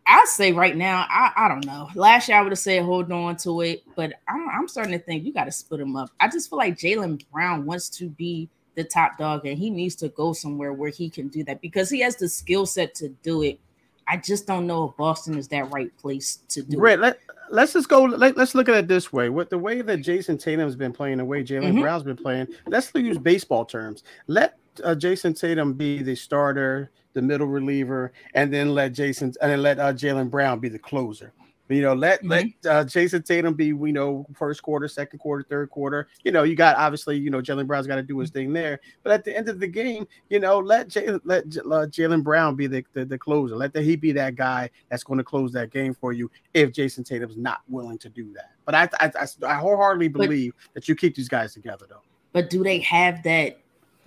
I 0.09 0.25
say 0.25 0.53
right 0.53 0.75
now, 0.75 1.07
I, 1.09 1.33
I 1.37 1.49
don't 1.49 1.67
know. 1.67 1.89
Last 1.95 2.29
year 2.29 2.39
I 2.39 2.41
would 2.41 2.53
have 2.53 2.59
said 2.59 2.83
hold 2.83 3.13
on 3.13 3.37
to 3.39 3.61
it, 3.61 3.83
but 3.95 4.15
I'm, 4.27 4.49
I'm 4.49 4.69
starting 4.69 4.93
to 4.93 4.99
think 4.99 5.25
you 5.25 5.35
got 5.35 5.45
to 5.45 5.53
split 5.53 5.81
them 5.81 5.97
up. 5.97 6.11
I 6.19 6.29
just 6.29 6.49
feel 6.49 6.59
like 6.59 6.79
Jaylen 6.79 7.23
Brown 7.31 7.67
wants 7.67 7.91
to 7.91 8.09
be 8.09 8.49
the 8.75 8.85
top 8.85 9.19
dog, 9.19 9.45
and 9.45 9.59
he 9.59 9.69
needs 9.69 9.95
to 9.97 10.09
go 10.09 10.33
somewhere 10.33 10.73
where 10.73 10.91
he 10.91 11.11
can 11.11 11.29
do 11.29 11.45
that 11.45 11.61
because 11.61 11.91
he 11.91 12.01
has 12.01 12.17
the 12.17 12.29
skill 12.29 12.65
set 12.65 12.95
to 12.97 13.11
do 13.23 13.43
it. 13.43 13.61
I 14.07 14.17
just 14.17 14.47
don't 14.47 14.67
know 14.67 14.89
if 14.89 14.97
Boston 14.97 15.37
is 15.37 15.49
that 15.49 15.71
right 15.71 15.95
place 15.99 16.39
to 16.49 16.63
do 16.63 16.83
it. 16.87 16.99
Let, 16.99 17.19
let's 17.51 17.75
just 17.75 17.91
go. 17.91 18.05
Let, 18.05 18.39
us 18.39 18.55
look 18.55 18.71
at 18.71 18.77
it 18.77 18.89
this 18.89 19.13
way: 19.13 19.29
with 19.29 19.51
the 19.51 19.59
way 19.59 19.83
that 19.83 20.01
Jayson 20.01 20.39
Tatum's 20.39 20.77
been 20.77 20.93
playing, 20.93 21.19
the 21.19 21.25
way 21.27 21.43
Jaylen 21.43 21.65
mm-hmm. 21.65 21.83
Brown's 21.83 22.05
been 22.05 22.17
playing, 22.17 22.49
let's 22.67 22.91
use 22.95 23.19
baseball 23.19 23.67
terms. 23.67 24.05
Let 24.27 24.57
uh, 24.83 24.95
Jayson 24.95 25.39
Tatum 25.39 25.75
be 25.75 26.03
the 26.03 26.15
starter 26.15 26.91
the 27.15 27.23
middle 27.23 27.47
reliever, 27.47 28.13
and 28.35 28.53
then 28.53 28.75
let 28.75 28.93
Jason 28.93 29.33
and 29.41 29.51
then 29.51 29.63
let 29.63 29.79
uh, 29.79 29.93
Jaylen 29.93 30.31
Brown 30.31 30.59
be 30.61 30.69
the 30.69 30.79
closer. 30.79 31.33
You 31.69 31.83
know, 31.83 31.95
let 31.95 32.21
mm-hmm. 32.21 32.29
let 32.31 32.47
uh, 32.67 32.85
Jayson 32.85 33.23
Tatum 33.23 33.55
be, 33.55 33.67
you 33.67 33.93
know, 33.93 34.27
first 34.35 34.63
quarter, 34.63 34.89
second 34.89 35.19
quarter, 35.19 35.45
third 35.49 35.71
quarter. 35.71 36.09
You 36.25 36.33
know, 36.33 36.43
you 36.43 36.55
got 36.55 36.77
obviously, 36.77 37.19
you 37.19 37.31
know, 37.31 37.43
Jaylen 37.43 37.67
Brown's 37.67 37.87
got 37.87 37.97
to 37.97 38.03
do 38.03 38.19
his 38.19 38.31
thing 38.31 38.53
there. 38.53 38.81
But 39.03 39.13
at 39.13 39.25
the 39.25 39.37
end 39.37 39.49
of 39.49 39.61
the 39.61 39.67
game, 39.67 40.09
you 40.31 40.41
know, 40.41 40.59
let 40.59 40.89
Jay, 40.89 41.09
let 41.25 41.45
uh, 41.45 41.87
Jaylen 41.87 42.23
Brown 42.23 42.57
be 42.57 42.67
the, 42.67 42.85
the, 42.95 43.05
the 43.05 43.19
closer. 43.19 43.55
Let 43.55 43.75
the, 43.75 43.83
he 43.83 43.97
be 43.97 44.13
that 44.13 44.35
guy 44.35 44.71
that's 44.89 45.05
going 45.05 45.19
to 45.19 45.25
close 45.25 45.53
that 45.53 45.71
game 45.71 45.93
for 45.93 46.13
you 46.13 46.31
if 46.55 46.73
Jayson 46.73 47.05
Tatum's 47.05 47.37
not 47.37 47.61
willing 47.69 47.99
to 47.99 48.09
do 48.09 48.33
that. 48.33 48.53
But 48.65 48.75
I 48.75 48.89
I, 49.01 49.13
I, 49.21 49.47
I 49.47 49.55
wholeheartedly 49.57 50.09
believe 50.09 50.55
but, 50.57 50.75
that 50.75 50.89
you 50.89 50.95
keep 50.95 51.17
these 51.17 51.29
guys 51.29 51.53
together 51.53 51.85
though. 51.89 52.03
But 52.33 52.49
do 52.49 52.63
they 52.63 52.79
have 52.81 53.23
that 53.25 53.59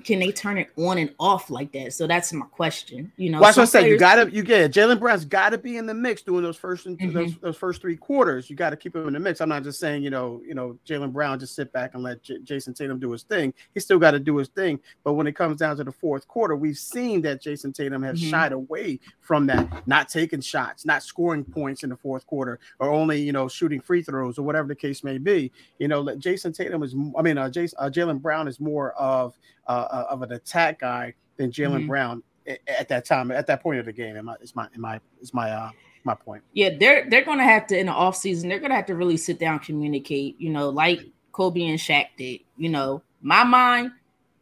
can 0.03 0.19
they 0.19 0.31
turn 0.31 0.57
it 0.57 0.69
on 0.77 0.97
and 0.97 1.13
off 1.19 1.49
like 1.49 1.71
that? 1.73 1.93
So 1.93 2.07
that's 2.07 2.33
my 2.33 2.45
question. 2.47 3.11
You 3.17 3.31
know, 3.31 3.39
well, 3.39 3.47
that's 3.47 3.57
what 3.57 3.63
I 3.63 3.65
said. 3.65 3.87
You 3.87 3.97
gotta, 3.97 4.31
you 4.31 4.43
get 4.43 4.71
Jaylen 4.71 4.99
Brown's 4.99 5.25
got 5.25 5.49
to 5.49 5.57
be 5.57 5.77
in 5.77 5.85
the 5.85 5.93
mix 5.93 6.21
doing 6.21 6.43
those 6.43 6.57
1st 6.57 6.97
mm-hmm. 6.97 7.13
those, 7.13 7.37
those 7.37 7.57
first 7.57 7.81
three 7.81 7.97
quarters. 7.97 8.49
You 8.49 8.55
got 8.55 8.71
to 8.71 8.77
keep 8.77 8.95
him 8.95 9.07
in 9.07 9.13
the 9.13 9.19
mix. 9.19 9.41
I'm 9.41 9.49
not 9.49 9.63
just 9.63 9.79
saying, 9.79 10.03
you 10.03 10.09
know, 10.09 10.41
you 10.45 10.53
know, 10.53 10.77
Jaylen 10.85 11.11
Brown 11.11 11.39
just 11.39 11.55
sit 11.55 11.71
back 11.71 11.93
and 11.93 12.03
let 12.03 12.23
J- 12.23 12.39
Jayson 12.39 12.73
Tatum 12.73 12.99
do 12.99 13.11
his 13.11 13.23
thing. 13.23 13.53
He 13.73 13.79
still 13.79 13.99
got 13.99 14.11
to 14.11 14.19
do 14.19 14.37
his 14.37 14.49
thing. 14.49 14.79
But 15.03 15.13
when 15.13 15.27
it 15.27 15.35
comes 15.35 15.57
down 15.57 15.77
to 15.77 15.83
the 15.83 15.91
fourth 15.91 16.27
quarter, 16.27 16.55
we've 16.55 16.77
seen 16.77 17.21
that 17.21 17.41
Jayson 17.41 17.73
Tatum 17.73 18.03
has 18.03 18.19
mm-hmm. 18.19 18.29
shied 18.29 18.51
away 18.51 18.99
from 19.19 19.45
that, 19.47 19.87
not 19.87 20.09
taking 20.09 20.41
shots, 20.41 20.85
not 20.85 21.03
scoring 21.03 21.43
points 21.43 21.83
in 21.83 21.89
the 21.89 21.95
fourth 21.95 22.25
quarter, 22.27 22.59
or 22.79 22.89
only 22.89 23.21
you 23.21 23.31
know 23.31 23.47
shooting 23.47 23.81
free 23.81 24.01
throws 24.01 24.37
or 24.37 24.43
whatever 24.43 24.67
the 24.67 24.75
case 24.75 25.03
may 25.03 25.17
be. 25.17 25.51
You 25.79 25.87
know, 25.87 26.03
Jayson 26.03 26.53
Tatum 26.53 26.83
is, 26.83 26.95
I 27.17 27.21
mean, 27.21 27.37
uh, 27.37 27.49
Jason, 27.49 27.77
uh, 27.79 27.89
Jaylen 27.89 28.21
Brown 28.21 28.47
is 28.47 28.59
more 28.59 28.93
of 28.93 29.37
uh, 29.71 29.87
uh, 29.91 30.07
of 30.09 30.21
an 30.21 30.33
attack 30.33 30.79
guy 30.79 31.13
than 31.37 31.51
Jaylen 31.51 31.79
mm-hmm. 31.79 31.87
Brown 31.87 32.23
at, 32.67 32.87
that 32.89 33.05
time, 33.05 33.31
at 33.31 33.47
that 33.47 33.63
point 33.63 33.79
of 33.79 33.85
the 33.85 33.93
game. 33.93 34.15
In 34.15 34.25
my, 34.25 34.35
is 34.41 34.55
my, 34.55 34.67
in 34.73 34.81
my, 34.81 34.99
is 35.21 35.33
my, 35.33 35.49
uh, 35.49 35.71
my 36.03 36.15
point. 36.15 36.43
Yeah, 36.53 36.69
they're 36.79 37.07
they're 37.09 37.23
gonna 37.23 37.43
have 37.43 37.67
to 37.67 37.77
in 37.77 37.85
the 37.85 37.91
off 37.91 38.15
season. 38.15 38.49
They're 38.49 38.59
gonna 38.59 38.75
have 38.75 38.87
to 38.87 38.95
really 38.95 39.17
sit 39.17 39.39
down, 39.39 39.59
communicate. 39.59 40.39
You 40.39 40.49
know, 40.49 40.69
like 40.69 41.01
Kobe 41.31 41.63
and 41.67 41.79
Shaq 41.79 42.07
did. 42.17 42.41
You 42.57 42.69
know, 42.69 43.03
my 43.21 43.43
mind 43.43 43.91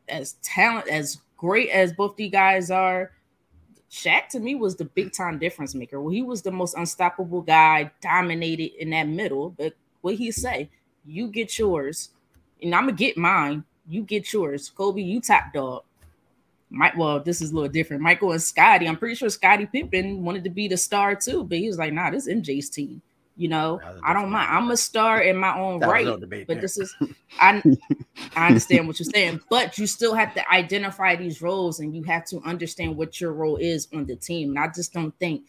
as 0.08 0.34
talent 0.42 0.88
as 0.88 1.20
great 1.38 1.70
as 1.70 1.94
both 1.94 2.16
these 2.16 2.32
guys 2.32 2.72
are. 2.72 3.12
Shaq 3.92 4.28
to 4.30 4.40
me 4.40 4.56
was 4.56 4.76
the 4.76 4.86
big 4.86 5.12
time 5.12 5.40
difference 5.40 5.74
maker. 5.74 6.00
Well, 6.00 6.14
he 6.14 6.22
was 6.22 6.44
the 6.44 6.52
most 6.52 6.76
unstoppable 6.78 7.42
guy, 7.42 7.92
dominated 8.02 8.80
in 8.82 8.92
that 8.92 9.08
middle. 9.08 9.50
But 9.50 9.74
what 10.02 10.16
he 10.16 10.32
say, 10.32 10.70
you 11.06 11.28
get 11.28 11.58
yours, 11.58 12.10
and 12.62 12.74
I'm 12.74 12.86
gonna 12.86 12.94
get 12.94 13.18
mine 13.18 13.66
you 13.90 14.04
get 14.04 14.32
yours. 14.32 14.70
Kobe, 14.70 15.02
you 15.02 15.20
top 15.20 15.52
dog. 15.54 15.84
Mike, 16.70 16.96
well, 16.96 17.20
this 17.20 17.42
is 17.42 17.52
a 17.52 17.56
little 17.56 17.70
different. 17.70 18.04
Michael 18.04 18.32
and 18.32 18.42
Scottie. 18.42 18.88
I'm 18.88 18.96
pretty 18.96 19.16
sure 19.16 19.30
Scottie 19.30 19.66
Pippen 19.66 20.24
wanted 20.24 20.44
to 20.44 20.52
be 20.52 20.68
the 20.68 20.78
star 20.78 21.16
too, 21.16 21.44
but 21.44 21.58
he 21.58 21.68
was 21.68 21.80
like, 21.80 21.94
nah, 21.94 22.12
this 22.12 22.28
is 22.28 22.36
MJ's 22.36 22.70
team. 22.70 23.02
You 23.36 23.48
know, 23.48 23.80
I 24.04 24.14
don't 24.14 24.30
mind. 24.30 24.50
I'm 24.52 24.70
a 24.70 24.76
star 24.76 25.22
in 25.22 25.38
my 25.38 25.58
own 25.58 25.80
right. 25.80 26.06
But 26.46 26.60
this 26.60 26.78
is 26.78 26.94
I 27.40 27.64
I 28.36 28.48
understand 28.48 28.86
what 28.86 29.00
you're 29.00 29.10
saying, 29.12 29.40
but 29.50 29.78
you 29.78 29.88
still 29.88 30.14
have 30.14 30.34
to 30.36 30.52
identify 30.52 31.16
these 31.16 31.42
roles 31.42 31.80
and 31.80 31.96
you 31.96 32.04
have 32.04 32.26
to 32.26 32.42
understand 32.42 32.98
what 32.98 33.22
your 33.22 33.32
role 33.32 33.56
is 33.56 33.88
on 33.94 34.06
the 34.06 34.18
team. 34.18 34.50
And 34.50 34.60
I 34.60 34.68
just 34.68 34.92
don't 34.92 35.18
think 35.20 35.46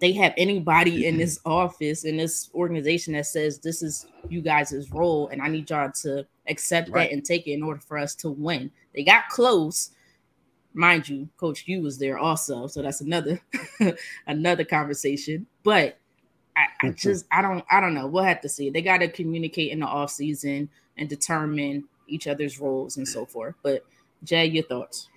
they 0.00 0.12
have 0.12 0.34
anybody 0.36 1.06
in 1.06 1.16
this 1.16 1.38
office 1.46 2.04
in 2.04 2.16
this 2.16 2.50
organization 2.52 3.14
that 3.14 3.26
says 3.26 3.60
this 3.60 3.80
is 3.80 4.06
you 4.28 4.42
guys' 4.42 4.90
role 4.90 5.28
and 5.28 5.40
I 5.40 5.48
need 5.48 5.70
y'all 5.70 5.92
to 6.02 6.26
accept 6.48 6.90
right. 6.90 7.08
that 7.08 7.14
and 7.14 7.24
take 7.24 7.46
it 7.46 7.52
in 7.52 7.62
order 7.62 7.80
for 7.80 7.98
us 7.98 8.14
to 8.16 8.30
win. 8.30 8.70
They 8.94 9.02
got 9.02 9.28
close. 9.28 9.90
Mind 10.74 11.08
you, 11.08 11.28
Coach 11.36 11.64
you 11.66 11.82
was 11.82 11.98
there 11.98 12.18
also, 12.18 12.66
so 12.66 12.82
that's 12.82 13.00
another 13.00 13.40
another 14.26 14.64
conversation. 14.64 15.46
But 15.62 15.98
I, 16.56 16.66
I 16.82 16.86
mm-hmm. 16.86 16.96
just 16.96 17.26
I 17.32 17.42
don't 17.42 17.64
I 17.70 17.80
don't 17.80 17.94
know. 17.94 18.06
We'll 18.06 18.24
have 18.24 18.40
to 18.42 18.48
see. 18.48 18.70
They 18.70 18.82
got 18.82 18.98
to 18.98 19.08
communicate 19.08 19.72
in 19.72 19.80
the 19.80 19.86
off 19.86 20.10
season 20.10 20.68
and 20.96 21.08
determine 21.08 21.84
each 22.06 22.26
other's 22.26 22.60
roles 22.60 22.96
and 22.96 23.08
so 23.08 23.24
forth. 23.24 23.54
But 23.62 23.84
Jay, 24.24 24.46
your 24.46 24.64
thoughts? 24.64 25.08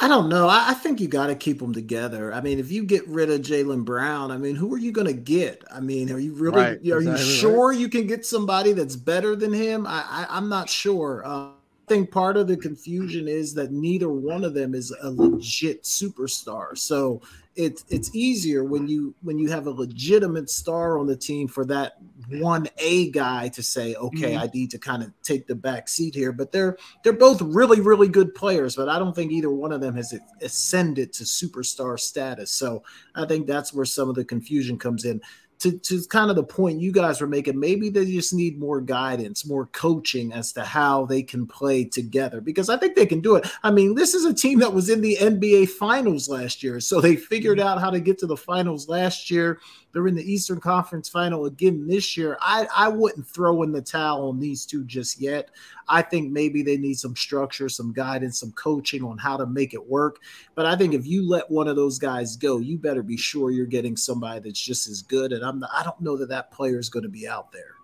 I 0.00 0.06
don't 0.06 0.28
know. 0.28 0.46
I, 0.46 0.70
I 0.70 0.74
think 0.74 1.00
you 1.00 1.08
got 1.08 1.26
to 1.26 1.34
keep 1.34 1.58
them 1.58 1.72
together. 1.72 2.32
I 2.32 2.40
mean, 2.40 2.60
if 2.60 2.70
you 2.70 2.84
get 2.84 3.06
rid 3.08 3.30
of 3.30 3.40
Jaylen 3.40 3.84
Brown, 3.84 4.30
I 4.30 4.36
mean, 4.36 4.54
who 4.54 4.72
are 4.72 4.78
you 4.78 4.92
going 4.92 5.08
to 5.08 5.12
get? 5.12 5.64
I 5.72 5.80
mean, 5.80 6.12
are 6.12 6.18
you 6.18 6.34
really? 6.34 6.56
Right, 6.56 6.78
are 6.92 6.98
exactly 6.98 7.10
you 7.10 7.16
sure 7.18 7.70
right. 7.70 7.78
you 7.78 7.88
can 7.88 8.06
get 8.06 8.24
somebody 8.24 8.72
that's 8.72 8.94
better 8.94 9.34
than 9.34 9.52
him? 9.52 9.86
I, 9.86 10.26
I 10.28 10.38
am 10.38 10.48
not 10.48 10.70
sure. 10.70 11.22
Uh, 11.26 11.48
I 11.48 11.52
think 11.88 12.10
part 12.10 12.36
of 12.36 12.46
the 12.46 12.56
confusion 12.56 13.26
is 13.26 13.54
that 13.54 13.72
neither 13.72 14.10
one 14.10 14.44
of 14.44 14.54
them 14.54 14.74
is 14.74 14.94
a 15.02 15.10
legit 15.10 15.82
superstar. 15.82 16.76
So 16.76 17.22
it's 17.58 17.84
it's 17.88 18.14
easier 18.14 18.62
when 18.62 18.86
you 18.86 19.16
when 19.22 19.36
you 19.36 19.50
have 19.50 19.66
a 19.66 19.70
legitimate 19.70 20.48
star 20.48 20.96
on 20.96 21.08
the 21.08 21.16
team 21.16 21.48
for 21.48 21.64
that 21.64 21.94
one 22.30 22.68
A 22.78 23.10
guy 23.10 23.48
to 23.48 23.64
say, 23.64 23.96
okay, 23.96 24.34
mm-hmm. 24.34 24.42
I 24.42 24.50
need 24.54 24.70
to 24.70 24.78
kind 24.78 25.02
of 25.02 25.12
take 25.24 25.48
the 25.48 25.56
back 25.56 25.88
seat 25.88 26.14
here. 26.14 26.30
But 26.30 26.52
they're 26.52 26.78
they're 27.02 27.12
both 27.12 27.42
really 27.42 27.80
really 27.80 28.06
good 28.06 28.32
players, 28.32 28.76
but 28.76 28.88
I 28.88 29.00
don't 29.00 29.12
think 29.12 29.32
either 29.32 29.50
one 29.50 29.72
of 29.72 29.80
them 29.80 29.96
has 29.96 30.16
ascended 30.40 31.12
to 31.14 31.24
superstar 31.24 31.98
status. 31.98 32.52
So 32.52 32.84
I 33.16 33.26
think 33.26 33.48
that's 33.48 33.74
where 33.74 33.84
some 33.84 34.08
of 34.08 34.14
the 34.14 34.24
confusion 34.24 34.78
comes 34.78 35.04
in 35.04 35.20
to, 35.60 35.72
to 35.78 36.02
kind 36.08 36.30
of 36.30 36.36
the 36.36 36.44
point 36.44 36.80
you 36.80 36.92
guys 36.92 37.20
were 37.20 37.26
making, 37.26 37.58
maybe 37.58 37.90
they 37.90 38.04
just 38.04 38.32
need 38.32 38.58
more 38.58 38.80
guidance, 38.80 39.46
more 39.46 39.66
coaching 39.66 40.32
as 40.32 40.52
to 40.52 40.64
how 40.64 41.04
they 41.06 41.22
can 41.22 41.46
play 41.46 41.84
together 41.84 42.40
because 42.40 42.68
I 42.68 42.76
think 42.76 42.94
they 42.94 43.06
can 43.06 43.20
do 43.20 43.36
it. 43.36 43.46
I 43.62 43.70
mean, 43.70 43.94
this 43.94 44.14
is 44.14 44.24
a 44.24 44.34
team 44.34 44.60
that 44.60 44.72
was 44.72 44.88
in 44.88 45.00
the 45.00 45.16
NBA 45.20 45.70
finals 45.70 46.28
last 46.28 46.62
year. 46.62 46.80
So 46.80 47.00
they 47.00 47.16
figured 47.16 47.58
mm-hmm. 47.58 47.68
out 47.68 47.80
how 47.80 47.90
to 47.90 48.00
get 48.00 48.18
to 48.18 48.26
the 48.26 48.36
finals 48.36 48.88
last 48.88 49.30
year. 49.30 49.60
They're 49.98 50.06
in 50.06 50.14
the 50.14 50.32
Eastern 50.32 50.60
Conference 50.60 51.08
final 51.08 51.46
again 51.46 51.88
this 51.88 52.16
year. 52.16 52.38
I, 52.40 52.68
I 52.72 52.86
wouldn't 52.86 53.26
throw 53.26 53.64
in 53.64 53.72
the 53.72 53.82
towel 53.82 54.28
on 54.28 54.38
these 54.38 54.64
two 54.64 54.84
just 54.84 55.20
yet. 55.20 55.50
I 55.88 56.02
think 56.02 56.30
maybe 56.30 56.62
they 56.62 56.76
need 56.76 57.00
some 57.00 57.16
structure, 57.16 57.68
some 57.68 57.92
guidance, 57.92 58.38
some 58.38 58.52
coaching 58.52 59.02
on 59.02 59.18
how 59.18 59.36
to 59.36 59.44
make 59.44 59.74
it 59.74 59.84
work. 59.84 60.20
But 60.54 60.66
I 60.66 60.76
think 60.76 60.94
if 60.94 61.04
you 61.04 61.28
let 61.28 61.50
one 61.50 61.66
of 61.66 61.74
those 61.74 61.98
guys 61.98 62.36
go, 62.36 62.58
you 62.58 62.78
better 62.78 63.02
be 63.02 63.16
sure 63.16 63.50
you're 63.50 63.66
getting 63.66 63.96
somebody 63.96 64.38
that's 64.38 64.60
just 64.60 64.86
as 64.86 65.02
good. 65.02 65.32
And 65.32 65.44
I'm 65.44 65.64
I 65.64 65.82
don't 65.82 66.00
know 66.00 66.16
that 66.16 66.28
that 66.28 66.52
player 66.52 66.78
is 66.78 66.90
going 66.90 67.02
to 67.02 67.08
be 67.08 67.26
out 67.26 67.50
there. 67.50 67.77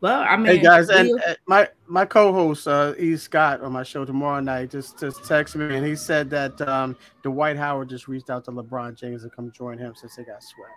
Well, 0.00 0.24
I 0.26 0.36
mean, 0.36 0.46
hey 0.46 0.58
guys, 0.58 0.88
and 0.88 1.20
uh, 1.26 1.34
my 1.46 1.68
my 1.86 2.06
co-host 2.06 2.66
uh, 2.66 2.94
E. 2.98 3.16
Scott 3.16 3.60
on 3.60 3.72
my 3.72 3.82
show 3.82 4.04
tomorrow 4.04 4.40
night 4.40 4.70
just 4.70 4.98
just 4.98 5.20
texted 5.22 5.56
me 5.56 5.76
and 5.76 5.84
he 5.84 5.94
said 5.94 6.30
that 6.30 6.58
um, 6.62 6.96
Dwight 7.22 7.56
Howard 7.56 7.90
just 7.90 8.08
reached 8.08 8.30
out 8.30 8.44
to 8.46 8.50
LeBron 8.50 8.96
James 8.96 9.22
to 9.24 9.30
come 9.30 9.52
join 9.52 9.76
him 9.76 9.94
since 9.94 10.16
they 10.16 10.24
got 10.24 10.42
swept. 10.42 10.70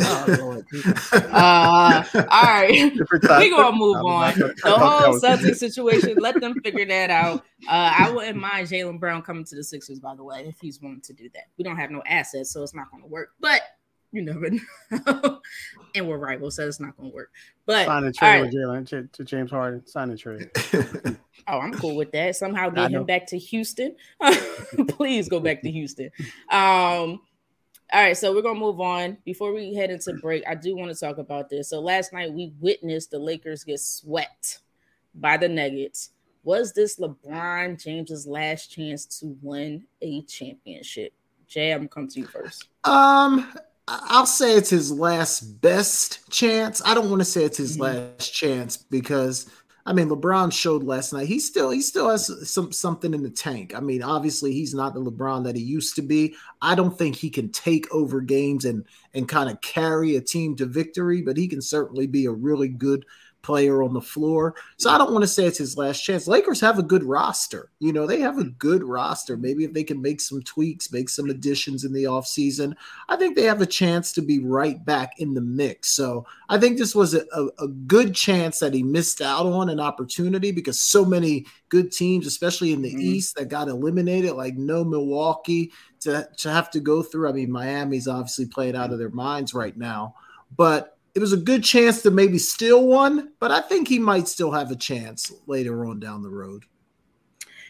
Oh, 0.00 0.62
uh, 1.12 2.04
all 2.14 2.42
right, 2.42 2.92
we 3.38 3.50
gonna 3.50 3.76
move 3.76 3.96
on. 3.96 4.38
The 4.38 4.54
whole 4.66 5.20
Celtics 5.20 5.56
situation, 5.56 6.16
let 6.18 6.40
them 6.40 6.54
figure 6.62 6.86
that 6.86 7.10
out. 7.10 7.44
Uh, 7.66 7.94
I 7.98 8.10
wouldn't 8.10 8.36
mind 8.36 8.68
Jaylen 8.68 9.00
Brown 9.00 9.22
coming 9.22 9.42
to 9.46 9.56
the 9.56 9.64
Sixers, 9.64 9.98
by 9.98 10.14
the 10.14 10.22
way, 10.22 10.44
if 10.46 10.60
he's 10.60 10.82
willing 10.82 11.00
to 11.00 11.14
do 11.14 11.30
that. 11.32 11.44
We 11.56 11.64
don't 11.64 11.76
have 11.76 11.90
no 11.90 12.02
assets, 12.04 12.50
so 12.50 12.62
it's 12.62 12.74
not 12.74 12.90
gonna 12.90 13.06
work. 13.06 13.30
But 13.40 13.62
you 14.14 14.22
never 14.22 14.48
know. 14.90 15.40
and 15.94 16.08
we're 16.08 16.18
rivals, 16.18 16.56
so 16.56 16.66
it's 16.66 16.80
not 16.80 16.96
gonna 16.96 17.08
work. 17.08 17.30
But 17.66 17.86
sign 17.86 18.04
a 18.04 18.12
trade 18.12 18.28
right. 18.28 18.42
with 18.42 18.54
Jaylen 18.54 19.12
to 19.12 19.24
James 19.24 19.50
Harden. 19.50 19.86
Sign 19.86 20.10
a 20.10 20.16
trade. 20.16 20.50
oh, 21.48 21.58
I'm 21.58 21.72
cool 21.72 21.96
with 21.96 22.12
that. 22.12 22.36
Somehow 22.36 22.70
get 22.70 22.92
him 22.92 23.04
back 23.04 23.26
to 23.28 23.38
Houston. 23.38 23.96
Please 24.88 25.28
go 25.28 25.40
back 25.40 25.62
to 25.62 25.70
Houston. 25.70 26.10
Um 26.50 27.20
all 27.92 28.00
right, 28.00 28.16
so 28.16 28.34
we're 28.34 28.42
gonna 28.42 28.58
move 28.58 28.80
on. 28.80 29.18
Before 29.24 29.52
we 29.52 29.74
head 29.74 29.90
into 29.90 30.14
break, 30.14 30.42
I 30.48 30.54
do 30.54 30.76
want 30.76 30.92
to 30.92 30.98
talk 30.98 31.18
about 31.18 31.48
this. 31.48 31.68
So 31.70 31.80
last 31.80 32.12
night 32.12 32.32
we 32.32 32.52
witnessed 32.60 33.10
the 33.10 33.18
Lakers 33.18 33.62
get 33.62 33.80
swept 33.80 34.60
by 35.14 35.36
the 35.36 35.48
Nuggets. 35.48 36.10
Was 36.44 36.72
this 36.72 36.98
LeBron 36.98 37.82
James's 37.82 38.26
last 38.26 38.70
chance 38.70 39.06
to 39.20 39.36
win 39.42 39.86
a 40.02 40.22
championship? 40.22 41.12
Jay, 41.46 41.72
I'm 41.72 41.80
gonna 41.80 41.88
come 41.88 42.08
to 42.08 42.20
you 42.20 42.26
first. 42.26 42.68
Um, 42.84 43.52
I'll 43.86 44.26
say 44.26 44.56
it's 44.56 44.70
his 44.70 44.90
last 44.90 45.60
best 45.60 46.30
chance. 46.30 46.80
I 46.84 46.94
don't 46.94 47.10
want 47.10 47.20
to 47.20 47.26
say 47.26 47.44
it's 47.44 47.58
his 47.58 47.72
mm-hmm. 47.72 47.82
last 48.16 48.32
chance 48.32 48.76
because 48.76 49.50
I 49.86 49.92
mean, 49.92 50.08
LeBron 50.08 50.50
showed 50.50 50.82
last 50.82 51.12
night. 51.12 51.26
He 51.26 51.38
still 51.38 51.70
he 51.70 51.82
still 51.82 52.08
has 52.08 52.50
some 52.50 52.72
something 52.72 53.12
in 53.12 53.22
the 53.22 53.30
tank. 53.30 53.74
I 53.76 53.80
mean, 53.80 54.02
obviously 54.02 54.52
he's 54.52 54.74
not 54.74 54.94
the 54.94 55.02
LeBron 55.02 55.44
that 55.44 55.56
he 55.56 55.62
used 55.62 55.94
to 55.96 56.02
be. 56.02 56.34
I 56.62 56.74
don't 56.74 56.96
think 56.96 57.16
he 57.16 57.28
can 57.28 57.50
take 57.50 57.92
over 57.92 58.22
games 58.22 58.64
and 58.64 58.84
and 59.12 59.28
kind 59.28 59.50
of 59.50 59.60
carry 59.60 60.16
a 60.16 60.22
team 60.22 60.56
to 60.56 60.66
victory, 60.66 61.20
but 61.20 61.36
he 61.36 61.48
can 61.48 61.60
certainly 61.60 62.06
be 62.06 62.24
a 62.24 62.32
really 62.32 62.68
good 62.68 63.04
player 63.44 63.82
on 63.82 63.92
the 63.92 64.00
floor. 64.00 64.56
So 64.78 64.90
I 64.90 64.98
don't 64.98 65.12
want 65.12 65.22
to 65.22 65.28
say 65.28 65.44
it's 65.44 65.58
his 65.58 65.76
last 65.76 66.00
chance. 66.00 66.26
Lakers 66.26 66.60
have 66.60 66.78
a 66.78 66.82
good 66.82 67.04
roster. 67.04 67.70
You 67.78 67.92
know, 67.92 68.06
they 68.06 68.20
have 68.20 68.38
a 68.38 68.44
good 68.44 68.82
roster. 68.82 69.36
Maybe 69.36 69.64
if 69.64 69.72
they 69.72 69.84
can 69.84 70.00
make 70.02 70.20
some 70.20 70.42
tweaks, 70.42 70.90
make 70.90 71.08
some 71.08 71.30
additions 71.30 71.84
in 71.84 71.92
the 71.92 72.04
offseason, 72.04 72.74
I 73.08 73.16
think 73.16 73.36
they 73.36 73.44
have 73.44 73.60
a 73.60 73.66
chance 73.66 74.12
to 74.14 74.22
be 74.22 74.38
right 74.40 74.82
back 74.84 75.20
in 75.20 75.34
the 75.34 75.42
mix. 75.42 75.90
So 75.90 76.26
I 76.48 76.58
think 76.58 76.78
this 76.78 76.94
was 76.94 77.14
a, 77.14 77.24
a, 77.32 77.64
a 77.64 77.68
good 77.68 78.14
chance 78.14 78.58
that 78.58 78.74
he 78.74 78.82
missed 78.82 79.20
out 79.20 79.46
on 79.46 79.68
an 79.68 79.78
opportunity 79.78 80.50
because 80.50 80.80
so 80.80 81.04
many 81.04 81.46
good 81.68 81.92
teams, 81.92 82.26
especially 82.26 82.72
in 82.72 82.82
the 82.82 82.90
mm-hmm. 82.90 83.00
East, 83.00 83.36
that 83.36 83.48
got 83.48 83.68
eliminated, 83.68 84.32
like 84.32 84.56
no 84.56 84.84
Milwaukee 84.84 85.70
to, 86.00 86.26
to 86.38 86.50
have 86.50 86.70
to 86.70 86.80
go 86.80 87.02
through. 87.02 87.28
I 87.28 87.32
mean, 87.32 87.52
Miami's 87.52 88.08
obviously 88.08 88.46
played 88.46 88.74
out 88.74 88.92
of 88.92 88.98
their 88.98 89.10
minds 89.10 89.52
right 89.52 89.76
now. 89.76 90.14
But 90.56 90.93
it 91.14 91.20
was 91.20 91.32
a 91.32 91.36
good 91.36 91.62
chance 91.62 92.02
to 92.02 92.10
maybe 92.10 92.38
steal 92.38 92.86
one, 92.86 93.32
but 93.38 93.50
I 93.50 93.60
think 93.60 93.88
he 93.88 93.98
might 93.98 94.28
still 94.28 94.50
have 94.50 94.70
a 94.70 94.76
chance 94.76 95.32
later 95.46 95.86
on 95.86 96.00
down 96.00 96.22
the 96.22 96.30
road. 96.30 96.64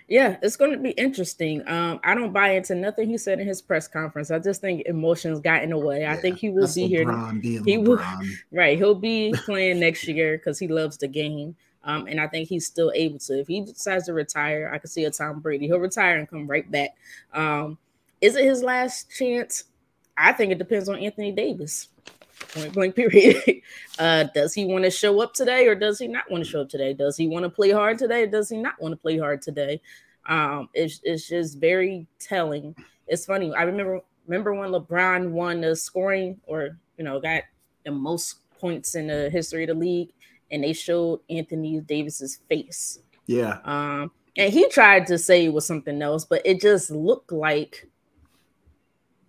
Yeah, 0.08 0.36
it's 0.42 0.56
going 0.56 0.72
to 0.72 0.78
be 0.78 0.90
interesting. 0.90 1.66
Um, 1.66 1.98
I 2.04 2.14
don't 2.14 2.32
buy 2.32 2.50
into 2.50 2.74
nothing 2.74 3.08
he 3.08 3.16
said 3.16 3.40
in 3.40 3.46
his 3.46 3.62
press 3.62 3.88
conference. 3.88 4.30
I 4.30 4.38
just 4.38 4.60
think 4.60 4.82
emotions 4.86 5.40
got 5.40 5.62
in 5.62 5.70
the 5.70 5.78
way. 5.78 6.00
Yeah, 6.00 6.12
I 6.12 6.16
think 6.16 6.36
he 6.38 6.50
will 6.50 6.68
be 6.74 6.88
LeBron 6.88 7.42
here. 7.42 7.62
he 7.64 7.78
LeBron. 7.78 7.86
will, 7.86 8.26
right. 8.52 8.76
He'll 8.76 8.94
be 8.94 9.34
playing 9.44 9.80
next 9.80 10.06
year 10.06 10.36
because 10.36 10.58
he 10.58 10.68
loves 10.68 10.98
the 10.98 11.08
game. 11.08 11.56
Um, 11.84 12.06
and 12.06 12.20
I 12.20 12.26
think 12.26 12.48
he's 12.48 12.66
still 12.66 12.92
able 12.94 13.18
to. 13.20 13.40
If 13.40 13.48
he 13.48 13.62
decides 13.62 14.06
to 14.06 14.12
retire, 14.12 14.70
I 14.72 14.78
can 14.78 14.88
see 14.88 15.04
a 15.04 15.10
Tom 15.10 15.40
Brady. 15.40 15.66
He'll 15.66 15.78
retire 15.78 16.18
and 16.18 16.28
come 16.28 16.46
right 16.46 16.70
back. 16.70 16.90
Um, 17.32 17.78
is 18.20 18.36
it 18.36 18.44
his 18.44 18.62
last 18.62 19.10
chance? 19.10 19.64
I 20.16 20.32
think 20.32 20.52
it 20.52 20.58
depends 20.58 20.88
on 20.88 20.98
Anthony 20.98 21.32
Davis. 21.32 21.88
Point 22.54 22.72
blank 22.72 22.94
period. 22.96 23.60
uh, 23.98 24.24
does 24.34 24.54
he 24.54 24.64
want 24.64 24.84
to 24.84 24.90
show 24.90 25.20
up 25.20 25.34
today 25.34 25.66
or 25.66 25.74
does 25.74 25.98
he 25.98 26.08
not 26.08 26.30
want 26.30 26.44
to 26.44 26.50
show 26.50 26.62
up 26.62 26.68
today? 26.68 26.94
Does 26.94 27.16
he 27.16 27.26
want 27.28 27.42
to 27.42 27.50
play 27.50 27.70
hard 27.70 27.98
today 27.98 28.22
or 28.22 28.26
does 28.26 28.48
he 28.48 28.56
not 28.56 28.80
want 28.80 28.92
to 28.92 28.96
play 28.96 29.18
hard 29.18 29.42
today? 29.42 29.80
Um, 30.26 30.68
it's, 30.72 31.00
it's 31.02 31.28
just 31.28 31.58
very 31.58 32.06
telling. 32.18 32.74
It's 33.06 33.26
funny. 33.26 33.52
I 33.54 33.62
remember 33.62 34.00
remember 34.26 34.54
when 34.54 34.70
LeBron 34.70 35.30
won 35.30 35.60
the 35.60 35.76
scoring 35.76 36.40
or 36.46 36.78
you 36.96 37.04
know 37.04 37.20
got 37.20 37.42
the 37.84 37.90
most 37.90 38.36
points 38.58 38.94
in 38.94 39.08
the 39.08 39.28
history 39.30 39.64
of 39.64 39.68
the 39.68 39.74
league, 39.74 40.12
and 40.50 40.64
they 40.64 40.72
showed 40.72 41.20
Anthony 41.28 41.80
Davis's 41.80 42.40
face. 42.48 43.00
Yeah. 43.26 43.58
Um, 43.64 44.10
and 44.36 44.52
he 44.52 44.68
tried 44.68 45.06
to 45.08 45.18
say 45.18 45.44
it 45.44 45.52
was 45.52 45.66
something 45.66 46.00
else, 46.02 46.24
but 46.24 46.42
it 46.44 46.60
just 46.60 46.90
looked 46.90 47.30
like 47.30 47.88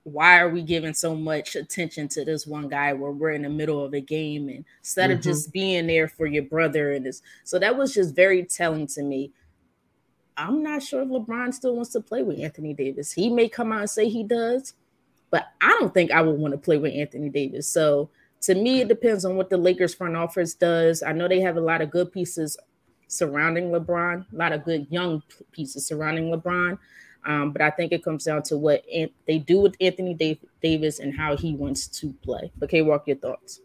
why 0.05 0.39
are 0.39 0.49
we 0.49 0.61
giving 0.61 0.93
so 0.93 1.15
much 1.15 1.55
attention 1.55 2.07
to 2.07 2.23
this 2.23 2.45
one 2.45 2.69
guy 2.69 2.93
where 2.93 3.11
we're 3.11 3.31
in 3.31 3.41
the 3.41 3.49
middle 3.49 3.83
of 3.83 3.91
a 3.95 3.99
game 3.99 4.47
and 4.49 4.63
instead 4.79 5.09
mm-hmm. 5.09 5.17
of 5.17 5.23
just 5.23 5.51
being 5.51 5.87
there 5.87 6.07
for 6.07 6.27
your 6.27 6.43
brother 6.43 6.93
and 6.93 7.03
this 7.03 7.23
so 7.43 7.57
that 7.57 7.75
was 7.75 7.93
just 7.93 8.15
very 8.15 8.45
telling 8.45 8.85
to 8.85 9.01
me. 9.01 9.31
I'm 10.37 10.61
not 10.61 10.83
sure 10.83 11.01
if 11.01 11.09
lebron 11.09 11.53
still 11.53 11.75
wants 11.75 11.91
to 11.93 12.01
play 12.01 12.21
with 12.21 12.39
anthony 12.39 12.75
davis. 12.75 13.11
He 13.11 13.31
may 13.31 13.49
come 13.49 13.71
out 13.71 13.79
and 13.79 13.89
say 13.89 14.07
he 14.07 14.23
does 14.23 14.75
but 15.31 15.47
i 15.59 15.69
don't 15.79 15.93
think 15.93 16.11
i 16.11 16.21
would 16.21 16.39
want 16.39 16.53
to 16.53 16.57
play 16.59 16.77
with 16.77 16.93
anthony 16.93 17.29
davis. 17.29 17.67
So 17.67 18.11
to 18.41 18.53
me 18.53 18.81
it 18.81 18.87
depends 18.87 19.25
on 19.25 19.35
what 19.35 19.49
the 19.49 19.57
lakers 19.57 19.95
front 19.95 20.15
office 20.15 20.53
does. 20.53 21.01
I 21.01 21.13
know 21.13 21.27
they 21.27 21.41
have 21.41 21.57
a 21.57 21.61
lot 21.61 21.81
of 21.81 21.89
good 21.89 22.11
pieces 22.11 22.57
surrounding 23.07 23.71
lebron 23.71 24.25
a 24.33 24.35
lot 24.35 24.51
of 24.51 24.63
good 24.63 24.87
young 24.89 25.21
pieces 25.51 25.85
surrounding 25.85 26.25
lebron 26.25 26.77
um, 27.25 27.51
but 27.51 27.61
I 27.61 27.71
think 27.71 27.91
it 27.91 28.03
comes 28.03 28.23
down 28.23 28.43
to 28.43 28.57
what 28.57 28.83
they 29.27 29.39
do 29.39 29.59
with 29.59 29.75
Anthony 29.81 30.39
Davis 30.61 30.99
and 30.99 31.15
how 31.15 31.35
he 31.35 31.55
wants 31.55 31.87
to 31.87 32.13
play. 32.23 32.51
Okay, 32.63 32.81
walk 32.81 33.07
your 33.07 33.17
thoughts. 33.17 33.61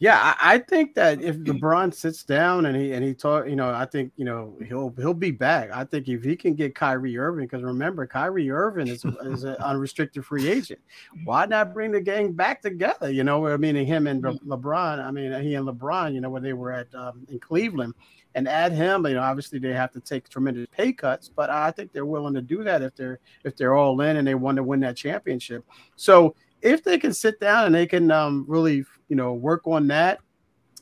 Yeah, 0.00 0.16
I, 0.22 0.54
I, 0.54 0.58
think 0.58 0.94
that 0.94 1.20
if 1.22 1.38
LeBron 1.38 1.92
sits 1.92 2.22
down 2.22 2.66
and 2.66 2.76
he 2.76 2.92
and 2.92 3.04
he 3.04 3.14
talk, 3.14 3.48
you 3.48 3.56
know, 3.56 3.74
I 3.74 3.84
think 3.84 4.12
you 4.16 4.24
know 4.24 4.54
he'll 4.64 4.94
he'll 4.96 5.12
be 5.12 5.32
back. 5.32 5.70
I 5.72 5.82
think 5.82 6.06
if 6.06 6.22
he 6.22 6.36
can 6.36 6.54
get 6.54 6.76
Kyrie 6.76 7.18
Irving, 7.18 7.46
because 7.46 7.64
remember 7.64 8.06
Kyrie 8.06 8.48
Irving 8.48 8.86
is 8.86 9.04
is 9.24 9.42
an 9.42 9.56
unrestricted 9.56 10.24
free 10.24 10.48
agent. 10.48 10.80
Why 11.24 11.46
not 11.46 11.74
bring 11.74 11.90
the 11.90 12.00
gang 12.00 12.30
back 12.30 12.62
together? 12.62 13.10
You 13.10 13.24
know, 13.24 13.48
I 13.48 13.56
mean, 13.56 13.74
him 13.74 14.06
and 14.06 14.22
LeBron. 14.22 15.04
I 15.04 15.10
mean, 15.10 15.32
he 15.42 15.56
and 15.56 15.66
LeBron. 15.66 16.14
You 16.14 16.20
know, 16.20 16.30
when 16.30 16.44
they 16.44 16.52
were 16.52 16.70
at 16.70 16.94
um, 16.94 17.26
in 17.28 17.40
Cleveland 17.40 17.94
and 18.38 18.48
add 18.48 18.72
him. 18.72 19.04
You 19.04 19.14
know, 19.14 19.22
obviously 19.22 19.58
they 19.58 19.72
have 19.72 19.90
to 19.92 20.00
take 20.00 20.28
tremendous 20.28 20.66
pay 20.70 20.92
cuts, 20.92 21.28
but 21.28 21.50
I 21.50 21.72
think 21.72 21.92
they're 21.92 22.06
willing 22.06 22.34
to 22.34 22.40
do 22.40 22.62
that 22.64 22.82
if 22.82 22.94
they're 22.94 23.18
if 23.44 23.56
they're 23.56 23.74
all 23.74 24.00
in 24.00 24.16
and 24.16 24.26
they 24.26 24.36
want 24.36 24.56
to 24.56 24.62
win 24.62 24.80
that 24.80 24.96
championship. 24.96 25.64
So 25.96 26.34
if 26.62 26.84
they 26.84 26.98
can 26.98 27.12
sit 27.12 27.40
down 27.40 27.66
and 27.66 27.74
they 27.74 27.86
can 27.86 28.10
um, 28.10 28.44
really, 28.48 28.84
you 29.08 29.16
know, 29.16 29.34
work 29.34 29.66
on 29.66 29.88
that, 29.88 30.20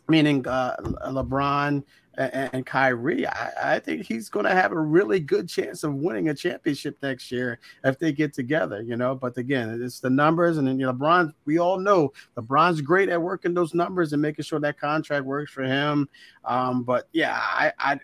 meaning 0.09 0.46
uh, 0.46 0.76
LeBron 1.09 1.82
and, 2.16 2.50
and 2.52 2.66
Kyrie, 2.66 3.26
I, 3.26 3.74
I, 3.74 3.78
think 3.78 4.06
he's 4.06 4.28
going 4.28 4.46
to 4.46 4.52
have 4.52 4.72
a 4.72 4.80
really 4.80 5.20
good 5.20 5.48
chance 5.48 5.84
of 5.84 5.94
winning 5.94 6.28
a 6.28 6.34
championship 6.34 6.96
next 7.02 7.30
year 7.30 7.58
if 7.84 7.98
they 7.98 8.12
get 8.12 8.32
together, 8.32 8.82
you 8.82 8.96
know. 8.96 9.14
But 9.14 9.36
again, 9.36 9.80
it's 9.82 10.00
the 10.00 10.10
numbers, 10.10 10.58
and 10.58 10.66
then 10.66 10.78
you 10.78 10.86
know, 10.86 10.92
LeBron. 10.92 11.32
We 11.44 11.58
all 11.58 11.78
know 11.78 12.12
LeBron's 12.36 12.80
great 12.80 13.08
at 13.08 13.20
working 13.20 13.54
those 13.54 13.74
numbers 13.74 14.12
and 14.12 14.22
making 14.22 14.44
sure 14.44 14.60
that 14.60 14.80
contract 14.80 15.24
works 15.24 15.52
for 15.52 15.64
him. 15.64 16.08
Um, 16.44 16.82
but 16.82 17.08
yeah, 17.12 17.38
I, 17.38 17.72
I 17.78 17.92
I 17.92 17.98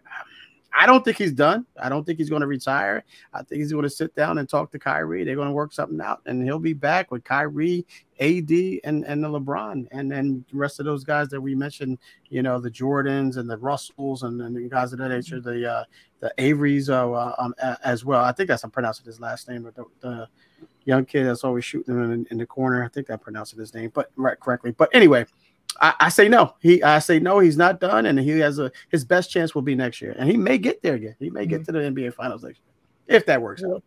don't 0.87 1.05
think 1.05 1.19
he's 1.19 1.33
done. 1.33 1.67
I 1.81 1.89
don't 1.89 2.05
think 2.05 2.19
he's 2.19 2.31
going 2.31 2.41
to 2.41 2.47
retire. 2.47 3.05
I 3.33 3.43
think 3.43 3.61
he's 3.61 3.73
going 3.73 3.85
to 3.85 3.91
sit 3.91 4.15
down 4.15 4.39
and 4.39 4.49
talk 4.49 4.71
to 4.73 4.79
Kyrie. 4.79 5.25
They're 5.25 5.37
going 5.37 5.49
to 5.49 5.55
work 5.55 5.73
something 5.73 6.01
out, 6.01 6.23
and 6.27 6.43
he'll 6.43 6.59
be 6.59 6.73
back 6.73 7.11
with 7.11 7.25
Kyrie, 7.25 7.87
AD, 8.21 8.51
and 8.85 9.05
and 9.05 9.23
the 9.23 9.29
LeBron, 9.29 9.89
and 9.91 10.11
then 10.11 10.45
the 10.51 10.57
rest 10.59 10.81
of 10.81 10.87
those 10.87 11.05
guys 11.05 11.29
that 11.29 11.41
we 11.41 11.55
mentioned. 11.55 11.99
You 12.31 12.43
know, 12.43 12.59
the 12.59 12.71
Jordans 12.71 13.37
and 13.37 13.49
the 13.49 13.59
Russells 13.59 14.23
and, 14.23 14.41
and 14.41 14.57
the 14.57 14.69
guys 14.69 14.93
of 14.93 14.99
that 15.01 15.09
nature. 15.09 15.41
The 15.41 15.71
uh, 15.71 15.85
the 16.21 16.33
Averys 16.39 16.89
uh, 16.89 17.35
um, 17.39 17.55
as 17.85 18.05
well. 18.05 18.25
I 18.25 18.33
think 18.33 18.49
that's 18.49 18.65
I'm 18.65 18.71
pronouncing 18.71 19.07
his 19.07 19.21
last 19.21 19.49
name, 19.49 19.65
but 19.65 19.75
the, 19.75 19.85
the 20.01 20.29
young 20.85 21.05
kid 21.05 21.25
that's 21.25 21.45
always 21.45 21.65
shooting 21.65 21.95
them 21.95 22.13
in, 22.13 22.27
in 22.31 22.39
the 22.39 22.47
corner. 22.47 22.83
I 22.85 22.89
think 22.89 23.11
I 23.11 23.17
pronounced 23.17 23.57
his 23.57 23.75
name, 23.75 23.91
but 23.93 24.11
right 24.17 24.39
correctly. 24.39 24.71
But 24.71 24.89
anyway, 24.95 25.27
I, 25.81 25.95
I, 26.01 26.09
say 26.09 26.29
no. 26.29 26.55
He 26.61 26.83
I 26.83 26.99
say 26.99 27.19
no. 27.19 27.39
He's 27.39 27.57
not 27.57 27.81
done, 27.81 28.07
and 28.07 28.19
he 28.19 28.39
has 28.41 28.59
a 28.59 28.71
his 28.91 29.05
best 29.05 29.31
chance 29.31 29.55
will 29.55 29.63
be 29.63 29.75
next 29.75 30.01
year, 30.01 30.15
and 30.19 30.31
he 30.31 30.37
may 30.37 30.59
get 30.59 30.83
there 30.83 30.95
again. 30.95 31.17
He 31.19 31.31
may 31.31 31.47
get 31.47 31.63
mm-hmm. 31.63 31.73
to 31.73 31.91
the 31.91 32.03
NBA 32.03 32.15
Finals 32.15 32.43
next 32.43 32.59
year 32.59 33.17
if 33.17 33.27
that 33.27 33.41
works 33.41 33.63
out. 33.65 33.83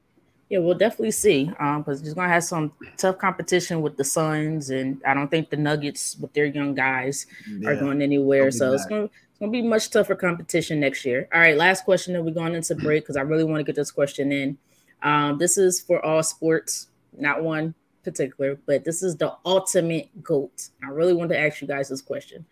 Yeah, 0.50 0.60
we'll 0.60 0.78
definitely 0.78 1.12
see. 1.12 1.52
Um, 1.60 1.82
because 1.82 2.02
he's 2.02 2.14
gonna 2.14 2.30
have 2.30 2.44
some 2.44 2.72
tough 2.98 3.18
competition 3.18 3.82
with 3.82 3.98
the 3.98 4.04
Suns, 4.04 4.70
and 4.70 5.02
I 5.06 5.14
don't 5.14 5.30
think 5.30 5.50
the 5.50 5.58
Nuggets 5.58 6.18
with 6.18 6.34
their 6.34 6.46
young 6.46 6.76
guys 6.76 7.26
yeah, 7.50 7.70
are 7.70 7.76
going 7.76 8.02
anywhere. 8.02 8.52
So 8.52 8.74
it's 8.74 8.86
gonna 8.86 9.06
it's 9.06 9.40
gonna 9.40 9.52
be 9.52 9.62
much 9.62 9.90
tougher 9.90 10.16
competition 10.16 10.80
next 10.80 11.04
year. 11.04 11.28
All 11.34 11.40
right, 11.40 11.58
last 11.58 11.84
question 11.84 12.14
that 12.14 12.24
we're 12.24 12.32
going 12.32 12.54
into 12.54 12.76
break 12.76 13.04
because 13.04 13.18
I 13.18 13.22
really 13.22 13.44
want 13.44 13.60
to 13.60 13.64
get 13.64 13.76
this 13.76 13.92
question 13.92 14.32
in. 14.32 14.58
Um, 15.02 15.38
this 15.38 15.58
is 15.58 15.82
for 15.82 16.04
all 16.06 16.22
sports, 16.24 16.88
not 17.18 17.44
one 17.44 17.74
particular, 18.06 18.58
but 18.66 18.86
this 18.86 19.04
is 19.04 19.18
the 19.18 19.36
ultimate 19.46 20.24
GOAT. 20.24 20.70
I 20.82 20.88
really 20.88 21.14
want 21.14 21.30
to 21.32 21.38
ask 21.38 21.62
you 21.62 21.68
guys 21.68 21.90
this 21.90 22.02
question. 22.02 22.46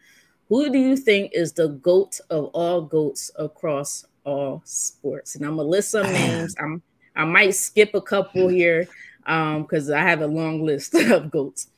Who 0.50 0.70
do 0.70 0.78
you 0.78 0.98
think 0.98 1.32
is 1.34 1.54
the 1.54 1.70
GOAT 1.70 2.20
of 2.30 2.46
all 2.48 2.82
GOATs 2.82 3.32
across 3.38 4.06
all 4.26 4.62
sports? 4.66 5.36
And 5.36 5.46
I'm 5.46 5.56
gonna 5.56 5.70
list 5.70 5.92
some 5.92 6.12
names. 6.12 6.56
I'm 6.60 6.82
I 7.16 7.24
might 7.24 7.52
skip 7.52 7.94
a 7.94 8.02
couple 8.02 8.50
here 8.50 8.88
um 9.26 9.62
because 9.62 9.90
I 9.90 10.02
have 10.02 10.22
a 10.22 10.28
long 10.28 10.66
list 10.66 10.94
of 10.96 11.32
GOATs. 11.32 11.70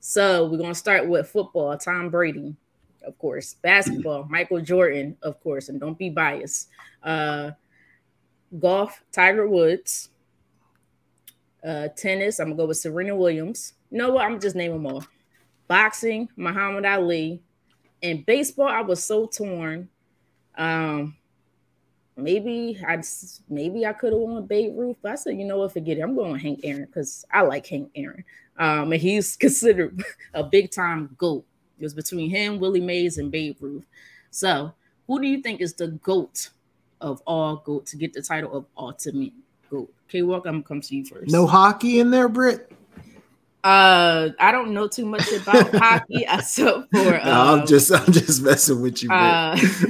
So 0.00 0.48
we're 0.48 0.58
gonna 0.58 0.74
start 0.74 1.06
with 1.06 1.28
football, 1.28 1.76
Tom 1.76 2.08
Brady, 2.08 2.56
of 3.04 3.18
course, 3.18 3.54
basketball, 3.60 4.24
Michael 4.30 4.60
Jordan, 4.60 5.16
of 5.22 5.38
course, 5.42 5.68
and 5.68 5.78
don't 5.78 5.98
be 5.98 6.08
biased. 6.08 6.68
Uh 7.02 7.50
golf, 8.58 9.02
Tiger 9.12 9.48
Woods, 9.48 10.10
uh, 11.64 11.88
tennis, 11.96 12.38
I'm 12.38 12.48
gonna 12.48 12.56
go 12.56 12.66
with 12.66 12.76
Serena 12.76 13.16
Williams. 13.16 13.74
You 13.90 13.98
know 13.98 14.12
what? 14.12 14.24
I'm 14.24 14.40
just 14.40 14.56
name 14.56 14.72
them 14.72 14.86
all. 14.86 15.04
Boxing, 15.66 16.28
Muhammad 16.36 16.84
Ali, 16.84 17.42
and 18.02 18.24
baseball. 18.26 18.68
I 18.68 18.82
was 18.82 19.02
so 19.02 19.26
torn. 19.26 19.88
Um, 20.56 21.16
maybe 22.16 22.78
I 22.86 23.02
maybe 23.48 23.86
I 23.86 23.92
could 23.92 24.12
have 24.12 24.20
won 24.20 24.46
Babe 24.46 24.76
Ruth, 24.76 24.96
but 25.02 25.12
I 25.12 25.14
said, 25.14 25.38
you 25.38 25.44
know 25.44 25.58
what? 25.58 25.72
Forget 25.72 25.98
it. 25.98 26.02
I'm 26.02 26.14
going 26.14 26.32
with 26.32 26.42
Hank 26.42 26.60
Aaron 26.62 26.84
because 26.84 27.24
I 27.32 27.42
like 27.42 27.66
Hank 27.66 27.90
Aaron. 27.94 28.24
Um, 28.58 28.92
and 28.92 29.00
he's 29.00 29.36
considered 29.38 30.04
a 30.34 30.44
big 30.44 30.70
time 30.70 31.14
goat. 31.18 31.44
It 31.78 31.82
was 31.82 31.94
between 31.94 32.30
him, 32.30 32.60
Willie 32.60 32.80
Mays, 32.80 33.18
and 33.18 33.30
Babe 33.30 33.56
Ruth. 33.60 33.84
So, 34.30 34.72
who 35.06 35.20
do 35.20 35.26
you 35.26 35.40
think 35.42 35.60
is 35.60 35.74
the 35.74 35.88
goat 35.88 36.50
of 37.00 37.20
all 37.26 37.56
goat 37.56 37.86
to 37.86 37.96
get 37.96 38.12
the 38.12 38.22
title 38.22 38.56
of 38.56 38.66
ultimate 38.76 39.32
goat? 39.74 39.92
K 40.08 40.22
Walk, 40.22 40.46
I'm 40.46 40.54
gonna 40.54 40.62
come 40.64 40.80
to 40.80 40.96
you 40.96 41.04
first. 41.04 41.32
No 41.32 41.46
hockey 41.46 41.98
in 41.98 42.10
there, 42.10 42.28
Britt. 42.28 42.70
Uh, 43.64 44.28
I 44.38 44.52
don't 44.52 44.74
know 44.74 44.86
too 44.86 45.06
much 45.06 45.32
about 45.32 45.74
hockey, 45.74 46.26
except 46.28 46.90
for. 46.92 47.20
Um, 47.20 47.24
no, 47.24 47.40
I'm 47.40 47.60
um, 47.60 47.66
just, 47.66 47.90
I'm 47.92 48.12
just 48.12 48.42
messing 48.42 48.82
with 48.82 49.02
you. 49.02 49.10
Uh, 49.10 49.56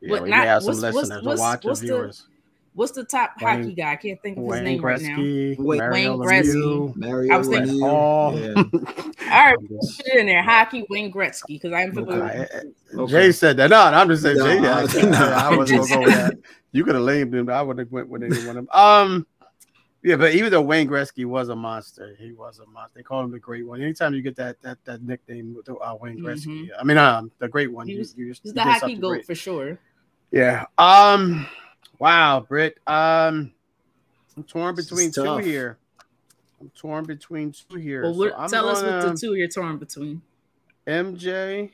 yeah, 0.00 0.20
we 0.20 0.30
not, 0.30 0.44
have 0.44 0.62
some 0.62 0.80
what's, 0.80 0.96
listeners 0.96 1.22
what's, 1.22 1.40
what's, 1.40 1.64
what's 1.64 1.80
viewers. 1.80 2.18
The, 2.18 2.31
what's 2.74 2.92
the 2.92 3.04
top 3.04 3.34
Wayne, 3.40 3.62
hockey 3.62 3.74
guy? 3.74 3.92
I 3.92 3.96
can't 3.96 4.20
think 4.22 4.36
of 4.38 4.44
his 4.44 4.50
Wayne 4.50 4.64
name 4.64 4.80
Gretzky, 4.80 5.58
right 5.58 5.58
now. 5.58 5.64
Wayne, 5.64 5.90
Wayne 5.90 6.18
Gretzky. 6.18 6.96
Mario 6.96 7.34
I 7.34 7.36
was 7.38 7.48
thinking, 7.48 7.80
oh. 7.82 8.36
Yeah. 8.36 8.54
All 9.32 9.46
right, 9.46 9.56
put 9.58 10.06
it 10.06 10.18
in 10.18 10.26
there. 10.26 10.42
Hockey, 10.42 10.86
Wayne 10.88 11.12
Gretzky, 11.12 11.60
because 11.60 11.72
I'm. 11.72 11.96
Okay. 11.96 12.46
Okay. 12.94 13.12
Jay 13.12 13.32
said 13.32 13.56
that. 13.56 13.70
No, 13.70 13.80
I'm 13.80 14.08
just 14.08 14.22
saying. 14.22 14.38
No, 14.38 14.46
Jay, 14.86 15.00
I, 15.00 15.02
no, 15.10 15.18
I 15.18 15.56
wasn't 15.56 15.80
gonna 15.80 15.94
go 15.94 16.00
with 16.00 16.14
that. 16.14 16.38
You 16.74 16.84
could 16.84 16.94
have 16.94 17.04
named 17.04 17.34
him. 17.34 17.50
I 17.50 17.60
would 17.60 17.76
have 17.76 17.92
went 17.92 18.08
with 18.08 18.22
any 18.22 18.34
one 18.46 18.56
of 18.56 18.66
them. 18.66 18.68
Um, 18.72 19.26
yeah, 20.02 20.16
but 20.16 20.34
even 20.34 20.50
though 20.50 20.62
Wayne 20.62 20.88
Gretzky 20.88 21.26
was 21.26 21.50
a 21.50 21.54
monster, 21.54 22.16
he 22.18 22.32
was 22.32 22.58
a 22.60 22.66
monster. 22.66 22.92
They 22.96 23.02
call 23.02 23.22
him 23.22 23.30
the 23.30 23.38
Great 23.38 23.66
One. 23.66 23.82
Anytime 23.82 24.14
you 24.14 24.22
get 24.22 24.36
that 24.36 24.60
that 24.62 24.78
that 24.86 25.02
nickname, 25.02 25.56
uh, 25.68 25.96
Wayne 26.00 26.18
Gretzky. 26.18 26.46
Mm-hmm. 26.46 26.80
I 26.80 26.84
mean, 26.84 26.96
um, 26.96 27.30
the 27.38 27.48
Great 27.48 27.70
One. 27.70 27.86
He 27.86 27.98
was, 27.98 28.16
you, 28.16 28.26
you, 28.26 28.34
he's 28.42 28.54
the 28.54 28.62
hockey 28.62 28.96
goat 28.96 29.10
great. 29.10 29.26
for 29.26 29.34
sure. 29.34 29.78
Yeah. 30.30 30.64
Um. 30.78 31.46
Wow, 32.02 32.40
Britt. 32.40 32.78
Um, 32.84 33.52
I'm 34.36 34.42
torn 34.42 34.74
between 34.74 35.12
two 35.12 35.36
here. 35.36 35.78
I'm 36.60 36.68
torn 36.70 37.04
between 37.04 37.52
two 37.52 37.78
here. 37.78 38.02
Well, 38.02 38.14
so 38.14 38.48
tell 38.48 38.68
us 38.68 38.82
what 38.82 39.02
the 39.02 39.16
two 39.16 39.34
you're 39.34 39.46
torn 39.46 39.78
between. 39.78 40.20
MJ 40.84 41.70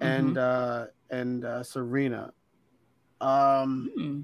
and 0.00 0.36
mm-hmm. 0.36 0.38
uh 0.38 0.86
and 1.10 1.44
uh, 1.44 1.64
Serena. 1.64 2.32
Um. 3.20 3.90
Hmm. 3.96 4.20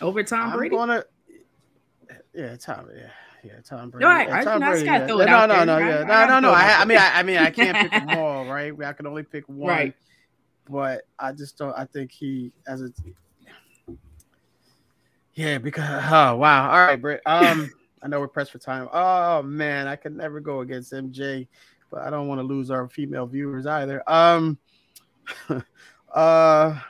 Over 0.00 0.22
Tom 0.22 0.50
I'm 0.50 0.56
Brady. 0.58 0.76
Gonna, 0.76 1.04
yeah, 2.32 2.54
Tom. 2.54 2.90
Yeah, 2.94 3.08
yeah, 3.42 3.52
Tom 3.64 3.90
Brady. 3.90 4.04
All 4.04 4.10
right, 4.12 4.28
yeah, 4.28 4.44
Tom 4.44 4.62
I, 4.62 4.70
Brady. 4.70 4.88
I 4.88 5.04
throw 5.04 5.16
no, 5.16 5.46
no, 5.46 5.64
no, 5.64 5.78
yeah, 5.78 6.04
no, 6.04 6.26
no, 6.28 6.38
no. 6.38 6.52
I, 6.52 6.80
I 6.80 6.84
mean, 6.84 6.98
I, 6.98 7.18
I 7.18 7.22
mean, 7.24 7.38
I 7.38 7.50
can't 7.50 7.76
pick 7.76 7.90
them 7.90 8.18
all, 8.20 8.44
right? 8.44 8.72
I 8.84 8.92
can 8.92 9.08
only 9.08 9.24
pick 9.24 9.48
one. 9.48 9.68
Right. 9.68 9.94
but 10.70 11.08
I 11.18 11.32
just 11.32 11.58
don't. 11.58 11.76
I 11.76 11.86
think 11.86 12.12
he 12.12 12.52
as 12.68 12.82
a 12.82 12.92
yeah 15.34 15.58
because 15.58 16.04
oh 16.10 16.36
wow. 16.36 16.70
All 16.70 16.86
right 16.86 17.00
Britt 17.00 17.22
um 17.26 17.70
I 18.02 18.08
know 18.08 18.20
we're 18.20 18.28
pressed 18.28 18.52
for 18.52 18.58
time. 18.58 18.88
Oh 18.92 19.42
man 19.42 19.86
I 19.86 19.96
could 19.96 20.16
never 20.16 20.40
go 20.40 20.60
against 20.60 20.92
MJ 20.92 21.46
but 21.90 22.02
I 22.02 22.10
don't 22.10 22.26
want 22.26 22.40
to 22.40 22.42
lose 22.42 22.70
our 22.70 22.88
female 22.88 23.26
viewers 23.26 23.66
either. 23.66 24.02
Um 24.10 24.58
uh 25.48 25.60
oh 26.14 26.82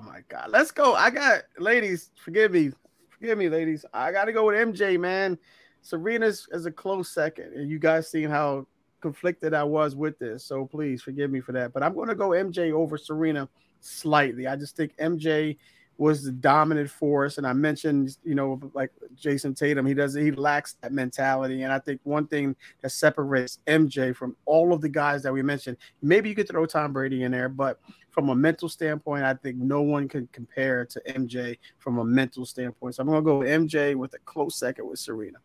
my 0.00 0.20
god. 0.28 0.50
Let's 0.50 0.70
go. 0.70 0.94
I 0.94 1.10
got 1.10 1.42
ladies 1.58 2.10
forgive 2.16 2.52
me. 2.52 2.70
Forgive 3.10 3.38
me 3.38 3.48
ladies. 3.48 3.84
I 3.92 4.12
got 4.12 4.26
to 4.26 4.32
go 4.32 4.46
with 4.46 4.56
MJ 4.56 4.98
man. 4.98 5.38
Serena's 5.82 6.46
is 6.52 6.66
a 6.66 6.70
close 6.70 7.10
second 7.10 7.52
and 7.54 7.70
you 7.70 7.78
guys 7.78 8.10
seen 8.10 8.30
how 8.30 8.66
conflicted 9.00 9.54
I 9.54 9.64
was 9.64 9.94
with 9.94 10.18
this. 10.18 10.44
So 10.44 10.66
please 10.66 11.02
forgive 11.02 11.30
me 11.30 11.40
for 11.40 11.52
that. 11.52 11.72
But 11.72 11.82
I'm 11.82 11.94
going 11.94 12.08
to 12.08 12.14
go 12.14 12.30
MJ 12.30 12.72
over 12.72 12.98
Serena 12.98 13.48
slightly. 13.80 14.46
I 14.46 14.56
just 14.56 14.76
think 14.76 14.96
MJ 14.96 15.56
was 15.98 16.22
the 16.22 16.32
dominant 16.32 16.88
force. 16.88 17.38
And 17.38 17.46
I 17.46 17.52
mentioned, 17.52 18.16
you 18.24 18.36
know, 18.36 18.60
like 18.72 18.90
Jayson 19.16 19.54
Tatum, 19.54 19.84
he 19.84 19.94
doesn't, 19.94 20.24
he 20.24 20.30
lacks 20.30 20.76
that 20.80 20.92
mentality. 20.92 21.64
And 21.64 21.72
I 21.72 21.80
think 21.80 22.00
one 22.04 22.28
thing 22.28 22.54
that 22.80 22.90
separates 22.90 23.58
MJ 23.66 24.14
from 24.14 24.36
all 24.46 24.72
of 24.72 24.80
the 24.80 24.88
guys 24.88 25.24
that 25.24 25.32
we 25.32 25.42
mentioned, 25.42 25.76
maybe 26.00 26.28
you 26.28 26.36
could 26.36 26.48
throw 26.48 26.66
Tom 26.66 26.92
Brady 26.92 27.24
in 27.24 27.32
there, 27.32 27.48
but 27.48 27.80
from 28.10 28.28
a 28.28 28.34
mental 28.34 28.68
standpoint, 28.68 29.24
I 29.24 29.34
think 29.34 29.56
no 29.58 29.82
one 29.82 30.08
can 30.08 30.28
compare 30.32 30.84
to 30.86 31.02
MJ 31.08 31.58
from 31.78 31.98
a 31.98 32.04
mental 32.04 32.46
standpoint. 32.46 32.94
So 32.94 33.02
I'm 33.02 33.08
gonna 33.08 33.22
go 33.22 33.38
with 33.40 33.48
MJ 33.48 33.96
with 33.96 34.14
a 34.14 34.18
close 34.20 34.56
second 34.56 34.88
with 34.88 34.98
Serena. 34.98 35.38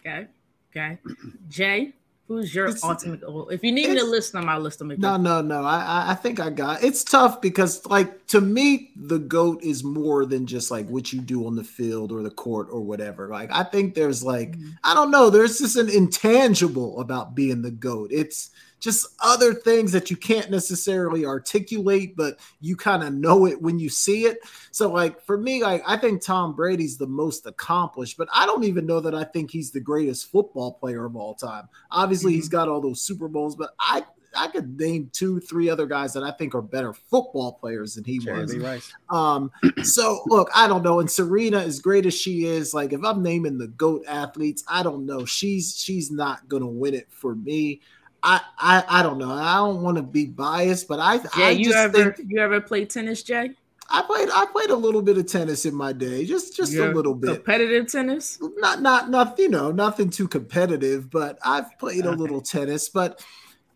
Okay. 0.00 0.28
Okay. 0.70 0.98
Jay. 1.48 1.92
Who's 2.32 2.54
your 2.54 2.68
it's, 2.68 2.82
ultimate 2.82 3.20
goal? 3.20 3.50
If 3.50 3.62
you 3.62 3.72
need 3.72 3.90
me 3.90 3.98
to 3.98 4.04
list 4.04 4.32
them, 4.32 4.48
I'll 4.48 4.58
list 4.58 4.78
them. 4.78 4.90
Again. 4.90 5.02
No, 5.02 5.18
no, 5.18 5.42
no. 5.42 5.64
I 5.64 6.12
I 6.12 6.14
think 6.14 6.40
I 6.40 6.48
got. 6.48 6.82
It's 6.82 7.04
tough 7.04 7.42
because, 7.42 7.84
like, 7.84 8.26
to 8.28 8.40
me, 8.40 8.90
the 8.96 9.18
goat 9.18 9.62
is 9.62 9.84
more 9.84 10.24
than 10.24 10.46
just 10.46 10.70
like 10.70 10.88
what 10.88 11.12
you 11.12 11.20
do 11.20 11.46
on 11.46 11.56
the 11.56 11.62
field 11.62 12.10
or 12.10 12.22
the 12.22 12.30
court 12.30 12.68
or 12.70 12.80
whatever. 12.80 13.28
Like, 13.28 13.50
I 13.52 13.64
think 13.64 13.94
there's 13.94 14.24
like, 14.24 14.52
mm-hmm. 14.52 14.70
I 14.82 14.94
don't 14.94 15.10
know. 15.10 15.28
There's 15.28 15.58
just 15.58 15.76
an 15.76 15.90
intangible 15.90 16.98
about 17.02 17.34
being 17.34 17.60
the 17.60 17.70
goat. 17.70 18.08
It's 18.10 18.48
just 18.82 19.06
other 19.20 19.54
things 19.54 19.92
that 19.92 20.10
you 20.10 20.16
can't 20.16 20.50
necessarily 20.50 21.24
articulate, 21.24 22.16
but 22.16 22.40
you 22.60 22.76
kind 22.76 23.04
of 23.04 23.14
know 23.14 23.46
it 23.46 23.62
when 23.62 23.78
you 23.78 23.88
see 23.88 24.24
it. 24.24 24.40
So, 24.72 24.90
like 24.90 25.22
for 25.24 25.38
me, 25.38 25.62
like 25.62 25.84
I 25.86 25.96
think 25.96 26.20
Tom 26.20 26.56
Brady's 26.56 26.98
the 26.98 27.06
most 27.06 27.46
accomplished, 27.46 28.18
but 28.18 28.28
I 28.34 28.44
don't 28.44 28.64
even 28.64 28.84
know 28.84 28.98
that 28.98 29.14
I 29.14 29.22
think 29.22 29.52
he's 29.52 29.70
the 29.70 29.80
greatest 29.80 30.32
football 30.32 30.72
player 30.72 31.04
of 31.04 31.14
all 31.14 31.34
time. 31.34 31.68
Obviously, 31.92 32.32
mm-hmm. 32.32 32.38
he's 32.38 32.48
got 32.48 32.68
all 32.68 32.80
those 32.80 33.00
Super 33.00 33.28
Bowls, 33.28 33.54
but 33.54 33.70
I 33.78 34.02
I 34.34 34.48
could 34.48 34.80
name 34.80 35.10
two, 35.12 35.38
three 35.38 35.70
other 35.70 35.86
guys 35.86 36.12
that 36.14 36.24
I 36.24 36.32
think 36.32 36.54
are 36.54 36.62
better 36.62 36.92
football 36.92 37.52
players 37.52 37.94
than 37.94 38.04
he 38.04 38.18
was. 38.18 38.56
Rice. 38.56 38.92
Um, 39.10 39.52
so 39.84 40.22
look, 40.26 40.50
I 40.56 40.66
don't 40.66 40.82
know. 40.82 40.98
And 40.98 41.10
Serena, 41.10 41.58
as 41.58 41.78
great 41.78 42.06
as 42.06 42.14
she 42.14 42.46
is, 42.46 42.74
like 42.74 42.92
if 42.92 43.04
I'm 43.04 43.22
naming 43.22 43.58
the 43.58 43.68
GOAT 43.68 44.04
athletes, 44.08 44.64
I 44.66 44.82
don't 44.82 45.06
know. 45.06 45.24
She's 45.24 45.76
she's 45.76 46.10
not 46.10 46.48
gonna 46.48 46.66
win 46.66 46.94
it 46.94 47.06
for 47.10 47.36
me. 47.36 47.80
I, 48.22 48.40
I 48.58 48.84
I 48.88 49.02
don't 49.02 49.18
know. 49.18 49.32
I 49.32 49.56
don't 49.56 49.82
want 49.82 49.96
to 49.96 50.02
be 50.02 50.26
biased, 50.26 50.86
but 50.88 51.00
I 51.00 51.14
yeah. 51.14 51.46
I 51.46 51.50
you 51.50 51.72
ever 51.72 52.12
think, 52.12 52.30
you 52.30 52.38
ever 52.38 52.60
played 52.60 52.90
tennis, 52.90 53.22
Jay? 53.22 53.50
I 53.90 54.02
played 54.02 54.28
I 54.32 54.46
played 54.46 54.70
a 54.70 54.76
little 54.76 55.02
bit 55.02 55.18
of 55.18 55.26
tennis 55.26 55.66
in 55.66 55.74
my 55.74 55.92
day, 55.92 56.24
just 56.24 56.56
just 56.56 56.74
a 56.74 56.92
little 56.92 57.14
bit. 57.14 57.34
Competitive 57.34 57.90
tennis? 57.90 58.38
Not 58.40 58.80
not 58.80 59.10
nothing, 59.10 59.44
you 59.44 59.50
know, 59.50 59.70
nothing 59.70 60.08
too 60.08 60.28
competitive, 60.28 61.10
but 61.10 61.38
I've 61.44 61.78
played 61.78 62.06
a 62.06 62.12
little 62.12 62.40
tennis. 62.40 62.88
But 62.88 63.22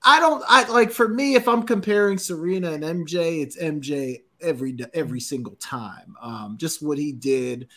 I 0.05 0.21
don't 0.21 0.43
I 0.49 0.67
like 0.69 0.91
for 0.91 1.09
me 1.09 1.35
if 1.35 1.49
I'm 1.49 1.65
comparing 1.65 2.17
Serena 2.17 2.73
and 2.73 2.85
MJ, 2.85 3.43
it's 3.43 3.61
MJ 3.61 4.23
every 4.41 4.77
every 4.95 5.21
single 5.21 5.57
time. 5.57 6.17
Um, 6.23 6.57
just 6.57 6.83
what 6.83 6.97
he 6.97 7.13
did, 7.13 7.69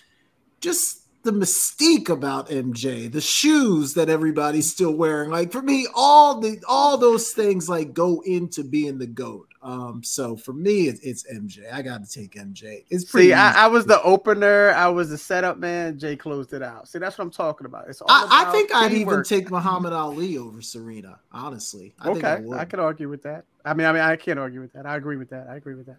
just 0.62 1.09
the 1.24 1.32
mystique 1.32 2.10
about 2.10 2.50
MJ, 2.50 3.12
the 3.12 3.22
shoes 3.22 3.94
that 3.96 4.10
everybody's 4.10 4.72
still 4.72 4.94
wearing. 4.94 5.30
Like 5.30 5.52
for 5.52 5.62
me, 5.62 5.88
all 5.94 6.40
the 6.40 6.62
all 6.68 6.98
those 6.98 7.32
things 7.32 7.68
like 7.68 7.94
go 7.94 8.22
into 8.22 8.64
being 8.64 8.98
the 8.98 9.08
goat. 9.08 9.48
Um, 9.62 10.02
so 10.04 10.38
for 10.38 10.54
me, 10.54 10.88
it's, 10.88 11.02
it's 11.02 11.30
MJ. 11.30 11.72
I 11.72 11.82
got 11.82 12.06
to 12.06 12.10
take 12.10 12.36
MJ. 12.36 12.86
It's 12.90 13.04
pretty. 13.04 13.30
See, 13.30 13.34
I, 13.34 13.66
I, 13.66 13.68
was 13.68 13.86
the 13.86 14.02
opener. 14.04 14.72
I 14.72 14.88
was 14.88 15.10
the 15.10 15.18
setup 15.18 15.58
man. 15.58 16.00
Jay 16.00 16.16
closed 16.16 16.54
it 16.54 16.64
out. 16.64 16.88
See, 16.88 16.98
that's 16.98 17.18
what 17.18 17.26
I'm 17.26 17.32
talking 17.32 17.66
about. 17.66 17.90
It's 17.90 18.00
all 18.00 18.08
I, 18.10 18.46
I 18.48 18.52
think 18.54 18.74
I'd 18.74 18.94
even 18.94 19.22
take 19.24 19.52
Muhammad 19.52 19.92
Ali 19.92 20.38
over 20.38 20.62
Serena. 20.62 21.20
Honestly, 21.34 21.94
I 22.00 22.10
okay, 22.10 22.28
I, 22.54 22.60
I 22.60 22.66
could 22.66 22.80
argue 22.80 23.10
with 23.10 23.24
that. 23.24 23.44
I 23.66 23.74
mean, 23.74 23.86
I 23.86 23.92
mean, 23.92 24.02
I 24.02 24.16
can't 24.16 24.40
argue 24.40 24.62
with 24.62 24.72
that. 24.74 24.86
I 24.86 24.96
agree 24.96 25.18
with 25.18 25.30
that. 25.32 25.48
I 25.50 25.58
agree 25.58 25.76
with 25.76 25.88
that. 25.88 25.98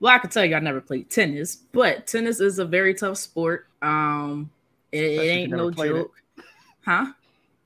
Well, 0.00 0.14
I 0.14 0.18
can 0.18 0.30
tell 0.30 0.44
you, 0.44 0.54
I 0.54 0.60
never 0.60 0.80
played 0.80 1.10
tennis, 1.10 1.56
but 1.56 2.06
tennis 2.06 2.40
is 2.40 2.58
a 2.58 2.64
very 2.64 2.94
tough 2.94 3.18
sport. 3.18 3.66
Um, 3.82 4.50
it, 4.92 5.04
it 5.04 5.20
ain't 5.20 5.50
no 5.50 5.70
joke, 5.70 6.14
it. 6.36 6.44
huh? 6.84 7.12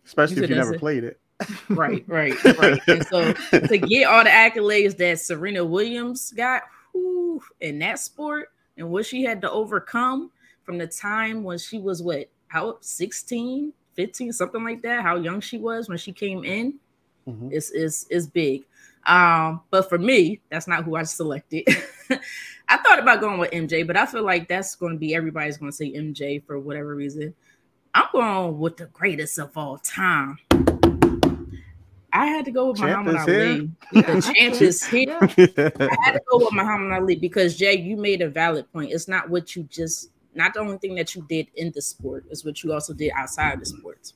Especially 0.05 0.43
if 0.43 0.51
you 0.51 0.57
never 0.57 0.79
played 0.79 1.05
it. 1.05 1.21
right, 1.69 2.05
right, 2.09 2.45
right. 2.45 2.81
and 2.89 3.07
so 3.07 3.33
to 3.33 3.79
get 3.79 4.05
all 4.05 4.25
the 4.25 4.31
accolades 4.31 4.97
that 4.97 5.21
Serena 5.21 5.65
Williams 5.65 6.33
got 6.33 6.63
whew, 6.93 7.43
in 7.61 7.79
that 7.81 7.99
sport 7.99 8.51
and 8.77 8.89
what 8.89 9.05
she 9.07 9.25
had 9.25 9.41
to 9.41 9.51
overcome 9.51 10.31
from 10.63 10.79
the 10.79 10.87
time 10.87 11.43
when 11.43 11.59
she 11.59 11.79
was 11.79 12.03
what 12.03 12.29
how 12.49 12.77
16, 12.81 13.73
15, 13.95 14.33
something 14.33 14.63
like 14.63 14.83
that, 14.83 15.03
how 15.03 15.17
young 15.17 15.41
she 15.41 15.59
was 15.59 15.89
when 15.89 15.99
she 15.99 16.13
came 16.13 16.45
in, 16.45 16.75
mm-hmm. 17.27 17.51
is 17.51 17.71
is 17.71 18.07
is 18.11 18.27
big. 18.27 18.65
Um, 19.05 19.63
but 19.71 19.89
for 19.89 19.99
me, 19.99 20.41
that's 20.51 20.69
not 20.69 20.85
who 20.85 20.97
I 20.97 21.03
selected. 21.03 21.65
I 22.69 22.77
thought 22.79 22.99
about 22.99 23.21
going 23.21 23.39
with 23.39 23.51
MJ, 23.51 23.87
but 23.87 23.97
I 23.97 24.07
feel 24.07 24.23
like 24.23 24.49
that's 24.49 24.75
going 24.77 24.95
to 24.95 24.99
be 24.99 25.15
everybody's 25.15 25.57
going 25.57 25.71
to 25.71 25.77
say 25.77 25.93
MJ 25.93 26.45
for 26.45 26.59
whatever 26.59 26.95
reason. 26.95 27.35
I'm 27.95 28.07
going 28.13 28.59
with 28.59 28.77
the 28.77 28.87
greatest 28.87 29.39
of 29.39 29.57
all 29.57 29.79
time. 29.79 30.39
I 32.15 32.27
had 32.27 32.45
to 32.45 32.51
go 32.51 32.69
with 32.69 32.79
champ 32.79 33.07
Muhammad 33.07 33.29
Ali. 33.29 33.71
The 33.93 34.33
champ 34.35 34.55
is 34.63 34.85
here. 34.85 35.19
I 35.21 35.97
had 36.05 36.13
to 36.13 36.21
go 36.31 36.39
with 36.39 36.53
Muhammad 36.53 36.93
Ali 36.93 37.17
because 37.17 37.57
Jay, 37.57 37.77
you 37.79 37.97
made 37.97 38.21
a 38.23 38.29
valid 38.29 38.71
point. 38.73 38.93
It's 38.93 39.09
not 39.09 39.29
what 39.29 39.57
you 39.57 39.65
just, 39.65 40.11
not 40.35 40.55
the 40.55 40.61
only 40.61 40.79
thing 40.79 40.95
that 40.97 41.15
you 41.15 41.25
did 41.29 41.49
in 41.57 41.73
the 41.75 41.83
sport, 41.83 42.25
is 42.31 42.45
what 42.45 42.63
you 42.63 42.73
also 42.73 42.93
did 42.93 43.13
outside 43.17 43.55
of 43.55 43.61
the 43.61 43.67
sports. 43.67 44.15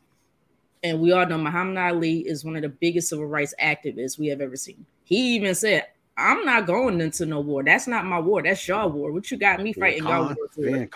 And 0.87 1.01
we 1.01 1.11
all 1.11 1.27
know 1.27 1.37
Muhammad 1.37 1.79
Ali 1.79 2.21
is 2.21 2.45
one 2.45 2.55
of 2.55 2.63
the 2.63 2.69
biggest 2.69 3.09
civil 3.09 3.27
rights 3.27 3.53
activists 3.61 4.21
we 4.21 4.29
have 4.29 4.41
ever 4.41 4.55
seen. 4.55 4.87
He 5.03 5.35
even 5.35 5.53
said, 5.57 5.87
I'm 6.17 6.45
not 6.45 6.65
going 6.65 7.01
into 7.01 7.27
no 7.27 7.41
war. 7.41 7.65
That's 7.65 7.89
not 7.89 8.05
my 8.05 8.21
war. 8.21 8.41
That's 8.41 8.69
your 8.69 8.87
war. 8.87 9.11
What 9.11 9.29
you 9.33 9.37
got 9.37 9.61
me 9.61 9.73
fighting 9.73 10.05
y'all 10.05 10.27
war 10.27 10.49
for? 10.55 10.89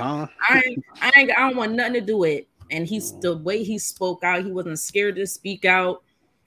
I 0.49 0.63
ain't, 0.65 0.85
I 1.03 1.11
ain't, 1.17 1.31
I 1.33 1.41
don't 1.41 1.57
want 1.57 1.73
nothing 1.73 1.95
to 1.95 2.01
do 2.03 2.19
with 2.19 2.39
it. 2.39 2.49
And 2.71 2.87
he's 2.87 3.13
mm. 3.15 3.21
the 3.21 3.37
way 3.39 3.65
he 3.65 3.79
spoke 3.79 4.23
out, 4.23 4.45
he 4.45 4.53
wasn't 4.53 4.79
scared 4.79 5.17
to 5.17 5.27
speak 5.27 5.65
out. 5.65 6.05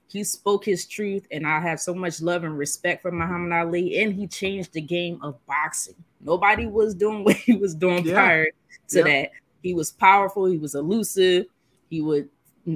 He 0.08 0.24
spoke 0.24 0.64
his 0.64 0.86
truth, 0.86 1.28
and 1.30 1.46
I 1.46 1.60
have 1.60 1.82
so 1.82 1.94
much 1.94 2.22
love 2.22 2.46
and 2.46 2.58
respect 2.58 3.02
for 3.02 3.12
Muhammad 3.12 3.52
Ali. 3.52 4.00
And 4.00 4.14
he 4.14 4.26
changed 4.26 4.72
the 4.72 4.82
game 4.82 5.20
of 5.22 5.46
boxing. 5.48 5.96
Nobody 6.22 6.66
was 6.66 6.96
doing 6.96 7.24
what 7.26 7.36
he 7.36 7.58
was 7.58 7.76
doing 7.76 8.06
yeah. 8.06 8.14
prior 8.14 8.48
to 8.90 9.00
yeah. 9.00 9.04
that. 9.04 9.32
He 9.62 9.74
was 9.74 9.92
powerful, 9.92 10.46
he 10.46 10.58
was 10.58 10.76
elusive, 10.76 11.48
he 11.90 12.00
would 12.00 12.30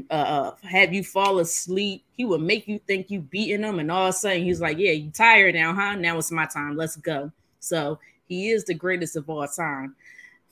uh, 0.09 0.13
uh, 0.13 0.55
have 0.63 0.93
you 0.93 1.03
fall 1.03 1.39
asleep. 1.39 2.03
He 2.11 2.25
would 2.25 2.41
make 2.41 2.67
you 2.67 2.79
think 2.79 3.09
you 3.09 3.21
beating 3.21 3.63
him, 3.63 3.79
and 3.79 3.91
all 3.91 4.07
of 4.07 4.09
a 4.09 4.13
sudden 4.13 4.43
he's 4.43 4.61
like, 4.61 4.77
"Yeah, 4.77 4.91
you 4.91 5.11
tired 5.11 5.55
now, 5.55 5.73
huh? 5.73 5.95
Now 5.95 6.17
it's 6.17 6.31
my 6.31 6.45
time. 6.45 6.75
Let's 6.75 6.95
go." 6.95 7.31
So 7.59 7.99
he 8.27 8.49
is 8.49 8.65
the 8.65 8.73
greatest 8.73 9.15
of 9.15 9.29
all 9.29 9.47
time 9.47 9.95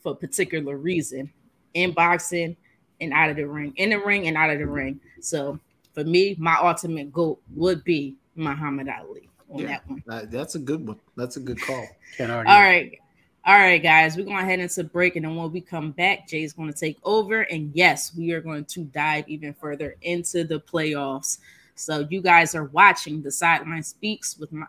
for 0.02 0.14
a 0.14 0.16
particular 0.16 0.78
reason 0.78 1.32
in 1.74 1.92
boxing 1.92 2.56
and 3.02 3.12
out 3.12 3.30
of 3.30 3.36
the 3.36 3.44
ring, 3.44 3.74
in 3.76 3.90
the 3.90 4.00
ring 4.00 4.28
and 4.28 4.38
out 4.38 4.50
of 4.50 4.60
the 4.60 4.68
ring. 4.68 5.00
So 5.20 5.60
for 5.94 6.04
me, 6.04 6.36
my 6.40 6.58
ultimate 6.62 7.12
goal 7.12 7.40
would 7.56 7.84
be 7.84 8.16
Muhammad 8.36 8.88
Ali 8.88 9.30
on 9.50 9.60
yeah, 9.60 9.68
that 9.68 9.90
one. 9.90 10.30
that's 10.30 10.56
a 10.56 10.60
good 10.60 10.88
one. 10.88 11.00
That's 11.18 11.38
a 11.38 11.42
good 11.42 11.62
call. 11.62 11.88
All 12.20 12.44
right. 12.44 13.00
All 13.48 13.60
right, 13.60 13.82
guys, 13.82 14.18
we're 14.18 14.24
going 14.24 14.40
to 14.40 14.44
head 14.44 14.60
into 14.60 14.84
break. 14.84 15.16
And 15.16 15.24
then 15.24 15.36
when 15.36 15.52
we 15.52 15.62
come 15.62 15.92
back, 15.92 16.28
Jay's 16.28 16.52
going 16.52 16.74
to 16.74 16.78
take 16.78 16.98
over. 17.04 17.42
And 17.42 17.70
yes, 17.76 18.12
we 18.18 18.32
are 18.32 18.42
going 18.42 18.66
to 18.66 18.86
dive 18.86 19.30
even 19.30 19.54
further 19.54 19.96
into 20.02 20.44
the 20.46 20.60
playoffs. 20.60 21.38
So 21.76 22.08
you 22.10 22.24
guys 22.24 22.56
are 22.56 22.66
watching 22.66 23.22
the 23.22 23.30
Sideline 23.30 23.84
Speaks 23.84 24.36
with 24.40 24.52
my 24.52 24.66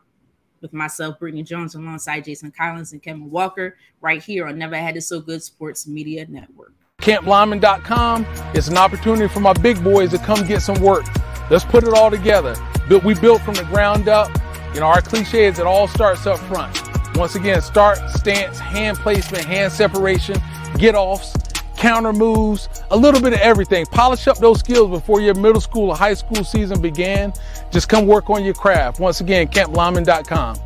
with 0.60 0.74
myself, 0.74 1.18
Brittany 1.18 1.42
Jones, 1.42 1.74
alongside 1.74 2.24
Jason 2.24 2.50
Collins 2.50 2.92
and 2.92 3.02
Kevin 3.02 3.30
Walker, 3.30 3.76
right 4.00 4.22
here 4.22 4.46
on 4.46 4.58
Never 4.58 4.76
Had 4.76 4.96
It 4.96 5.02
So 5.02 5.20
Good 5.20 5.42
Sports 5.42 5.86
Media 5.86 6.26
Network. 6.28 6.72
CampLyman.com 7.00 8.24
is 8.54 8.68
an 8.68 8.76
opportunity 8.76 9.28
for 9.28 9.40
my 9.40 9.52
big 9.54 9.82
boys 9.82 10.10
to 10.10 10.18
come 10.18 10.46
get 10.46 10.60
some 10.60 10.80
work. 10.82 11.04
Let's 11.50 11.64
put 11.64 11.84
it 11.84 11.94
all 11.94 12.10
together. 12.10 12.54
Built 12.88 13.04
we 13.04 13.14
built 13.14 13.40
from 13.42 13.54
the 13.54 13.64
ground 13.64 14.08
up. 14.08 14.30
You 14.74 14.80
know, 14.80 14.86
our 14.86 15.00
cliche 15.00 15.46
is 15.46 15.58
it 15.58 15.66
all 15.66 15.88
starts 15.88 16.26
up 16.26 16.38
front. 16.40 16.95
Once 17.16 17.34
again, 17.34 17.62
start, 17.62 17.98
stance, 18.10 18.58
hand 18.58 18.98
placement, 18.98 19.44
hand 19.44 19.72
separation, 19.72 20.36
get 20.78 20.94
offs, 20.94 21.34
counter 21.76 22.12
moves, 22.12 22.68
a 22.90 22.96
little 22.96 23.20
bit 23.20 23.32
of 23.32 23.40
everything. 23.40 23.86
Polish 23.86 24.26
up 24.26 24.38
those 24.38 24.60
skills 24.60 24.90
before 24.90 25.20
your 25.20 25.34
middle 25.34 25.60
school 25.60 25.90
or 25.90 25.96
high 25.96 26.14
school 26.14 26.44
season 26.44 26.80
began. 26.80 27.32
Just 27.70 27.88
come 27.88 28.06
work 28.06 28.28
on 28.28 28.44
your 28.44 28.54
craft. 28.54 29.00
Once 29.00 29.20
again, 29.20 29.48
camplyman.com. 29.48 30.58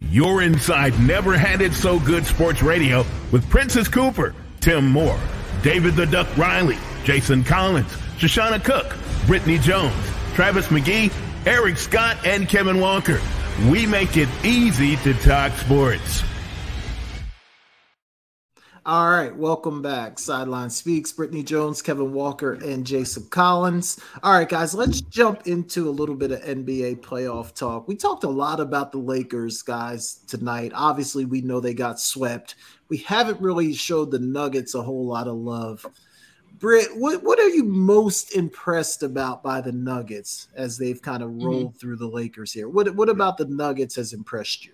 You're 0.00 0.42
inside 0.42 0.98
Never 1.00 1.38
Had 1.38 1.62
It 1.62 1.72
So 1.72 1.98
Good 1.98 2.26
Sports 2.26 2.62
Radio 2.62 3.04
with 3.30 3.48
Princess 3.48 3.88
Cooper, 3.88 4.34
Tim 4.60 4.86
Moore, 4.86 5.18
David 5.62 5.96
the 5.96 6.04
Duck 6.04 6.28
Riley, 6.36 6.76
Jason 7.02 7.42
Collins, 7.42 7.90
Shoshana 8.18 8.62
Cook, 8.62 8.94
Brittany 9.26 9.56
Jones, 9.58 9.94
Travis 10.34 10.66
McGee, 10.66 11.10
Eric 11.44 11.76
Scott, 11.76 12.16
and 12.24 12.48
Kevin 12.48 12.78
Walker. 12.78 13.20
We 13.68 13.84
make 13.86 14.16
it 14.16 14.28
easy 14.44 14.96
to 14.98 15.12
talk 15.14 15.52
sports. 15.52 16.22
All 18.84 19.10
right, 19.10 19.34
welcome 19.36 19.80
back. 19.80 20.18
Sideline 20.18 20.70
Speaks, 20.70 21.12
Brittany 21.12 21.44
Jones, 21.44 21.82
Kevin 21.82 22.12
Walker, 22.12 22.54
and 22.54 22.84
Jason 22.84 23.28
Collins. 23.30 24.00
All 24.24 24.32
right, 24.32 24.48
guys, 24.48 24.74
let's 24.74 25.00
jump 25.00 25.46
into 25.46 25.88
a 25.88 25.90
little 25.90 26.16
bit 26.16 26.32
of 26.32 26.40
NBA 26.40 27.00
playoff 27.00 27.54
talk. 27.54 27.86
We 27.86 27.94
talked 27.94 28.24
a 28.24 28.28
lot 28.28 28.58
about 28.58 28.90
the 28.90 28.98
Lakers, 28.98 29.62
guys, 29.62 30.20
tonight. 30.26 30.72
Obviously, 30.74 31.24
we 31.24 31.42
know 31.42 31.60
they 31.60 31.74
got 31.74 32.00
swept. 32.00 32.56
We 32.88 32.98
haven't 32.98 33.40
really 33.40 33.72
showed 33.72 34.10
the 34.10 34.18
Nuggets 34.18 34.74
a 34.74 34.82
whole 34.82 35.06
lot 35.06 35.28
of 35.28 35.36
love. 35.36 35.86
Britt, 36.62 36.96
what, 36.96 37.24
what 37.24 37.40
are 37.40 37.48
you 37.48 37.64
most 37.64 38.36
impressed 38.36 39.02
about 39.02 39.42
by 39.42 39.60
the 39.60 39.72
Nuggets 39.72 40.46
as 40.54 40.78
they've 40.78 41.02
kind 41.02 41.20
of 41.20 41.30
mm-hmm. 41.30 41.44
rolled 41.44 41.68
mm-hmm. 41.70 41.78
through 41.78 41.96
the 41.96 42.06
Lakers 42.06 42.52
here? 42.52 42.68
What, 42.68 42.94
what 42.94 43.08
about 43.08 43.36
the 43.36 43.46
Nuggets 43.46 43.96
has 43.96 44.12
impressed 44.12 44.64
you? 44.64 44.72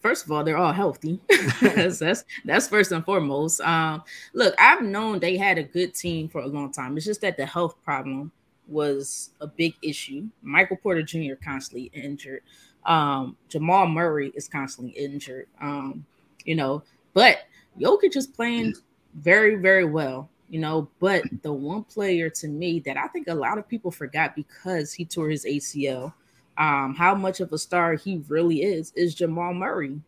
first 0.00 0.24
of 0.24 0.30
all, 0.30 0.44
they're 0.44 0.56
all 0.56 0.72
healthy. 0.72 1.20
that's, 1.60 1.98
that's, 2.00 2.24
that's 2.44 2.68
first 2.68 2.92
and 2.92 3.04
foremost. 3.04 3.60
Um, 3.60 4.02
look, 4.34 4.54
I've 4.58 4.82
known 4.82 5.18
they 5.20 5.36
had 5.36 5.58
a 5.58 5.62
good 5.62 5.94
team 5.94 6.28
for 6.28 6.40
a 6.42 6.46
long 6.46 6.70
time. 6.70 6.96
It's 6.96 7.06
just 7.06 7.20
that 7.22 7.36
the 7.36 7.46
health 7.46 7.76
problem 7.84 8.30
was 8.68 9.30
a 9.40 9.46
big 9.46 9.74
issue. 9.82 10.28
Michael 10.42 10.76
Porter 10.76 11.02
Jr. 11.02 11.34
constantly 11.42 11.90
injured. 11.92 12.42
Um, 12.84 13.36
Jamal 13.48 13.86
Murray 13.88 14.32
is 14.34 14.48
constantly 14.48 14.92
injured. 14.92 15.46
Um, 15.60 16.04
you 16.44 16.56
know, 16.56 16.82
but 17.14 17.38
Jokic 17.80 18.16
is 18.16 18.26
playing 18.26 18.74
very, 19.14 19.56
very 19.56 19.84
well. 19.84 20.30
You 20.48 20.60
know, 20.60 20.88
but 21.00 21.24
the 21.42 21.52
one 21.52 21.82
player 21.82 22.30
to 22.30 22.48
me 22.48 22.80
that 22.80 22.96
I 22.96 23.08
think 23.08 23.26
a 23.26 23.34
lot 23.34 23.58
of 23.58 23.68
people 23.68 23.90
forgot 23.90 24.36
because 24.36 24.92
he 24.92 25.04
tore 25.04 25.28
his 25.28 25.44
ACL 25.44 26.12
um, 26.58 26.94
how 26.94 27.14
much 27.14 27.40
of 27.40 27.52
a 27.52 27.58
star 27.58 27.94
he 27.94 28.22
really 28.28 28.62
is 28.62 28.92
is 28.96 29.14
Jamal 29.14 29.54
Murray. 29.54 30.00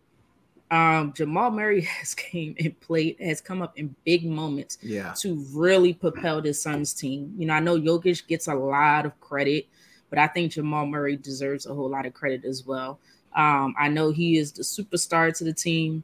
Um, 0.71 1.13
Jamal 1.15 1.51
Murray 1.51 1.81
has 2.01 2.15
came 2.15 2.55
and 2.59 2.79
played, 2.81 3.17
has 3.21 3.41
come 3.41 3.63
up 3.63 3.79
in 3.79 3.95
big 4.05 4.25
moments 4.25 4.79
yeah. 4.83 5.13
to 5.19 5.45
really 5.53 5.93
propel 5.93 6.41
his 6.41 6.61
son's 6.61 6.95
team. 6.95 7.35
You 7.39 7.47
know, 7.47 7.55
I 7.55 7.61
know 7.61 7.79
Jokic 7.79 8.27
gets 8.27 8.49
a 8.49 8.55
lot 8.55 9.07
of 9.07 9.19
credit, 9.21 9.67
but 10.11 10.19
I 10.19 10.27
think 10.27 10.53
Jamal 10.53 10.87
Murray 10.87 11.17
deserves 11.17 11.67
a 11.67 11.75
whole 11.75 11.91
lot 11.91 12.07
of 12.07 12.15
credit 12.15 12.45
as 12.45 12.65
well. 12.67 12.99
Um, 13.35 13.75
I 13.79 13.89
know 13.89 14.11
he 14.11 14.39
is 14.39 14.53
the 14.53 14.63
superstar 14.63 15.37
to 15.37 15.45
the 15.45 15.53
team. 15.53 16.03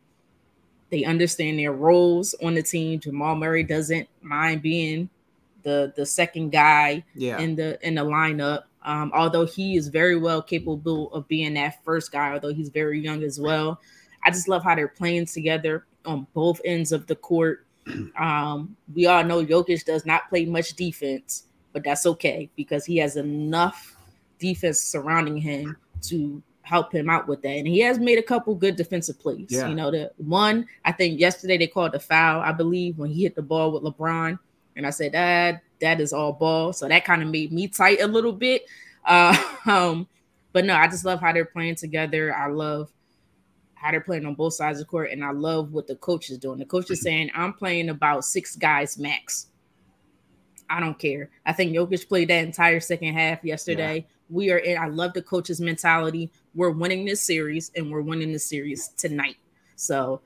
They 0.94 1.02
understand 1.02 1.58
their 1.58 1.72
roles 1.72 2.36
on 2.40 2.54
the 2.54 2.62
team. 2.62 3.00
Jamal 3.00 3.34
Murray 3.34 3.64
doesn't 3.64 4.08
mind 4.22 4.62
being 4.62 5.10
the 5.64 5.92
the 5.96 6.06
second 6.06 6.50
guy 6.50 7.02
yeah. 7.16 7.40
in 7.40 7.56
the 7.56 7.84
in 7.84 7.96
the 7.96 8.02
lineup. 8.02 8.66
Um, 8.84 9.10
although 9.12 9.44
he 9.44 9.76
is 9.76 9.88
very 9.88 10.16
well 10.16 10.40
capable 10.40 11.12
of 11.12 11.26
being 11.26 11.54
that 11.54 11.82
first 11.82 12.12
guy, 12.12 12.32
although 12.32 12.54
he's 12.54 12.68
very 12.68 13.00
young 13.00 13.24
as 13.24 13.40
well. 13.40 13.80
I 14.22 14.30
just 14.30 14.46
love 14.46 14.62
how 14.62 14.76
they're 14.76 14.86
playing 14.86 15.26
together 15.26 15.84
on 16.06 16.28
both 16.32 16.60
ends 16.64 16.92
of 16.92 17.08
the 17.08 17.16
court. 17.16 17.66
Um, 18.16 18.76
we 18.94 19.06
all 19.06 19.24
know 19.24 19.44
Jokic 19.44 19.84
does 19.84 20.06
not 20.06 20.28
play 20.28 20.44
much 20.44 20.74
defense, 20.74 21.48
but 21.72 21.82
that's 21.82 22.06
okay 22.06 22.48
because 22.54 22.84
he 22.84 22.98
has 22.98 23.16
enough 23.16 23.96
defense 24.38 24.78
surrounding 24.78 25.38
him 25.38 25.76
to 26.02 26.40
help 26.64 26.92
him 26.92 27.08
out 27.08 27.28
with 27.28 27.42
that. 27.42 27.50
And 27.50 27.66
he 27.66 27.80
has 27.80 27.98
made 27.98 28.18
a 28.18 28.22
couple 28.22 28.54
good 28.54 28.76
defensive 28.76 29.20
plays. 29.20 29.46
Yeah. 29.50 29.68
You 29.68 29.74
know, 29.74 29.90
the 29.90 30.10
one 30.16 30.66
I 30.84 30.92
think 30.92 31.20
yesterday 31.20 31.58
they 31.58 31.66
called 31.66 31.94
a 31.94 32.00
foul, 32.00 32.40
I 32.40 32.52
believe, 32.52 32.98
when 32.98 33.10
he 33.10 33.22
hit 33.22 33.34
the 33.34 33.42
ball 33.42 33.70
with 33.72 33.82
LeBron. 33.82 34.38
And 34.76 34.86
I 34.86 34.90
said, 34.90 35.12
that 35.12 35.62
that 35.80 36.00
is 36.00 36.12
all 36.12 36.32
ball. 36.32 36.72
So 36.72 36.88
that 36.88 37.04
kind 37.04 37.22
of 37.22 37.28
made 37.28 37.52
me 37.52 37.68
tight 37.68 38.00
a 38.00 38.06
little 38.06 38.32
bit. 38.32 38.64
Uh, 39.04 39.36
um, 39.66 40.08
but 40.52 40.64
no, 40.64 40.74
I 40.74 40.88
just 40.88 41.04
love 41.04 41.20
how 41.20 41.32
they're 41.32 41.44
playing 41.44 41.76
together. 41.76 42.34
I 42.34 42.48
love 42.48 42.90
how 43.74 43.90
they're 43.90 44.00
playing 44.00 44.24
on 44.24 44.34
both 44.34 44.54
sides 44.54 44.80
of 44.80 44.86
the 44.86 44.90
court, 44.90 45.10
and 45.10 45.22
I 45.22 45.30
love 45.30 45.72
what 45.72 45.86
the 45.86 45.96
coach 45.96 46.30
is 46.30 46.38
doing. 46.38 46.58
The 46.58 46.64
coach 46.64 46.90
is 46.90 47.02
saying, 47.02 47.30
I'm 47.34 47.52
playing 47.52 47.90
about 47.90 48.24
six 48.24 48.56
guys 48.56 48.98
max. 48.98 49.48
I 50.70 50.80
don't 50.80 50.98
care. 50.98 51.30
I 51.44 51.52
think 51.52 51.72
Jokic 51.72 52.08
played 52.08 52.28
that 52.30 52.44
entire 52.44 52.80
second 52.80 53.12
half 53.12 53.44
yesterday. 53.44 53.96
Yeah. 53.96 54.13
We 54.30 54.50
are 54.50 54.58
in. 54.58 54.78
I 54.78 54.86
love 54.86 55.12
the 55.12 55.22
coach's 55.22 55.60
mentality. 55.60 56.30
We're 56.54 56.70
winning 56.70 57.04
this 57.04 57.20
series, 57.20 57.70
and 57.76 57.90
we're 57.90 58.00
winning 58.00 58.32
the 58.32 58.38
series 58.38 58.88
tonight. 58.96 59.36
So 59.76 60.20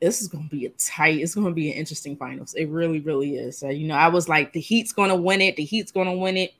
this 0.00 0.20
is 0.20 0.28
going 0.28 0.44
to 0.44 0.50
be 0.50 0.66
a 0.66 0.70
tight. 0.70 1.20
It's 1.20 1.34
going 1.34 1.46
to 1.46 1.52
be 1.52 1.70
an 1.70 1.76
interesting 1.76 2.16
finals. 2.16 2.54
It 2.54 2.66
really, 2.66 3.00
really 3.00 3.36
is. 3.36 3.58
So, 3.58 3.68
you 3.68 3.86
know, 3.86 3.94
I 3.94 4.08
was 4.08 4.28
like, 4.28 4.52
the 4.52 4.60
Heat's 4.60 4.92
going 4.92 5.10
to 5.10 5.16
win 5.16 5.40
it. 5.42 5.56
The 5.56 5.64
Heat's 5.64 5.92
going 5.92 6.06
to 6.06 6.14
win 6.14 6.36
it. 6.36 6.54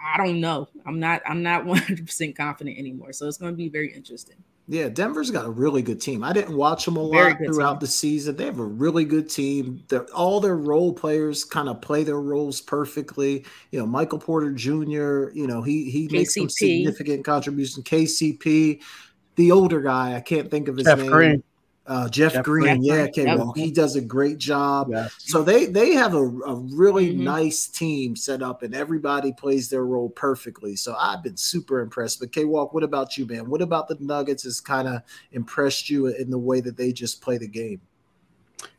I 0.00 0.16
don't 0.18 0.40
know. 0.40 0.68
I'm 0.86 1.00
not. 1.00 1.22
I'm 1.26 1.42
not 1.42 1.64
100 1.66 2.06
percent 2.06 2.36
confident 2.36 2.78
anymore. 2.78 3.12
So 3.12 3.26
it's 3.26 3.38
going 3.38 3.52
to 3.52 3.56
be 3.56 3.68
very 3.68 3.92
interesting. 3.92 4.36
Yeah, 4.68 4.88
Denver's 4.88 5.30
got 5.30 5.44
a 5.44 5.50
really 5.50 5.80
good 5.80 6.00
team. 6.00 6.24
I 6.24 6.32
didn't 6.32 6.56
watch 6.56 6.84
them 6.84 6.96
a 6.96 7.00
lot 7.00 7.36
throughout 7.38 7.74
team. 7.74 7.78
the 7.80 7.86
season. 7.86 8.36
They 8.36 8.46
have 8.46 8.58
a 8.58 8.64
really 8.64 9.04
good 9.04 9.30
team. 9.30 9.84
They're, 9.86 10.06
all 10.06 10.40
their 10.40 10.56
role 10.56 10.92
players 10.92 11.44
kind 11.44 11.68
of 11.68 11.80
play 11.80 12.02
their 12.02 12.20
roles 12.20 12.60
perfectly. 12.60 13.44
You 13.70 13.78
know, 13.78 13.86
Michael 13.86 14.18
Porter 14.18 14.50
Jr. 14.52 15.30
You 15.34 15.46
know, 15.46 15.62
he 15.62 15.88
he 15.88 16.08
KCP. 16.08 16.12
makes 16.12 16.34
some 16.34 16.48
significant 16.48 17.24
contribution. 17.24 17.84
KCP, 17.84 18.82
the 19.36 19.52
older 19.52 19.80
guy, 19.80 20.16
I 20.16 20.20
can't 20.20 20.50
think 20.50 20.66
of 20.66 20.76
his 20.76 20.86
Jeff 20.86 20.98
name. 20.98 21.10
Green. 21.10 21.42
Uh, 21.86 22.08
Jeff, 22.08 22.32
Jeff 22.32 22.44
Green, 22.44 22.80
Green, 22.80 22.82
yeah, 22.82 23.06
K 23.06 23.24
yep. 23.24 23.40
he 23.54 23.70
does 23.70 23.94
a 23.94 24.00
great 24.00 24.38
job. 24.38 24.88
Yes. 24.90 25.14
So 25.18 25.44
they 25.44 25.66
they 25.66 25.92
have 25.92 26.14
a, 26.14 26.22
a 26.22 26.54
really 26.54 27.12
mm-hmm. 27.12 27.22
nice 27.22 27.68
team 27.68 28.16
set 28.16 28.42
up, 28.42 28.62
and 28.64 28.74
everybody 28.74 29.32
plays 29.32 29.68
their 29.68 29.84
role 29.84 30.10
perfectly. 30.10 30.74
So 30.74 30.96
I've 30.98 31.22
been 31.22 31.36
super 31.36 31.80
impressed. 31.80 32.18
But 32.18 32.32
K 32.32 32.44
Walk, 32.44 32.74
what 32.74 32.82
about 32.82 33.16
you, 33.16 33.24
man? 33.24 33.48
What 33.48 33.62
about 33.62 33.86
the 33.86 33.96
Nuggets 34.00 34.42
has 34.42 34.60
kind 34.60 34.88
of 34.88 35.02
impressed 35.30 35.88
you 35.88 36.08
in 36.08 36.28
the 36.28 36.38
way 36.38 36.60
that 36.60 36.76
they 36.76 36.92
just 36.92 37.22
play 37.22 37.38
the 37.38 37.46
game? 37.46 37.80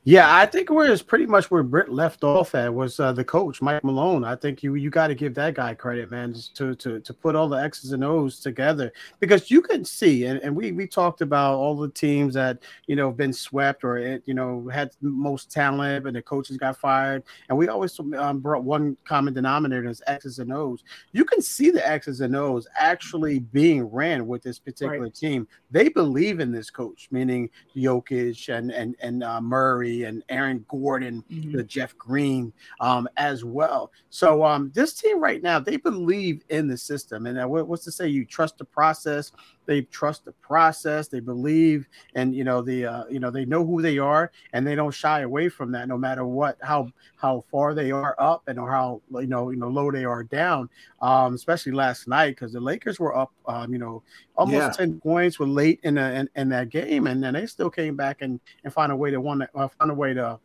Yeah, 0.07 0.33
I 0.33 0.45
think 0.45 0.69
where 0.69 0.89
it's 0.89 1.01
pretty 1.01 1.25
much 1.25 1.51
where 1.51 1.63
Britt 1.63 1.89
left 1.89 2.23
off 2.23 2.55
at 2.55 2.73
was 2.73 2.97
uh, 2.97 3.11
the 3.11 3.25
coach 3.25 3.61
Mike 3.61 3.83
Malone. 3.83 4.23
I 4.23 4.37
think 4.37 4.63
you 4.63 4.75
you 4.75 4.89
got 4.89 5.07
to 5.07 5.15
give 5.15 5.35
that 5.35 5.55
guy 5.55 5.73
credit, 5.73 6.09
man, 6.09 6.33
to 6.53 6.75
to 6.75 7.01
to 7.01 7.13
put 7.13 7.35
all 7.35 7.49
the 7.49 7.57
X's 7.57 7.91
and 7.91 8.05
O's 8.05 8.39
together 8.39 8.93
because 9.19 9.51
you 9.51 9.61
can 9.61 9.83
see 9.83 10.23
and, 10.23 10.39
and 10.39 10.55
we 10.55 10.71
we 10.71 10.87
talked 10.87 11.19
about 11.19 11.55
all 11.55 11.75
the 11.75 11.89
teams 11.89 12.35
that 12.35 12.59
you 12.85 12.95
know 12.95 13.07
have 13.09 13.17
been 13.17 13.33
swept 13.33 13.83
or 13.83 14.21
you 14.23 14.33
know 14.33 14.69
had 14.71 14.91
most 15.01 15.51
talent 15.51 16.07
and 16.07 16.15
the 16.15 16.21
coaches 16.21 16.55
got 16.55 16.77
fired, 16.77 17.23
and 17.49 17.57
we 17.57 17.67
always 17.67 17.99
um, 18.17 18.39
brought 18.39 18.63
one 18.63 18.95
common 19.03 19.33
denominator 19.33 19.89
as 19.89 20.01
X's 20.07 20.39
and 20.39 20.53
O's. 20.53 20.85
You 21.11 21.25
can 21.25 21.41
see 21.41 21.69
the 21.69 21.85
X's 21.85 22.21
and 22.21 22.33
O's 22.33 22.65
actually 22.79 23.39
being 23.39 23.83
ran 23.83 24.25
with 24.25 24.41
this 24.41 24.57
particular 24.57 25.01
right. 25.01 25.13
team. 25.13 25.49
They 25.69 25.89
believe 25.89 26.39
in 26.39 26.53
this 26.53 26.69
coach, 26.69 27.09
meaning 27.11 27.49
Jokic 27.75 28.47
and 28.57 28.71
and 28.71 28.95
and 29.01 29.21
uh, 29.21 29.41
Murray 29.41 29.96
and 30.05 30.23
Aaron 30.29 30.65
Gordon, 30.67 31.23
mm-hmm. 31.31 31.55
the 31.55 31.63
Jeff 31.63 31.97
Green 31.97 32.53
um, 32.79 33.07
as 33.17 33.43
well. 33.43 33.91
So 34.09 34.43
um, 34.43 34.71
this 34.73 34.93
team 34.93 35.19
right 35.19 35.41
now, 35.41 35.59
they 35.59 35.77
believe 35.77 36.43
in 36.49 36.67
the 36.67 36.77
system. 36.77 37.25
And 37.25 37.39
uh, 37.39 37.47
what's 37.47 37.83
to 37.85 37.91
say 37.91 38.07
you 38.07 38.25
trust 38.25 38.57
the 38.57 38.65
process? 38.65 39.31
They 39.67 39.81
trust 39.83 40.25
the 40.25 40.31
process. 40.31 41.07
They 41.07 41.19
believe, 41.19 41.87
and 42.15 42.33
you 42.33 42.43
know 42.43 42.61
the 42.61 42.85
uh, 42.85 43.03
you 43.09 43.19
know 43.19 43.29
they 43.29 43.45
know 43.45 43.65
who 43.65 43.81
they 43.81 43.99
are, 43.99 44.31
and 44.53 44.65
they 44.65 44.73
don't 44.73 44.93
shy 44.93 45.21
away 45.21 45.49
from 45.49 45.71
that, 45.73 45.87
no 45.87 45.97
matter 45.97 46.25
what 46.25 46.57
how 46.61 46.89
how 47.17 47.43
far 47.51 47.73
they 47.73 47.91
are 47.91 48.15
up 48.17 48.43
and 48.47 48.57
or 48.57 48.71
how 48.71 49.01
you 49.11 49.27
know 49.27 49.51
you 49.51 49.57
know 49.57 49.67
low 49.67 49.91
they 49.91 50.05
are 50.05 50.23
down. 50.23 50.69
Um, 51.01 51.35
especially 51.35 51.73
last 51.73 52.07
night 52.07 52.29
because 52.29 52.53
the 52.53 52.59
Lakers 52.59 52.99
were 52.99 53.15
up, 53.15 53.31
um, 53.45 53.71
you 53.71 53.77
know, 53.77 54.01
almost 54.35 54.55
yeah. 54.55 54.71
ten 54.71 54.99
points 54.99 55.37
were 55.37 55.45
late 55.45 55.79
in, 55.83 55.97
a, 55.97 56.11
in, 56.11 56.29
in 56.35 56.49
that 56.49 56.69
game, 56.69 57.05
and 57.05 57.21
then 57.21 57.33
they 57.33 57.45
still 57.45 57.69
came 57.69 57.95
back 57.95 58.21
and 58.21 58.39
and 58.63 58.73
find 58.73 58.91
a 58.91 58.95
way 58.95 59.11
to 59.11 59.21
win, 59.21 59.45
uh, 59.53 59.67
find 59.67 59.91
a 59.91 59.93
way 59.93 60.13
to 60.13 60.39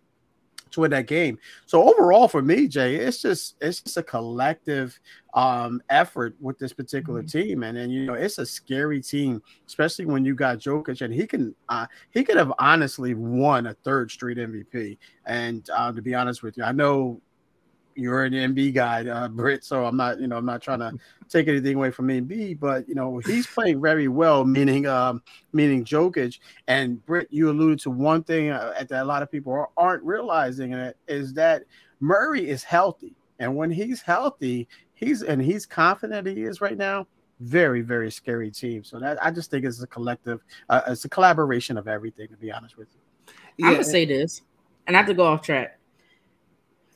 to 0.73 0.81
win 0.81 0.91
that 0.91 1.07
game. 1.07 1.39
So 1.67 1.89
overall, 1.89 2.29
for 2.29 2.43
me, 2.43 2.69
Jay, 2.69 2.97
it's 2.97 3.23
just 3.23 3.57
it's 3.61 3.81
just 3.81 3.97
a 3.97 4.03
collective 4.03 4.99
um, 5.35 5.83
effort 5.89 6.35
with 6.41 6.59
this 6.59 6.73
particular 6.73 7.23
mm-hmm. 7.23 7.39
team, 7.39 7.63
and 7.63 7.79
and 7.79 7.93
you 7.93 8.07
know 8.07 8.15
it's 8.15 8.39
a 8.39 8.47
scary 8.47 9.01
team, 9.01 9.43
especially 9.67 10.07
when 10.07 10.25
you 10.25 10.35
got 10.35 10.59
Jokic, 10.59 11.01
and 11.03 11.13
he 11.13 11.27
can 11.27 11.55
uh, 11.69 11.87
he 12.11 12.25
could 12.25 12.37
have 12.37 12.53
honestly 12.59 13.15
won 13.15 13.67
a 13.67 13.75
third 13.75 14.11
straight 14.11 14.39
MVP. 14.39 14.99
And 15.27 15.69
uh, 15.71 15.93
to 15.93 16.03
be 16.03 16.15
honest 16.15 16.43
with 16.43 16.57
you, 16.57 16.65
I 16.65 16.73
know 16.73 17.21
you're 17.95 18.25
an 18.25 18.33
Embiid 18.33 18.75
guy, 18.75 19.07
uh, 19.07 19.29
Britt. 19.29 19.65
So 19.65 19.85
I'm 19.85 19.97
not, 19.97 20.21
you 20.21 20.27
know, 20.27 20.37
I'm 20.37 20.45
not 20.45 20.63
trying 20.63 20.81
to 20.81 20.93
take 21.29 21.49
anything 21.49 21.77
away 21.77 21.91
from 21.91 22.09
Embiid, 22.09 22.61
but 22.61 22.89
you 22.89 22.95
know, 22.95 23.19
he's 23.19 23.47
playing 23.47 23.81
very 23.81 24.09
well, 24.09 24.45
meaning, 24.45 24.87
um, 24.87 25.23
meaning 25.53 25.85
Jokic. 25.85 26.39
And 26.69 27.05
Britt, 27.07 27.29
you 27.31 27.51
alluded 27.51 27.81
to 27.81 27.91
one 27.91 28.23
thing 28.23 28.51
uh, 28.51 28.85
that 28.89 29.03
a 29.03 29.05
lot 29.05 29.23
of 29.23 29.31
people 29.31 29.73
aren't 29.77 30.03
realizing, 30.05 30.73
and 30.73 30.83
it 30.83 30.97
is 31.09 31.35
that 31.35 31.65
Murray 32.01 32.49
is 32.49 32.65
healthy, 32.65 33.15
and 33.39 33.57
when 33.57 33.71
he's 33.71 34.03
healthy, 34.03 34.69
he's 34.95 35.23
and 35.23 35.41
he's 35.41 35.67
confident 35.67 36.27
he 36.27 36.43
is 36.43 36.61
right 36.61 36.77
now. 36.77 37.07
Very, 37.41 37.81
very 37.81 38.11
scary 38.11 38.51
team. 38.51 38.85
So 38.85 39.01
that 39.01 39.23
I 39.25 39.31
just 39.31 39.51
think 39.51 39.65
it's 39.65 39.83
a 39.83 39.87
collective, 39.87 40.41
uh, 40.69 40.83
it's 40.89 41.05
a 41.05 41.09
collaboration 41.09 41.77
of 41.77 41.89
everything. 41.89 42.29
To 42.29 42.37
be 42.37 42.53
honest 42.53 42.77
with 42.77 42.89
you, 42.95 43.35
yeah. 43.59 43.67
I'm 43.67 43.73
gonna 43.75 43.85
say 43.85 44.05
this, 44.05 44.43
and 44.87 44.97
I 44.97 44.99
have 44.99 45.09
to 45.09 45.15
go 45.15 45.27
off 45.27 45.43
track 45.43 45.79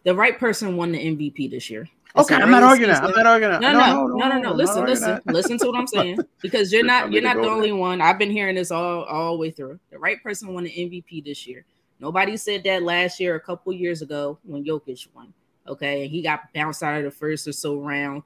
the 0.07 0.15
right 0.15 0.39
person 0.39 0.77
won 0.77 0.93
the 0.93 0.99
MVP 0.99 1.51
this 1.51 1.69
year. 1.69 1.89
It's 2.15 2.31
okay, 2.31 2.41
I'm 2.41 2.51
not 2.51 2.63
arguing 2.63 2.93
that. 2.93 3.03
I'm 3.03 3.11
not 3.11 3.27
arguing 3.27 3.51
that. 3.51 3.61
No, 3.61 3.73
no, 3.73 4.07
no, 4.07 4.17
no, 4.17 4.29
no. 4.29 4.39
no. 4.39 4.53
Listen, 4.53 4.87
listen, 4.87 5.21
listen 5.27 5.59
to 5.59 5.67
what 5.67 5.77
I'm 5.77 5.87
saying 5.89 6.21
because 6.41 6.73
you're 6.73 6.85
not 6.85 7.13
you're 7.13 7.23
not 7.23 7.37
the 7.37 7.49
only 7.49 7.73
one. 7.73 8.01
I've 8.01 8.17
been 8.17 8.31
hearing 8.31 8.55
this 8.55 8.71
all 8.71 9.03
all 9.03 9.33
the 9.33 9.39
way 9.39 9.51
through. 9.51 9.81
The 9.91 9.99
right 9.99 10.23
person 10.23 10.55
won 10.55 10.65
the 10.65 10.71
MVP 10.71 11.25
this 11.25 11.45
year. 11.47 11.67
Nobody 11.99 12.37
said 12.37 12.63
that 12.65 12.85
last 12.85 13.19
year, 13.19 13.35
a 13.35 13.41
couple 13.41 13.73
years 13.73 14.01
ago 14.01 14.39
when 14.45 14.65
Jokic 14.65 15.09
won. 15.13 15.35
Okay, 15.67 16.03
and 16.03 16.11
he 16.11 16.23
got 16.23 16.53
bounced 16.55 16.85
out 16.85 16.99
of 16.99 17.05
the 17.05 17.11
first 17.11 17.49
or 17.49 17.53
so 17.53 17.77
round. 17.77 18.23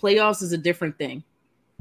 Playoffs 0.00 0.42
is 0.42 0.52
a 0.52 0.58
different 0.58 0.98
thing. 0.98 1.24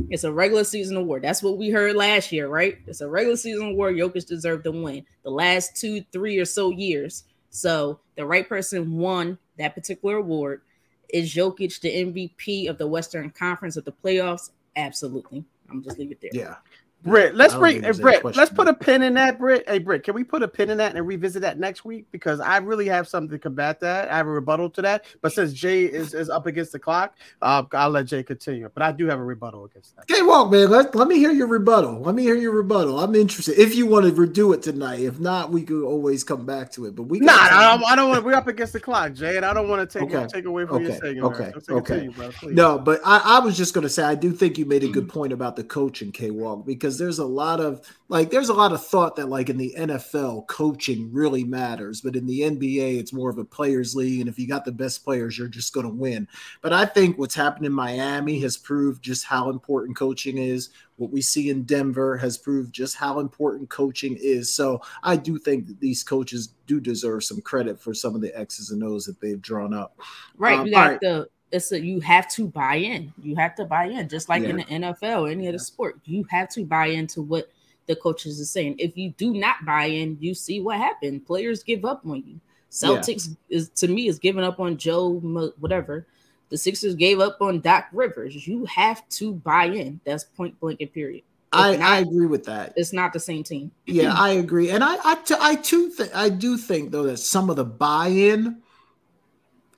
It's 0.09 0.23
a 0.23 0.31
regular 0.31 0.63
season 0.63 0.95
award. 0.95 1.23
That's 1.23 1.43
what 1.43 1.57
we 1.57 1.69
heard 1.69 1.97
last 1.97 2.31
year, 2.31 2.47
right? 2.47 2.77
It's 2.87 3.01
a 3.01 3.09
regular 3.09 3.35
season 3.35 3.71
award. 3.71 3.95
Jokic 3.95 4.25
deserved 4.25 4.63
to 4.63 4.71
win. 4.71 5.05
The 5.23 5.29
last 5.29 5.75
two, 5.75 6.01
three 6.13 6.37
or 6.37 6.45
so 6.45 6.69
years, 6.69 7.25
so 7.49 7.99
the 8.15 8.25
right 8.25 8.47
person 8.47 8.97
won 8.97 9.37
that 9.57 9.75
particular 9.75 10.17
award. 10.17 10.61
Is 11.09 11.33
Jokic 11.33 11.79
the 11.81 11.89
MVP 11.89 12.69
of 12.69 12.77
the 12.77 12.87
Western 12.87 13.31
Conference 13.31 13.77
of 13.77 13.85
the 13.85 13.91
playoffs? 13.91 14.51
Absolutely. 14.75 15.43
I'm 15.69 15.83
just 15.83 15.97
leave 15.97 16.11
it 16.11 16.21
there. 16.21 16.31
Yeah. 16.33 16.55
Britt, 17.03 17.35
let's 17.35 17.55
bring 17.55 17.81
hey, 17.81 17.91
Britt, 17.91 18.25
let's 18.35 18.51
put 18.51 18.67
a 18.67 18.73
pin 18.73 19.01
in 19.03 19.13
that, 19.13 19.39
Britt. 19.39 19.63
Hey, 19.69 19.79
Britt, 19.79 20.03
can 20.03 20.15
we 20.15 20.25
put 20.25 20.43
a 20.43 20.47
pin 20.47 20.69
in 20.69 20.77
that 20.79 20.97
and 20.97 21.07
revisit 21.07 21.41
that 21.43 21.57
next 21.57 21.85
week? 21.85 22.05
Because 22.11 22.41
I 22.41 22.57
really 22.57 22.87
have 22.87 23.07
something 23.07 23.29
to 23.29 23.39
combat 23.39 23.79
that. 23.79 24.09
I 24.09 24.17
have 24.17 24.27
a 24.27 24.31
rebuttal 24.31 24.69
to 24.71 24.81
that. 24.81 25.05
But 25.21 25.31
since 25.31 25.53
Jay 25.53 25.85
is, 25.85 26.13
is 26.13 26.29
up 26.29 26.45
against 26.45 26.73
the 26.73 26.79
clock, 26.79 27.15
uh, 27.41 27.63
I'll 27.71 27.89
let 27.89 28.07
Jay 28.07 28.21
continue. 28.21 28.69
But 28.73 28.83
I 28.83 28.91
do 28.91 29.07
have 29.07 29.17
a 29.17 29.23
rebuttal 29.23 29.63
against 29.63 29.95
that. 29.95 30.11
Okay, 30.11 30.21
Walk, 30.23 30.51
man, 30.51 30.69
let, 30.69 30.93
let 30.93 31.07
me 31.07 31.17
hear 31.17 31.31
your 31.31 31.47
rebuttal. 31.47 32.01
Let 32.01 32.15
me 32.15 32.23
hear 32.23 32.35
your 32.35 32.51
rebuttal. 32.51 32.99
I'm 32.99 33.15
interested. 33.15 33.57
If 33.57 33.75
you 33.75 33.85
want 33.85 34.05
to 34.05 34.11
redo 34.11 34.53
it 34.53 34.61
tonight, 34.61 34.99
if 34.99 35.19
not, 35.19 35.51
we 35.51 35.63
could 35.63 35.85
always 35.85 36.25
come 36.25 36.45
back 36.45 36.69
to 36.73 36.85
it. 36.85 36.97
But 36.97 37.03
we 37.03 37.21
nah, 37.21 37.31
I 37.33 37.77
don't, 37.77 37.85
I 37.85 37.95
don't 37.95 38.09
want. 38.09 38.25
We're 38.25 38.33
up 38.33 38.47
against 38.47 38.73
the 38.73 38.79
clock, 38.81 39.13
Jay, 39.13 39.37
and 39.37 39.45
I 39.45 39.53
don't 39.53 39.69
want 39.69 39.89
to 39.89 39.99
take 39.99 40.13
okay. 40.13 40.27
take 40.27 40.45
away 40.45 40.65
from 40.65 40.77
okay. 40.77 40.85
your 40.85 40.93
segment. 40.93 41.23
Okay, 41.23 41.51
so 41.63 41.75
okay. 41.77 42.09
no, 42.43 42.77
but 42.77 42.99
I, 43.05 43.21
I 43.23 43.39
was 43.39 43.55
just 43.55 43.73
going 43.73 43.83
to 43.83 43.89
say 43.89 44.03
I 44.03 44.15
do 44.15 44.33
think 44.33 44.57
you 44.57 44.65
made 44.65 44.83
a 44.83 44.89
good 44.89 45.07
point 45.07 45.31
about 45.31 45.55
the 45.55 45.63
coaching, 45.63 46.11
K 46.11 46.29
Walk, 46.31 46.65
because 46.65 46.88
there's 46.97 47.19
a 47.19 47.25
lot 47.25 47.59
of 47.59 47.69
of 47.69 47.95
like 48.09 48.31
there's 48.31 48.49
a 48.49 48.53
lot 48.53 48.73
of 48.73 48.85
thought 48.85 49.15
that 49.15 49.29
like 49.29 49.49
in 49.49 49.57
the 49.57 49.73
NFL 49.77 50.47
coaching 50.47 51.11
really 51.13 51.43
matters, 51.43 52.01
but 52.01 52.15
in 52.15 52.25
the 52.25 52.41
NBA 52.41 52.99
it's 52.99 53.13
more 53.13 53.29
of 53.29 53.37
a 53.37 53.45
players 53.45 53.95
league 53.95 54.19
and 54.19 54.29
if 54.29 54.37
you 54.37 54.47
got 54.47 54.65
the 54.65 54.71
best 54.71 55.03
players 55.03 55.37
you're 55.37 55.47
just 55.47 55.73
going 55.73 55.85
to 55.85 55.93
win. 55.93 56.27
But 56.61 56.73
I 56.73 56.85
think 56.85 57.17
what's 57.17 57.35
happened 57.35 57.65
in 57.65 57.71
Miami 57.71 58.39
has 58.41 58.57
proved 58.57 59.03
just 59.03 59.25
how 59.25 59.49
important 59.49 59.95
coaching 59.95 60.37
is. 60.37 60.69
What 60.97 61.11
we 61.11 61.21
see 61.21 61.49
in 61.49 61.63
Denver 61.63 62.17
has 62.17 62.37
proved 62.37 62.73
just 62.73 62.97
how 62.97 63.19
important 63.19 63.69
coaching 63.69 64.17
is. 64.19 64.53
So 64.53 64.81
I 65.01 65.15
do 65.15 65.37
think 65.37 65.67
that 65.67 65.79
these 65.79 66.03
coaches 66.03 66.49
do 66.67 66.81
deserve 66.81 67.23
some 67.23 67.39
credit 67.41 67.79
for 67.79 67.93
some 67.93 68.15
of 68.15 68.21
the 68.21 68.37
X's 68.37 68.71
and 68.71 68.83
O's 68.83 69.05
that 69.05 69.21
they've 69.21 69.41
drawn 69.41 69.73
up. 69.73 69.97
Right, 70.37 70.59
um, 70.59 70.67
you 70.67 70.73
got 70.73 70.89
right. 70.89 70.99
the 70.99 71.29
it's 71.51 71.71
a, 71.71 71.79
you 71.79 71.99
have 72.01 72.29
to 72.31 72.47
buy 72.47 72.75
in. 72.75 73.13
You 73.21 73.35
have 73.35 73.55
to 73.55 73.65
buy 73.65 73.85
in, 73.85 74.09
just 74.09 74.29
like 74.29 74.43
yeah. 74.43 74.49
in 74.49 74.57
the 74.57 74.63
NFL, 74.63 75.31
any 75.31 75.47
other 75.47 75.57
sport. 75.57 75.99
You 76.05 76.25
have 76.29 76.49
to 76.49 76.65
buy 76.65 76.87
into 76.87 77.21
what 77.21 77.51
the 77.87 77.95
coaches 77.95 78.39
are 78.39 78.45
saying. 78.45 78.75
If 78.77 78.97
you 78.97 79.11
do 79.11 79.33
not 79.33 79.65
buy 79.65 79.85
in, 79.85 80.17
you 80.19 80.33
see 80.35 80.59
what 80.61 80.77
happened. 80.77 81.25
Players 81.25 81.63
give 81.63 81.85
up 81.85 82.05
on 82.05 82.23
you. 82.25 82.39
Celtics 82.71 83.29
yeah. 83.47 83.57
is 83.57 83.69
to 83.69 83.87
me 83.87 84.07
is 84.07 84.19
giving 84.19 84.43
up 84.43 84.59
on 84.59 84.77
Joe 84.77 85.15
whatever. 85.59 86.05
The 86.49 86.57
Sixers 86.57 86.95
gave 86.95 87.19
up 87.19 87.41
on 87.41 87.61
Doc 87.61 87.87
Rivers. 87.91 88.47
You 88.47 88.65
have 88.65 89.07
to 89.09 89.33
buy 89.33 89.65
in. 89.65 89.99
That's 90.03 90.23
point 90.23 90.59
blank 90.59 90.81
and 90.81 90.91
period. 90.91 91.23
I, 91.51 91.77
not, 91.77 91.89
I 91.89 91.97
agree 91.99 92.27
with 92.27 92.45
that. 92.45 92.73
It's 92.75 92.93
not 92.93 93.11
the 93.11 93.19
same 93.19 93.43
team. 93.43 93.71
Yeah, 93.87 94.13
I 94.13 94.31
agree, 94.31 94.69
and 94.69 94.83
I 94.83 94.97
I, 95.03 95.15
t- 95.15 95.35
I 95.39 95.55
too 95.55 95.91
th- 95.95 96.11
I 96.13 96.29
do 96.29 96.57
think 96.57 96.91
though 96.91 97.03
that 97.03 97.17
some 97.17 97.49
of 97.49 97.55
the 97.55 97.65
buy-in 97.65 98.61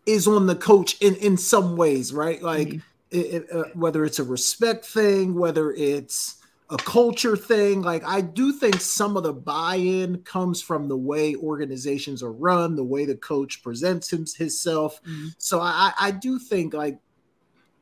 is 0.06 0.28
on 0.28 0.48
the 0.48 0.56
coach 0.56 0.99
in 1.02 1.15
in 1.15 1.38
some 1.38 1.76
ways, 1.78 2.14
right? 2.14 2.41
Like 2.41 2.68
mm-hmm. 2.68 2.80
it, 3.11 3.18
it, 3.18 3.52
uh, 3.52 3.64
whether 3.73 4.03
it's 4.06 4.19
a 4.19 4.23
respect 4.23 4.86
thing, 4.86 5.36
whether 5.36 5.72
it's 5.72 6.41
a 6.72 6.78
culture 6.78 7.36
thing. 7.36 7.82
Like 7.82 8.03
I 8.06 8.22
do 8.22 8.53
think 8.53 8.80
some 8.80 9.18
of 9.18 9.23
the 9.23 9.34
buy-in 9.34 10.19
comes 10.23 10.61
from 10.61 10.88
the 10.88 10.98
way 10.98 11.36
organizations 11.36 12.23
are 12.23 12.32
run, 12.32 12.76
the 12.76 12.84
way 12.84 13.06
the 13.06 13.15
coach 13.15 13.61
presents 13.61 14.11
him, 14.11 14.26
himself. 14.38 15.03
Mm-hmm. 15.03 15.28
So 15.38 15.60
I, 15.60 15.91
I 15.99 16.11
do 16.11 16.40
think 16.40 16.73
like, 16.73 16.98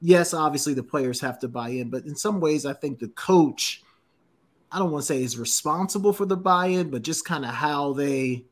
yes, 0.01 0.33
obviously 0.33 0.73
the 0.73 0.83
players 0.83 1.21
have 1.21 1.39
to 1.39 1.47
buy 1.47 1.69
in, 1.69 1.91
but 1.91 2.05
in 2.05 2.15
some 2.15 2.39
ways 2.39 2.65
I 2.65 2.73
think 2.73 2.97
the 2.97 3.09
coach, 3.09 3.83
I 4.71 4.79
don't 4.79 4.91
want 4.91 5.03
to 5.03 5.13
say 5.13 5.21
is 5.21 5.37
responsible 5.37 6.11
for 6.11 6.25
the 6.25 6.37
buy-in, 6.37 6.89
but 6.89 7.03
just 7.03 7.25
kind 7.25 7.45
of 7.45 7.51
how 7.51 7.93
they 7.93 8.45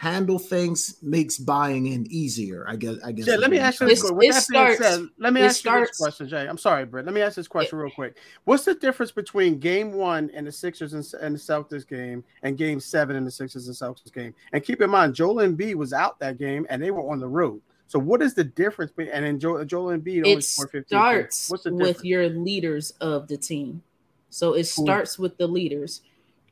handle 0.00 0.38
things 0.38 0.96
makes 1.02 1.36
buying 1.36 1.84
in 1.84 2.06
easier. 2.10 2.64
I 2.66 2.76
guess. 2.76 2.96
I 3.04 3.12
guess. 3.12 3.26
Yeah. 3.26 3.36
Let 3.36 3.50
me 3.50 3.58
ask 3.58 3.82
you 3.82 3.86
this 3.86 4.00
question. 4.00 4.76
Said, 4.78 5.06
let 5.18 5.34
me 5.34 5.42
ask 5.42 5.60
starts, 5.60 5.80
you 5.80 5.86
this 5.88 5.98
question, 5.98 6.26
Jay. 6.26 6.46
I'm 6.46 6.56
sorry, 6.56 6.86
Brett. 6.86 7.04
Let 7.04 7.12
me 7.14 7.20
ask 7.20 7.36
this 7.36 7.46
question 7.46 7.78
it, 7.78 7.82
real 7.82 7.90
quick. 7.90 8.16
What's 8.44 8.64
the 8.64 8.74
difference 8.74 9.12
between 9.12 9.58
Game 9.58 9.92
One 9.92 10.30
and 10.32 10.46
the 10.46 10.52
Sixers 10.52 10.94
and, 10.94 11.06
and, 11.20 11.34
the 11.34 11.38
Celtics 11.38 11.86
game, 11.86 12.24
and 12.42 12.56
Game 12.56 12.80
Seven 12.80 13.14
and 13.14 13.26
the 13.26 13.30
Sixers 13.30 13.66
and 13.66 13.76
Celtics 13.76 14.10
game? 14.10 14.34
And 14.54 14.64
keep 14.64 14.80
in 14.80 14.88
mind, 14.88 15.14
Joel 15.14 15.46
Embiid 15.46 15.74
was 15.74 15.92
out 15.92 16.18
that 16.20 16.38
game, 16.38 16.66
and 16.70 16.82
they 16.82 16.90
were 16.90 17.06
on 17.10 17.20
the 17.20 17.28
road. 17.28 17.60
So 17.86 17.98
what 17.98 18.22
is 18.22 18.32
the 18.32 18.44
difference? 18.44 18.92
Between, 18.92 19.12
and 19.12 19.22
then 19.22 19.38
Joel, 19.38 19.66
Joel 19.66 19.98
Embiid 19.98 20.26
only 20.26 20.40
scored 20.40 20.70
15. 20.70 20.98
Starts 20.98 21.50
What's 21.50 21.64
the 21.64 21.74
with 21.74 22.02
your 22.06 22.30
leaders 22.30 22.92
of 23.02 23.28
the 23.28 23.36
team. 23.36 23.82
So 24.30 24.54
it 24.54 24.64
starts 24.64 25.18
Ooh. 25.18 25.22
with 25.22 25.36
the 25.36 25.46
leaders. 25.46 26.00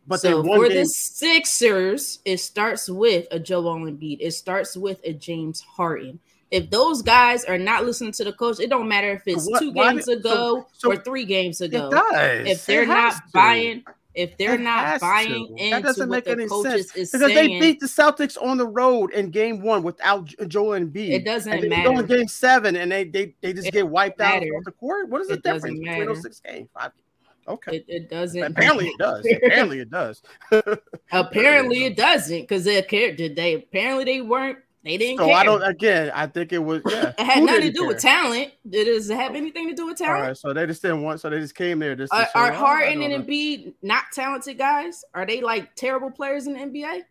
But 0.09 0.21
so 0.21 0.43
for 0.43 0.69
the 0.71 0.87
Sixers, 0.87 2.21
it 2.25 2.39
starts 2.39 2.89
with 2.89 3.27
a 3.31 3.39
Joel 3.39 3.77
Embiid. 3.81 4.19
It 4.21 4.33
starts 4.33 4.75
with 4.75 5.01
a 5.05 5.13
James 5.13 5.61
Harden. 5.61 6.19
If 6.51 6.71
those 6.71 7.03
guys 7.03 7.45
are 7.45 7.59
not 7.59 7.85
listening 7.85 8.13
to 8.13 8.25
the 8.25 8.33
coach, 8.33 8.59
it 8.59 8.71
don't 8.71 8.89
matter 8.89 9.11
if 9.11 9.23
it's 9.27 9.47
what, 9.47 9.61
two 9.61 9.71
games 9.71 10.07
did, 10.07 10.21
ago 10.21 10.67
so, 10.73 10.91
so 10.91 10.93
or 10.93 10.97
three 10.97 11.27
games 11.27 11.61
ago. 11.61 11.91
If 12.15 12.65
they're 12.65 12.87
not 12.87 13.17
to. 13.17 13.23
buying, 13.35 13.85
if 14.15 14.39
they're 14.39 14.55
it 14.55 14.63
not 14.63 14.99
buying 14.99 15.29
to. 15.29 15.63
into 15.63 15.71
that 15.77 15.83
doesn't 15.83 16.09
make 16.09 16.27
any 16.27 16.49
sense 16.49 16.91
because 16.91 17.11
saying, 17.11 17.35
they 17.35 17.61
beat 17.61 17.81
the 17.81 17.87
Celtics 17.87 18.43
on 18.43 18.57
the 18.57 18.67
road 18.67 19.13
in 19.13 19.29
Game 19.29 19.61
One 19.61 19.83
without 19.83 20.25
Joel 20.49 20.81
Embiid. 20.81 21.11
It 21.11 21.27
doesn't 21.27 21.53
and 21.53 21.69
matter. 21.69 21.91
Go 21.91 21.99
in 21.99 22.07
Game 22.07 22.29
Seven 22.29 22.77
and 22.77 22.91
they 22.91 23.05
they, 23.05 23.35
they 23.43 23.53
just 23.53 23.69
it 23.69 23.75
get 23.75 23.87
wiped 23.87 24.23
out 24.23 24.43
of 24.43 24.65
the 24.65 24.73
court. 24.73 25.11
What 25.11 25.21
is 25.21 25.29
the 25.29 25.35
it 25.35 25.43
difference 25.43 25.79
between 25.79 26.07
those 26.07 26.23
six 26.23 26.41
games? 26.41 26.71
Five 26.73 26.93
games? 26.95 27.08
Okay. 27.49 27.77
It, 27.77 27.85
it 27.89 28.11
doesn't. 28.11 28.43
Apparently 28.43 28.89
it 28.89 28.99
does. 28.99 29.27
apparently 29.43 29.81
it 29.81 29.91
does. 29.91 30.23
apparently 31.13 31.85
it 31.85 31.97
doesn't 31.97 32.43
because 32.43 32.65
they 32.65 32.81
cared. 32.83 33.17
Did 33.17 33.37
they? 33.37 33.55
Apparently 33.55 34.05
they 34.05 34.21
weren't. 34.21 34.59
They 34.85 34.97
didn't. 34.97 35.19
So 35.19 35.27
care. 35.27 35.35
I 35.35 35.45
don't. 35.45 35.63
Again, 35.63 36.13
I 36.15 36.27
think 36.27 36.53
it 36.53 36.59
was. 36.59 36.83
Yeah. 36.89 37.13
it 37.19 37.21
had 37.21 37.39
Who 37.39 37.47
nothing 37.47 37.63
to 37.63 37.71
do 37.73 37.81
care? 37.81 37.89
with 37.89 38.01
talent. 38.01 38.53
Did 38.69 38.87
it 38.87 39.15
have 39.15 39.35
anything 39.35 39.69
to 39.69 39.75
do 39.75 39.87
with 39.87 39.99
talent? 39.99 40.21
All 40.21 40.29
right. 40.29 40.37
So 40.37 40.53
they 40.53 40.67
just 40.67 40.83
didn't 40.83 41.03
want. 41.03 41.21
So 41.21 41.31
they 41.31 41.41
just 41.41 41.55
came 41.55 41.79
there. 41.79 41.97
Just 41.97 42.13
are, 42.13 42.29
are 42.35 42.53
oh, 42.53 42.57
Harden 42.57 43.03
and 43.03 43.25
Embiid 43.25 43.75
not 43.83 44.05
talented 44.13 44.59
guys? 44.59 45.05
Are 45.15 45.27
they 45.27 45.41
like 45.41 45.75
terrible 45.75 46.11
players 46.11 46.47
in 46.47 46.53
the 46.53 46.61
NBA? 46.61 47.03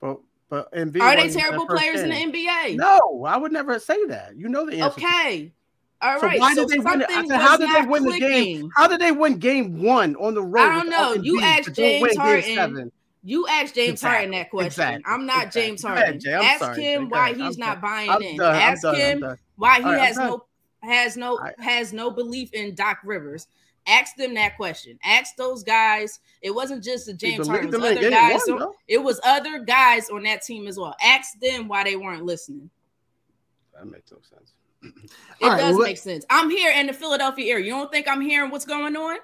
But 0.00 0.20
but 0.48 0.72
Embiid 0.72 1.00
are 1.00 1.16
they 1.16 1.30
terrible 1.30 1.66
players 1.66 2.02
game. 2.02 2.12
in 2.12 2.32
the 2.32 2.38
NBA? 2.38 2.76
No, 2.76 3.24
I 3.24 3.36
would 3.36 3.52
never 3.52 3.78
say 3.78 4.04
that. 4.06 4.36
You 4.36 4.48
know 4.48 4.66
the 4.66 4.80
answer. 4.80 5.00
Okay. 5.00 5.52
All 6.02 6.18
so 6.18 6.26
right. 6.26 6.40
Why 6.40 6.54
so 6.54 6.66
did 6.66 6.80
they 6.80 6.84
win? 6.84 7.28
Said, 7.28 7.40
how 7.40 7.56
did 7.56 7.70
they 7.70 7.86
win 7.88 8.02
clicking. 8.04 8.28
the 8.28 8.28
game? 8.28 8.70
How 8.76 8.88
did 8.88 9.00
they 9.00 9.12
win 9.12 9.38
game 9.38 9.82
one 9.82 10.16
on 10.16 10.34
the 10.34 10.42
road? 10.42 10.68
I 10.68 10.74
don't 10.74 10.90
know. 10.90 11.12
You 11.14 11.40
asked 11.40 11.74
James 11.74 12.16
Harden. 12.16 12.90
You 13.24 13.46
asked 13.46 13.76
James 13.76 13.90
exactly. 13.90 14.16
Harden 14.16 14.30
that 14.32 14.50
question. 14.50 14.66
Exactly. 14.66 15.04
I'm 15.06 15.26
not 15.26 15.46
exactly. 15.46 15.62
James 15.62 15.82
Harden. 15.82 16.20
Jay, 16.20 16.32
Ask 16.32 16.58
sorry, 16.58 16.82
him 16.82 17.04
Jay. 17.04 17.08
why 17.08 17.28
he's 17.32 17.54
I'm 17.54 17.60
not 17.60 17.74
done. 17.74 17.80
buying 17.80 18.10
I'm 18.10 18.22
in. 18.22 18.36
Done. 18.36 18.56
Ask 18.56 18.84
him 18.84 19.38
why 19.56 19.76
he 19.76 19.84
right, 19.84 20.00
has 20.00 20.16
no 20.16 20.44
has 20.82 21.16
no 21.16 21.38
right. 21.38 21.60
has 21.60 21.92
no 21.92 22.10
belief 22.10 22.52
in 22.52 22.74
Doc 22.74 22.98
Rivers. 23.04 23.46
Ask 23.86 24.16
them 24.16 24.34
that 24.34 24.56
question. 24.56 24.98
Ask 25.04 25.36
those 25.36 25.62
guys. 25.62 26.18
It 26.40 26.52
wasn't 26.52 26.82
just 26.82 27.06
the 27.06 27.14
James 27.14 27.46
Harden. 27.46 27.72
It 27.72 27.80
was 27.80 27.96
other 27.96 28.10
guys. 28.10 28.40
One, 28.46 28.62
on, 28.62 28.72
it 28.88 28.98
was 28.98 29.20
other 29.24 29.58
guys 29.60 30.10
on 30.10 30.24
that 30.24 30.42
team 30.42 30.66
as 30.66 30.76
well. 30.76 30.96
Ask 31.02 31.38
them 31.40 31.68
why 31.68 31.84
they 31.84 31.94
weren't 31.94 32.24
listening. 32.24 32.70
That 33.74 33.86
makes 33.86 34.10
no 34.10 34.18
sense. 34.28 34.52
It 34.82 35.46
right, 35.46 35.58
does 35.58 35.76
well, 35.76 35.86
make 35.86 35.98
sense. 35.98 36.24
I'm 36.30 36.50
here 36.50 36.72
in 36.72 36.86
the 36.86 36.92
Philadelphia 36.92 37.52
area. 37.52 37.64
You 37.64 37.72
don't 37.72 37.90
think 37.90 38.08
I'm 38.08 38.20
hearing 38.20 38.50
what's 38.50 38.64
going 38.64 38.96
on? 38.96 39.18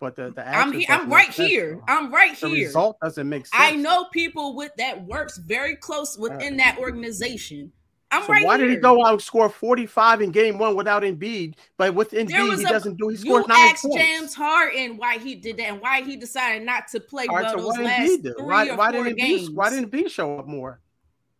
But 0.00 0.16
the, 0.16 0.30
the 0.30 0.48
I'm 0.48 0.72
here. 0.72 0.86
I'm 0.88 1.10
right 1.10 1.30
here. 1.30 1.80
I'm 1.88 2.12
right 2.12 2.38
the 2.38 2.48
here. 2.48 2.66
Result 2.66 2.98
doesn't 3.02 3.28
make 3.28 3.46
sense. 3.46 3.62
I 3.62 3.74
know 3.74 4.04
people 4.12 4.54
with 4.54 4.72
that 4.76 5.04
works 5.06 5.38
very 5.38 5.76
close 5.76 6.16
within 6.16 6.56
that 6.58 6.78
organization. 6.78 7.72
I'm 8.10 8.22
so 8.22 8.32
right 8.32 8.46
why 8.46 8.56
here. 8.56 8.68
did 8.68 8.76
he 8.76 8.80
go 8.80 9.04
out 9.04 9.14
and 9.14 9.22
score 9.22 9.50
45 9.50 10.22
in 10.22 10.30
game 10.30 10.56
one 10.56 10.76
without 10.76 11.02
Embiid? 11.02 11.56
But 11.76 11.94
with 11.94 12.12
Embiid, 12.12 12.56
he 12.58 12.64
a, 12.64 12.68
doesn't 12.68 12.96
do. 12.96 13.08
He 13.08 13.16
scores 13.16 13.42
you 13.42 13.48
nine 13.48 13.70
asked 13.70 13.82
points. 13.82 13.96
James 13.98 14.34
Harden 14.34 14.96
why 14.96 15.18
he 15.18 15.34
did 15.34 15.58
that 15.58 15.64
and 15.64 15.80
why 15.80 16.02
he 16.02 16.16
decided 16.16 16.64
not 16.64 16.88
to 16.88 17.00
play 17.00 17.26
right, 17.26 17.42
well 17.42 17.58
so 17.58 17.64
those 17.64 17.84
last 17.84 18.22
three 18.22 18.32
why, 18.38 18.68
or 18.68 18.76
why 18.76 18.92
four 18.92 19.04
didn't 19.04 19.18
games. 19.18 19.50
Embiid, 19.50 19.54
why 19.54 19.70
didn't 19.70 19.90
Embiid 19.90 20.10
show 20.10 20.38
up 20.38 20.46
more 20.46 20.80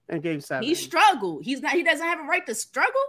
in 0.08 0.20
game 0.20 0.40
seven? 0.40 0.64
He 0.64 0.74
struggled. 0.74 1.44
He's 1.44 1.62
not. 1.62 1.72
He 1.72 1.84
doesn't 1.84 2.04
have 2.04 2.20
a 2.20 2.24
right 2.24 2.44
to 2.46 2.54
struggle. 2.54 3.00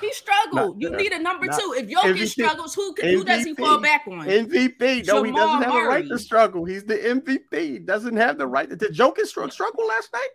He 0.00 0.12
struggled. 0.12 0.80
you 0.80 0.90
need 0.96 1.12
a 1.12 1.18
number 1.18 1.46
two. 1.46 1.74
If 1.76 1.88
Jokic 1.88 2.16
MVP, 2.16 2.28
struggles, 2.28 2.74
who 2.74 2.92
can, 2.94 3.08
who 3.10 3.24
does 3.24 3.44
he 3.44 3.54
fall 3.54 3.80
back 3.80 4.04
on? 4.06 4.26
MVP. 4.26 5.06
No, 5.06 5.24
Jamal 5.24 5.24
he 5.24 5.32
doesn't 5.32 5.62
have 5.62 5.72
Murray. 5.72 5.84
a 5.84 5.88
right 5.88 6.08
to 6.08 6.18
struggle. 6.18 6.64
He's 6.64 6.84
the 6.84 6.96
MVP. 6.96 7.60
He 7.60 7.78
doesn't 7.78 8.16
have 8.16 8.38
the 8.38 8.46
right. 8.46 8.68
To, 8.68 8.76
did 8.76 8.94
Jokic 8.94 9.26
struggle 9.26 9.86
last 9.86 10.12
night? 10.12 10.28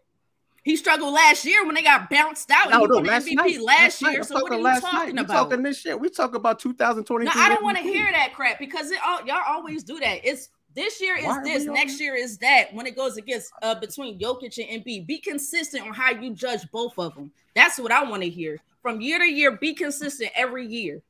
He 0.64 0.76
struggled 0.76 1.14
last 1.14 1.46
year 1.46 1.66
when 1.66 1.76
they 1.76 1.82
got 1.82 2.10
bounced 2.10 2.52
out. 2.52 2.70
No, 2.70 2.86
no, 2.86 2.98
last 2.98 3.26
MVP 3.26 3.36
night. 3.36 3.62
last, 3.62 4.02
year. 4.02 4.24
So 4.24 4.36
what 4.42 4.52
are 4.52 4.58
you 4.58 4.82
talking 4.82 5.16
night. 5.16 5.26
about? 5.26 5.50
We 5.50 5.50
talking 5.50 5.64
this 5.64 5.80
shit. 5.80 6.00
We 6.00 6.10
talk 6.10 6.36
about 6.36 6.60
2023. 6.60 7.26
No, 7.26 7.32
I 7.46 7.50
don't 7.50 7.64
want 7.64 7.78
to 7.78 7.84
hear 7.84 8.08
that 8.12 8.34
crap 8.34 8.60
because 8.60 8.92
it 8.92 9.00
all 9.06 9.26
y'all 9.26 9.42
always 9.48 9.84
do 9.84 10.00
that. 10.00 10.20
It's 10.24 10.50
this 10.76 11.02
year 11.02 11.18
is 11.18 11.38
this, 11.44 11.66
next 11.66 12.00
year 12.00 12.16
is 12.16 12.38
that. 12.40 12.74
When 12.74 12.86
it 12.86 12.96
goes 12.96 13.18
against 13.18 13.52
uh 13.62 13.76
between 13.76 14.20
Jokic 14.20 14.58
and 14.58 14.84
Embiid, 14.84 15.08
be 15.08 15.18
consistent 15.18 15.88
on 15.88 15.94
how 15.94 16.12
you 16.12 16.34
judge 16.34 16.70
both 16.72 17.00
of 17.00 17.16
them. 17.16 17.32
That's 17.56 17.80
what 17.80 17.92
I 17.92 18.04
want 18.04 18.24
to 18.24 18.30
hear 18.30 18.60
from 18.82 19.02
year 19.02 19.20
to 19.20 19.26
year. 19.26 19.58
Be 19.58 19.74
consistent 19.74 20.32
every 20.36 20.66
year. 20.66 21.02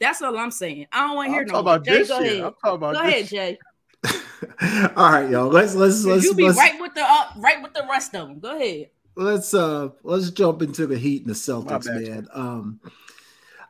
That's 0.00 0.20
all 0.22 0.36
I'm 0.36 0.50
saying. 0.50 0.86
I 0.92 1.06
don't 1.06 1.16
want 1.16 1.28
to 1.28 1.32
hear 1.32 1.42
I'm 1.42 1.48
no 1.48 1.58
about 1.60 1.84
Jay, 1.84 1.98
this 1.98 2.08
go 2.08 2.20
year. 2.20 2.32
ahead. 2.32 2.44
I'm 2.44 2.54
talking 2.54 2.74
about 2.74 2.94
go 2.94 3.02
this. 3.04 3.12
ahead, 3.12 3.28
Jay. 3.28 3.58
all 4.96 5.12
right, 5.12 5.30
y'all. 5.30 5.48
Let's 5.48 5.74
let's 5.74 6.04
let's. 6.04 6.24
You 6.24 6.34
be 6.34 6.44
let's, 6.44 6.58
right 6.58 6.78
with 6.80 6.94
the 6.94 7.02
uh, 7.02 7.30
right 7.38 7.62
with 7.62 7.72
the 7.72 7.86
rest 7.88 8.14
of 8.14 8.28
them. 8.28 8.40
Go 8.40 8.56
ahead. 8.56 8.90
Let's 9.16 9.54
uh 9.54 9.90
let's 10.02 10.30
jump 10.30 10.62
into 10.62 10.86
the 10.86 10.98
Heat 10.98 11.22
and 11.22 11.30
the 11.30 11.34
Celtics, 11.34 11.86
man. 11.86 12.26
Um, 12.32 12.80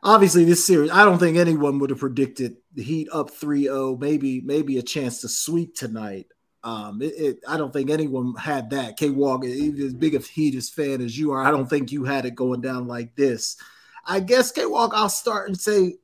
obviously 0.05 0.45
this 0.45 0.65
series, 0.65 0.91
I 0.91 1.03
don't 1.03 1.19
think 1.19 1.37
anyone 1.37 1.79
would 1.79 1.89
have 1.89 1.99
predicted 1.99 2.57
the 2.73 2.83
Heat 2.83 3.09
up 3.11 3.31
3-0, 3.31 3.99
maybe 3.99 4.41
maybe 4.41 4.77
a 4.77 4.83
chance 4.83 5.21
to 5.21 5.27
sweep 5.27 5.75
tonight. 5.75 6.27
Um, 6.65 6.99
it, 6.99 7.13
it, 7.15 7.39
I 7.47 7.57
don't 7.57 7.71
think 7.71 7.91
anyone 7.91 8.33
had 8.35 8.71
that. 8.71 8.97
K 8.97 9.11
Walk, 9.11 9.45
even 9.45 9.85
as 9.85 9.93
big 9.93 10.15
a 10.15 10.19
Heaters 10.19 10.67
fan 10.67 10.99
as 10.99 11.15
you 11.17 11.31
are, 11.31 11.43
I 11.43 11.51
don't 11.51 11.69
think 11.69 11.91
you 11.91 12.03
had 12.05 12.25
it 12.25 12.33
going 12.33 12.61
down 12.61 12.87
like 12.87 13.15
this. 13.15 13.55
I 14.03 14.19
guess 14.19 14.51
K 14.51 14.65
Walk, 14.65 14.91
I'll 14.95 15.07
start 15.07 15.47
and 15.47 15.59
say, 15.59 15.97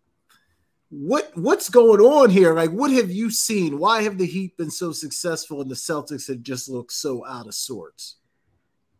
what 0.89 1.31
what's 1.35 1.69
going 1.69 1.99
on 1.99 2.29
here? 2.29 2.53
Like, 2.53 2.69
what 2.69 2.91
have 2.91 3.09
you 3.09 3.31
seen? 3.31 3.79
Why 3.79 4.03
have 4.03 4.19
the 4.19 4.25
Heat 4.27 4.55
been 4.55 4.69
so 4.69 4.91
successful 4.91 5.61
and 5.61 5.71
the 5.71 5.75
Celtics 5.75 6.27
have 6.27 6.43
just 6.43 6.69
looked 6.69 6.91
so 6.91 7.25
out 7.25 7.47
of 7.47 7.55
sorts? 7.55 8.17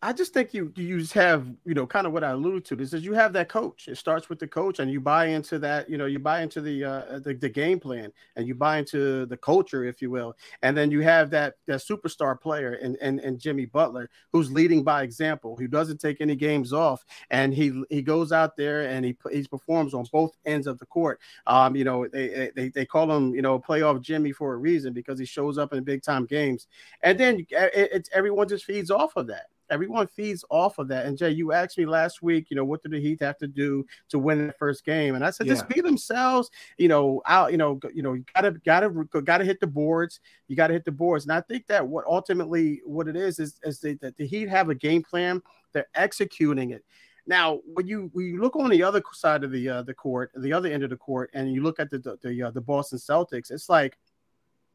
I 0.03 0.13
just 0.13 0.33
think 0.33 0.51
you 0.51 0.73
you 0.75 0.99
just 0.99 1.13
have 1.13 1.45
you 1.63 1.75
know 1.75 1.85
kind 1.85 2.07
of 2.07 2.13
what 2.13 2.23
I 2.23 2.31
alluded 2.31 2.65
to. 2.65 2.75
This 2.75 2.91
is 2.91 3.05
you 3.05 3.13
have 3.13 3.33
that 3.33 3.49
coach. 3.49 3.87
It 3.87 3.97
starts 3.97 4.29
with 4.29 4.39
the 4.39 4.47
coach, 4.47 4.79
and 4.79 4.89
you 4.91 4.99
buy 4.99 5.27
into 5.27 5.59
that. 5.59 5.91
You 5.91 5.97
know, 5.99 6.07
you 6.07 6.17
buy 6.17 6.41
into 6.41 6.59
the 6.59 6.83
uh, 6.83 7.19
the, 7.19 7.35
the 7.35 7.49
game 7.49 7.79
plan, 7.79 8.11
and 8.35 8.47
you 8.47 8.55
buy 8.55 8.79
into 8.79 9.27
the 9.27 9.37
culture, 9.37 9.83
if 9.83 10.01
you 10.01 10.09
will. 10.09 10.35
And 10.63 10.75
then 10.75 10.89
you 10.89 11.01
have 11.01 11.29
that 11.31 11.55
that 11.67 11.81
superstar 11.81 12.39
player, 12.39 12.73
and 12.81 12.97
and 12.99 13.19
and 13.19 13.39
Jimmy 13.39 13.65
Butler, 13.65 14.09
who's 14.31 14.51
leading 14.51 14.83
by 14.83 15.03
example, 15.03 15.55
who 15.55 15.67
doesn't 15.67 15.99
take 16.01 16.19
any 16.19 16.35
games 16.35 16.73
off, 16.73 17.05
and 17.29 17.53
he 17.53 17.83
he 17.91 18.01
goes 18.01 18.31
out 18.31 18.57
there 18.57 18.81
and 18.89 19.05
he 19.05 19.15
he 19.31 19.43
performs 19.43 19.93
on 19.93 20.05
both 20.11 20.35
ends 20.47 20.65
of 20.65 20.79
the 20.79 20.85
court. 20.87 21.19
Um, 21.45 21.75
you 21.75 21.83
know, 21.83 22.07
they 22.07 22.49
they 22.55 22.69
they 22.69 22.85
call 22.87 23.11
him 23.11 23.35
you 23.35 23.43
know 23.43 23.59
playoff 23.59 24.01
Jimmy 24.01 24.31
for 24.31 24.53
a 24.53 24.57
reason 24.57 24.93
because 24.93 25.19
he 25.19 25.25
shows 25.25 25.59
up 25.59 25.73
in 25.73 25.83
big 25.83 26.01
time 26.01 26.25
games, 26.25 26.65
and 27.03 27.19
then 27.19 27.45
it, 27.51 27.89
it's 27.93 28.09
everyone 28.13 28.47
just 28.47 28.65
feeds 28.65 28.89
off 28.89 29.15
of 29.15 29.27
that 29.27 29.45
everyone 29.71 30.05
feeds 30.05 30.45
off 30.49 30.77
of 30.77 30.87
that. 30.89 31.05
And 31.05 31.17
Jay, 31.17 31.31
you 31.31 31.53
asked 31.53 31.77
me 31.77 31.85
last 31.85 32.21
week, 32.21 32.47
you 32.49 32.55
know, 32.55 32.65
what 32.65 32.83
do 32.83 32.89
the 32.89 32.99
Heat 32.99 33.21
have 33.21 33.37
to 33.39 33.47
do 33.47 33.85
to 34.09 34.19
win 34.19 34.47
the 34.47 34.53
first 34.53 34.85
game? 34.85 35.15
And 35.15 35.25
I 35.25 35.31
said, 35.31 35.47
yeah. 35.47 35.53
just 35.53 35.67
be 35.69 35.81
themselves. 35.81 36.51
You 36.77 36.89
know, 36.89 37.21
out. 37.25 37.51
You 37.51 37.57
know, 37.57 37.79
you 37.93 38.03
know, 38.03 38.13
you 38.13 38.25
gotta 38.35 38.51
gotta 38.65 38.89
gotta 39.23 39.45
hit 39.45 39.59
the 39.59 39.67
boards. 39.67 40.19
You 40.47 40.55
gotta 40.55 40.73
hit 40.73 40.85
the 40.85 40.91
boards. 40.91 41.25
And 41.25 41.31
I 41.31 41.41
think 41.41 41.65
that 41.67 41.87
what 41.87 42.05
ultimately 42.05 42.81
what 42.85 43.07
it 43.07 43.15
is 43.15 43.39
is 43.39 43.59
is 43.63 43.79
that 43.79 44.15
the 44.17 44.27
Heat 44.27 44.49
have 44.49 44.69
a 44.69 44.75
game 44.75 45.01
plan. 45.01 45.41
They're 45.73 45.87
executing 45.95 46.71
it. 46.71 46.83
Now, 47.27 47.59
when 47.65 47.87
you 47.87 48.09
when 48.13 48.25
you 48.25 48.41
look 48.41 48.55
on 48.55 48.69
the 48.69 48.83
other 48.83 49.01
side 49.13 49.43
of 49.43 49.51
the 49.51 49.69
uh, 49.69 49.83
the 49.83 49.93
court, 49.93 50.31
the 50.35 50.53
other 50.53 50.69
end 50.69 50.83
of 50.83 50.89
the 50.89 50.97
court, 50.97 51.29
and 51.33 51.53
you 51.53 51.63
look 51.63 51.79
at 51.79 51.89
the 51.89 51.99
the 51.99 52.17
the, 52.21 52.43
uh, 52.43 52.51
the 52.51 52.61
Boston 52.61 52.97
Celtics, 52.97 53.51
it's 53.51 53.69
like 53.69 53.97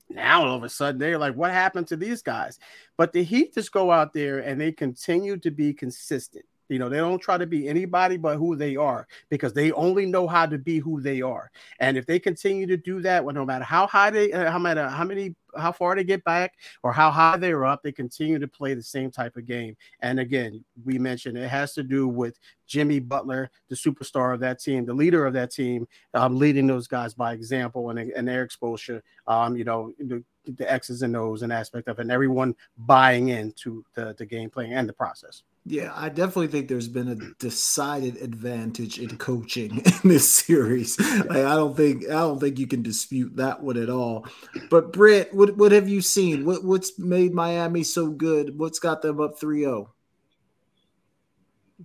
now 0.09 0.47
all 0.47 0.57
of 0.57 0.63
a 0.63 0.69
sudden 0.69 0.99
they're 0.99 1.19
like, 1.19 1.35
what 1.35 1.51
happened 1.51 1.87
to 1.89 1.97
these 1.97 2.23
guys? 2.23 2.59
But 2.97 3.13
the 3.13 3.23
Heat 3.23 3.55
just 3.55 3.73
go 3.73 3.91
out 3.91 4.13
there 4.13 4.39
and 4.39 4.61
they 4.61 4.73
continue 4.73 5.37
to 5.39 5.51
be 5.51 5.75
consistent. 5.75 6.45
You 6.69 6.79
know, 6.79 6.89
they 6.89 6.97
don't 6.97 7.21
try 7.21 7.39
to 7.39 7.47
be 7.47 7.69
anybody 7.69 8.17
but 8.17 8.37
who 8.37 8.57
they 8.57 8.77
are 8.77 9.07
because 9.29 9.53
they 9.53 9.73
only 9.73 10.07
know 10.07 10.27
how 10.27 10.47
to 10.47 10.59
be 10.59 10.79
who 10.79 11.01
they 11.01 11.23
are. 11.23 11.51
And 11.81 11.97
if 11.97 12.07
they 12.07 12.19
continue 12.19 12.67
to 12.67 12.77
do 12.77 13.01
that, 13.03 13.25
well, 13.25 13.35
no 13.35 13.45
matter 13.45 13.65
how 13.65 13.87
high 13.87 14.11
they, 14.11 14.33
uh, 14.33 14.51
how 14.51 14.59
matter 14.59 14.89
how 14.89 15.05
many, 15.05 15.35
how 15.57 15.73
far 15.73 15.95
they 15.95 16.05
get 16.05 16.25
back 16.25 16.55
or 16.83 16.93
how 16.93 17.11
high 17.11 17.37
they're 17.37 17.65
up, 17.65 17.83
they 17.83 17.93
continue 17.93 18.39
to 18.39 18.49
play 18.49 18.75
the 18.75 18.83
same 18.83 19.11
type 19.11 19.37
of 19.37 19.47
game. 19.47 19.77
And 20.01 20.19
again, 20.21 20.65
we 20.85 20.99
mentioned 20.99 21.39
it 21.39 21.49
has 21.49 21.73
to 21.75 21.83
do 21.83 22.09
with 22.09 22.39
Jimmy 22.67 22.99
Butler, 22.99 23.51
the 23.69 23.77
superstar 23.77 24.35
of 24.35 24.41
that 24.41 24.61
team, 24.61 24.85
the 24.85 24.93
leader 24.93 25.25
of 25.25 25.33
that 25.35 25.53
team, 25.53 25.87
um, 26.15 26.37
leading 26.37 26.67
those 26.67 26.89
guys 26.89 27.15
by 27.15 27.33
example 27.33 27.91
and, 27.91 27.99
and 27.99 28.27
their 28.27 28.43
exposure. 28.43 29.03
Um, 29.27 29.57
you 29.57 29.65
know, 29.65 29.95
the, 29.99 30.23
the 30.45 30.71
X's 30.71 31.03
and 31.03 31.17
O's 31.17 31.43
and 31.43 31.53
aspect 31.53 31.89
of 31.89 31.99
it, 31.99 32.03
and 32.03 32.13
everyone 32.13 32.55
buying 32.79 33.29
into 33.29 33.85
the, 33.95 34.15
the 34.19 34.27
game 34.27 34.51
playing 34.51 34.75
and 34.75 34.89
the 34.89 34.93
process. 34.93 35.43
Yeah, 35.69 35.91
I 35.97 36.11
definitely 36.11 36.47
think 36.47 36.69
there's 36.69 36.87
been 36.87 37.09
a 37.09 37.17
decided 37.41 38.23
advantage 38.23 39.01
in 39.01 39.19
coaching 39.19 39.79
in 39.85 40.09
this 40.09 40.33
series. 40.33 40.97
Like, 41.01 41.31
I 41.31 41.57
don't 41.57 41.77
think 41.77 42.05
I 42.05 42.21
don't 42.21 42.39
think 42.39 42.61
you 42.61 42.69
can 42.69 42.85
dispute 42.85 43.35
that 43.37 43.65
one 43.65 43.77
at 43.77 43.91
all. 43.91 44.29
But 44.71 44.93
Britt, 44.93 45.35
what 45.35 45.57
what 45.57 45.73
have 45.73 45.89
you 45.89 46.03
seen? 46.03 46.45
What 46.45 46.63
what's 46.63 46.97
made 47.01 47.35
Miami 47.35 47.83
so 47.83 48.11
good? 48.11 48.57
What's 48.57 48.79
got 48.79 49.03
them 49.03 49.21
up 49.21 49.41
3-0? 49.41 49.89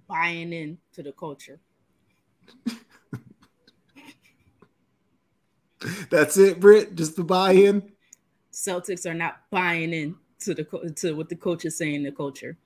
Buying 0.07 0.53
in 0.53 0.77
to 0.93 1.01
the 1.01 1.13
culture. 1.13 1.59
That's 6.11 6.37
it, 6.37 6.59
Britt. 6.59 6.93
Just 6.93 7.15
the 7.15 7.23
buy-in. 7.23 7.91
Celtics 8.53 9.09
are 9.09 9.15
not 9.15 9.39
buying 9.49 9.91
in 9.91 10.17
to 10.41 10.53
the 10.53 10.93
to 10.97 11.13
what 11.15 11.29
the 11.29 11.35
coach 11.35 11.65
is 11.65 11.79
saying. 11.79 12.03
The 12.03 12.11
culture. 12.11 12.59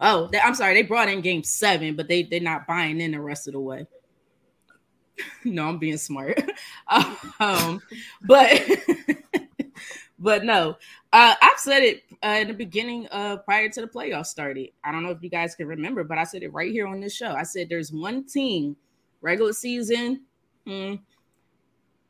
Oh, 0.00 0.28
they, 0.32 0.40
I'm 0.40 0.54
sorry. 0.54 0.74
They 0.74 0.82
brought 0.82 1.08
in 1.08 1.20
game 1.20 1.42
seven, 1.42 1.96
but 1.96 2.08
they 2.08 2.22
they're 2.22 2.40
not 2.40 2.66
buying 2.66 3.00
in 3.00 3.12
the 3.12 3.20
rest 3.20 3.46
of 3.46 3.52
the 3.52 3.60
way. 3.60 3.86
no, 5.44 5.68
I'm 5.68 5.78
being 5.78 5.98
smart. 5.98 6.38
um, 7.40 7.80
but 8.22 8.62
but 10.18 10.44
no, 10.44 10.76
uh, 11.12 11.34
I've 11.40 11.58
said 11.58 11.82
it 11.82 12.02
uh, 12.24 12.38
in 12.40 12.48
the 12.48 12.54
beginning 12.54 13.06
uh, 13.10 13.38
prior 13.38 13.68
to 13.68 13.80
the 13.80 13.86
playoffs 13.86 14.26
started. 14.26 14.70
I 14.84 14.92
don't 14.92 15.02
know 15.02 15.10
if 15.10 15.22
you 15.22 15.30
guys 15.30 15.54
can 15.54 15.66
remember, 15.66 16.04
but 16.04 16.18
I 16.18 16.24
said 16.24 16.42
it 16.42 16.52
right 16.52 16.72
here 16.72 16.86
on 16.86 17.00
this 17.00 17.14
show. 17.14 17.32
I 17.32 17.42
said 17.42 17.68
there's 17.68 17.92
one 17.92 18.24
team, 18.24 18.76
regular 19.20 19.52
season, 19.52 20.22
hmm, 20.66 20.94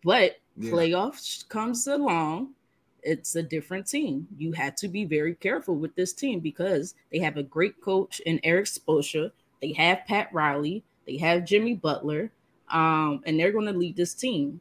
but 0.05 0.37
yeah. 0.57 0.71
playoffs 0.71 1.49
comes 1.49 1.87
along 1.87 2.55
it's 3.07 3.37
a 3.37 3.43
different 3.43 3.87
team. 3.87 4.27
You 4.37 4.53
had 4.53 4.77
to 4.79 4.89
be 4.89 5.05
very 5.05 5.35
careful 5.35 5.77
with 5.77 5.95
this 5.95 6.13
team 6.13 6.41
because 6.41 6.95
they 7.13 7.19
have 7.21 7.37
a 7.37 7.43
great 7.43 7.81
coach 7.81 8.21
in 8.21 8.41
Erik 8.43 8.67
Spoelstra. 8.67 9.31
They 9.63 9.73
have 9.75 10.05
Pat 10.07 10.29
Riley. 10.33 10.83
They 11.07 11.17
have 11.19 11.45
Jimmy 11.45 11.75
Butler, 11.75 12.33
um, 12.69 13.23
and 13.25 13.39
they're 13.39 13.53
going 13.53 13.67
to 13.67 13.73
lead 13.73 13.97
this 13.97 14.13
team. 14.13 14.61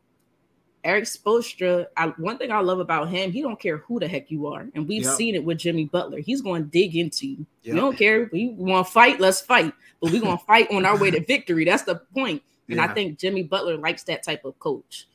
Erik 0.84 1.06
Spoelstra, 1.06 1.88
I, 1.98 2.10
one 2.10 2.38
thing 2.38 2.52
I 2.52 2.60
love 2.60 2.80
about 2.80 3.10
him, 3.10 3.32
he 3.32 3.42
don't 3.42 3.60
care 3.60 3.78
who 3.78 4.00
the 4.00 4.08
heck 4.08 4.30
you 4.30 4.46
are, 4.46 4.68
and 4.76 4.88
we've 4.88 5.04
yep. 5.04 5.16
seen 5.16 5.34
it 5.34 5.44
with 5.44 5.58
Jimmy 5.58 5.86
Butler. 5.86 6.20
He's 6.20 6.42
going 6.42 6.66
to 6.66 6.70
dig 6.70 6.96
into 6.96 7.28
you. 7.28 7.46
Yep. 7.64 7.76
You 7.76 7.76
don't 7.76 7.98
care. 7.98 8.30
We 8.32 8.50
want 8.50 8.86
to 8.86 8.94
fight, 8.94 9.20
let's 9.20 9.42
fight. 9.42 9.74
But 10.00 10.12
we're 10.12 10.22
going 10.22 10.38
to 10.38 10.46
fight 10.46 10.72
on 10.72 10.86
our 10.86 10.96
way 10.96 11.10
to 11.10 11.26
victory. 11.26 11.66
That's 11.66 11.84
the 11.84 11.96
point. 11.96 12.44
And 12.68 12.78
yeah. 12.78 12.86
I 12.86 12.94
think 12.94 13.18
Jimmy 13.18 13.42
Butler 13.42 13.78
likes 13.78 14.04
that 14.04 14.22
type 14.22 14.46
of 14.46 14.60
coach. 14.60 15.08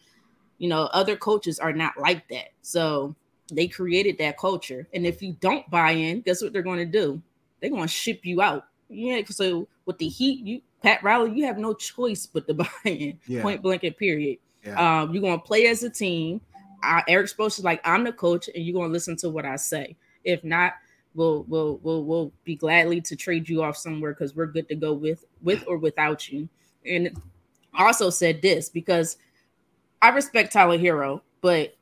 You 0.61 0.69
know, 0.69 0.83
other 0.93 1.17
coaches 1.17 1.59
are 1.59 1.73
not 1.73 1.99
like 1.99 2.29
that. 2.29 2.51
So 2.61 3.17
they 3.51 3.67
created 3.67 4.19
that 4.19 4.39
culture. 4.39 4.87
And 4.93 5.07
if 5.07 5.23
you 5.23 5.33
don't 5.41 5.69
buy 5.71 5.93
in, 5.93 6.21
guess 6.21 6.43
what 6.43 6.53
they're 6.53 6.63
going 6.63 6.79
to 6.79 6.85
do? 6.85 7.21
They're 7.61 7.71
going 7.71 7.83
to 7.83 7.89
ship 7.89 8.21
you 8.25 8.43
out. 8.43 8.67
Yeah. 8.91 9.23
So 9.25 9.69
with 9.87 9.97
the 9.97 10.09
Heat, 10.09 10.47
you 10.47 10.61
Pat 10.83 11.03
Riley, 11.03 11.33
you 11.33 11.47
have 11.47 11.57
no 11.57 11.73
choice 11.73 12.27
but 12.27 12.47
to 12.47 12.55
buy 12.63 12.69
in. 12.85 13.19
Yeah. 13.27 13.41
Point 13.41 13.63
blank 13.63 13.85
and 13.85 13.97
period. 13.97 14.39
Yeah. 14.63 15.01
Um, 15.01 15.15
you're 15.15 15.23
going 15.23 15.39
to 15.39 15.45
play 15.45 15.67
as 15.67 15.83
a 15.83 15.89
team. 15.89 16.43
Uh, 16.83 17.01
Erik 17.09 17.29
Spoelstra 17.29 17.65
like 17.65 17.81
I'm 17.83 18.05
the 18.05 18.13
coach, 18.13 18.51
and 18.55 18.63
you're 18.63 18.75
going 18.75 18.89
to 18.89 18.93
listen 18.93 19.17
to 19.17 19.31
what 19.31 19.47
I 19.47 19.57
say. 19.57 19.97
If 20.25 20.45
not, 20.45 20.75
we'll 21.15 21.45
we'll 21.49 21.79
we'll 21.83 22.05
we'll 22.05 22.33
be 22.45 22.55
gladly 22.55 23.01
to 23.03 23.17
trade 23.17 23.49
you 23.49 23.63
off 23.63 23.79
somewhere 23.79 24.13
because 24.13 24.37
we're 24.37 24.47
good 24.47 24.69
to 24.69 24.75
go 24.75 24.93
with 24.93 25.25
with 25.43 25.65
or 25.67 25.79
without 25.79 26.29
you. 26.31 26.51
And 26.85 27.17
also 27.75 28.11
said 28.11 28.43
this 28.43 28.69
because 28.69 29.17
I 30.03 30.11
respect 30.11 30.53
Tyler 30.53 30.79
Herro, 30.79 31.21
but 31.41 31.77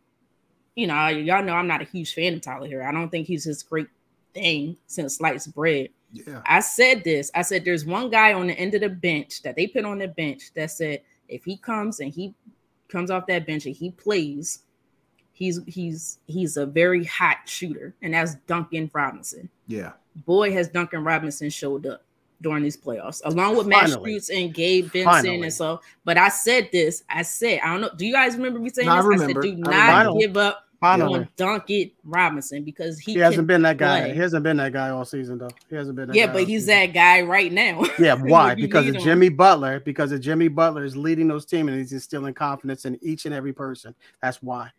you 0.74 0.86
know, 0.86 1.09
y'all 1.09 1.43
know 1.43 1.55
I'm 1.55 1.66
not 1.66 1.82
a 1.82 1.86
huge 1.86 2.15
fan 2.15 2.35
of 2.35 2.40
Tyler 2.40 2.69
Herro. 2.69 2.86
I 2.86 2.93
don't 2.93 3.11
think 3.11 3.27
he's 3.27 3.45
his 3.45 3.62
great 3.62 3.89
thing 4.35 4.77
since 4.86 5.16
sliced 5.16 5.55
bread. 5.55 5.90
Yeah. 6.12 6.43
I 6.47 6.61
said 6.61 7.05
this. 7.05 7.31
I 7.35 7.43
said 7.43 7.65
there's 7.65 7.85
one 7.85 8.11
guy 8.11 8.32
on 8.32 8.47
the 8.47 8.59
end 8.59 8.74
of 8.74 8.81
the 8.81 8.89
bench 8.89 9.43
that 9.43 9.57
they 9.57 9.66
put 9.66 9.85
on 9.85 9.99
the 9.99 10.09
bench 10.09 10.53
that 10.55 10.70
said 10.70 11.03
if 11.28 11.45
he 11.45 11.57
comes 11.57 12.01
and 12.01 12.12
he 12.12 12.35
comes 12.89 13.11
off 13.11 13.27
that 13.27 13.47
bench 13.47 13.66
and 13.66 13.77
he 13.77 13.90
plays, 13.90 14.61
he's 15.32 15.61
he's 15.66 16.19
he's 16.27 16.57
a 16.57 16.66
very 16.66 17.05
hot 17.05 17.39
shooter, 17.47 17.95
and 18.03 18.15
that's 18.15 18.35
Duncan 18.47 18.90
Robinson. 18.93 19.49
Yeah. 19.66 19.93
Boy, 20.16 20.53
has 20.53 20.69
Duncan 20.69 21.05
Robinson 21.05 21.51
showed 21.51 21.86
up 21.86 22.03
during 22.40 22.62
these 22.62 22.77
playoffs, 22.77 23.20
along 23.24 23.56
with 23.56 23.66
Max 23.66 23.97
Strus 23.97 24.31
and 24.32 24.55
Gabe 24.55 24.86
Vincent 24.86 25.05
Finally. 25.05 25.43
and 25.43 25.52
so. 25.52 25.81
But 26.05 26.19
I 26.19 26.28
said 26.28 26.69
this. 26.73 27.02
I 27.09 27.23
said, 27.23 27.60
I 27.62 27.73
don't 27.73 27.81
know. 27.81 27.90
Do 27.97 28.06
you 28.06 28.12
guys 28.12 28.36
remember 28.36 28.59
me 28.59 28.70
saying 28.70 28.86
no, 28.86 28.97
this? 28.97 29.20
I, 29.20 29.24
I, 29.24 29.27
said, 29.27 29.40
do 29.40 29.56
not 29.56 30.19
give 30.19 30.36
up 30.36 30.69
Finally. 30.81 31.20
on 31.20 31.28
Duncan 31.36 31.90
Robinson 32.05 32.62
because 32.62 32.98
he, 32.98 33.15
he 33.15 33.19
hasn't 33.19 33.48
been 33.48 33.62
that 33.62 33.78
guy. 33.78 34.02
Play. 34.02 34.15
He 34.15 34.20
hasn't 34.20 34.44
been 34.44 34.59
that 34.59 34.73
guy 34.73 34.90
all 34.90 35.05
season 35.05 35.39
though. 35.39 35.51
He 35.69 35.74
hasn't 35.74 35.97
been. 35.97 36.12
yeah, 36.15 36.27
but 36.27 36.44
he's 36.44 36.66
season. 36.66 36.74
that 36.74 36.86
guy 36.86 37.23
right 37.23 37.52
now. 37.52 37.85
Yeah, 37.98 38.15
why? 38.20 38.55
because 38.55 38.86
of 38.86 38.98
Jimmy 38.98 39.27
him. 39.27 39.36
Butler. 39.36 39.81
Because 39.81 40.12
of 40.12 40.20
Jimmy 40.20 40.47
Butler 40.47 40.85
is 40.85 40.97
leading 40.97 41.27
those 41.27 41.44
teams 41.44 41.69
and 41.69 41.78
he's 41.78 41.93
instilling 41.93 42.35
confidence 42.35 42.85
in 42.85 42.97
each 43.02 43.27
and 43.27 43.35
every 43.35 43.52
person. 43.52 43.94
That's 44.23 44.40
why. 44.40 44.70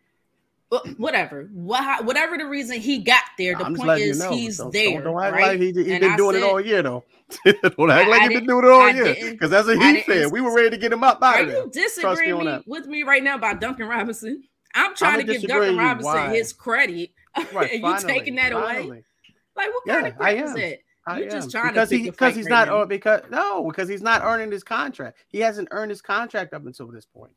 Whatever, 0.98 1.48
whatever 1.52 2.38
the 2.38 2.46
reason 2.46 2.78
he 2.78 2.98
got 2.98 3.24
there, 3.36 3.56
the 3.56 3.64
I'm 3.64 3.74
point 3.74 4.00
is 4.00 4.18
you 4.18 4.24
know. 4.24 4.30
he's 4.30 4.58
don't, 4.58 4.72
there. 4.72 5.02
Don't, 5.02 5.20
act 5.20 5.34
right? 5.34 5.58
like 5.58 5.60
he, 5.60 5.66
he 5.66 5.98
been 5.98 6.16
doing 6.16 6.34
said, 6.34 6.44
it 6.44 6.48
all 6.48 6.60
year 6.60 6.80
though. 6.80 7.04
don't 7.44 7.90
act 7.90 8.08
like 8.08 8.22
he 8.22 8.28
been 8.28 8.46
doing 8.46 8.64
it 8.64 8.70
all 8.70 8.88
year 8.88 9.32
because 9.32 9.50
that's 9.50 9.66
what 9.66 9.82
he 9.82 10.02
said. 10.02 10.30
We 10.30 10.40
were 10.40 10.54
ready 10.54 10.70
to 10.70 10.76
get 10.76 10.92
him 10.92 11.02
up 11.02 11.20
out 11.24 11.40
of 11.40 11.48
there. 11.48 11.56
Are 11.56 11.64
you 11.64 11.70
disagreeing 11.72 12.44
me, 12.44 12.62
with 12.66 12.86
me 12.86 13.02
right 13.02 13.22
now 13.22 13.34
about 13.34 13.60
Duncan 13.60 13.88
Robinson? 13.88 14.44
I'm 14.72 14.94
trying 14.94 15.20
I'm 15.20 15.26
to 15.26 15.32
give 15.32 15.42
Duncan 15.42 15.76
Robinson 15.76 16.12
why? 16.12 16.34
his 16.34 16.52
credit. 16.52 17.10
Right, 17.52 17.72
and 17.72 17.82
you 17.82 18.08
taking 18.08 18.34
that 18.36 18.52
finally. 18.52 18.86
away? 18.86 19.04
Like 19.56 19.68
what 19.72 19.86
kind 19.86 20.02
yeah, 20.02 20.08
of 20.08 20.16
credit 20.16 20.44
is 20.44 20.54
that? 20.54 20.78
You're 21.18 21.30
just 21.30 21.50
trying 21.50 21.68
because 21.68 21.88
to 21.88 21.98
he 21.98 22.10
because 22.10 22.36
he's 22.36 22.46
right 22.46 22.66
not 22.66 22.68
now. 22.68 22.84
because 22.84 23.22
no 23.30 23.66
because 23.68 23.88
he's 23.88 24.02
not 24.02 24.22
earning 24.22 24.50
his 24.50 24.62
contract. 24.62 25.18
He 25.28 25.38
hasn't 25.38 25.68
earned 25.70 25.90
his 25.90 26.02
contract 26.02 26.54
up 26.54 26.66
until 26.66 26.88
this 26.88 27.06
point. 27.06 27.32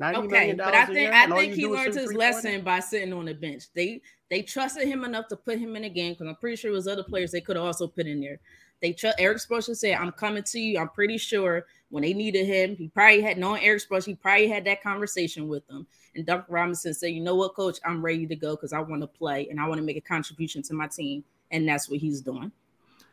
Okay, 0.00 0.52
but 0.52 0.74
I 0.74 0.86
think 0.86 1.12
I 1.12 1.26
think 1.26 1.54
he 1.54 1.66
learned 1.66 1.94
his 1.94 2.12
lesson 2.12 2.62
by 2.62 2.80
sitting 2.80 3.12
on 3.12 3.24
the 3.24 3.34
bench. 3.34 3.64
They 3.74 4.00
they 4.30 4.42
trusted 4.42 4.86
him 4.86 5.04
enough 5.04 5.28
to 5.28 5.36
put 5.36 5.58
him 5.58 5.74
in 5.76 5.82
the 5.82 5.90
game 5.90 6.12
because 6.12 6.28
I'm 6.28 6.36
pretty 6.36 6.56
sure 6.56 6.70
it 6.70 6.74
was 6.74 6.86
other 6.86 7.02
players 7.02 7.32
they 7.32 7.40
could 7.40 7.56
have 7.56 7.64
also 7.64 7.88
put 7.88 8.06
in 8.06 8.20
there. 8.20 8.38
They 8.80 8.92
trust 8.92 9.18
Erik 9.18 9.38
Spoelstra 9.38 9.76
said, 9.76 9.94
"I'm 9.94 10.12
coming 10.12 10.44
to 10.44 10.60
you." 10.60 10.78
I'm 10.78 10.90
pretty 10.90 11.18
sure 11.18 11.66
when 11.90 12.02
they 12.02 12.12
needed 12.12 12.46
him, 12.46 12.76
he 12.76 12.88
probably 12.88 13.22
had 13.22 13.38
known 13.38 13.58
Erik 13.58 13.82
Spoelstra, 13.82 14.06
he 14.06 14.14
probably 14.14 14.46
had 14.46 14.64
that 14.66 14.82
conversation 14.82 15.48
with 15.48 15.66
them. 15.66 15.86
And 16.14 16.26
Duncan 16.26 16.54
Robinson 16.54 16.94
said, 16.94 17.12
"You 17.12 17.20
know 17.20 17.34
what, 17.34 17.54
Coach? 17.54 17.78
I'm 17.84 18.04
ready 18.04 18.26
to 18.26 18.36
go 18.36 18.54
because 18.54 18.72
I 18.72 18.80
want 18.80 19.02
to 19.02 19.08
play 19.08 19.48
and 19.48 19.58
I 19.58 19.66
want 19.66 19.78
to 19.78 19.84
make 19.84 19.96
a 19.96 20.00
contribution 20.02 20.62
to 20.62 20.74
my 20.74 20.86
team." 20.86 21.24
And 21.50 21.66
that's 21.66 21.88
what 21.88 21.98
he's 21.98 22.20
doing. 22.20 22.52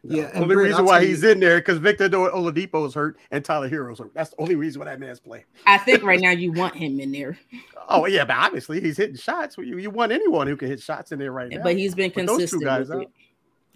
Yeah, 0.08 0.32
the 0.32 0.40
only 0.42 0.56
reason 0.56 0.86
why 0.86 1.06
he's 1.06 1.24
in 1.24 1.40
there 1.40 1.58
because 1.60 1.78
Victor 1.78 2.10
Oladipo 2.10 2.86
is 2.88 2.94
hurt 2.94 3.18
and 3.32 3.44
Tyler 3.44 3.70
Herro's 3.70 4.00
hurt. 4.00 4.14
That's 4.14 4.32
the 4.32 4.42
only 4.42 4.56
reason 4.56 4.80
why 4.80 4.86
that 4.86 5.00
man's 5.00 5.20
playing. 5.20 5.46
I 5.66 5.78
think 5.78 6.04
right 6.04 6.20
now 6.20 6.32
you 6.32 6.52
want 6.52 6.76
him 6.76 7.00
in 7.00 7.12
there. 7.12 7.38
oh 7.90 8.06
yeah, 8.06 8.26
but 8.26 8.38
obviously 8.38 8.82
he's 8.82 8.98
hitting 8.98 9.16
shots. 9.16 9.58
You, 9.58 9.78
you 9.78 9.90
want 9.90 10.12
anyone 10.12 10.48
who 10.48 10.56
can 10.56 10.68
hit 10.68 10.82
shots 10.82 11.12
in 11.12 11.20
there 11.20 11.32
right 11.32 11.50
now. 11.50 11.64
But 11.64 11.78
he's 11.78 11.96
been 11.96 12.12
consistent. 12.12 12.64
Those 12.64 12.88
two 12.88 12.96
guys 12.96 13.08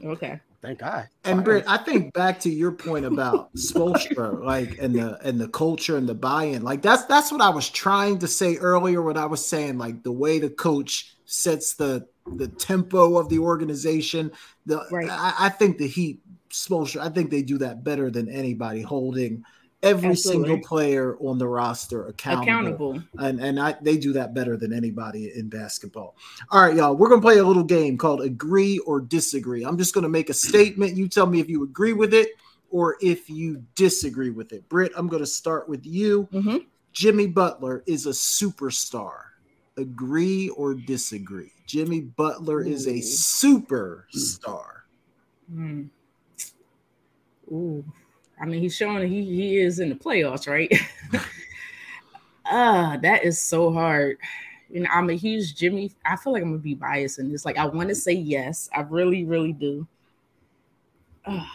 Okay. 0.03 0.39
Thank 0.61 0.79
God. 0.79 1.07
And 1.23 1.43
Britt, 1.43 1.63
I 1.67 1.77
think 1.77 2.13
back 2.13 2.41
to 2.41 2.49
your 2.49 2.73
point 2.73 3.05
about 3.05 3.53
Spoelstra, 3.53 4.43
like 4.43 4.77
and 4.79 4.93
the 4.93 5.17
and 5.25 5.39
the 5.39 5.47
culture 5.47 5.95
and 5.95 6.07
the 6.07 6.13
buy-in, 6.13 6.63
like 6.63 6.81
that's 6.81 7.05
that's 7.05 7.31
what 7.31 7.39
I 7.39 7.49
was 7.49 7.69
trying 7.69 8.19
to 8.19 8.27
say 8.27 8.57
earlier. 8.57 9.01
When 9.01 9.15
I 9.15 9.25
was 9.25 9.45
saying 9.45 9.77
like 9.77 10.03
the 10.03 10.11
way 10.11 10.37
the 10.37 10.49
coach 10.49 11.15
sets 11.25 11.75
the 11.75 12.07
the 12.37 12.47
tempo 12.47 13.17
of 13.17 13.29
the 13.29 13.39
organization. 13.39 14.31
The 14.65 14.85
right. 14.91 15.09
I, 15.09 15.33
I 15.39 15.49
think 15.49 15.77
the 15.77 15.87
Heat, 15.87 16.21
Spoelstra, 16.49 17.01
I 17.01 17.09
think 17.09 17.29
they 17.29 17.41
do 17.41 17.57
that 17.59 17.83
better 17.83 18.09
than 18.09 18.29
anybody, 18.29 18.81
holding 18.81 19.43
every 19.81 20.09
Absolutely. 20.09 20.49
single 20.49 20.67
player 20.67 21.17
on 21.19 21.37
the 21.37 21.47
roster 21.47 22.07
accountable. 22.07 22.91
accountable. 22.91 23.03
And 23.17 23.39
and 23.39 23.59
I, 23.59 23.75
they 23.81 23.97
do 23.97 24.13
that 24.13 24.33
better 24.33 24.57
than 24.57 24.73
anybody 24.73 25.31
in 25.35 25.49
basketball. 25.49 26.15
All 26.51 26.61
right, 26.61 26.75
y'all, 26.75 26.95
we're 26.95 27.09
gonna 27.09 27.21
play 27.21 27.37
a 27.37 27.43
little 27.43 27.63
game 27.63 27.97
called 27.97 28.21
Agree 28.21 28.79
or 28.79 28.99
Disagree. 28.99 29.63
I'm 29.63 29.77
just 29.77 29.93
gonna 29.93 30.09
make 30.09 30.29
a 30.29 30.33
statement. 30.33 30.95
You 30.95 31.07
tell 31.07 31.27
me 31.27 31.39
if 31.39 31.49
you 31.49 31.63
agree 31.63 31.93
with 31.93 32.13
it 32.13 32.29
or 32.69 32.97
if 33.01 33.29
you 33.29 33.63
disagree 33.75 34.29
with 34.29 34.53
it. 34.53 34.67
Britt, 34.69 34.91
I'm 34.95 35.07
gonna 35.07 35.25
start 35.25 35.69
with 35.69 35.85
you. 35.85 36.27
Mm-hmm. 36.31 36.57
Jimmy 36.91 37.27
Butler 37.27 37.83
is 37.85 38.05
a 38.05 38.09
superstar. 38.09 39.28
Agree 39.79 40.49
or 40.49 40.73
disagree? 40.73 41.51
Jimmy 41.65 42.01
Butler 42.01 42.59
Ooh. 42.59 42.67
is 42.67 42.85
a 42.85 42.95
superstar. 42.95 44.81
Mm. 45.53 45.89
Ooh. 47.49 47.85
I 48.41 48.45
mean, 48.45 48.61
he's 48.61 48.75
showing 48.75 49.09
he, 49.09 49.23
he 49.23 49.57
is 49.57 49.79
in 49.79 49.89
the 49.89 49.95
playoffs, 49.95 50.49
right? 50.49 50.71
Uh, 52.45 52.97
that 53.01 53.23
is 53.23 53.41
so 53.41 53.71
hard. 53.71 54.17
You 54.69 54.81
know, 54.81 54.89
I'm 54.91 55.09
a 55.09 55.13
huge 55.13 55.55
Jimmy. 55.55 55.91
I 56.05 56.17
feel 56.17 56.33
like 56.33 56.43
I'm 56.43 56.49
gonna 56.49 56.59
be 56.59 56.75
biased 56.75 57.19
in 57.19 57.31
this. 57.31 57.45
Like, 57.45 57.57
I 57.57 57.65
want 57.65 57.87
to 57.89 57.95
say 57.95 58.13
yes. 58.13 58.69
I 58.75 58.81
really, 58.81 59.23
really 59.23 59.53
do. 59.53 59.87
Uh, 61.25 61.45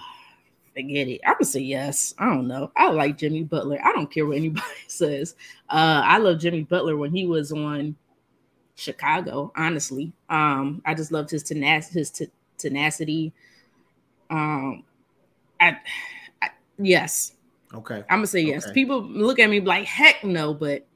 forget 0.74 1.08
it. 1.08 1.20
I'm 1.26 1.34
gonna 1.34 1.44
say 1.44 1.60
yes. 1.60 2.14
I 2.18 2.26
don't 2.26 2.48
know. 2.48 2.72
I 2.76 2.90
like 2.90 3.18
Jimmy 3.18 3.44
Butler. 3.44 3.78
I 3.84 3.92
don't 3.92 4.10
care 4.10 4.26
what 4.26 4.36
anybody 4.38 4.64
says. 4.88 5.36
Uh, 5.68 6.02
I 6.04 6.18
love 6.18 6.40
Jimmy 6.40 6.62
Butler 6.62 6.96
when 6.96 7.12
he 7.12 7.26
was 7.26 7.52
on 7.52 7.96
Chicago. 8.74 9.52
Honestly, 9.56 10.12
um, 10.28 10.82
I 10.84 10.94
just 10.94 11.12
loved 11.12 11.30
his 11.30 11.42
tenacity. 11.42 11.98
His 11.98 12.10
t- 12.10 12.30
tenacity. 12.58 13.32
Um, 14.30 14.84
I 15.60 15.78
Yes. 16.78 17.32
Okay. 17.72 18.04
I'm 18.08 18.18
gonna 18.18 18.26
say 18.26 18.42
yes. 18.42 18.64
Okay. 18.64 18.74
People 18.74 19.02
look 19.02 19.38
at 19.38 19.48
me 19.50 19.60
like 19.60 19.86
heck 19.86 20.24
no, 20.24 20.54
but 20.54 20.86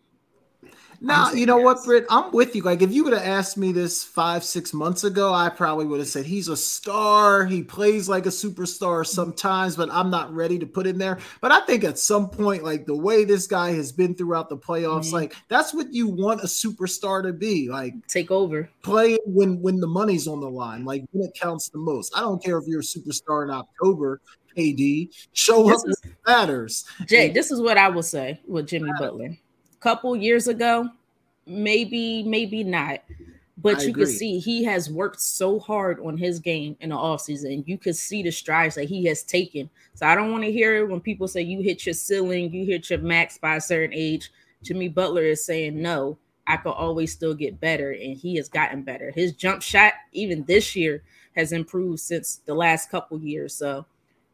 now 1.01 1.33
you 1.33 1.47
know 1.47 1.59
yes. 1.59 1.65
what, 1.65 1.85
Britt. 1.85 2.07
I'm 2.11 2.33
with 2.33 2.57
you. 2.57 2.63
Like 2.63 2.83
if 2.83 2.93
you 2.93 3.05
would 3.05 3.13
have 3.13 3.23
asked 3.23 3.57
me 3.57 3.73
this 3.73 4.03
five, 4.03 4.43
six 4.43 4.73
months 4.75 5.05
ago, 5.05 5.33
I 5.33 5.49
probably 5.49 5.87
would 5.87 6.01
have 6.01 6.09
said 6.09 6.27
he's 6.27 6.49
a 6.49 6.57
star. 6.57 7.45
He 7.45 7.63
plays 7.63 8.09
like 8.09 8.27
a 8.27 8.31
superstar 8.31 9.07
sometimes, 9.07 9.77
but 9.77 9.91
I'm 9.93 10.11
not 10.11 10.35
ready 10.35 10.59
to 10.59 10.67
put 10.67 10.87
in 10.87 10.99
there. 10.99 11.19
But 11.41 11.53
I 11.53 11.61
think 11.61 11.85
at 11.85 11.99
some 11.99 12.29
point, 12.31 12.65
like 12.65 12.87
the 12.87 12.97
way 12.97 13.25
this 13.25 13.47
guy 13.47 13.73
has 13.73 13.93
been 13.93 14.15
throughout 14.15 14.49
the 14.49 14.57
playoffs, 14.57 15.07
mm-hmm. 15.07 15.15
like 15.15 15.37
that's 15.49 15.73
what 15.73 15.93
you 15.93 16.09
want 16.09 16.41
a 16.41 16.47
superstar 16.47 17.23
to 17.23 17.33
be. 17.33 17.69
Like 17.69 17.95
take 18.09 18.31
over, 18.31 18.69
play 18.83 19.19
when 19.25 19.61
when 19.63 19.81
the 19.81 19.87
money's 19.87 20.27
on 20.27 20.41
the 20.41 20.51
line, 20.51 20.85
like 20.85 21.05
when 21.13 21.29
it 21.29 21.35
counts 21.35 21.69
the 21.69 21.79
most. 21.79 22.17
I 22.17 22.21
don't 22.21 22.43
care 22.43 22.59
if 22.59 22.67
you're 22.67 22.81
a 22.81 22.83
superstar 22.83 23.45
in 23.45 23.51
October 23.51 24.21
KD. 24.57 25.15
Show 25.33 25.69
this 25.69 25.83
up 25.83 25.89
is, 25.89 26.03
matters. 26.27 26.85
Jay, 27.07 27.31
this 27.31 27.51
is 27.51 27.61
what 27.61 27.79
I 27.79 27.89
will 27.89 28.03
say 28.03 28.41
with 28.47 28.67
Jimmy 28.67 28.91
Butler. 28.99 29.37
Couple 29.81 30.17
years 30.17 30.49
ago, 30.49 30.89
maybe, 31.47 32.23
maybe 32.23 32.65
not. 32.65 33.01
But 33.61 33.79
I 33.79 33.83
you 33.83 33.89
agree. 33.91 34.05
can 34.05 34.13
see 34.13 34.39
he 34.39 34.63
has 34.65 34.89
worked 34.89 35.21
so 35.21 35.59
hard 35.59 35.99
on 36.01 36.17
his 36.17 36.39
game 36.39 36.77
in 36.81 36.91
the 36.91 36.97
offseason. 36.97 37.67
You 37.67 37.77
can 37.77 37.93
see 37.93 38.23
the 38.23 38.31
strides 38.31 38.77
that 38.77 38.85
he 38.85 39.05
has 39.07 39.25
taken. 39.25 39.69
So 39.95 40.07
I 40.07 40.15
don't 40.15 40.31
want 40.31 40.45
to 40.45 40.53
hear 40.53 40.77
it 40.77 40.89
when 40.89 41.01
people 41.01 41.27
say 41.27 41.43
you 41.43 41.61
hit 41.61 41.85
your 41.85 41.95
ceiling, 41.95 42.53
you 42.53 42.65
hit 42.65 42.89
your 42.89 43.01
max 43.01 43.37
by 43.37 43.57
a 43.57 43.61
certain 43.61 43.95
age. 43.95 44.31
Jimmy 44.63 44.89
Butler 44.89 45.25
is 45.25 45.45
saying, 45.45 45.81
no, 45.81 46.19
I 46.47 46.57
could 46.57 46.71
always 46.71 47.13
still 47.13 47.35
get 47.35 47.61
better. 47.61 47.91
And 47.91 48.17
he 48.17 48.37
has 48.37 48.49
gotten 48.49 48.83
better. 48.83 49.11
His 49.11 49.33
jump 49.33 49.63
shot, 49.63 49.95
even 50.13 50.45
this 50.45 50.77
year, 50.77 51.03
has 51.35 51.51
improved 51.51 52.01
since 52.01 52.37
the 52.47 52.55
last 52.55 52.91
couple 52.91 53.19
years. 53.19 53.55
So 53.55 53.87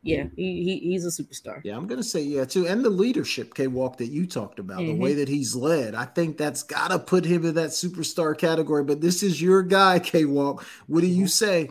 yeah, 0.04 0.24
he, 0.36 0.62
he 0.62 0.78
he's 0.90 1.06
a 1.06 1.22
superstar. 1.22 1.62
Yeah, 1.64 1.76
I'm 1.76 1.86
gonna 1.86 2.02
say 2.02 2.20
yeah 2.20 2.44
too, 2.44 2.66
and 2.66 2.84
the 2.84 2.90
leadership 2.90 3.54
K 3.54 3.66
Walk 3.66 3.96
that 3.96 4.08
you 4.08 4.26
talked 4.26 4.58
about, 4.58 4.80
mm-hmm. 4.80 4.92
the 4.92 4.98
way 4.98 5.14
that 5.14 5.28
he's 5.28 5.56
led, 5.56 5.94
I 5.94 6.04
think 6.04 6.36
that's 6.36 6.62
gotta 6.62 6.98
put 6.98 7.24
him 7.24 7.44
in 7.46 7.54
that 7.54 7.70
superstar 7.70 8.36
category. 8.36 8.84
But 8.84 9.00
this 9.00 9.22
is 9.22 9.40
your 9.40 9.62
guy, 9.62 9.98
K 9.98 10.26
Walk. 10.26 10.64
What 10.86 11.00
do 11.00 11.06
you 11.06 11.24
mm-hmm. 11.24 11.28
say? 11.28 11.70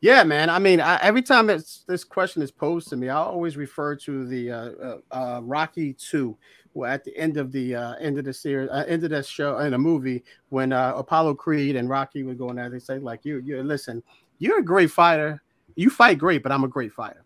Yeah, 0.00 0.24
man. 0.24 0.50
I 0.50 0.58
mean, 0.58 0.80
I, 0.80 0.96
every 0.96 1.22
time 1.22 1.46
this 1.46 2.04
question 2.04 2.42
is 2.42 2.50
posed 2.50 2.88
to 2.88 2.96
me, 2.96 3.08
I 3.08 3.16
always 3.16 3.56
refer 3.56 3.96
to 3.96 4.26
the 4.26 4.50
uh, 4.50 4.56
uh, 4.56 4.98
uh, 5.10 5.40
Rocky 5.42 5.94
Two. 5.94 6.36
Well, 6.74 6.92
at 6.92 7.04
the 7.04 7.16
end 7.16 7.38
of 7.38 7.52
the 7.52 7.76
uh, 7.76 7.94
end 7.94 8.18
of 8.18 8.24
the 8.24 8.34
series, 8.34 8.68
uh, 8.68 8.84
end 8.88 9.04
of 9.04 9.10
that 9.10 9.24
show 9.26 9.58
in 9.58 9.74
a 9.74 9.78
movie, 9.78 10.24
when 10.48 10.72
uh, 10.72 10.92
Apollo 10.96 11.36
Creed 11.36 11.76
and 11.76 11.88
Rocky 11.88 12.24
were 12.24 12.34
going 12.34 12.58
at, 12.58 12.72
they 12.72 12.78
say 12.78 12.98
like, 12.98 13.24
"You, 13.24 13.40
you 13.44 13.62
listen, 13.62 14.02
you're 14.38 14.58
a 14.58 14.64
great 14.64 14.90
fighter, 14.90 15.42
you 15.76 15.90
fight 15.90 16.18
great, 16.18 16.42
but 16.42 16.50
I'm 16.50 16.64
a 16.64 16.68
great 16.68 16.92
fighter. 16.92 17.24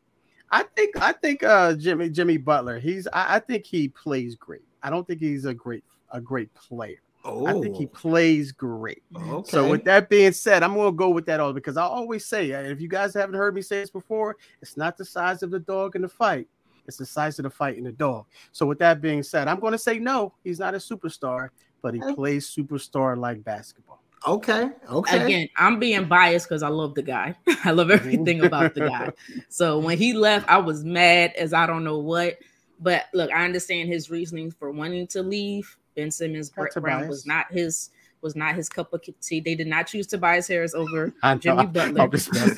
I 0.50 0.64
think 0.64 1.00
I 1.00 1.12
think 1.12 1.42
uh 1.42 1.74
Jimmy 1.74 2.10
Jimmy 2.10 2.36
Butler, 2.36 2.78
he's 2.78 3.06
I, 3.12 3.36
I 3.36 3.38
think 3.38 3.64
he 3.64 3.88
plays 3.88 4.34
great. 4.34 4.62
I 4.82 4.90
don't 4.90 5.06
think 5.06 5.20
he's 5.20 5.44
a 5.44 5.54
great 5.54 5.84
a 6.12 6.20
great 6.20 6.52
player. 6.54 7.00
Oh. 7.24 7.46
I 7.46 7.52
think 7.52 7.76
he 7.76 7.86
oh. 7.86 7.88
plays 7.88 8.50
great. 8.50 9.02
Okay. 9.14 9.50
So 9.50 9.68
with 9.68 9.84
that 9.84 10.08
being 10.08 10.32
said, 10.32 10.62
I'm 10.62 10.74
gonna 10.74 10.92
go 10.92 11.10
with 11.10 11.26
that 11.26 11.38
all 11.38 11.52
because 11.52 11.76
I 11.76 11.82
always 11.82 12.26
say, 12.26 12.52
uh, 12.52 12.62
if 12.62 12.80
you 12.80 12.88
guys 12.88 13.14
haven't 13.14 13.36
heard 13.36 13.54
me 13.54 13.62
say 13.62 13.80
this 13.80 13.90
before, 13.90 14.36
it's 14.60 14.76
not 14.76 14.96
the 14.96 15.04
size 15.04 15.42
of 15.42 15.50
the 15.50 15.60
dog 15.60 15.96
in 15.96 16.02
the 16.02 16.08
fight, 16.08 16.48
it's 16.86 16.96
the 16.96 17.06
size 17.06 17.38
of 17.38 17.44
the 17.44 17.50
fight 17.50 17.78
in 17.78 17.84
the 17.84 17.92
dog. 17.92 18.26
So 18.52 18.66
with 18.66 18.78
that 18.80 19.00
being 19.00 19.22
said, 19.22 19.48
I'm 19.48 19.60
gonna 19.60 19.78
say 19.78 19.98
no, 19.98 20.34
he's 20.42 20.58
not 20.58 20.74
a 20.74 20.78
superstar, 20.78 21.50
but 21.82 21.94
he 21.94 22.00
plays 22.14 22.48
superstar 22.48 23.16
like 23.16 23.44
basketball. 23.44 23.99
Okay. 24.26 24.68
Okay. 24.90 25.24
Again, 25.24 25.48
I'm 25.56 25.78
being 25.78 26.06
biased 26.06 26.48
because 26.48 26.62
I 26.62 26.68
love 26.68 26.94
the 26.94 27.02
guy. 27.02 27.34
I 27.64 27.70
love 27.70 27.90
everything 27.90 28.44
about 28.44 28.74
the 28.74 28.80
guy. 28.80 29.10
So 29.48 29.78
when 29.78 29.98
he 29.98 30.12
left, 30.12 30.48
I 30.48 30.58
was 30.58 30.84
mad 30.84 31.32
as 31.36 31.52
I 31.52 31.66
don't 31.66 31.84
know 31.84 31.98
what. 31.98 32.38
But 32.78 33.06
look, 33.14 33.30
I 33.30 33.44
understand 33.44 33.88
his 33.88 34.10
reasoning 34.10 34.50
for 34.50 34.70
wanting 34.70 35.06
to 35.08 35.22
leave. 35.22 35.76
Ben 35.96 36.10
Simmons, 36.10 36.50
Brett 36.50 36.72
Brown 36.82 37.00
was 37.08 37.26
not 37.26 37.50
his 37.50 37.90
was 38.22 38.36
not 38.36 38.54
his 38.54 38.68
cup 38.68 38.92
of 38.92 39.02
tea. 39.22 39.40
They 39.40 39.54
did 39.54 39.66
not 39.66 39.86
choose 39.86 40.06
Tobias 40.06 40.46
Harris 40.46 40.74
over 40.74 41.12
Jimmy 41.40 41.66
Butler. 41.66 42.08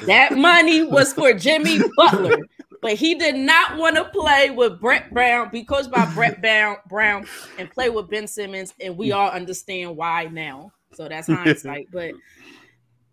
That 0.06 0.36
money 0.36 0.82
was 0.82 1.12
for 1.12 1.32
Jimmy 1.34 1.78
Butler, 1.97 2.36
but 2.80 2.94
he 2.94 3.14
did 3.14 3.36
not 3.36 3.76
want 3.78 3.97
to 3.97 4.05
play 4.06 4.51
with 4.51 4.80
Brett 4.80 5.12
Brown, 5.14 5.51
be 5.51 5.62
coached 5.64 5.90
by 5.90 6.05
Brett 6.14 6.40
Brown, 6.43 6.76
Brown, 6.89 7.26
and 7.59 7.70
play 7.70 7.89
with 7.90 8.10
Ben 8.10 8.26
Simmons. 8.26 8.74
And 8.80 8.97
we 8.97 9.12
all 9.12 9.30
understand 9.30 9.97
why 9.97 10.24
now. 10.24 10.72
So 10.94 11.09
that's 11.09 11.27
hindsight. 11.32 11.89
but 11.93 12.12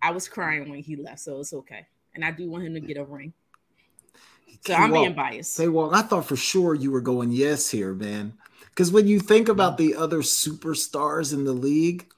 I 0.02 0.12
was 0.12 0.28
crying 0.28 0.70
when 0.70 0.80
he 0.80 0.96
left, 0.96 1.20
so 1.20 1.40
it's 1.40 1.54
okay. 1.54 1.86
And 2.16 2.24
I 2.24 2.32
do 2.32 2.50
want 2.50 2.66
him 2.66 2.74
to 2.74 2.80
get 2.80 2.98
a 2.98 3.04
ring. 3.04 3.34
So 4.66 4.74
I'm 4.74 4.92
being 4.92 5.14
biased. 5.14 5.54
Say, 5.54 5.68
well, 5.68 5.94
I 5.94 6.02
thought 6.02 6.26
for 6.26 6.36
sure 6.36 6.74
you 6.74 6.92
were 6.92 7.02
going 7.02 7.32
yes 7.32 7.70
here, 7.70 7.94
man. 7.94 8.34
Because 8.70 8.92
when 8.92 9.08
you 9.08 9.20
think 9.20 9.50
about 9.50 9.78
the 9.78 9.96
other 9.96 10.20
superstars 10.20 11.34
in 11.34 11.44
the 11.44 11.54
league, 11.54 12.12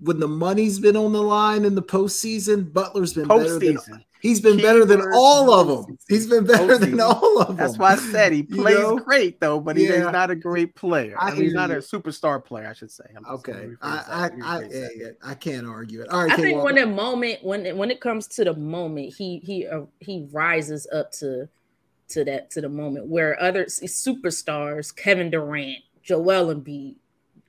when 0.00 0.20
the 0.20 0.28
money's 0.28 0.78
been 0.78 0.96
on 0.96 1.12
the 1.12 1.22
line 1.22 1.64
in 1.64 1.74
the 1.74 1.82
postseason, 1.82 2.72
Butler's 2.72 3.14
been 3.14 3.28
post-season. 3.28 3.74
better 3.74 3.88
than 3.88 4.04
he's 4.20 4.40
been 4.40 4.56
better 4.58 4.84
than 4.84 5.02
all 5.14 5.52
of 5.52 5.86
them. 5.86 5.98
He's 6.08 6.26
been 6.26 6.44
better 6.44 6.78
than 6.78 7.00
all 7.00 7.40
of 7.40 7.48
them. 7.48 7.56
That's 7.56 7.78
why 7.78 7.92
I 7.92 7.96
said 7.96 8.32
he 8.32 8.42
plays 8.42 8.76
you 8.76 8.82
know? 8.82 8.96
great 8.98 9.40
though, 9.40 9.60
but 9.60 9.76
he's 9.76 9.90
yeah. 9.90 10.10
not 10.10 10.30
a 10.30 10.34
great 10.34 10.74
player. 10.74 11.14
I 11.18 11.32
mean, 11.32 11.42
he's 11.42 11.54
not 11.54 11.70
a 11.70 11.76
superstar 11.76 12.44
player, 12.44 12.68
I 12.68 12.72
should 12.72 12.90
say. 12.90 13.04
Okay, 13.30 13.70
I 13.82 14.30
I, 14.42 14.58
I, 14.58 15.30
I, 15.30 15.34
can't 15.34 15.66
argue 15.66 16.02
it. 16.02 16.08
All 16.08 16.22
right, 16.22 16.32
I 16.32 16.36
think 16.36 16.62
when 16.62 16.76
the 16.76 16.86
moment 16.86 17.42
when 17.42 17.76
when 17.76 17.90
it 17.90 18.00
comes 18.00 18.26
to 18.28 18.44
the 18.44 18.54
moment, 18.54 19.14
he 19.14 19.38
he 19.44 19.66
uh, 19.66 19.82
he 20.00 20.26
rises 20.32 20.86
up 20.92 21.12
to 21.12 21.48
to 22.08 22.24
that 22.24 22.50
to 22.50 22.60
the 22.60 22.68
moment 22.68 23.06
where 23.06 23.40
other 23.42 23.64
superstars, 23.66 24.94
Kevin 24.94 25.30
Durant, 25.30 25.78
Joel 26.02 26.54
Embiid, 26.54 26.96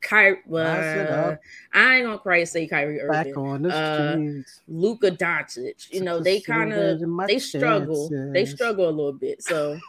Kyrie. 0.01 0.41
Uh, 0.53 1.35
I 1.73 1.95
ain't 1.95 2.05
gonna 2.05 2.17
quite 2.17 2.47
say 2.47 2.67
Kyrie 2.67 3.01
Irving. 3.01 3.33
Back 3.33 3.37
on 3.37 3.61
the 3.63 3.75
uh, 3.75 4.17
Luka 4.67 5.11
Doncic. 5.11 5.91
You 5.91 6.01
know 6.01 6.19
they 6.19 6.39
kind 6.39 6.73
of 6.73 6.99
they 7.27 7.39
struggle. 7.39 8.09
Chances. 8.09 8.33
They 8.33 8.45
struggle 8.45 8.89
a 8.89 8.91
little 8.91 9.13
bit. 9.13 9.43
So. 9.43 9.79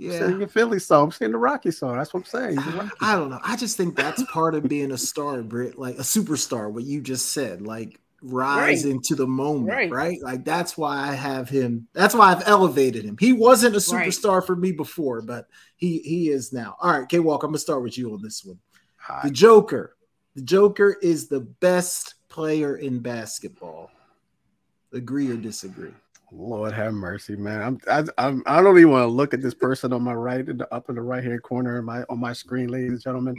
Yeah, 0.00 0.28
singing 0.28 0.46
Philly 0.46 0.78
song, 0.78 1.06
I'm 1.06 1.10
saying 1.10 1.32
the 1.32 1.38
Rocky 1.38 1.72
song. 1.72 1.96
That's 1.96 2.14
what 2.14 2.20
I'm 2.20 2.26
saying. 2.26 2.58
I 3.00 3.16
don't 3.16 3.30
know. 3.30 3.40
I 3.42 3.56
just 3.56 3.76
think 3.76 3.96
that's 3.96 4.22
part 4.30 4.54
of 4.54 4.68
being 4.68 4.92
a 4.92 4.96
star, 4.96 5.42
Brit, 5.42 5.76
like 5.76 5.96
a 5.96 6.02
superstar. 6.02 6.70
What 6.70 6.84
you 6.84 7.00
just 7.00 7.32
said, 7.32 7.62
like 7.62 7.98
rising 8.22 8.96
right. 8.96 9.02
to 9.04 9.14
the 9.14 9.26
moment, 9.26 9.68
right. 9.68 9.90
right. 9.90 10.22
Like 10.22 10.44
that's 10.44 10.76
why 10.76 10.98
I 10.98 11.14
have 11.14 11.48
him. 11.48 11.88
That's 11.92 12.14
why 12.14 12.32
I've 12.32 12.46
elevated 12.46 13.04
him. 13.04 13.16
He 13.18 13.32
wasn't 13.32 13.74
a 13.74 13.78
superstar 13.78 14.38
right. 14.38 14.46
for 14.46 14.56
me 14.56 14.72
before, 14.72 15.20
but 15.20 15.46
he 15.76 15.98
he 15.98 16.28
is 16.30 16.52
now. 16.52 16.76
All 16.80 16.92
right, 16.92 17.08
K 17.08 17.18
Walk, 17.18 17.42
I'm 17.42 17.50
gonna 17.50 17.58
start 17.58 17.82
with 17.82 17.98
you 17.98 18.12
on 18.12 18.22
this 18.22 18.44
one. 18.44 18.58
The 19.24 19.30
Joker. 19.30 19.96
The 20.34 20.42
Joker 20.42 20.96
is 21.02 21.28
the 21.28 21.40
best 21.40 22.14
player 22.28 22.76
in 22.76 23.00
basketball. 23.00 23.90
Agree 24.92 25.30
or 25.30 25.36
disagree? 25.36 25.92
Lord 26.30 26.72
have 26.72 26.92
mercy, 26.92 27.36
man. 27.36 27.62
I'm 27.62 27.80
I, 27.90 28.26
I'm 28.26 28.42
I 28.46 28.62
don't 28.62 28.76
even 28.76 28.90
want 28.90 29.04
to 29.04 29.08
look 29.08 29.32
at 29.32 29.40
this 29.40 29.54
person 29.54 29.92
on 29.92 30.02
my 30.02 30.12
right 30.12 30.46
in 30.46 30.58
the 30.58 30.72
up 30.74 30.88
in 30.90 30.94
the 30.94 31.00
right 31.00 31.24
hand 31.24 31.42
corner 31.42 31.78
of 31.78 31.84
my 31.84 32.02
on 32.10 32.20
my 32.20 32.34
screen, 32.34 32.68
ladies 32.68 32.90
and 32.92 33.00
gentlemen. 33.00 33.36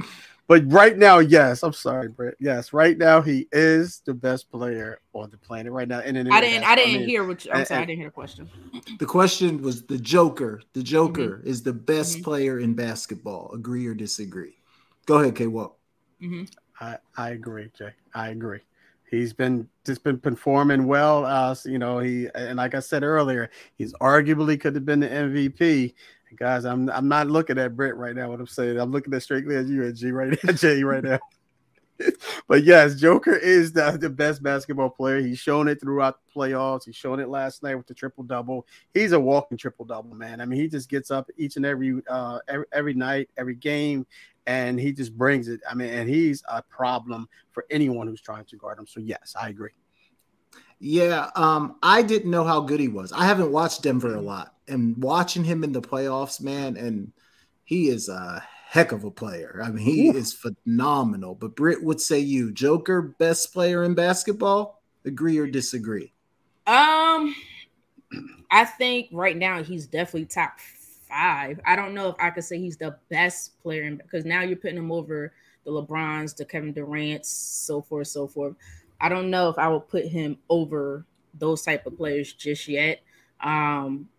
But 0.47 0.63
right 0.71 0.97
now, 0.97 1.19
yes, 1.19 1.61
I'm 1.61 1.73
sorry, 1.73 2.07
Brett. 2.07 2.33
Yes, 2.39 2.73
right 2.73 2.97
now 2.97 3.21
he 3.21 3.47
is 3.51 4.01
the 4.05 4.15
best 4.15 4.49
player 4.49 4.99
on 5.13 5.29
the 5.29 5.37
planet 5.37 5.71
right 5.71 5.87
now. 5.87 5.99
And 5.99 6.17
I 6.17 6.41
didn't 6.41 6.63
I 6.63 6.75
didn't 6.75 6.95
I 6.95 6.97
mean, 6.97 7.07
hear 7.07 7.23
what 7.23 7.45
you, 7.45 7.51
I'm 7.51 7.59
and, 7.59 7.67
sorry, 7.67 7.83
I 7.83 7.85
didn't 7.85 7.99
hear 7.99 8.07
the 8.07 8.13
question. 8.13 8.49
The 8.97 9.05
question 9.05 9.61
was 9.61 9.83
the 9.83 9.99
Joker. 9.99 10.61
The 10.73 10.81
Joker 10.81 11.37
mm-hmm. 11.37 11.47
is 11.47 11.61
the 11.61 11.73
best 11.73 12.15
mm-hmm. 12.15 12.23
player 12.23 12.59
in 12.59 12.73
basketball. 12.73 13.51
Agree 13.53 13.85
or 13.85 13.93
disagree? 13.93 14.58
Go 15.09 15.17
ahead, 15.17 15.35
K. 15.35 15.47
Walk. 15.47 15.75
Mm-hmm. 16.21 16.43
I 16.79 16.97
I 17.17 17.31
agree, 17.31 17.71
Jay. 17.75 17.93
I 18.13 18.29
agree. 18.29 18.59
He's 19.09 19.33
been 19.33 19.67
just 19.83 20.03
been 20.03 20.19
performing 20.19 20.85
well. 20.85 21.25
Uh, 21.25 21.55
you 21.65 21.79
know, 21.79 21.97
he 21.97 22.27
and 22.35 22.57
like 22.57 22.75
I 22.75 22.79
said 22.79 23.01
earlier, 23.01 23.49
he's 23.75 23.91
arguably 23.93 24.61
could 24.61 24.75
have 24.75 24.85
been 24.85 24.99
the 24.99 25.07
MVP. 25.07 25.95
guys, 26.35 26.63
I'm 26.63 26.91
I'm 26.91 27.07
not 27.07 27.25
looking 27.25 27.57
at 27.57 27.75
Brett 27.75 27.97
right 27.97 28.15
now. 28.15 28.29
What 28.29 28.39
I'm 28.39 28.45
saying, 28.45 28.79
I'm 28.79 28.91
looking 28.91 29.11
at 29.15 29.23
strictly 29.23 29.55
at 29.55 29.65
you 29.65 29.81
and 29.81 29.95
G 29.95 30.11
right 30.11 30.37
now, 30.43 30.51
Jay 30.53 30.83
right 30.83 31.03
now. 31.03 31.17
but 32.47 32.63
yes, 32.63 32.95
Joker 32.95 33.35
is 33.35 33.73
the, 33.73 33.97
the 33.99 34.09
best 34.09 34.41
basketball 34.41 34.89
player. 34.89 35.19
He's 35.19 35.39
shown 35.39 35.67
it 35.67 35.81
throughout 35.81 36.19
the 36.21 36.39
playoffs. 36.39 36.85
He's 36.85 36.95
shown 36.95 37.19
it 37.19 37.29
last 37.29 37.63
night 37.63 37.75
with 37.75 37.87
the 37.87 37.93
triple 37.93 38.23
double. 38.23 38.67
He's 38.93 39.11
a 39.11 39.19
walking 39.19 39.57
triple 39.57 39.85
double, 39.85 40.15
man. 40.15 40.39
I 40.39 40.45
mean, 40.45 40.59
he 40.59 40.67
just 40.67 40.89
gets 40.89 41.11
up 41.11 41.29
each 41.37 41.55
and 41.55 41.65
every 41.65 42.01
uh 42.07 42.39
every, 42.47 42.65
every 42.71 42.93
night, 42.93 43.29
every 43.37 43.55
game, 43.55 44.05
and 44.49 44.79
he 44.79 44.91
just 44.91 45.15
brings 45.15 45.47
it. 45.47 45.61
I 45.69 45.75
mean, 45.75 45.89
and 45.89 46.09
he's 46.09 46.41
a 46.49 46.63
problem 46.63 47.29
for 47.51 47.65
anyone 47.69 48.07
who's 48.07 48.19
trying 48.19 48.45
to 48.45 48.57
guard 48.57 48.79
him. 48.79 48.87
So 48.87 48.99
yes, 48.99 49.35
I 49.39 49.49
agree. 49.49 49.69
Yeah, 50.79 51.29
um, 51.35 51.75
I 51.83 52.01
didn't 52.01 52.31
know 52.31 52.43
how 52.43 52.61
good 52.61 52.79
he 52.79 52.87
was. 52.87 53.11
I 53.11 53.25
haven't 53.25 53.51
watched 53.51 53.83
Denver 53.83 54.15
a 54.15 54.21
lot, 54.21 54.55
and 54.67 54.97
watching 54.97 55.43
him 55.43 55.63
in 55.63 55.71
the 55.71 55.81
playoffs, 55.81 56.41
man, 56.41 56.77
and 56.77 57.11
he 57.63 57.89
is 57.89 58.09
a 58.09 58.43
heck 58.65 58.91
of 58.91 59.03
a 59.03 59.11
player. 59.11 59.61
I 59.63 59.69
mean, 59.69 59.85
he 59.85 60.07
Ooh. 60.07 60.15
is 60.15 60.33
phenomenal. 60.33 61.35
But 61.35 61.55
Britt 61.55 61.83
would 61.83 62.01
say 62.01 62.17
you, 62.17 62.51
Joker, 62.51 63.01
best 63.01 63.53
player 63.53 63.83
in 63.83 63.93
basketball. 63.93 64.81
Agree 65.05 65.37
or 65.37 65.45
disagree? 65.45 66.11
Um, 66.65 67.35
I 68.49 68.65
think 68.65 69.09
right 69.11 69.37
now 69.37 69.61
he's 69.61 69.85
definitely 69.85 70.25
top 70.25 70.57
five. 71.09 71.59
I 71.65 71.75
don't 71.75 71.93
know 71.93 72.09
if 72.09 72.15
I 72.19 72.29
could 72.29 72.43
say 72.43 72.59
he's 72.59 72.77
the 72.77 72.97
best 73.09 73.61
player 73.61 73.89
because 73.91 74.25
now 74.25 74.41
you're 74.41 74.57
putting 74.57 74.77
him 74.77 74.91
over 74.91 75.33
the 75.65 75.71
LeBrons, 75.71 76.35
the 76.35 76.45
Kevin 76.45 76.73
Durant's, 76.73 77.29
so 77.29 77.81
forth, 77.81 78.07
so 78.07 78.27
forth. 78.27 78.55
I 79.01 79.09
don't 79.09 79.29
know 79.29 79.49
if 79.49 79.57
I 79.57 79.67
would 79.67 79.87
put 79.87 80.05
him 80.05 80.37
over 80.49 81.05
those 81.33 81.61
type 81.63 81.85
of 81.85 81.97
players 81.97 82.33
just 82.33 82.67
yet. 82.67 83.01
Um, 83.41 84.09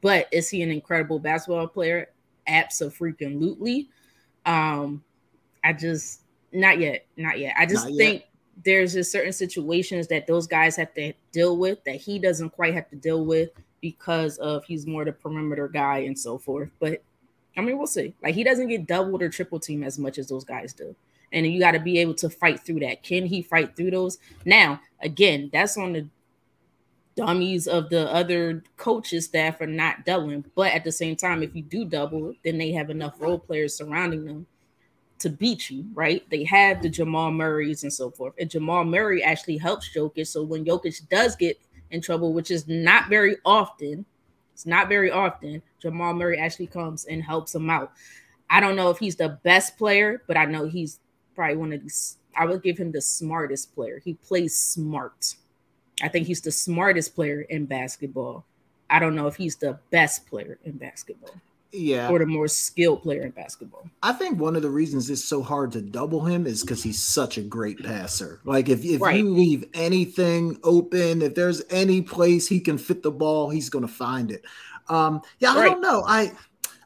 but 0.00 0.28
is 0.32 0.48
he 0.50 0.62
an 0.62 0.70
incredible 0.70 1.18
basketball 1.18 1.68
player? 1.68 2.10
Absolutely. 2.46 3.88
Um, 4.44 5.02
I 5.64 5.72
just 5.72 6.22
not 6.52 6.78
yet, 6.78 7.06
not 7.16 7.38
yet. 7.38 7.54
I 7.58 7.66
just 7.66 7.88
not 7.88 7.96
think 7.96 8.20
yet. 8.20 8.28
there's 8.64 8.92
just 8.92 9.10
certain 9.10 9.32
situations 9.32 10.06
that 10.08 10.26
those 10.26 10.46
guys 10.46 10.76
have 10.76 10.94
to 10.94 11.12
deal 11.32 11.56
with 11.56 11.82
that 11.84 11.96
he 11.96 12.18
doesn't 12.18 12.50
quite 12.50 12.74
have 12.74 12.88
to 12.90 12.96
deal 12.96 13.24
with 13.24 13.50
because 13.80 14.38
of 14.38 14.64
he's 14.64 14.86
more 14.86 15.04
the 15.04 15.12
perimeter 15.12 15.68
guy 15.68 15.98
and 15.98 16.18
so 16.18 16.38
forth. 16.38 16.70
But 16.78 17.02
I 17.56 17.62
mean, 17.62 17.78
we'll 17.78 17.86
see. 17.86 18.14
Like 18.22 18.34
he 18.34 18.44
doesn't 18.44 18.68
get 18.68 18.86
doubled 18.86 19.22
or 19.22 19.28
triple 19.28 19.60
team 19.60 19.82
as 19.82 19.98
much 19.98 20.18
as 20.18 20.28
those 20.28 20.44
guys 20.44 20.72
do. 20.72 20.94
And 21.32 21.46
you 21.46 21.58
got 21.58 21.72
to 21.72 21.80
be 21.80 21.98
able 21.98 22.14
to 22.14 22.30
fight 22.30 22.60
through 22.60 22.80
that. 22.80 23.02
Can 23.02 23.26
he 23.26 23.42
fight 23.42 23.76
through 23.76 23.90
those? 23.90 24.18
Now, 24.44 24.80
again, 25.00 25.50
that's 25.52 25.76
on 25.76 25.92
the 25.92 26.06
dummies 27.16 27.66
of 27.66 27.88
the 27.88 28.12
other 28.12 28.62
coaches 28.76 29.24
staff 29.24 29.60
are 29.60 29.66
not 29.66 30.04
doubling. 30.04 30.44
But 30.54 30.72
at 30.72 30.84
the 30.84 30.92
same 30.92 31.16
time, 31.16 31.42
if 31.42 31.56
you 31.56 31.62
do 31.62 31.84
double, 31.84 32.34
then 32.44 32.58
they 32.58 32.72
have 32.72 32.90
enough 32.90 33.20
role 33.20 33.38
players 33.38 33.74
surrounding 33.74 34.24
them 34.24 34.46
to 35.18 35.30
beat 35.30 35.70
you, 35.70 35.86
right? 35.94 36.28
They 36.30 36.44
have 36.44 36.82
the 36.82 36.90
Jamal 36.90 37.32
Murrays 37.32 37.82
and 37.82 37.92
so 37.92 38.10
forth. 38.10 38.34
And 38.38 38.50
Jamal 38.50 38.84
Murray 38.84 39.22
actually 39.22 39.56
helps 39.56 39.90
Jokic. 39.94 40.26
So 40.26 40.42
when 40.42 40.64
Jokic 40.64 41.08
does 41.08 41.34
get 41.36 41.58
in 41.90 42.00
trouble, 42.00 42.32
which 42.32 42.50
is 42.50 42.66
not 42.68 43.08
very 43.08 43.36
often. 43.44 44.04
It's 44.54 44.66
not 44.66 44.88
very 44.88 45.10
often. 45.10 45.62
Jamal 45.80 46.14
Murray 46.14 46.38
actually 46.38 46.68
comes 46.68 47.04
and 47.04 47.22
helps 47.22 47.54
him 47.54 47.68
out. 47.68 47.92
I 48.48 48.60
don't 48.60 48.76
know 48.76 48.90
if 48.90 48.98
he's 48.98 49.16
the 49.16 49.38
best 49.42 49.76
player, 49.76 50.22
but 50.26 50.36
I 50.36 50.44
know 50.44 50.66
he's 50.66 51.00
probably 51.34 51.56
one 51.56 51.72
of 51.72 51.82
these. 51.82 52.18
I 52.36 52.46
would 52.46 52.62
give 52.62 52.78
him 52.78 52.92
the 52.92 53.00
smartest 53.00 53.74
player. 53.74 54.00
He 54.04 54.14
plays 54.14 54.56
smart. 54.56 55.34
I 56.02 56.08
think 56.08 56.26
he's 56.26 56.42
the 56.42 56.52
smartest 56.52 57.14
player 57.14 57.42
in 57.42 57.66
basketball. 57.66 58.44
I 58.88 58.98
don't 58.98 59.14
know 59.14 59.26
if 59.26 59.36
he's 59.36 59.56
the 59.56 59.78
best 59.90 60.26
player 60.26 60.58
in 60.64 60.72
basketball 60.72 61.34
yeah, 61.72 62.08
or 62.08 62.18
the 62.18 62.26
more 62.26 62.48
skilled 62.48 63.02
player 63.02 63.22
in 63.22 63.30
basketball. 63.30 63.88
I 64.02 64.12
think 64.12 64.38
one 64.38 64.56
of 64.56 64.62
the 64.62 64.70
reasons 64.70 65.10
it's 65.10 65.24
so 65.24 65.42
hard 65.42 65.72
to 65.72 65.80
double 65.80 66.24
him 66.24 66.46
is 66.46 66.62
because 66.62 66.82
he's 66.82 67.02
such 67.02 67.38
a 67.38 67.42
great 67.42 67.82
passer. 67.82 68.40
Like 68.44 68.68
if, 68.68 68.84
if 68.84 69.00
right. 69.00 69.16
you 69.16 69.30
leave 69.30 69.64
anything 69.74 70.58
open, 70.62 71.22
if 71.22 71.34
there's 71.34 71.62
any 71.70 72.02
place 72.02 72.48
he 72.48 72.60
can 72.60 72.78
fit 72.78 73.02
the 73.02 73.10
ball, 73.10 73.50
he's 73.50 73.68
gonna 73.68 73.88
find 73.88 74.30
it. 74.30 74.44
Um, 74.88 75.22
yeah, 75.38 75.52
I 75.52 75.56
right. 75.56 75.70
don't 75.70 75.80
know. 75.80 76.04
I 76.06 76.32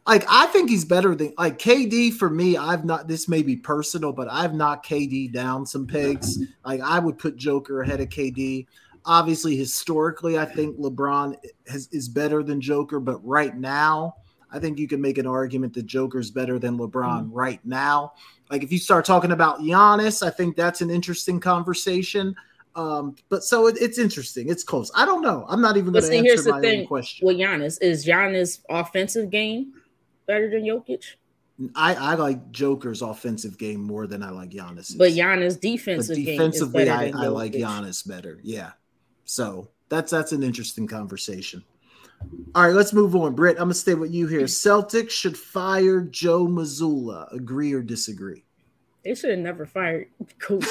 like 0.07 0.24
I 0.28 0.47
think 0.47 0.70
he's 0.70 0.85
better 0.85 1.15
than 1.15 1.32
like 1.39 1.59
KD 1.59 2.15
for 2.15 2.31
me. 2.31 2.57
I've 2.57 2.85
not 2.85 3.07
this 3.07 3.28
may 3.28 3.43
be 3.43 3.57
personal, 3.57 4.12
but 4.12 4.28
I've 4.31 4.55
knocked 4.55 4.89
KD 4.89 5.32
down 5.32 5.66
some 5.66 5.86
pegs. 5.86 6.39
Like 6.65 6.81
I 6.81 6.98
would 6.98 7.19
put 7.19 7.36
Joker 7.36 7.82
ahead 7.82 8.01
of 8.01 8.09
KD. 8.09 8.66
Obviously, 9.05 9.57
historically, 9.57 10.39
I 10.39 10.44
think 10.44 10.78
LeBron 10.78 11.36
has, 11.69 11.89
is 11.90 12.09
better 12.09 12.43
than 12.43 12.61
Joker, 12.61 13.01
but 13.01 13.24
right 13.27 13.57
now, 13.57 14.16
I 14.52 14.59
think 14.59 14.78
you 14.78 14.89
can 14.89 15.01
make 15.01 15.18
an 15.18 15.27
argument 15.27 15.74
that 15.74 15.86
Joker's 15.86 16.31
better 16.31 16.59
than 16.59 16.78
LeBron 16.78 17.24
mm-hmm. 17.24 17.32
right 17.32 17.60
now. 17.64 18.14
Like 18.51 18.62
if 18.62 18.72
you 18.72 18.78
start 18.78 19.05
talking 19.05 19.32
about 19.32 19.60
Giannis, 19.60 20.27
I 20.27 20.31
think 20.31 20.56
that's 20.56 20.81
an 20.81 20.90
interesting 20.90 21.40
conversation. 21.40 22.35
Um, 22.74 23.16
but 23.28 23.44
so 23.44 23.66
it, 23.66 23.77
it's 23.81 23.98
interesting. 23.98 24.48
It's 24.48 24.64
close. 24.64 24.90
I 24.94 25.05
don't 25.05 25.22
know. 25.22 25.44
I'm 25.48 25.60
not 25.60 25.77
even 25.77 25.93
going 25.93 26.05
to 26.05 26.12
answer 26.12 26.24
here's 26.24 26.44
the 26.44 26.52
my 26.52 26.60
thing 26.60 26.81
own 26.81 26.86
question. 26.86 27.27
With 27.27 27.36
Giannis, 27.36 27.78
is 27.81 28.06
Giannis 28.06 28.60
offensive 28.68 29.31
game 29.31 29.74
better 30.27 30.48
than 30.48 30.62
Jokic? 30.62 31.05
I, 31.74 31.94
I 31.94 32.14
like 32.14 32.51
Joker's 32.52 33.02
offensive 33.02 33.59
game 33.59 33.82
more 33.82 34.06
than 34.06 34.22
I 34.22 34.31
like 34.31 34.51
Giannis. 34.51 34.97
But 34.97 35.12
Giannis 35.12 35.60
defensive 35.60 36.16
but 36.16 36.24
defensively, 36.24 36.89
I, 36.89 37.09
I 37.09 37.27
like 37.27 37.52
Giannis 37.52 38.06
better. 38.06 38.40
Yeah. 38.43 38.72
So 39.24 39.68
that's 39.89 40.10
that's 40.10 40.32
an 40.32 40.43
interesting 40.43 40.86
conversation. 40.86 41.62
All 42.55 42.64
right, 42.64 42.74
let's 42.74 42.92
move 42.92 43.14
on. 43.14 43.34
Britt, 43.34 43.56
I'm 43.56 43.64
gonna 43.64 43.74
stay 43.74 43.94
with 43.94 44.12
you 44.12 44.26
here. 44.26 44.42
Celtics 44.42 45.10
should 45.10 45.36
fire 45.36 46.01
Joe 46.01 46.47
Mazzulla. 46.47 47.32
Agree 47.32 47.72
or 47.72 47.82
disagree? 47.82 48.44
They 49.05 49.14
should 49.14 49.30
have 49.30 49.38
never 49.38 49.66
fired 49.66 50.09
Coach 50.38 50.64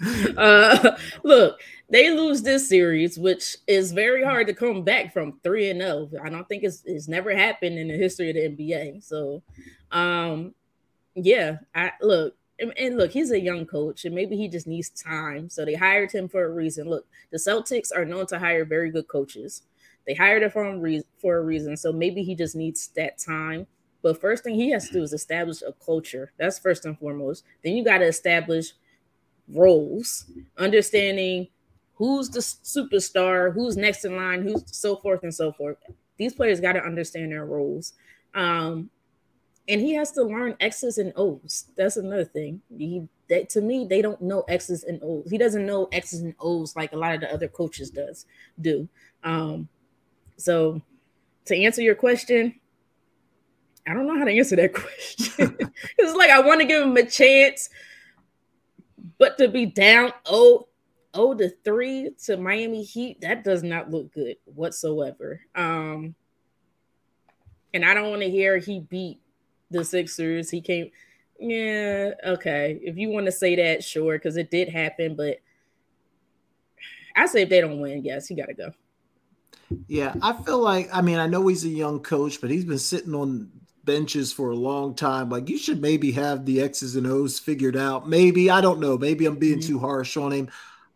uh, 0.36 0.96
look, 1.24 1.60
they 1.90 2.10
lose 2.10 2.42
this 2.42 2.68
series, 2.68 3.18
which 3.18 3.56
is 3.66 3.92
very 3.92 4.24
hard 4.24 4.46
to 4.46 4.54
come 4.54 4.82
back 4.82 5.12
from 5.12 5.38
three 5.42 5.70
and 5.70 5.80
zero. 5.80 6.08
Oh. 6.14 6.18
I 6.24 6.28
don't 6.28 6.48
think 6.48 6.64
it's 6.64 6.82
it's 6.84 7.08
never 7.08 7.34
happened 7.36 7.78
in 7.78 7.88
the 7.88 7.96
history 7.96 8.30
of 8.30 8.36
the 8.36 8.70
NBA. 8.72 9.04
So, 9.04 9.42
um, 9.90 10.54
yeah, 11.14 11.58
I 11.74 11.92
look 12.00 12.34
and, 12.58 12.76
and 12.76 12.96
look, 12.96 13.12
he's 13.12 13.30
a 13.30 13.40
young 13.40 13.66
coach, 13.66 14.04
and 14.04 14.14
maybe 14.14 14.36
he 14.36 14.48
just 14.48 14.66
needs 14.66 14.90
time. 14.90 15.48
So 15.48 15.64
they 15.64 15.74
hired 15.74 16.10
him 16.10 16.28
for 16.28 16.44
a 16.44 16.50
reason. 16.50 16.88
Look, 16.88 17.06
the 17.30 17.38
Celtics 17.38 17.90
are 17.94 18.04
known 18.04 18.26
to 18.26 18.38
hire 18.38 18.64
very 18.64 18.90
good 18.90 19.08
coaches. 19.08 19.62
They 20.08 20.14
hired 20.14 20.42
him 20.42 20.50
for 20.50 20.64
a 20.64 20.76
reason, 20.76 21.06
for 21.18 21.36
a 21.36 21.42
reason. 21.42 21.76
So 21.76 21.92
maybe 21.92 22.22
he 22.22 22.34
just 22.34 22.56
needs 22.56 22.88
that 22.96 23.18
time. 23.18 23.66
But 24.02 24.20
first 24.20 24.42
thing 24.42 24.54
he 24.54 24.70
has 24.70 24.86
to 24.88 24.94
do 24.94 25.02
is 25.02 25.12
establish 25.12 25.60
a 25.60 25.74
culture. 25.84 26.32
That's 26.38 26.58
first 26.58 26.86
and 26.86 26.98
foremost. 26.98 27.44
Then 27.62 27.76
you 27.76 27.84
got 27.84 27.98
to 27.98 28.06
establish 28.06 28.72
roles, 29.48 30.24
understanding 30.56 31.48
who's 31.92 32.30
the 32.30 32.40
superstar, 32.40 33.52
who's 33.52 33.76
next 33.76 34.06
in 34.06 34.16
line, 34.16 34.42
who's 34.42 34.64
so 34.66 34.96
forth 34.96 35.24
and 35.24 35.34
so 35.34 35.52
forth. 35.52 35.76
These 36.16 36.32
players 36.32 36.58
got 36.58 36.72
to 36.72 36.82
understand 36.82 37.32
their 37.32 37.44
roles. 37.44 37.92
Um, 38.34 38.88
and 39.68 39.82
he 39.82 39.92
has 39.92 40.12
to 40.12 40.22
learn 40.22 40.56
X's 40.60 40.96
and 40.96 41.12
O's. 41.16 41.66
That's 41.76 41.98
another 41.98 42.24
thing. 42.24 42.62
He 42.74 43.06
that 43.28 43.50
to 43.50 43.60
me, 43.60 43.86
they 43.86 44.00
don't 44.00 44.22
know 44.22 44.40
X's 44.48 44.84
and 44.84 45.02
O's. 45.02 45.30
He 45.30 45.36
doesn't 45.36 45.66
know 45.66 45.88
X's 45.92 46.22
and 46.22 46.34
O's 46.40 46.74
like 46.74 46.92
a 46.92 46.96
lot 46.96 47.14
of 47.14 47.20
the 47.20 47.30
other 47.30 47.48
coaches 47.48 47.90
does 47.90 48.24
do. 48.58 48.88
Um, 49.22 49.68
so 50.38 50.80
to 51.46 51.56
answer 51.56 51.82
your 51.82 51.94
question, 51.94 52.54
I 53.86 53.94
don't 53.94 54.06
know 54.06 54.18
how 54.18 54.24
to 54.24 54.32
answer 54.32 54.56
that 54.56 54.72
question. 54.72 55.56
it's 55.98 56.16
like 56.16 56.30
I 56.30 56.40
want 56.40 56.60
to 56.60 56.66
give 56.66 56.82
him 56.82 56.96
a 56.96 57.04
chance, 57.04 57.68
but 59.18 59.36
to 59.38 59.48
be 59.48 59.66
down 59.66 60.12
oh 60.26 60.68
oh 61.14 61.34
to 61.34 61.50
three 61.64 62.10
to 62.24 62.36
Miami 62.36 62.82
Heat, 62.82 63.20
that 63.20 63.44
does 63.44 63.62
not 63.62 63.90
look 63.90 64.12
good 64.12 64.36
whatsoever. 64.44 65.40
Um, 65.54 66.14
and 67.74 67.84
I 67.84 67.94
don't 67.94 68.10
want 68.10 68.22
to 68.22 68.30
hear 68.30 68.58
he 68.58 68.80
beat 68.80 69.20
the 69.70 69.84
Sixers. 69.84 70.50
He 70.50 70.60
came, 70.60 70.90
yeah, 71.38 72.12
okay. 72.24 72.78
If 72.82 72.96
you 72.96 73.10
want 73.10 73.26
to 73.26 73.32
say 73.32 73.56
that, 73.56 73.84
sure, 73.84 74.16
because 74.16 74.36
it 74.36 74.50
did 74.50 74.68
happen. 74.68 75.16
But 75.16 75.38
I 77.14 77.26
say 77.26 77.42
if 77.42 77.48
they 77.48 77.60
don't 77.60 77.80
win, 77.80 78.04
yes, 78.04 78.28
he 78.28 78.34
got 78.34 78.46
to 78.46 78.54
go. 78.54 78.72
Yeah, 79.86 80.14
I 80.22 80.32
feel 80.32 80.58
like 80.58 80.88
I 80.92 81.00
mean 81.02 81.18
I 81.18 81.26
know 81.26 81.46
he's 81.46 81.64
a 81.64 81.68
young 81.68 82.00
coach, 82.00 82.40
but 82.40 82.50
he's 82.50 82.64
been 82.64 82.78
sitting 82.78 83.14
on 83.14 83.50
benches 83.84 84.32
for 84.32 84.50
a 84.50 84.56
long 84.56 84.94
time. 84.94 85.30
Like 85.30 85.48
you 85.48 85.58
should 85.58 85.80
maybe 85.80 86.12
have 86.12 86.44
the 86.44 86.60
X's 86.60 86.96
and 86.96 87.06
O's 87.06 87.38
figured 87.38 87.76
out. 87.76 88.08
Maybe 88.08 88.50
I 88.50 88.60
don't 88.60 88.80
know. 88.80 88.98
Maybe 88.98 89.26
I'm 89.26 89.36
being 89.36 89.58
mm-hmm. 89.58 89.68
too 89.68 89.78
harsh 89.78 90.16
on 90.16 90.32
him 90.32 90.50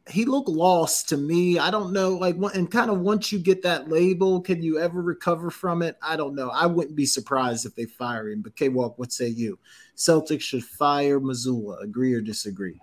he 0.09 0.25
looked 0.25 0.49
lost 0.49 1.09
to 1.11 1.17
me. 1.17 1.59
I 1.59 1.71
don't 1.71 1.93
know, 1.93 2.11
like, 2.11 2.37
and 2.55 2.71
kind 2.71 2.91
of 2.91 3.01
once 3.01 3.31
you 3.31 3.39
get 3.39 3.63
that 3.63 3.89
label, 3.89 4.41
can 4.41 4.63
you 4.63 4.79
ever 4.79 5.01
recover 5.01 5.51
from 5.51 5.83
it? 5.83 5.97
I 6.03 6.17
don't 6.17 6.35
know. 6.35 6.51
I 6.51 6.67
wouldn't 6.67 6.97
be 6.97 7.07
surprised 7.07 7.67
if 7.67 7.75
they 7.75 7.85
fire 7.85 8.29
him. 8.29 8.43
But 8.43 8.57
K 8.57 8.69
Walk, 8.69 8.99
what 8.99 9.13
say 9.13 9.29
you? 9.29 9.59
Celtics 9.97 10.43
should 10.43 10.65
fire 10.65 11.21
Mazzulla. 11.21 11.83
Agree 11.83 12.15
or 12.15 12.21
disagree? 12.21 12.81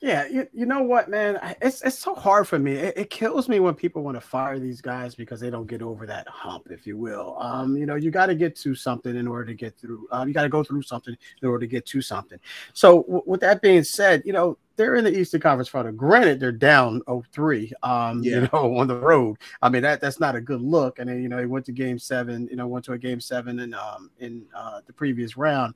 Yeah, 0.00 0.26
you, 0.28 0.48
you 0.54 0.64
know 0.64 0.82
what, 0.82 1.10
man? 1.10 1.38
It's 1.60 1.82
it's 1.82 1.98
so 1.98 2.14
hard 2.14 2.48
for 2.48 2.58
me. 2.58 2.72
It, 2.72 2.96
it 2.96 3.10
kills 3.10 3.50
me 3.50 3.60
when 3.60 3.74
people 3.74 4.02
want 4.02 4.16
to 4.16 4.20
fire 4.22 4.58
these 4.58 4.80
guys 4.80 5.14
because 5.14 5.40
they 5.40 5.50
don't 5.50 5.66
get 5.66 5.82
over 5.82 6.06
that 6.06 6.26
hump, 6.26 6.68
if 6.70 6.86
you 6.86 6.96
will. 6.96 7.36
Um, 7.38 7.76
you 7.76 7.84
know, 7.84 7.96
you 7.96 8.10
got 8.10 8.26
to 8.26 8.34
get 8.34 8.56
to 8.56 8.74
something 8.74 9.14
in 9.14 9.28
order 9.28 9.44
to 9.44 9.54
get 9.54 9.78
through. 9.78 10.08
Um, 10.10 10.26
you 10.26 10.32
got 10.32 10.44
to 10.44 10.48
go 10.48 10.64
through 10.64 10.82
something 10.82 11.14
in 11.42 11.48
order 11.48 11.60
to 11.60 11.66
get 11.66 11.84
to 11.86 12.00
something. 12.00 12.38
So, 12.72 13.02
w- 13.02 13.22
with 13.26 13.40
that 13.42 13.60
being 13.60 13.84
said, 13.84 14.22
you 14.24 14.32
know, 14.32 14.56
they're 14.76 14.94
in 14.94 15.04
the 15.04 15.14
Eastern 15.14 15.42
Conference 15.42 15.68
Final. 15.68 15.92
Granted, 15.92 16.40
they're 16.40 16.50
down 16.50 17.02
0-3, 17.02 17.70
um, 17.82 18.22
yeah. 18.22 18.34
you 18.36 18.40
know, 18.52 18.76
on 18.78 18.86
the 18.86 18.96
road. 18.96 19.36
I 19.60 19.68
mean, 19.68 19.82
that 19.82 20.00
that's 20.00 20.18
not 20.18 20.34
a 20.34 20.40
good 20.40 20.62
look. 20.62 20.98
And 20.98 21.10
then, 21.10 21.22
you 21.22 21.28
know, 21.28 21.38
he 21.38 21.44
went 21.44 21.66
to 21.66 21.72
game 21.72 21.98
seven, 21.98 22.48
you 22.50 22.56
know, 22.56 22.66
went 22.66 22.86
to 22.86 22.94
a 22.94 22.98
game 22.98 23.20
seven 23.20 23.58
in 23.58 23.74
um 23.74 24.10
in 24.18 24.46
uh, 24.56 24.80
the 24.86 24.94
previous 24.94 25.36
round. 25.36 25.74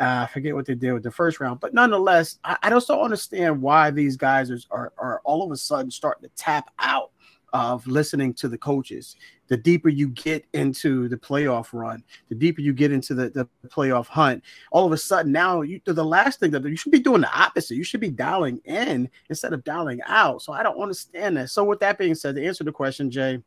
Uh, 0.00 0.26
I 0.28 0.32
forget 0.32 0.54
what 0.54 0.66
they 0.66 0.74
did 0.74 0.92
with 0.92 1.02
the 1.02 1.10
first 1.10 1.38
round, 1.38 1.60
but 1.60 1.74
nonetheless, 1.74 2.38
I, 2.44 2.56
I 2.62 2.70
just 2.70 2.88
don't 2.88 3.00
understand 3.00 3.60
why 3.60 3.90
these 3.90 4.16
guys 4.16 4.50
are, 4.50 4.58
are, 4.70 4.92
are 4.98 5.20
all 5.24 5.44
of 5.44 5.50
a 5.52 5.56
sudden 5.56 5.90
starting 5.90 6.28
to 6.28 6.34
tap 6.34 6.70
out 6.78 7.10
of 7.52 7.86
listening 7.86 8.32
to 8.32 8.48
the 8.48 8.58
coaches. 8.58 9.16
The 9.48 9.56
deeper 9.56 9.90
you 9.90 10.08
get 10.08 10.46
into 10.54 11.08
the 11.08 11.16
playoff 11.16 11.68
run, 11.72 12.02
the 12.30 12.34
deeper 12.34 12.62
you 12.62 12.72
get 12.72 12.92
into 12.92 13.14
the, 13.14 13.28
the 13.28 13.46
playoff 13.68 14.06
hunt, 14.06 14.42
all 14.70 14.86
of 14.86 14.92
a 14.92 14.96
sudden 14.96 15.30
now 15.30 15.60
you 15.60 15.80
the 15.84 16.04
last 16.04 16.40
thing 16.40 16.50
that 16.52 16.64
you 16.64 16.76
should 16.76 16.92
be 16.92 16.98
doing 16.98 17.20
the 17.20 17.38
opposite. 17.38 17.74
You 17.74 17.84
should 17.84 18.00
be 18.00 18.10
dialing 18.10 18.60
in 18.64 19.10
instead 19.28 19.52
of 19.52 19.62
dialing 19.64 20.00
out. 20.06 20.40
So 20.40 20.54
I 20.54 20.62
don't 20.62 20.80
understand 20.80 21.36
that. 21.36 21.50
So 21.50 21.64
with 21.64 21.80
that 21.80 21.98
being 21.98 22.14
said, 22.14 22.36
to 22.36 22.46
answer 22.46 22.64
the 22.64 22.72
question, 22.72 23.10
Jay, 23.10 23.42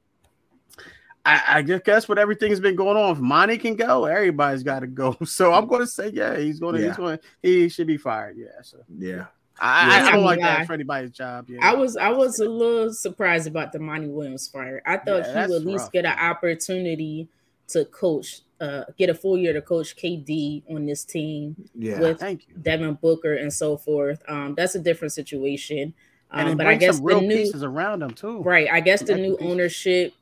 I, 1.26 1.42
I 1.48 1.62
guess 1.64 2.08
what 2.08 2.20
everything's 2.20 2.60
been 2.60 2.76
going 2.76 2.98
on, 2.98 3.12
if 3.12 3.20
Monty 3.20 3.58
can 3.58 3.76
go, 3.76 4.06
everybody's 4.06 4.62
got 4.62 4.82
to 4.82 4.88
go. 4.88 5.18
So 5.26 5.54
I'm 5.54 5.66
going 5.66 5.82
to 5.82 5.88
say, 5.88 6.12
yeah, 6.14 6.38
he's 6.38 6.60
going 6.60 6.76
to, 6.76 6.82
yeah. 6.82 6.88
he's 6.88 6.98
going, 6.98 7.20
he 7.42 7.68
should 7.68 7.88
be 7.88 7.98
fired. 7.98 8.38
Yeah. 8.38 8.62
So 8.62 8.78
yeah. 8.96 9.26
I, 9.60 9.88
yeah, 9.88 10.06
I, 10.06 10.12
don't 10.12 10.24
like 10.24 10.40
that 10.42 10.68
for 10.68 10.74
anybody's 10.74 11.12
job. 11.12 11.50
Yeah. 11.50 11.60
I 11.62 11.74
was 11.74 11.96
I 11.96 12.10
was 12.10 12.40
a 12.40 12.48
little 12.48 12.94
surprised 12.94 13.48
about 13.48 13.72
the 13.72 13.80
Monty 13.80 14.08
Williams 14.08 14.50
fire. 14.50 14.82
I 14.86 14.98
thought 14.98 15.24
yeah, 15.24 15.46
he 15.46 15.52
would 15.52 15.62
at 15.62 15.68
least 15.68 15.84
rough, 15.84 15.92
get 15.94 16.06
an 16.06 16.20
opportunity 16.20 17.30
to 17.70 17.86
coach, 17.86 18.42
uh, 18.60 18.84
get 18.98 19.10
a 19.10 19.14
full 19.14 19.38
year 19.38 19.54
to 19.54 19.62
coach 19.62 19.96
KD 19.96 20.64
on 20.70 20.86
this 20.86 21.06
team 21.06 21.56
yeah, 21.74 22.00
with 22.00 22.22
Devin 22.62 22.96
Booker 22.96 23.34
and 23.34 23.52
so 23.52 23.78
forth. 23.78 24.22
Um, 24.28 24.56
that's 24.56 24.76
a 24.76 24.80
different 24.80 25.14
situation. 25.14 25.94
Um, 26.32 26.58
but 26.58 26.68
I 26.68 26.76
guess 26.76 27.00
the 27.00 27.22
new 27.22 27.30
pieces 27.30 27.64
around 27.64 28.02
them 28.02 28.12
too. 28.12 28.42
Right. 28.42 28.68
I 28.70 28.82
guess 28.82 29.04
the 29.04 29.16
new 29.16 29.38
ownership 29.40 30.14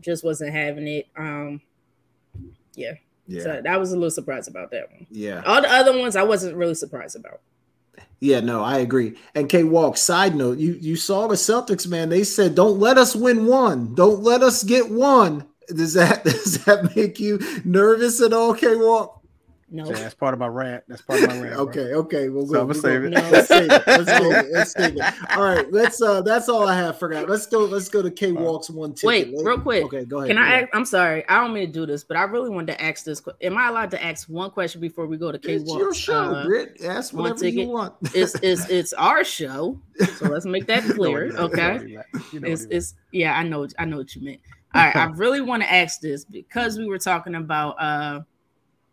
just 0.00 0.24
wasn't 0.24 0.52
having 0.52 0.86
it. 0.86 1.08
Um, 1.16 1.60
yeah. 2.74 2.94
Yeah. 3.26 3.42
So 3.42 3.60
that 3.62 3.78
was 3.78 3.92
a 3.92 3.94
little 3.94 4.10
surprised 4.10 4.48
about 4.48 4.70
that 4.70 4.90
one. 4.90 5.06
Yeah. 5.10 5.42
All 5.44 5.60
the 5.60 5.70
other 5.70 5.98
ones 5.98 6.16
I 6.16 6.22
wasn't 6.22 6.56
really 6.56 6.74
surprised 6.74 7.16
about. 7.16 7.40
Yeah, 8.20 8.40
no, 8.40 8.64
I 8.64 8.78
agree. 8.78 9.16
And 9.34 9.48
K 9.48 9.62
Walk, 9.64 9.96
side 9.96 10.34
note, 10.34 10.58
you 10.58 10.72
you 10.80 10.96
saw 10.96 11.28
the 11.28 11.36
Celtics, 11.36 11.86
man. 11.86 12.08
They 12.08 12.24
said, 12.24 12.54
"Don't 12.54 12.80
let 12.80 12.98
us 12.98 13.14
win 13.14 13.46
one. 13.46 13.94
Don't 13.94 14.22
let 14.22 14.42
us 14.42 14.64
get 14.64 14.90
one." 14.90 15.46
Does 15.68 15.94
that 15.94 16.24
does 16.24 16.64
that 16.64 16.96
make 16.96 17.20
you 17.20 17.38
nervous 17.64 18.20
at 18.20 18.32
all, 18.32 18.54
K 18.54 18.74
Walk? 18.74 19.17
No, 19.70 19.84
yeah, 19.86 19.92
that's 19.92 20.14
part 20.14 20.32
of 20.32 20.40
my 20.40 20.46
rant. 20.46 20.84
That's 20.88 21.02
part 21.02 21.22
of 21.22 21.28
my 21.28 21.40
rant. 21.42 21.56
okay, 21.56 21.90
bro. 21.90 21.98
okay, 21.98 22.28
we'll 22.30 22.46
go. 22.46 22.54
So 22.54 22.60
I'm 22.62 22.68
gonna 22.68 22.80
save 22.80 23.04
it. 23.04 23.10
No. 23.10 23.20
Let's 23.30 23.48
save 23.48 23.70
it. 23.70 23.82
Let's 23.86 24.06
save 24.10 24.32
it. 24.32 24.52
Let's 24.52 24.72
save 24.72 24.96
it. 24.96 25.36
All 25.36 25.44
right, 25.44 25.70
let's. 25.70 26.00
uh 26.00 26.22
That's 26.22 26.48
all 26.48 26.66
I 26.66 26.74
have 26.74 26.98
for 26.98 27.10
now. 27.10 27.24
Let's 27.24 27.46
go. 27.46 27.66
Let's 27.66 27.90
go 27.90 28.00
to 28.00 28.10
K 28.10 28.32
Walks 28.32 28.70
one 28.70 28.94
ticket. 28.94 29.06
Wait, 29.06 29.44
real 29.44 29.60
quick. 29.60 29.84
Okay, 29.84 30.06
go 30.06 30.18
ahead. 30.18 30.28
Can 30.28 30.36
go 30.36 30.42
I? 30.42 30.46
Ahead. 30.46 30.62
Ask, 30.64 30.76
I'm 30.76 30.84
sorry. 30.86 31.28
I 31.28 31.40
don't 31.40 31.52
mean 31.52 31.66
to 31.66 31.72
do 31.72 31.84
this, 31.84 32.02
but 32.02 32.16
I 32.16 32.22
really 32.22 32.48
wanted 32.48 32.72
to 32.72 32.82
ask 32.82 33.04
this. 33.04 33.22
Am 33.42 33.58
I 33.58 33.68
allowed 33.68 33.90
to 33.90 34.02
ask 34.02 34.26
one 34.28 34.50
question 34.50 34.80
before 34.80 35.06
we 35.06 35.18
go 35.18 35.30
to 35.30 35.38
K 35.38 35.58
Walks? 35.58 35.78
Your 35.78 35.92
show, 35.92 36.34
uh, 36.34 36.44
Britt. 36.46 36.82
Ask 36.82 37.12
whatever 37.12 37.46
you 37.46 37.68
want. 37.68 37.94
it's 38.14 38.36
it's 38.42 38.66
it's 38.70 38.92
our 38.94 39.22
show, 39.22 39.78
so 40.16 40.28
let's 40.28 40.46
make 40.46 40.66
that 40.66 40.82
clear. 40.94 41.36
okay. 41.36 41.98
You 42.32 42.40
know 42.40 42.48
it's 42.48 42.64
it's 42.70 42.94
yeah. 43.12 43.38
I 43.38 43.42
know 43.42 43.66
I 43.78 43.84
know 43.84 43.98
what 43.98 44.16
you 44.16 44.22
meant. 44.24 44.40
All 44.74 44.82
right, 44.82 44.96
I 44.96 45.04
really 45.06 45.40
want 45.40 45.62
to 45.62 45.72
ask 45.72 46.00
this 46.00 46.24
because 46.24 46.78
we 46.78 46.86
were 46.86 46.98
talking 46.98 47.34
about 47.34 47.80
uh 47.80 48.20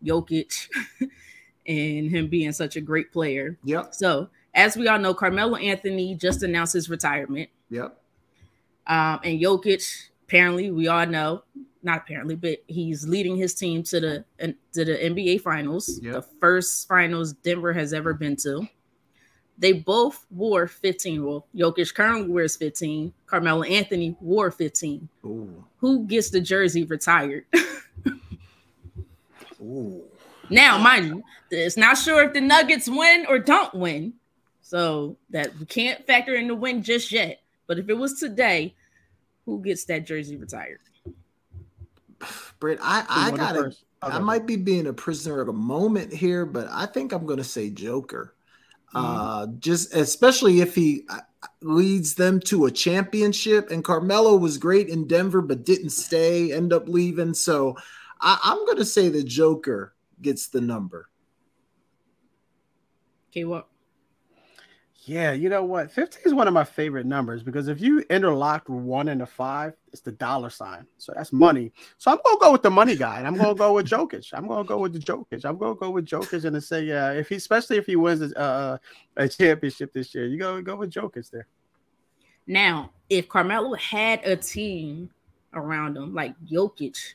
Jokic 0.04 0.68
and 1.66 2.10
him 2.10 2.28
being 2.28 2.52
such 2.52 2.76
a 2.76 2.80
great 2.80 3.12
player. 3.12 3.58
Yep. 3.64 3.94
So, 3.94 4.28
as 4.54 4.76
we 4.76 4.88
all 4.88 4.98
know, 4.98 5.14
Carmelo 5.14 5.56
Anthony 5.56 6.14
just 6.14 6.42
announced 6.42 6.72
his 6.72 6.88
retirement. 6.88 7.50
Yep. 7.70 8.00
Um, 8.86 9.20
and 9.24 9.40
Jokic, 9.40 10.08
apparently, 10.26 10.70
we 10.70 10.88
all 10.88 11.06
know, 11.06 11.42
not 11.82 11.98
apparently, 11.98 12.36
but 12.36 12.58
he's 12.66 13.06
leading 13.06 13.36
his 13.36 13.54
team 13.54 13.82
to 13.84 14.00
the 14.00 14.24
to 14.72 14.84
the 14.84 14.96
NBA 14.96 15.40
Finals, 15.40 16.00
yep. 16.02 16.14
the 16.14 16.22
first 16.22 16.88
finals 16.88 17.32
Denver 17.32 17.72
has 17.72 17.92
ever 17.92 18.14
been 18.14 18.36
to. 18.36 18.68
They 19.58 19.72
both 19.72 20.26
wore 20.30 20.66
15. 20.66 21.24
Well, 21.24 21.46
Jokic 21.54 21.94
currently 21.94 22.28
wears 22.28 22.56
15. 22.56 23.12
Carmelo 23.26 23.62
Anthony 23.62 24.16
wore 24.20 24.50
15. 24.50 25.08
Ooh. 25.24 25.64
Who 25.78 26.06
gets 26.06 26.30
the 26.30 26.40
jersey 26.40 26.84
retired? 26.84 27.46
Ooh. 29.60 30.04
Now, 30.50 30.78
mind 30.78 31.06
you, 31.06 31.22
it's 31.50 31.76
not 31.76 31.98
sure 31.98 32.22
if 32.22 32.32
the 32.32 32.40
Nuggets 32.40 32.88
win 32.88 33.26
or 33.28 33.38
don't 33.38 33.74
win. 33.74 34.14
So 34.62 35.16
that 35.30 35.56
we 35.58 35.66
can't 35.66 36.04
factor 36.06 36.34
in 36.34 36.48
the 36.48 36.54
win 36.54 36.82
just 36.82 37.12
yet. 37.12 37.40
But 37.68 37.78
if 37.78 37.88
it 37.88 37.94
was 37.94 38.18
today, 38.18 38.74
who 39.44 39.62
gets 39.62 39.84
that 39.84 40.06
jersey 40.06 40.36
retired? 40.36 40.80
Britt, 42.58 42.80
I, 42.82 43.04
I 43.08 43.30
gotta 43.30 43.72
I 44.02 44.18
might 44.18 44.44
be 44.44 44.56
being 44.56 44.88
a 44.88 44.92
prisoner 44.92 45.40
of 45.40 45.48
a 45.48 45.52
moment 45.52 46.12
here, 46.12 46.44
but 46.44 46.66
I 46.68 46.86
think 46.86 47.12
I'm 47.12 47.26
gonna 47.26 47.44
say 47.44 47.70
Joker. 47.70 48.34
Mm-hmm. 48.92 49.06
Uh 49.06 49.46
just 49.60 49.94
especially 49.94 50.60
if 50.60 50.74
he 50.74 51.04
uh, 51.10 51.20
leads 51.62 52.14
them 52.14 52.40
to 52.40 52.66
a 52.66 52.70
championship. 52.70 53.70
And 53.70 53.84
Carmelo 53.84 54.36
was 54.36 54.58
great 54.58 54.88
in 54.88 55.06
Denver, 55.06 55.42
but 55.42 55.64
didn't 55.64 55.90
stay, 55.90 56.52
end 56.52 56.72
up 56.72 56.88
leaving. 56.88 57.34
So 57.34 57.76
I, 58.20 58.38
I'm 58.42 58.66
gonna 58.66 58.84
say 58.84 59.08
the 59.08 59.22
Joker 59.22 59.94
gets 60.22 60.48
the 60.48 60.60
number. 60.60 61.08
Okay, 63.30 63.44
what? 63.44 63.68
Yeah, 65.06 65.30
you 65.30 65.48
know 65.48 65.62
what? 65.62 65.92
15 65.92 66.22
is 66.24 66.34
one 66.34 66.48
of 66.48 66.54
my 66.54 66.64
favorite 66.64 67.06
numbers 67.06 67.40
because 67.40 67.68
if 67.68 67.80
you 67.80 68.04
interlock 68.10 68.64
one 68.66 69.08
and 69.08 69.22
a 69.22 69.26
five, 69.26 69.74
it's 69.92 70.00
the 70.00 70.10
dollar 70.10 70.50
sign. 70.50 70.84
So 70.98 71.12
that's 71.14 71.32
money. 71.32 71.72
So 71.96 72.10
I'm 72.10 72.18
gonna 72.24 72.38
go 72.40 72.50
with 72.50 72.62
the 72.62 72.70
money 72.70 72.96
guy, 72.96 73.18
and 73.18 73.26
I'm 73.26 73.36
gonna 73.36 73.54
go 73.54 73.74
with 73.74 73.86
Jokic. 73.86 74.32
I'm 74.32 74.48
gonna 74.48 74.64
go 74.64 74.78
with 74.78 74.94
the 74.94 74.98
Jokic. 74.98 75.44
I'm 75.44 75.58
gonna 75.58 75.76
go 75.76 75.90
with 75.90 76.06
Jokic 76.06 76.44
and 76.44 76.60
say, 76.62 76.82
yeah, 76.82 77.12
if 77.12 77.28
he, 77.28 77.36
especially 77.36 77.76
if 77.76 77.86
he 77.86 77.94
wins 77.94 78.20
a, 78.20 78.36
uh, 78.36 78.78
a 79.16 79.28
championship 79.28 79.92
this 79.92 80.12
year, 80.12 80.26
you 80.26 80.38
go 80.38 80.60
go 80.60 80.74
with 80.74 80.90
Jokic 80.90 81.30
there. 81.30 81.46
Now, 82.48 82.90
if 83.08 83.28
Carmelo 83.28 83.74
had 83.74 84.24
a 84.24 84.36
team 84.36 85.10
around 85.54 85.96
him 85.96 86.14
like 86.14 86.34
Jokic, 86.50 87.14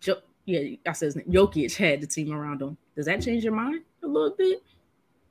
jo- 0.00 0.20
yeah, 0.44 0.76
I 0.86 0.92
says 0.92 1.16
Jokic 1.28 1.76
had 1.76 2.00
the 2.00 2.06
team 2.06 2.32
around 2.32 2.62
him. 2.62 2.76
Does 2.94 3.06
that 3.06 3.20
change 3.20 3.44
your 3.44 3.52
mind 3.54 3.82
a 4.02 4.06
little 4.06 4.34
bit? 4.36 4.62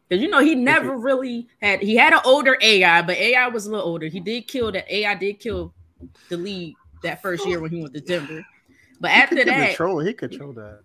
Because 0.08 0.22
you 0.22 0.30
know 0.30 0.40
he 0.40 0.54
never 0.54 0.98
really 0.98 1.48
had 1.62 1.82
he 1.82 1.96
had 1.96 2.14
an 2.14 2.20
older 2.26 2.58
AI, 2.62 3.02
but 3.02 3.18
AI 3.18 3.48
was 3.48 3.66
a 3.66 3.72
little 3.72 3.86
older. 3.86 4.08
He 4.08 4.20
did 4.20 4.48
kill 4.48 4.72
that 4.72 4.94
AI 4.94 5.16
did 5.16 5.40
kill 5.40 5.74
the 6.30 6.38
lead 6.38 6.76
that 7.02 7.22
first 7.22 7.46
year 7.46 7.60
when 7.60 7.72
he 7.72 7.82
went 7.82 7.94
to 7.96 8.02
Denver. 8.02 8.44
But 9.00 9.12
he 9.12 9.18
after 9.18 9.46
that, 9.46 9.70
control 9.70 10.00
he 10.00 10.14
controlled 10.14 10.56
that. 10.58 10.82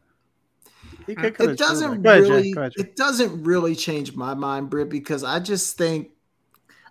He 1.06 1.14
could 1.14 1.36
it 1.40 1.56
doesn't 1.56 2.02
really 2.02 2.54
it 2.76 2.96
doesn't 2.96 3.42
really 3.42 3.74
change 3.74 4.14
my 4.14 4.34
mind, 4.34 4.70
Britt, 4.70 4.88
because 4.88 5.24
I 5.24 5.40
just 5.40 5.76
think 5.76 6.10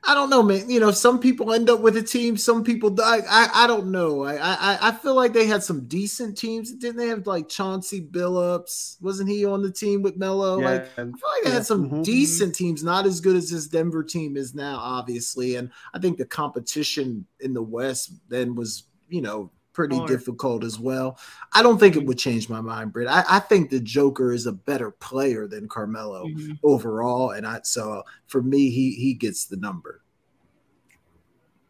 I 0.03 0.13
don't 0.13 0.29
know, 0.29 0.41
man. 0.41 0.69
You 0.69 0.79
know, 0.79 0.91
some 0.91 1.19
people 1.19 1.53
end 1.53 1.69
up 1.69 1.81
with 1.81 1.97
a 1.97 2.01
team, 2.01 2.37
some 2.37 2.63
people 2.63 2.89
die. 2.89 3.21
I, 3.29 3.49
I 3.53 3.67
don't 3.67 3.91
know. 3.91 4.23
I, 4.23 4.35
I 4.37 4.77
I 4.81 4.91
feel 4.91 5.13
like 5.13 5.33
they 5.33 5.45
had 5.45 5.61
some 5.61 5.85
decent 5.87 6.37
teams. 6.37 6.71
Didn't 6.71 6.97
they 6.97 7.07
have 7.07 7.27
like 7.27 7.49
Chauncey 7.49 8.01
Billups? 8.01 9.01
Wasn't 9.01 9.29
he 9.29 9.45
on 9.45 9.61
the 9.61 9.71
team 9.71 10.01
with 10.01 10.17
Melo? 10.17 10.59
Yeah. 10.59 10.69
Like 10.69 10.85
I 10.93 11.03
feel 11.03 11.03
like 11.03 11.43
they 11.43 11.51
had 11.51 11.65
some 11.65 11.89
mm-hmm. 11.89 12.01
decent 12.03 12.55
teams, 12.55 12.83
not 12.83 13.05
as 13.05 13.19
good 13.19 13.35
as 13.35 13.51
this 13.51 13.67
Denver 13.67 14.03
team 14.03 14.37
is 14.37 14.55
now, 14.55 14.77
obviously. 14.77 15.55
And 15.55 15.69
I 15.93 15.99
think 15.99 16.17
the 16.17 16.25
competition 16.25 17.25
in 17.39 17.53
the 17.53 17.63
West 17.63 18.13
then 18.29 18.55
was, 18.55 18.83
you 19.09 19.21
know, 19.21 19.51
pretty 19.79 20.05
difficult 20.07 20.65
as 20.65 20.77
well. 20.77 21.17
I 21.53 21.63
don't 21.63 21.79
think 21.79 21.95
it 21.95 22.05
would 22.05 22.17
change 22.17 22.49
my 22.49 22.59
mind, 22.59 22.91
Britt. 22.91 23.07
I, 23.07 23.23
I 23.29 23.39
think 23.39 23.69
the 23.69 23.79
Joker 23.79 24.33
is 24.33 24.45
a 24.45 24.51
better 24.51 24.91
player 24.91 25.47
than 25.47 25.69
Carmelo 25.69 26.25
mm-hmm. 26.25 26.51
overall, 26.63 27.31
and 27.31 27.47
I 27.47 27.61
so 27.63 28.03
for 28.27 28.41
me, 28.41 28.71
he 28.71 28.91
he 28.91 29.13
gets 29.13 29.45
the 29.45 29.55
number. 29.55 30.01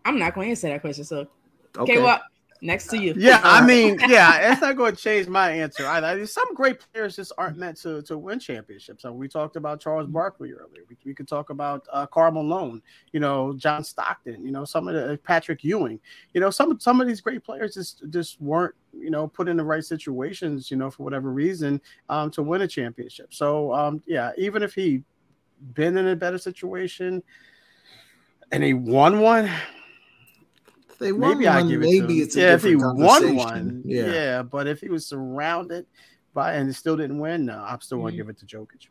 I'm 0.06 0.18
not 0.18 0.34
going 0.34 0.48
to 0.48 0.50
answer 0.50 0.70
that 0.70 0.82
question. 0.82 1.04
So, 1.04 1.28
okay, 1.78 1.94
okay 1.94 2.02
well, 2.02 2.20
next 2.62 2.88
to 2.88 2.98
you. 2.98 3.14
Yeah, 3.18 3.40
I 3.44 3.66
mean, 3.66 4.00
yeah, 4.08 4.52
it's 4.52 4.62
not 4.62 4.76
going 4.76 4.96
to 4.96 5.02
change 5.02 5.28
my 5.28 5.52
answer 5.52 5.86
either. 5.88 6.26
Some 6.26 6.54
great 6.54 6.80
players 6.80 7.16
just 7.16 7.32
aren't 7.38 7.58
meant 7.58 7.78
to, 7.82 8.02
to 8.04 8.18
win 8.18 8.40
championships. 8.40 9.04
So 9.04 9.12
we 9.12 9.28
talked 9.28 9.56
about 9.56 9.80
Charles 9.80 10.06
mm-hmm. 10.06 10.14
Barkley 10.14 10.52
earlier. 10.52 10.84
We, 10.90 10.98
we 11.06 11.14
could 11.14 11.28
talk 11.28 11.50
about 11.50 11.88
uh, 11.92 12.06
Karl 12.08 12.32
Malone, 12.32 12.82
you 13.12 13.20
know, 13.20 13.54
John 13.54 13.84
Stockton, 13.84 14.46
you 14.46 14.52
know, 14.52 14.66
some 14.66 14.88
of 14.88 14.94
the 14.94 15.14
uh, 15.14 15.18
Patrick 15.18 15.64
Ewing, 15.64 16.00
you 16.34 16.42
know, 16.42 16.50
some 16.50 16.80
some 16.80 17.02
of 17.02 17.08
these 17.08 17.22
great 17.22 17.44
players 17.44 17.74
just 17.74 18.04
just 18.10 18.40
weren't 18.42 18.76
you 18.94 19.12
know 19.12 19.28
put 19.28 19.48
in 19.48 19.58
the 19.58 19.64
right 19.64 19.84
situations, 19.84 20.72
you 20.72 20.78
know, 20.78 20.90
for 20.90 21.04
whatever 21.04 21.32
reason, 21.32 21.82
um, 22.10 22.32
to 22.32 22.44
win 22.44 22.62
a 22.62 22.68
championship. 22.68 23.34
So 23.34 23.74
um, 23.74 24.02
yeah, 24.06 24.32
even 24.38 24.64
if 24.64 24.74
he 24.74 25.04
been 25.74 25.98
in 25.98 26.08
a 26.08 26.16
better 26.16 26.38
situation 26.38 27.22
and 28.52 28.64
he 28.64 28.74
won 28.74 29.20
one 29.20 29.50
they 31.00 31.12
won 31.12 31.38
maybe 31.38 31.48
one, 31.48 31.68
give 31.68 31.82
it 31.82 31.86
maybe 31.86 32.22
it's 32.22 32.36
yeah. 32.36 32.54
if 32.54 32.64
he 32.64 32.76
won 32.76 33.36
one, 33.36 33.82
yeah. 33.86 34.12
yeah. 34.12 34.44
But 34.44 34.68
if 34.68 34.82
he 34.82 34.90
was 34.90 35.08
surrounded 35.08 35.86
by 36.34 36.54
and 36.54 36.76
still 36.76 36.98
didn't 36.98 37.20
win, 37.20 37.46
no, 37.46 37.64
I'm 37.66 37.82
still 37.82 38.00
gonna 38.00 38.10
mm-hmm. 38.10 38.18
give 38.18 38.30
it 38.30 38.38
to 38.40 38.46
Jokic. 38.46 38.88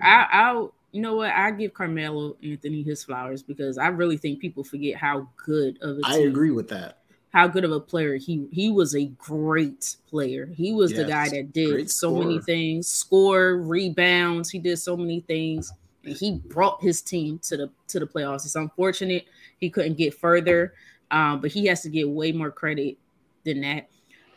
I, 0.00 0.26
I'll 0.32 0.74
you 0.92 1.00
know 1.00 1.14
what? 1.14 1.30
I 1.30 1.50
give 1.52 1.72
Carmelo 1.72 2.36
Anthony 2.42 2.82
his 2.82 3.04
flowers 3.04 3.42
because 3.42 3.78
I 3.78 3.88
really 3.88 4.16
think 4.16 4.40
people 4.40 4.64
forget 4.64 4.96
how 4.96 5.28
good 5.36 5.78
of 5.82 5.98
a 5.98 6.00
I 6.04 6.18
agree 6.18 6.50
with 6.50 6.68
that. 6.70 6.98
How 7.32 7.46
good 7.46 7.64
of 7.64 7.70
a 7.70 7.78
player 7.78 8.16
he 8.16 8.48
he 8.50 8.70
was 8.70 8.96
a 8.96 9.06
great 9.06 9.96
player. 10.08 10.46
He 10.46 10.72
was 10.72 10.90
yes, 10.90 11.00
the 11.00 11.06
guy 11.06 11.28
that 11.28 11.52
did 11.52 11.88
so 11.90 12.16
many 12.16 12.40
things, 12.40 12.88
score, 12.88 13.58
rebounds. 13.58 14.50
He 14.50 14.58
did 14.58 14.78
so 14.78 14.96
many 14.96 15.20
things, 15.20 15.72
and 16.04 16.16
he 16.16 16.38
brought 16.46 16.82
his 16.82 17.02
team 17.02 17.38
to 17.44 17.56
the 17.56 17.70
to 17.88 18.00
the 18.00 18.06
playoffs. 18.06 18.44
It's 18.44 18.56
unfortunate 18.56 19.26
he 19.58 19.70
couldn't 19.70 19.96
get 19.96 20.14
further. 20.14 20.74
Um, 21.10 21.40
but 21.40 21.50
he 21.50 21.66
has 21.66 21.82
to 21.82 21.88
get 21.88 22.08
way 22.08 22.32
more 22.32 22.50
credit 22.50 22.96
than 23.44 23.60
that. 23.62 23.88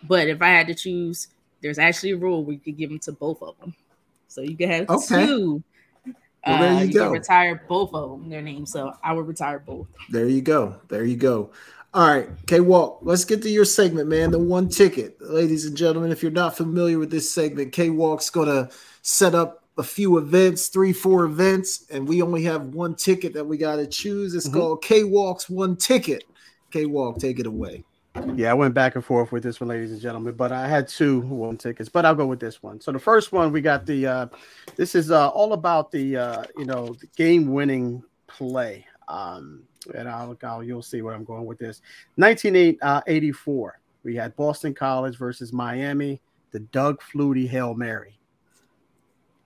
But 0.04 0.28
if 0.28 0.41
I 0.41 0.50
had 0.50 0.68
to 0.68 0.76
choose, 0.76 1.28
there's 1.62 1.80
actually 1.80 2.12
a 2.12 2.18
rule 2.18 2.44
where 2.44 2.54
you 2.54 2.60
could 2.60 2.78
give 2.78 2.90
them 2.90 3.00
to 3.00 3.12
both 3.12 3.41
of 3.41 3.58
them. 3.60 3.74
So 4.28 4.41
you 4.41 4.58
can 4.58 4.70
have 4.70 4.90
okay. 4.90 5.26
two. 5.26 5.64
Well, 6.45 6.60
there 6.60 6.72
you, 6.74 6.78
uh, 6.78 6.84
you 6.84 6.94
go. 6.94 7.10
retire 7.10 7.64
both 7.70 7.94
of 7.94 8.10
them, 8.10 8.30
their 8.30 8.41
names. 8.41 8.72
So 8.72 8.94
I 9.04 9.14
would 9.14 9.28
retire 9.28 9.60
both. 9.60 9.88
There 10.10 10.28
you 10.28 10.41
go. 10.41 10.76
There 10.90 11.06
you 11.06 11.16
go. 11.16 11.52
All 11.94 12.08
right, 12.08 12.28
K 12.48 12.60
Walk, 12.60 13.00
let's 13.04 13.24
get 13.24 13.44
to 13.44 13.50
your 13.50 13.66
segment, 13.66 14.10
man. 14.10 14.32
The 14.32 14.40
one 14.40 14.68
ticket. 14.68 15.22
Ladies 15.22 15.66
and 15.66 15.78
gentlemen, 15.78 16.12
if 16.12 16.24
you're 16.24 16.32
not 16.32 16.58
familiar 16.58 16.98
with 16.98 17.12
this 17.12 17.32
segment, 17.32 17.72
K 17.72 17.91
Walk's 17.91 18.32
gonna 18.32 18.72
set 19.04 19.36
up 19.36 19.64
a 19.78 19.84
few 19.84 20.18
events, 20.18 20.70
three, 20.70 20.91
four 20.91 21.24
events, 21.26 21.86
and 21.91 22.08
we 22.08 22.24
only 22.24 22.44
have 22.44 22.74
one 22.74 22.95
ticket 22.95 23.34
that 23.36 23.45
we 23.45 23.58
gotta 23.58 23.86
choose. 23.86 24.34
It's 24.34 24.48
mm-hmm. 24.48 24.58
called 24.58 24.84
K 24.84 25.04
Walk's 25.04 25.48
One 25.48 25.76
Ticket. 25.76 26.24
K 26.74 26.88
Walk, 26.88 27.20
take 27.20 27.40
it 27.40 27.45
away. 27.45 27.84
Yeah, 28.36 28.50
I 28.50 28.56
went 28.56 28.74
back 28.74 28.95
and 28.95 29.06
forth 29.06 29.32
with 29.32 29.44
this 29.44 29.60
one, 29.60 29.70
ladies 29.70 29.91
and 29.91 30.02
gentlemen, 30.02 30.34
but 30.34 30.52
I 30.52 30.68
had 30.68 30.88
two 30.88 31.22
one 31.22 31.56
tickets, 31.56 31.88
but 31.88 32.04
I'll 32.04 32.16
go 32.16 32.26
with 32.26 32.40
this 32.40 32.64
one. 32.64 32.82
So 32.82 32.91
the 32.91 33.00
first 33.00 33.32
one 33.32 33.52
we 33.52 33.62
got 33.62 33.86
the 33.86 34.08
uh 34.08 34.28
this 34.76 34.95
is 34.95 35.12
uh 35.12 35.30
all 35.30 35.54
about 35.54 35.91
the 35.91 36.18
uh 36.18 36.44
you 36.58 36.66
know 36.66 36.95
the 37.00 37.08
game 37.16 37.48
winning 37.54 38.04
play. 38.26 38.86
Um 39.08 39.64
and 39.94 40.10
I'll, 40.10 40.36
I'll 40.44 40.64
you'll 40.64 40.82
see 40.82 41.04
where 41.04 41.14
I'm 41.14 41.24
going 41.24 41.45
with 41.45 41.60
this. 41.60 41.82
1984, 42.16 43.70
uh, 43.70 43.80
we 44.04 44.16
had 44.16 44.36
Boston 44.36 44.74
College 44.74 45.18
versus 45.18 45.54
Miami, 45.54 46.22
the 46.52 46.60
Doug 46.60 47.02
Flutie 47.02 47.48
Hail 47.48 47.76
Mary 47.76 48.18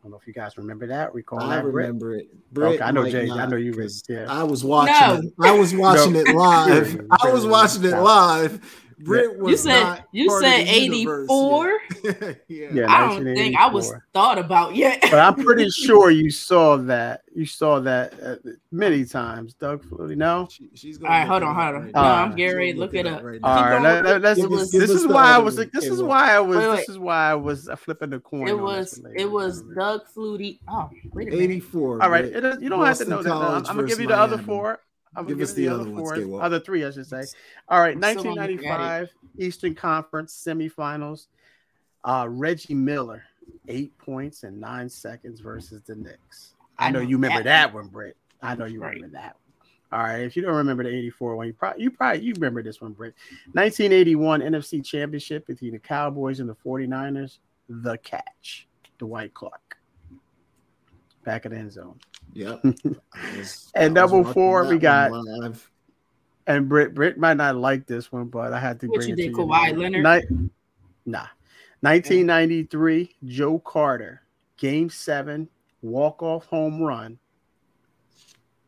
don't 0.08 0.12
know 0.14 0.20
if 0.22 0.28
you 0.28 0.34
guys 0.34 0.58
remember 0.58 0.88
that. 0.88 1.14
Recall 1.14 1.42
I 1.42 1.58
that, 1.58 1.66
remember 1.66 2.12
Britt? 2.12 2.22
it. 2.22 2.54
Britt 2.54 2.74
okay, 2.76 2.84
I 2.84 2.92
know 2.92 3.10
Jay. 3.10 3.30
I 3.30 3.46
know 3.46 3.58
you. 3.58 3.74
Read, 3.74 3.92
yeah. 4.08 4.26
I 4.30 4.44
was 4.44 4.64
watching. 4.64 4.94
No. 4.96 5.16
It. 5.16 5.34
I 5.50 5.52
was 5.52 5.76
watching 5.76 6.14
no. 6.14 6.20
it 6.22 6.34
live. 6.34 7.02
I 7.22 7.30
was 7.30 7.46
watching 7.46 7.84
it 7.84 7.98
live 7.98 8.86
Britt 9.00 9.38
was 9.38 9.52
you 9.52 9.58
said 9.58 10.04
you 10.12 10.40
said 10.42 10.68
eighty 10.68 11.06
four. 11.06 11.80
yeah, 12.04 12.34
yeah 12.48 12.86
I 12.88 13.08
don't 13.08 13.24
think 13.24 13.56
I 13.56 13.68
was 13.68 13.94
thought 14.14 14.40
about 14.40 14.76
yet. 14.76 15.02
but 15.02 15.20
I'm 15.20 15.36
pretty 15.36 15.70
sure 15.70 16.10
you 16.10 16.32
saw 16.32 16.78
that. 16.78 17.22
You 17.36 17.46
saw 17.46 17.80
that 17.82 18.14
uh, 18.24 18.36
many 18.72 19.06
times, 19.06 19.54
Doug 19.54 19.84
Flutie. 19.84 20.18
No, 20.18 20.48
she, 20.50 20.70
she's 20.74 21.00
all 21.00 21.10
right. 21.10 21.28
Hold 21.28 21.44
on, 21.44 21.54
hold 21.54 21.68
on. 21.68 21.82
Right 21.84 21.94
no, 21.94 22.02
I'm 22.02 22.36
Gary. 22.36 22.74
Look, 22.74 22.94
look 22.94 23.06
it 23.06 23.06
up. 23.06 23.24
Right 23.24 23.40
all 23.44 23.56
right, 23.56 24.04
that, 24.04 24.22
that's, 24.24 24.46
was, 24.48 24.72
this 24.72 24.90
is 24.90 25.06
why 25.06 25.36
I 25.36 25.38
was. 25.38 25.58
This 25.58 25.86
is 25.86 26.02
why 26.02 26.32
I 26.32 26.40
was. 26.40 26.58
This 26.58 26.90
is 26.90 26.98
why 26.98 27.30
I 27.30 27.36
was 27.36 27.70
flipping 27.78 28.10
the 28.10 28.20
coin. 28.20 28.48
It 28.48 28.58
was. 28.58 29.00
It 29.16 29.30
was 29.30 29.62
Doug 29.62 30.08
Flutie. 30.08 30.60
Oh, 30.68 30.90
wait 31.14 31.28
a 31.28 31.32
minute. 31.32 31.44
Eighty 31.44 31.60
four. 31.60 32.02
All 32.02 32.10
right, 32.10 32.26
it, 32.26 32.62
you 32.62 32.70
don't 32.70 32.84
have 32.84 32.98
to 32.98 33.06
know 33.06 33.22
that. 33.22 33.32
I'm, 33.32 33.58
I'm 33.58 33.64
gonna 33.64 33.88
give 33.88 34.00
you 34.00 34.08
the 34.08 34.18
other 34.18 34.40
four. 34.40 34.80
I'm 35.16 35.26
Give 35.26 35.42
us 35.42 35.54
the, 35.54 35.68
the 35.68 35.74
other 35.74 35.86
four, 35.86 36.42
other 36.42 36.60
three, 36.60 36.86
I 36.86 36.92
should 36.92 37.08
say. 37.08 37.24
All 37.70 37.80
right, 37.80 37.98
1995 37.98 39.10
Eastern 39.38 39.76
Conference 39.76 40.34
semifinals. 40.36 41.28
Uh, 42.04 42.28
Reggie 42.30 42.76
Miller, 42.76 43.24
eight 43.68 43.98
points 43.98 44.44
and 44.44 44.60
nine 44.60 44.90
seconds 44.90 45.40
versus 45.40 45.82
the 45.86 45.96
Knicks. 45.96 46.54
I, 46.78 46.88
I 46.88 46.92
know, 46.92 47.00
you 47.00 47.18
remember 47.18 47.44
that, 47.44 47.72
that 47.72 47.74
one, 47.74 47.88
Britt. 47.88 48.16
I 48.42 48.56
know 48.56 48.66
you 48.66 48.82
right. 48.82 48.96
remember 48.96 49.18
that 49.18 49.36
one. 49.36 50.00
All 50.00 50.06
right, 50.06 50.22
if 50.22 50.36
you 50.36 50.42
don't 50.42 50.54
remember 50.54 50.84
the 50.84 50.90
84 50.90 51.36
one, 51.38 51.48
you 51.48 51.54
probably 51.54 51.84
you 51.84 51.92
probably 51.92 52.22
you 52.22 52.34
remember 52.34 52.62
this 52.62 52.82
one, 52.82 52.92
Britt. 52.92 53.14
1981 53.54 54.42
NFC 54.42 54.84
Championship 54.86 55.48
between 55.48 55.72
the 55.72 55.80
Cowboys 55.80 56.40
and 56.40 56.50
the 56.50 56.56
49ers. 56.56 57.38
The 57.70 57.98
catch, 57.98 58.68
Dwight 58.98 59.34
Clark. 59.34 59.77
Back 61.28 61.44
of 61.44 61.52
the 61.52 61.58
end 61.58 61.74
zone. 61.74 62.00
Yep. 62.32 62.64
and 63.76 63.94
number 63.94 64.24
four, 64.32 64.66
we 64.66 64.78
got. 64.78 65.12
And 66.48 66.70
Britt, 66.70 66.94
Britt 66.94 67.18
might 67.18 67.36
not 67.36 67.58
like 67.58 67.86
this 67.86 68.14
one, 68.14 68.28
but 68.28 68.54
I 68.54 68.62
had 68.62 68.80
to 68.80 68.88
what 68.88 69.00
bring 69.00 69.10
you 69.10 69.14
it 69.14 69.18
did, 69.18 69.36
to 69.36 69.42
Kawhi 69.42 69.72
you. 69.74 69.76
Leonard? 69.76 70.30
Ni- 70.30 70.50
nah. 71.06 71.28
1993, 71.82 73.14
Joe 73.26 73.60
Carter, 73.60 74.22
Game 74.56 74.90
Seven, 74.90 75.50
walk 75.82 76.24
off 76.24 76.46
home 76.46 76.82
run 76.82 77.20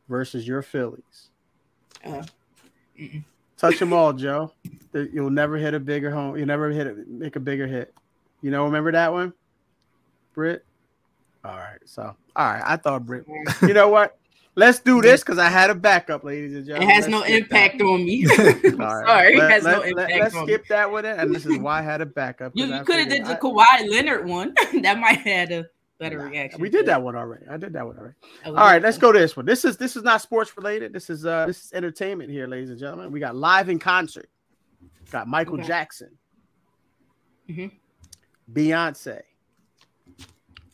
versus 0.09 0.45
your 0.45 0.61
Phillies. 0.61 1.29
Uh, 2.03 2.23
Touch 3.57 3.79
them 3.79 3.93
all, 3.93 4.11
Joe. 4.11 4.51
You'll 4.93 5.29
never 5.29 5.55
hit 5.55 5.73
a 5.73 5.79
bigger 5.79 6.11
home. 6.11 6.35
You'll 6.35 6.47
never 6.47 6.71
hit 6.71 6.87
a, 6.87 7.05
make 7.07 7.37
a 7.37 7.39
bigger 7.39 7.67
hit. 7.67 7.93
You 8.41 8.51
know, 8.51 8.65
remember 8.65 8.91
that 8.91 9.13
one, 9.13 9.31
Britt? 10.33 10.65
All 11.43 11.55
right. 11.55 11.79
So, 11.85 12.15
all 12.35 12.51
right. 12.51 12.63
I 12.65 12.77
thought 12.77 13.05
Britt. 13.05 13.25
You 13.61 13.73
know 13.73 13.89
what? 13.89 14.17
Let's 14.55 14.79
do 14.79 15.01
this 15.01 15.21
because 15.21 15.37
I 15.37 15.47
had 15.47 15.69
a 15.69 15.75
backup, 15.75 16.23
ladies 16.23 16.53
and 16.53 16.65
gentlemen. 16.65 16.89
It 16.89 16.93
has 16.93 17.07
let's 17.07 17.29
no 17.29 17.35
impact 17.35 17.77
that. 17.77 17.85
on 17.85 18.03
me. 18.03 18.25
Sorry, 18.25 19.37
let, 19.37 19.51
it 19.51 19.51
has 19.51 19.63
let, 19.63 19.71
no 19.71 19.79
let, 19.79 19.87
impact. 19.87 20.19
Let's 20.19 20.35
on 20.35 20.45
skip 20.47 20.61
me. 20.61 20.65
that 20.69 20.91
one, 20.91 21.05
and 21.05 21.33
this 21.33 21.45
is 21.45 21.57
why 21.59 21.79
I 21.79 21.81
had 21.81 22.01
a 22.01 22.05
backup. 22.05 22.51
You, 22.55 22.65
you 22.65 22.83
could 22.83 22.99
have 22.99 23.09
did 23.09 23.25
the 23.25 23.37
I, 23.37 23.39
Kawhi 23.39 23.89
Leonard 23.89 24.27
one. 24.27 24.53
that 24.81 24.99
might 24.99 25.17
have 25.19 25.25
had 25.25 25.51
a 25.51 25.65
better 25.99 26.17
nah, 26.17 26.25
reaction. 26.25 26.59
We 26.59 26.69
did 26.69 26.87
that 26.87 27.01
one 27.01 27.15
already. 27.15 27.45
I 27.49 27.57
did 27.57 27.71
that 27.73 27.85
one 27.85 27.97
already. 27.97 28.15
All 28.45 28.53
right, 28.53 28.81
let's 28.81 28.97
go 28.97 29.11
to 29.11 29.19
this 29.19 29.37
one. 29.37 29.45
This 29.45 29.63
is 29.63 29.77
this 29.77 29.95
is 29.95 30.03
not 30.03 30.21
sports 30.21 30.55
related. 30.57 30.91
This 30.91 31.09
is 31.09 31.25
uh 31.25 31.45
this 31.45 31.65
is 31.65 31.73
entertainment 31.73 32.31
here, 32.31 32.47
ladies 32.47 32.69
and 32.69 32.79
gentlemen. 32.79 33.11
We 33.11 33.19
got 33.19 33.35
live 33.35 33.69
in 33.69 33.79
concert. 33.79 34.29
Got 35.11 35.27
Michael 35.27 35.55
okay. 35.55 35.67
Jackson, 35.67 36.17
mm-hmm. 37.49 37.67
Beyonce, 38.51 39.21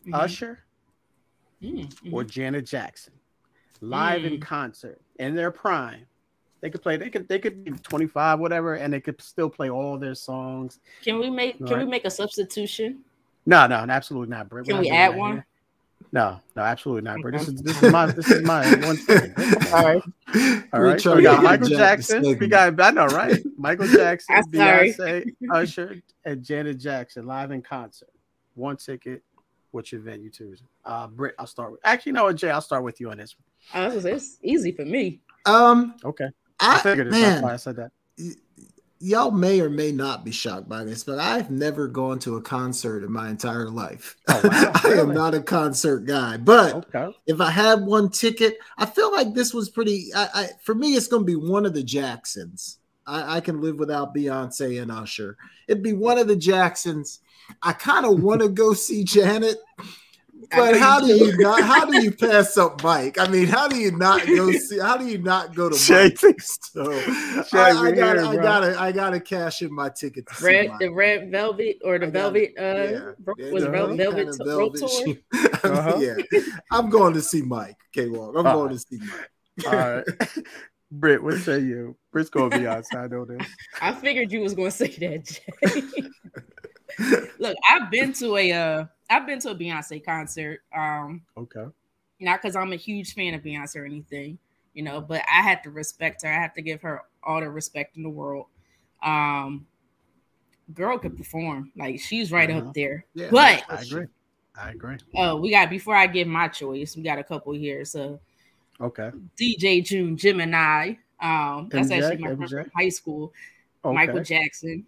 mm-hmm. 0.06 0.16
Usher, 0.16 0.60
mm-hmm. 1.62 2.14
or 2.14 2.24
Janet 2.24 2.66
Jackson 2.66 3.14
live 3.82 4.22
mm. 4.22 4.34
in 4.34 4.40
concert 4.40 5.02
in 5.20 5.36
their 5.36 5.52
prime. 5.52 6.06
They 6.62 6.70
could 6.70 6.82
play. 6.82 6.98
They 6.98 7.10
could. 7.10 7.28
They 7.28 7.40
could 7.40 7.64
be 7.64 7.72
twenty 7.72 8.08
five, 8.08 8.40
whatever, 8.40 8.76
and 8.76 8.92
they 8.92 9.02
could 9.02 9.22
still 9.22 9.50
play 9.50 9.70
all 9.70 9.98
their 9.98 10.16
songs. 10.16 10.80
Can 11.04 11.20
we 11.20 11.30
make? 11.30 11.58
Right? 11.60 11.70
Can 11.70 11.80
we 11.80 11.86
make 11.86 12.06
a 12.06 12.10
substitution? 12.10 13.04
No, 13.46 13.68
no, 13.68 13.76
absolutely 13.76 14.30
not, 14.30 14.50
Brit. 14.50 14.66
Can 14.66 14.80
we 14.80 14.90
add 14.90 15.16
one? 15.16 15.34
Here. 15.34 15.46
No, 16.12 16.40
no, 16.56 16.62
absolutely 16.62 17.04
not, 17.04 17.20
Brit. 17.22 17.38
This 17.38 17.48
is 17.50 17.62
this 17.62 17.84
is 17.84 17.92
my 17.92 18.06
this 18.08 18.32
is 18.32 18.42
my 18.44 18.64
one 18.86 18.98
thing. 18.98 19.34
All 19.74 19.84
right, 19.84 20.02
all 20.74 20.82
right. 20.82 21.00
So 21.00 21.16
we 21.16 21.24
got 21.24 21.44
Michael 21.44 21.68
Jackson. 21.68 22.24
We 22.24 22.48
got 22.48 22.80
I 22.80 22.92
know, 22.92 23.06
right? 23.08 23.44
Michael 23.58 23.88
Jackson, 23.88 24.36
Beyonce, 24.50 25.36
Usher, 25.52 26.02
and 26.24 26.44
Janet 26.44 26.80
Jackson 26.80 27.28
live 27.28 27.52
in 27.52 27.62
concert. 27.62 28.10
One 28.56 28.78
ticket. 28.78 29.24
What's 29.76 29.92
your 29.92 30.00
venue 30.00 30.30
choosing? 30.30 30.68
Uh, 30.86 31.08
Britt, 31.08 31.36
I'll 31.38 31.46
start 31.46 31.74
with. 31.74 31.82
Actually, 31.84 32.14
no, 32.14 32.32
Jay, 32.32 32.50
I'll 32.50 32.62
start 32.62 32.86
with 32.86 33.02
you 33.02 33.12
on 33.12 33.18
this 33.18 33.36
one. 33.38 33.84
I 33.84 33.94
was 33.94 34.04
say, 34.04 34.14
it's 34.14 34.40
easy 34.42 34.72
for 34.72 34.86
me. 34.86 35.20
Um. 35.46 35.96
Okay. 36.02 36.30
I, 36.62 36.76
I 36.76 36.80
figured 36.80 37.12
man, 37.12 37.22
that's 37.22 37.44
why 37.44 37.54
I 37.54 37.58
said 37.58 37.76
that. 37.76 37.92
Y- 38.18 38.36
y'all 39.00 39.32
may 39.32 39.60
or 39.60 39.70
may 39.70 39.92
not 39.92 40.24
be 40.24 40.32
shocked 40.32 40.70
by 40.70 40.86
this, 40.86 41.04
but 41.04 41.20
I've 41.20 41.52
never 41.52 41.90
gone 41.90 42.20
to 42.20 42.38
a 42.38 42.42
concert 42.42 43.04
in 43.04 43.12
my 43.12 43.30
entire 43.30 43.70
life. 43.70 44.16
Oh, 44.30 44.40
wow. 44.46 44.72
I 44.86 44.94
am 44.94 45.14
not 45.14 45.36
a 45.36 45.42
concert 45.42 46.06
guy. 46.06 46.38
But 46.38 46.76
okay. 46.96 47.14
if 47.28 47.42
I 47.42 47.52
had 47.52 47.82
one 47.82 48.10
ticket, 48.10 48.58
I 48.78 48.86
feel 48.86 49.12
like 49.12 49.34
this 49.34 49.54
was 49.54 49.68
pretty. 49.68 50.08
I, 50.16 50.30
I 50.34 50.50
for 50.64 50.74
me, 50.74 50.94
it's 50.94 51.10
going 51.10 51.24
to 51.24 51.26
be 51.26 51.36
one 51.36 51.66
of 51.66 51.74
the 51.74 51.84
Jacksons. 51.84 52.78
I, 53.08 53.38
I 53.38 53.40
can 53.40 53.62
live 53.62 53.78
without 53.78 54.16
Beyonce 54.16 54.82
and 54.82 54.92
Usher. 54.92 55.38
It'd 55.68 55.84
be 55.84 55.94
one 55.94 56.18
of 56.18 56.28
the 56.28 56.36
Jacksons. 56.36 57.20
I 57.62 57.74
kind 57.74 58.06
of 58.06 58.24
want 58.24 58.42
to 58.42 58.50
go 58.50 58.74
see 58.74 59.04
Janet 59.04 59.58
but 60.52 60.78
how 60.78 61.00
do 61.00 61.08
you 61.08 61.38
not? 61.38 61.62
How 61.62 61.86
do 61.86 62.02
you 62.02 62.12
pass 62.16 62.58
up 62.58 62.84
Mike? 62.84 63.18
I 63.18 63.28
mean, 63.28 63.48
how 63.48 63.68
do 63.68 63.78
you 63.78 63.92
not 63.92 64.26
go 64.26 64.52
see? 64.52 64.80
How 64.80 64.98
do 64.98 65.06
you 65.06 65.18
not 65.18 65.56
go 65.56 65.70
to 65.70 65.76
Mike? 65.76 66.18
So 66.40 66.92
I, 67.54 67.72
I 67.72 67.92
gotta, 67.92 68.22
I 68.22 68.36
gotta, 68.36 68.80
I 68.80 68.92
gotta 68.92 69.20
cash 69.20 69.62
in 69.62 69.74
my 69.74 69.90
ticket. 69.90 70.26
red, 70.42 70.72
the 70.80 70.90
red 70.90 71.32
velvet 71.32 71.78
or 71.84 72.00
the 72.00 72.08
velvet, 72.08 72.54
uh, 72.58 72.62
yeah, 72.62 73.52
was 73.52 73.64
velvet, 73.64 73.98
velvet, 73.98 74.38
velvet 74.44 74.80
tour. 74.80 75.16
uh-huh. 75.64 75.98
yeah, 76.00 76.40
I'm 76.72 76.90
going 76.90 77.14
to 77.14 77.22
see 77.22 77.42
Mike 77.42 77.78
K 77.94 78.10
Walk. 78.10 78.36
I'm 78.38 78.44
going 78.44 78.72
to 78.72 78.80
see 78.80 79.00
Mike. 79.00 79.66
All 79.68 79.74
right. 79.74 80.06
Britt, 81.00 81.22
what 81.22 81.36
say 81.36 81.60
you? 81.60 81.96
Britt's 82.12 82.30
gonna 82.30 82.58
be 82.58 82.68
outside 82.68 83.14
on 83.14 83.28
this. 83.28 83.48
I 83.82 83.94
figured 83.94 84.32
you 84.32 84.42
was 84.42 84.54
gonna 84.54 84.72
say 84.72 84.88
that, 84.88 85.26
Jay. 85.26 85.84
Look, 87.40 87.58
I've 87.70 87.92
been 87.92 88.14
to 88.14 88.38
a 88.38 88.52
uh 88.52 88.86
I've 89.10 89.28
been 89.28 89.40
to 89.40 89.50
a 89.52 89.56
Beyonce 89.56 90.04
concert. 90.04 90.62
Um, 90.76 91.22
okay. 91.38 91.66
Not 92.20 92.42
because 92.42 92.56
I'm 92.56 92.72
a 92.72 92.78
huge 92.78 93.14
fan 93.14 93.34
of 93.34 93.42
Beyonce 93.42 93.76
or 93.76 93.86
anything, 93.86 94.38
you 94.74 94.84
know, 94.84 95.02
but 95.02 95.22
I 95.32 95.42
had 95.42 95.62
to 95.64 95.70
respect 95.70 96.24
her. 96.24 96.30
I 96.30 96.42
have 96.42 96.54
to 96.54 96.62
give 96.62 96.82
her 96.82 97.02
all 97.24 97.42
the 97.42 97.50
respect 97.50 97.98
in 97.98 98.04
the 98.04 98.10
world. 98.10 98.48
Um, 99.04 99.68
girl 100.74 100.98
could 100.98 101.18
perform. 101.18 101.72
Like 101.76 102.00
she's 102.00 102.32
right 102.32 102.50
uh-huh. 102.50 102.70
up 102.70 102.74
there. 102.74 103.06
Yeah, 103.14 103.30
but 103.32 103.64
I 103.70 103.82
agree. 103.82 104.08
I 104.58 104.70
agree. 104.70 104.98
Oh, 105.16 105.36
we 105.36 105.52
got 105.52 105.70
before 105.70 105.96
I 105.96 106.08
give 106.08 106.28
my 106.28 106.48
choice, 106.48 106.96
we 106.96 107.04
got 107.04 107.20
a 107.20 107.24
couple 107.24 107.54
here. 107.54 107.84
So 107.84 108.20
okay. 108.82 109.12
DJ 109.40 109.84
June 109.84 110.18
Gemini. 110.18 110.96
Um, 111.20 111.70
that's 111.72 111.90
MJ, 111.90 112.04
actually 112.04 112.36
my 112.38 112.48
from 112.48 112.72
high 112.76 112.90
school. 112.90 113.34
Okay. 113.84 113.94
Michael 113.94 114.24
Jackson. 114.24 114.86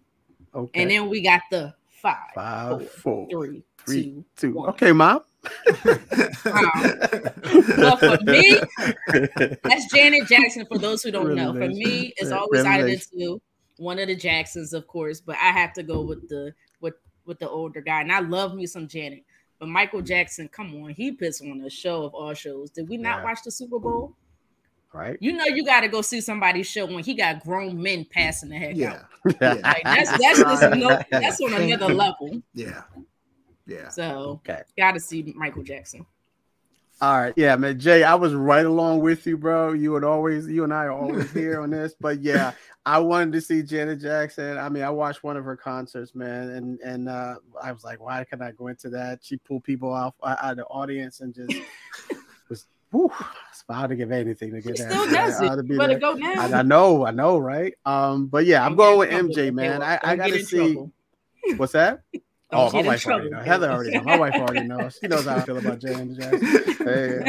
Okay. 0.54 0.82
And 0.82 0.92
then 0.92 1.10
we 1.10 1.22
got 1.22 1.42
the 1.52 1.74
five, 2.02 2.16
five, 2.34 2.90
four, 2.92 3.28
four 3.30 3.46
three, 3.46 3.64
three, 3.86 4.24
two. 4.36 4.54
One. 4.54 4.70
Okay, 4.70 4.92
mom. 4.92 5.22
but 5.84 6.00
for 8.00 8.18
me, 8.24 8.60
that's 9.64 9.94
Janet 9.94 10.28
Jackson. 10.28 10.66
For 10.66 10.78
those 10.78 11.04
who 11.04 11.12
don't 11.12 11.36
know, 11.36 11.54
for 11.54 11.68
me, 11.68 12.14
it's 12.18 12.32
always 12.32 12.66
either 12.66 12.96
two. 12.98 13.42
One 13.78 14.00
of 14.00 14.08
the 14.08 14.16
Jacksons, 14.16 14.74
of 14.74 14.88
course, 14.88 15.22
but 15.22 15.36
I 15.36 15.52
have 15.52 15.74
to 15.74 15.84
go 15.84 16.02
with 16.02 16.28
the 16.28 16.54
with 16.82 16.96
with 17.26 17.40
the 17.40 17.50
older 17.50 17.82
guy. 17.82 18.02
And 18.02 18.12
I 18.12 18.20
love 18.20 18.56
me 18.56 18.66
some 18.66 18.88
Janet. 18.88 19.24
But 19.60 19.70
Michael 19.70 20.02
Jackson, 20.02 20.48
come 20.48 20.76
on, 20.84 20.92
he 20.92 21.12
puts 21.12 21.42
on 21.42 21.62
a 21.62 21.70
show 21.70 22.04
of 22.04 22.14
all 22.14 22.34
shows. 22.34 22.70
Did 22.70 22.88
we 22.90 22.98
not 22.98 23.20
yeah. 23.20 23.24
watch 23.24 23.40
the 23.44 23.52
Super 23.52 23.80
Bowl? 23.80 24.16
Right. 24.94 25.18
You 25.20 25.34
know 25.34 25.46
you 25.46 25.66
got 25.66 25.82
to 25.82 25.88
go 25.88 26.02
see 26.02 26.22
somebody's 26.22 26.68
show 26.68 26.86
when 26.86 27.04
he 27.04 27.14
got 27.14 27.44
grown 27.44 27.82
men 27.82 28.06
passing 28.10 28.50
the 28.50 28.58
heck 28.58 28.76
yeah. 28.76 28.94
out. 28.94 29.06
Yeah. 29.42 29.54
Like, 29.56 29.84
that's 29.84 30.12
that's 30.12 30.40
just 30.40 30.76
no, 30.76 31.00
that's 31.12 31.42
on 31.42 31.54
another 31.54 31.94
level. 31.94 32.42
Yeah. 32.54 32.84
Yeah. 33.66 33.90
So 33.90 34.40
okay. 34.48 34.62
gotta 34.78 35.02
see 35.02 35.34
Michael 35.36 35.64
Jackson. 35.64 36.06
All 37.00 37.18
right, 37.20 37.34
yeah, 37.36 37.56
man. 37.56 37.80
Jay, 37.80 38.04
I 38.04 38.16
was 38.16 38.34
right 38.34 38.66
along 38.66 39.02
with 39.02 39.28
you, 39.28 39.38
bro. 39.38 39.74
You 39.74 39.92
would 39.92 40.04
always, 40.04 40.48
you 40.48 40.64
and 40.64 40.74
I 40.74 40.86
are 40.86 40.92
always 40.92 41.32
here 41.34 41.62
on 41.62 41.70
this, 41.70 41.94
but 42.00 42.22
yeah, 42.22 42.54
I 42.86 43.00
wanted 43.00 43.34
to 43.34 43.42
see 43.42 43.62
Janet 43.62 44.02
Jackson. 44.02 44.58
I 44.58 44.70
mean, 44.70 44.84
I 44.84 44.90
watched 44.90 45.24
one 45.24 45.38
of 45.38 45.46
her 45.46 45.56
concerts, 45.56 46.16
man, 46.16 46.50
and 46.50 46.80
and 46.80 47.08
uh, 47.08 47.36
I 47.62 47.72
was 47.72 47.84
like, 47.84 48.00
why 48.00 48.24
can 48.24 48.42
I 48.42 48.52
go 48.52 48.68
into 48.68 48.90
that? 48.90 49.20
She 49.22 49.38
pulled 49.38 49.64
people 49.64 49.94
off 49.94 50.16
out 50.24 50.40
of 50.42 50.58
the 50.58 50.66
audience 50.66 51.20
and 51.20 51.36
just 51.36 51.54
was, 52.50 52.66
whew, 52.92 53.12
hard 53.70 53.90
to 53.90 53.96
give 53.96 54.12
anything 54.12 54.52
to 54.52 54.62
get 54.62 54.78
that. 54.78 54.92
Still 54.92 55.10
does 55.12 55.42
it. 55.42 55.66
You 55.70 55.78
better 55.78 56.00
go 56.00 56.14
now. 56.14 56.34
I, 56.38 56.60
I, 56.60 56.62
know, 56.62 57.06
I 57.06 57.12
know, 57.12 57.38
right? 57.38 57.74
Um, 57.86 58.28
but 58.28 58.46
yeah, 58.46 58.66
I'm 58.66 58.76
going 58.76 59.00
with 59.00 59.10
MJ, 59.10 59.54
man. 59.54 59.84
I, 59.84 60.00
I 60.02 60.16
got 60.16 60.28
to 60.28 60.44
see. 60.44 60.74
Trouble. 60.74 60.92
What's 61.58 61.74
that? 61.74 62.02
oh, 62.52 62.72
my 62.72 62.82
wife 62.82 63.06
already 63.08 63.30
knows. 63.30 63.46
Heather 63.46 63.72
already 63.72 63.92
knows. 63.92 64.06
My 64.06 64.18
wife 64.18 64.36
already 64.36 64.68
knows. 64.68 64.98
She 65.02 65.08
knows 65.08 65.26
how 65.26 65.36
I 65.36 65.42
feel 65.42 65.58
about 65.58 65.80
James 65.80 66.18
Jackson. 66.18 66.64
Hey, 66.88 67.20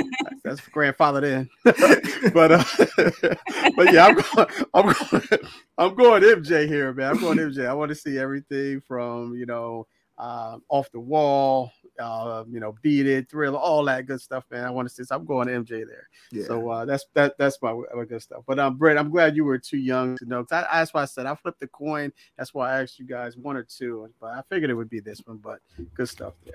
that's 0.44 0.60
grandfathered 0.60 1.24
in. 1.24 1.50
but 2.32 2.52
uh, 2.52 2.64
but 3.76 3.92
yeah, 3.92 4.06
I'm 4.06 4.14
going, 4.14 4.48
I'm 4.72 4.92
going, 4.92 5.40
I'm 5.76 5.94
going 5.96 6.22
MJ 6.22 6.68
here, 6.68 6.92
man. 6.92 7.10
I'm 7.10 7.18
going 7.18 7.38
MJ. 7.38 7.66
I 7.66 7.74
want 7.74 7.88
to 7.88 7.96
see 7.96 8.16
everything 8.16 8.80
from 8.82 9.34
you 9.34 9.46
know 9.46 9.88
uh, 10.16 10.58
off 10.68 10.92
the 10.92 11.00
wall, 11.00 11.72
uh, 11.98 12.44
you 12.48 12.60
know, 12.60 12.74
beat 12.82 13.06
it, 13.06 13.30
thriller, 13.30 13.58
all 13.58 13.84
that 13.84 14.06
good 14.06 14.20
stuff, 14.20 14.44
man. 14.50 14.64
I 14.64 14.70
want 14.70 14.88
to 14.88 14.94
see. 14.94 15.04
So 15.04 15.16
I'm 15.16 15.24
going 15.24 15.48
to 15.48 15.54
MJ 15.54 15.86
there. 15.86 16.08
Yeah. 16.30 16.44
So 16.44 16.70
uh, 16.70 16.84
that's 16.84 17.06
that 17.14 17.36
that's 17.38 17.58
my, 17.62 17.72
my, 17.94 18.04
good 18.04 18.22
stuff. 18.22 18.44
But 18.46 18.58
um, 18.58 18.76
Brett, 18.76 18.98
I'm 18.98 19.10
glad 19.10 19.36
you 19.36 19.44
were 19.44 19.58
too 19.58 19.78
young 19.78 20.16
to 20.18 20.26
know. 20.26 20.46
I, 20.50 20.66
that's 20.72 20.94
why 20.94 21.02
I 21.02 21.06
said 21.06 21.26
I 21.26 21.34
flipped 21.34 21.60
the 21.60 21.68
coin. 21.68 22.12
That's 22.36 22.54
why 22.54 22.72
I 22.72 22.82
asked 22.82 22.98
you 22.98 23.06
guys 23.06 23.36
one 23.36 23.56
or 23.56 23.64
two, 23.64 24.08
but 24.20 24.32
I 24.32 24.42
figured 24.48 24.70
it 24.70 24.74
would 24.74 24.90
be 24.90 25.00
this 25.00 25.20
one. 25.24 25.38
But 25.38 25.60
good 25.94 26.08
stuff 26.08 26.34
there. 26.44 26.54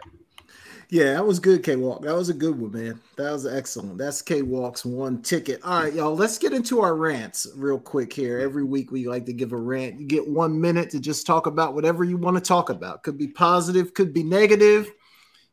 Yeah, 0.89 1.13
that 1.13 1.25
was 1.25 1.39
good, 1.39 1.63
K 1.63 1.75
Walk. 1.75 2.03
That 2.03 2.13
was 2.13 2.29
a 2.29 2.33
good 2.33 2.59
one, 2.59 2.71
man. 2.71 2.99
That 3.17 3.31
was 3.31 3.47
excellent. 3.47 3.97
That's 3.97 4.21
K 4.21 4.41
Walk's 4.43 4.85
one 4.85 5.21
ticket. 5.21 5.63
All 5.63 5.83
right, 5.83 5.93
y'all, 5.93 6.15
let's 6.15 6.37
get 6.37 6.53
into 6.53 6.81
our 6.81 6.95
rants 6.95 7.47
real 7.55 7.79
quick 7.79 8.13
here. 8.13 8.39
Every 8.39 8.63
week 8.63 8.91
we 8.91 9.07
like 9.07 9.25
to 9.25 9.33
give 9.33 9.53
a 9.53 9.57
rant. 9.57 9.99
You 9.99 10.05
get 10.05 10.27
one 10.27 10.59
minute 10.59 10.89
to 10.91 10.99
just 10.99 11.25
talk 11.25 11.47
about 11.47 11.73
whatever 11.73 12.03
you 12.03 12.17
want 12.17 12.37
to 12.37 12.41
talk 12.41 12.69
about. 12.69 13.01
Could 13.03 13.17
be 13.17 13.27
positive, 13.27 13.93
could 13.93 14.13
be 14.13 14.23
negative. 14.23 14.91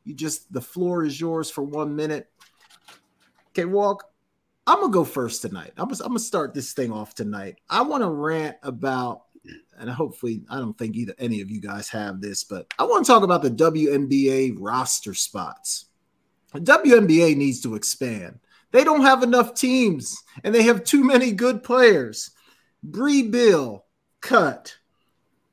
You 0.05 0.15
just 0.15 0.53
the 0.53 0.61
floor 0.61 1.05
is 1.05 1.21
yours 1.21 1.51
for 1.51 1.63
one 1.63 1.95
minute. 1.97 2.31
Okay, 3.51 3.65
Walk. 3.65 4.05
I'm 4.67 4.81
gonna 4.81 4.93
go 4.93 5.05
first 5.05 5.43
tonight. 5.43 5.73
I'm 5.77 5.89
gonna, 5.89 6.03
I'm 6.05 6.11
gonna 6.11 6.21
start 6.21 6.55
this 6.55 6.73
thing 6.73 6.93
off 6.93 7.15
tonight. 7.15 7.57
I 7.69 7.83
want 7.83 8.03
to 8.03 8.11
rant 8.11 8.57
about, 8.63 9.23
and 9.79 9.91
hopefully, 9.91 10.43
I 10.49 10.59
don't 10.59 10.77
think 10.79 10.97
either 10.97 11.15
any 11.19 11.41
of 11.41 11.51
you 11.51 11.61
guys 11.61 11.89
have 11.89 12.21
this, 12.21 12.45
but 12.45 12.73
I 12.79 12.85
want 12.85 13.05
to 13.05 13.13
talk 13.13 13.23
about 13.23 13.43
the 13.43 13.51
WNBA 13.51 14.57
roster 14.59 15.15
spots. 15.15 15.87
The 16.53 16.61
WNBA 16.61 17.37
needs 17.37 17.61
to 17.63 17.75
expand. 17.75 18.39
They 18.73 18.85
don't 18.85 19.03
have 19.03 19.23
enough 19.23 19.55
teams, 19.55 20.17
and 20.45 20.55
they 20.55 20.63
have 20.63 20.85
too 20.85 21.03
many 21.05 21.33
good 21.33 21.63
players. 21.63 22.31
Brea 22.83 23.23
Beal 23.23 23.85
cut. 24.21 24.77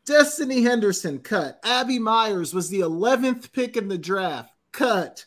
Destiny 0.07 0.63
Henderson 0.63 1.19
cut. 1.19 1.59
Abby 1.65 1.99
Meyers 1.99 2.53
was 2.53 2.69
the 2.69 2.79
11th 2.79 3.51
pick 3.51 3.75
in 3.75 3.89
the 3.89 3.97
draft 3.97 4.53
cut. 4.71 5.25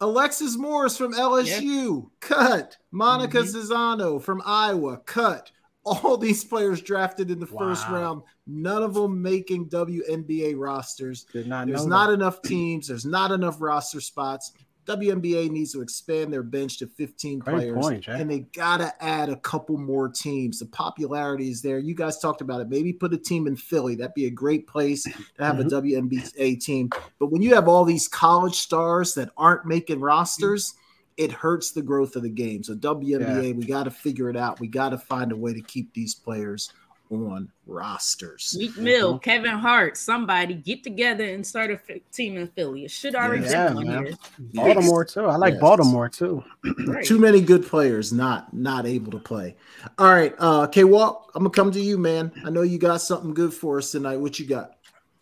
Alexis 0.00 0.58
Morris 0.58 0.96
from 0.98 1.14
LSU, 1.14 2.02
yeah. 2.02 2.08
cut. 2.18 2.76
Monica 2.90 3.38
mm 3.38 4.22
from 4.22 4.42
Iowa, 4.44 4.98
cut. 4.98 5.50
All 5.84 6.16
these 6.16 6.44
players 6.44 6.82
drafted 6.82 7.30
in 7.30 7.38
the 7.38 7.46
wow. 7.46 7.58
first 7.58 7.86
round, 7.88 8.22
none 8.46 8.82
of 8.82 8.94
them 8.94 9.22
making 9.22 9.68
WNBA 9.68 10.54
rosters. 10.58 11.26
Not 11.32 11.68
There's 11.68 11.86
not 11.86 12.08
that. 12.08 12.14
enough 12.14 12.42
teams. 12.42 12.88
There's 12.88 13.06
not 13.06 13.30
enough 13.30 13.60
roster 13.60 14.00
spots. 14.00 14.52
WNBA 14.86 15.50
needs 15.50 15.72
to 15.72 15.80
expand 15.80 16.32
their 16.32 16.42
bench 16.42 16.78
to 16.78 16.86
15 16.86 17.38
Great 17.38 17.54
players, 17.54 17.78
point, 17.78 18.08
and 18.08 18.30
they 18.30 18.40
gotta 18.40 18.92
add 19.02 19.28
a 19.28 19.36
couple 19.36 19.78
more 19.78 20.08
teams. 20.08 20.58
The 20.58 20.66
popularity 20.66 21.48
is 21.48 21.62
there. 21.62 21.78
You 21.78 21.94
guys 21.94 22.18
talked 22.18 22.40
about 22.40 22.60
it. 22.60 22.68
Maybe 22.68 22.92
put 22.92 23.14
a 23.14 23.18
team 23.18 23.46
in 23.46 23.56
Philly. 23.56 23.94
That'd 23.94 24.14
be 24.14 24.26
a 24.26 24.30
great 24.30 24.66
place 24.66 25.04
to 25.04 25.10
have 25.38 25.56
mm-hmm. 25.56 25.68
a 25.68 25.82
WNBA 25.82 26.62
team. 26.62 26.90
But 27.18 27.32
when 27.32 27.40
you 27.40 27.54
have 27.54 27.68
all 27.68 27.84
these 27.84 28.08
college 28.08 28.56
stars 28.56 29.14
that 29.14 29.30
aren't 29.36 29.64
making 29.64 30.00
rosters, 30.00 30.74
it 31.16 31.32
hurts 31.32 31.72
the 31.72 31.82
growth 31.82 32.16
of 32.16 32.22
the 32.22 32.30
game. 32.30 32.62
So 32.62 32.74
WNBA, 32.74 33.48
yeah. 33.48 33.52
we 33.52 33.64
got 33.64 33.84
to 33.84 33.90
figure 33.90 34.28
it 34.28 34.36
out. 34.36 34.60
We 34.60 34.68
got 34.68 34.90
to 34.90 34.98
find 34.98 35.32
a 35.32 35.36
way 35.36 35.54
to 35.54 35.62
keep 35.62 35.94
these 35.94 36.14
players 36.14 36.72
on 37.10 37.48
rosters. 37.66 38.56
Meek 38.58 38.76
Mill, 38.76 39.14
mm-hmm. 39.14 39.18
Kevin 39.18 39.58
Hart, 39.58 39.96
somebody 39.96 40.54
get 40.54 40.82
together 40.82 41.24
and 41.24 41.46
start 41.46 41.70
a 41.70 41.78
team 42.12 42.36
in 42.36 42.48
Philly. 42.48 42.84
It 42.84 42.90
should 42.90 43.14
already 43.14 43.46
yeah, 43.46 43.72
be 43.72 43.86
here. 43.86 44.12
Baltimore 44.38 45.04
too. 45.04 45.26
I 45.26 45.36
like 45.36 45.54
yes. 45.54 45.60
Baltimore 45.60 46.08
too. 46.08 46.42
right. 46.86 47.04
Too 47.04 47.18
many 47.18 47.40
good 47.40 47.66
players 47.66 48.12
not 48.12 48.52
not 48.54 48.86
able 48.86 49.12
to 49.12 49.18
play. 49.18 49.56
All 49.98 50.12
right, 50.12 50.34
uh 50.38 50.66
K 50.66 50.84
Walk, 50.84 51.30
I'm 51.34 51.42
gonna 51.42 51.50
come 51.50 51.72
to 51.72 51.80
you, 51.80 51.98
man. 51.98 52.32
I 52.44 52.50
know 52.50 52.62
you 52.62 52.78
got 52.78 53.00
something 53.00 53.34
good 53.34 53.52
for 53.52 53.78
us 53.78 53.90
tonight. 53.90 54.16
What 54.16 54.38
you 54.38 54.46
got? 54.46 54.72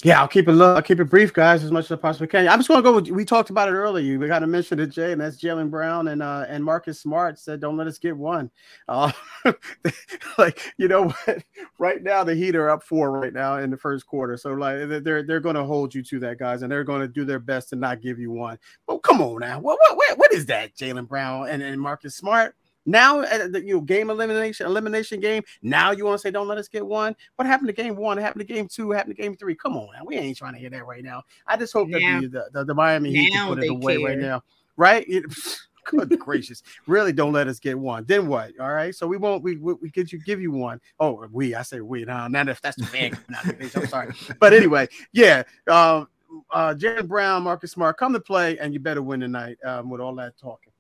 Yeah, 0.04 0.20
I'll 0.20 0.26
keep 0.28 0.48
it 0.48 0.52
low. 0.52 0.74
I'll 0.74 0.82
keep 0.82 0.98
it 0.98 1.04
brief, 1.04 1.32
guys, 1.32 1.62
as 1.62 1.70
much 1.70 1.84
as 1.84 1.92
I 1.92 1.96
possibly 1.96 2.26
can. 2.26 2.48
I'm 2.48 2.58
just 2.58 2.68
going 2.68 2.78
to 2.78 2.82
go 2.82 2.96
with. 2.96 3.08
We 3.08 3.24
talked 3.24 3.50
about 3.50 3.68
it 3.68 3.72
earlier. 3.72 4.18
We 4.18 4.26
got 4.26 4.40
to 4.40 4.48
mention 4.48 4.80
it, 4.80 4.88
Jay, 4.88 5.12
and 5.12 5.20
that's 5.20 5.40
Jaylen 5.40 5.70
Brown 5.70 6.08
and 6.08 6.20
uh, 6.20 6.44
and 6.48 6.64
Marcus 6.64 7.00
Smart 7.00 7.38
said, 7.38 7.60
"Don't 7.60 7.76
let 7.76 7.86
us 7.86 7.98
get 7.98 8.16
one." 8.16 8.50
Uh, 8.88 9.12
like 10.38 10.72
you 10.76 10.88
know 10.88 11.04
what? 11.04 11.44
Right 11.78 12.02
now, 12.02 12.22
the 12.22 12.34
Heat 12.34 12.54
are 12.54 12.70
up 12.70 12.84
four 12.84 13.10
right 13.10 13.32
now 13.32 13.56
in 13.56 13.68
the 13.68 13.76
first 13.76 14.06
quarter, 14.06 14.36
so 14.36 14.52
like 14.52 15.02
they're 15.02 15.24
they're 15.24 15.40
going 15.40 15.56
to 15.56 15.64
hold 15.64 15.92
you 15.92 16.02
to 16.04 16.20
that, 16.20 16.38
guys, 16.38 16.62
and 16.62 16.70
they're 16.70 16.84
going 16.84 17.00
to 17.00 17.08
do 17.08 17.24
their 17.24 17.40
best 17.40 17.70
to 17.70 17.76
not 17.76 18.00
give 18.00 18.20
you 18.20 18.30
one. 18.30 18.56
Well, 18.86 19.00
come 19.00 19.20
on 19.20 19.40
now, 19.40 19.58
what 19.58 19.78
what 19.94 20.18
what 20.18 20.32
is 20.32 20.46
that, 20.46 20.76
Jaylen 20.76 21.08
Brown 21.08 21.48
and, 21.48 21.60
and 21.60 21.80
Marcus 21.80 22.14
Smart? 22.14 22.54
Now, 22.84 23.20
uh, 23.20 23.48
the 23.48 23.64
you 23.64 23.76
know, 23.76 23.80
game 23.80 24.10
elimination, 24.10 24.66
elimination 24.66 25.20
game. 25.20 25.42
Now 25.62 25.92
you 25.92 26.04
want 26.04 26.18
to 26.18 26.22
say, 26.22 26.30
don't 26.30 26.48
let 26.48 26.58
us 26.58 26.68
get 26.68 26.84
one. 26.84 27.14
What 27.36 27.46
happened 27.46 27.68
to 27.68 27.72
game 27.72 27.96
one? 27.96 28.16
What 28.16 28.22
happened 28.22 28.46
to 28.46 28.52
game 28.52 28.68
two? 28.68 28.88
What 28.88 28.96
happened 28.96 29.16
to 29.16 29.22
game 29.22 29.36
three? 29.36 29.54
Come 29.54 29.76
on, 29.76 29.88
now. 29.94 30.04
we 30.04 30.16
ain't 30.16 30.36
trying 30.36 30.54
to 30.54 30.58
hear 30.58 30.70
that 30.70 30.86
right 30.86 31.04
now. 31.04 31.22
I 31.46 31.56
just 31.56 31.72
hope 31.72 31.88
now, 31.88 32.20
that 32.20 32.32
the, 32.32 32.44
the, 32.52 32.64
the 32.64 32.74
Miami 32.74 33.10
Heat 33.12 33.32
can 33.32 33.48
put 33.48 33.62
it 33.62 33.68
away 33.68 33.98
care. 33.98 34.06
right 34.06 34.18
now, 34.18 34.42
right? 34.76 35.04
It, 35.08 35.24
good 35.84 36.18
gracious, 36.18 36.62
really 36.86 37.12
don't 37.12 37.32
let 37.32 37.48
us 37.48 37.58
get 37.58 37.78
one. 37.78 38.04
Then 38.06 38.26
what? 38.26 38.52
All 38.60 38.72
right, 38.72 38.94
so 38.94 39.06
we 39.06 39.16
won't. 39.16 39.42
We 39.42 39.56
we, 39.56 39.74
we 39.74 39.90
get 39.90 40.12
you 40.12 40.18
give 40.18 40.40
you 40.40 40.50
one. 40.50 40.80
Oh, 40.98 41.26
we. 41.30 41.54
I 41.54 41.62
say 41.62 41.80
we. 41.80 42.04
No, 42.04 42.26
not 42.28 42.48
if 42.48 42.60
that's 42.60 42.76
the 42.76 42.86
fan. 42.86 43.16
I'm 43.34 43.86
sorry, 43.86 44.12
but 44.40 44.52
anyway, 44.52 44.88
yeah. 45.12 45.42
Um, 45.68 46.08
uh, 46.50 46.74
Jaylen 46.74 47.08
Brown, 47.08 47.42
Marcus 47.42 47.72
Smart, 47.72 47.98
come 47.98 48.12
to 48.12 48.20
play, 48.20 48.58
and 48.58 48.72
you 48.72 48.80
better 48.80 49.02
win 49.02 49.20
tonight. 49.20 49.58
Um, 49.64 49.90
with 49.90 50.00
all 50.00 50.14
that 50.16 50.36
talking. 50.38 50.71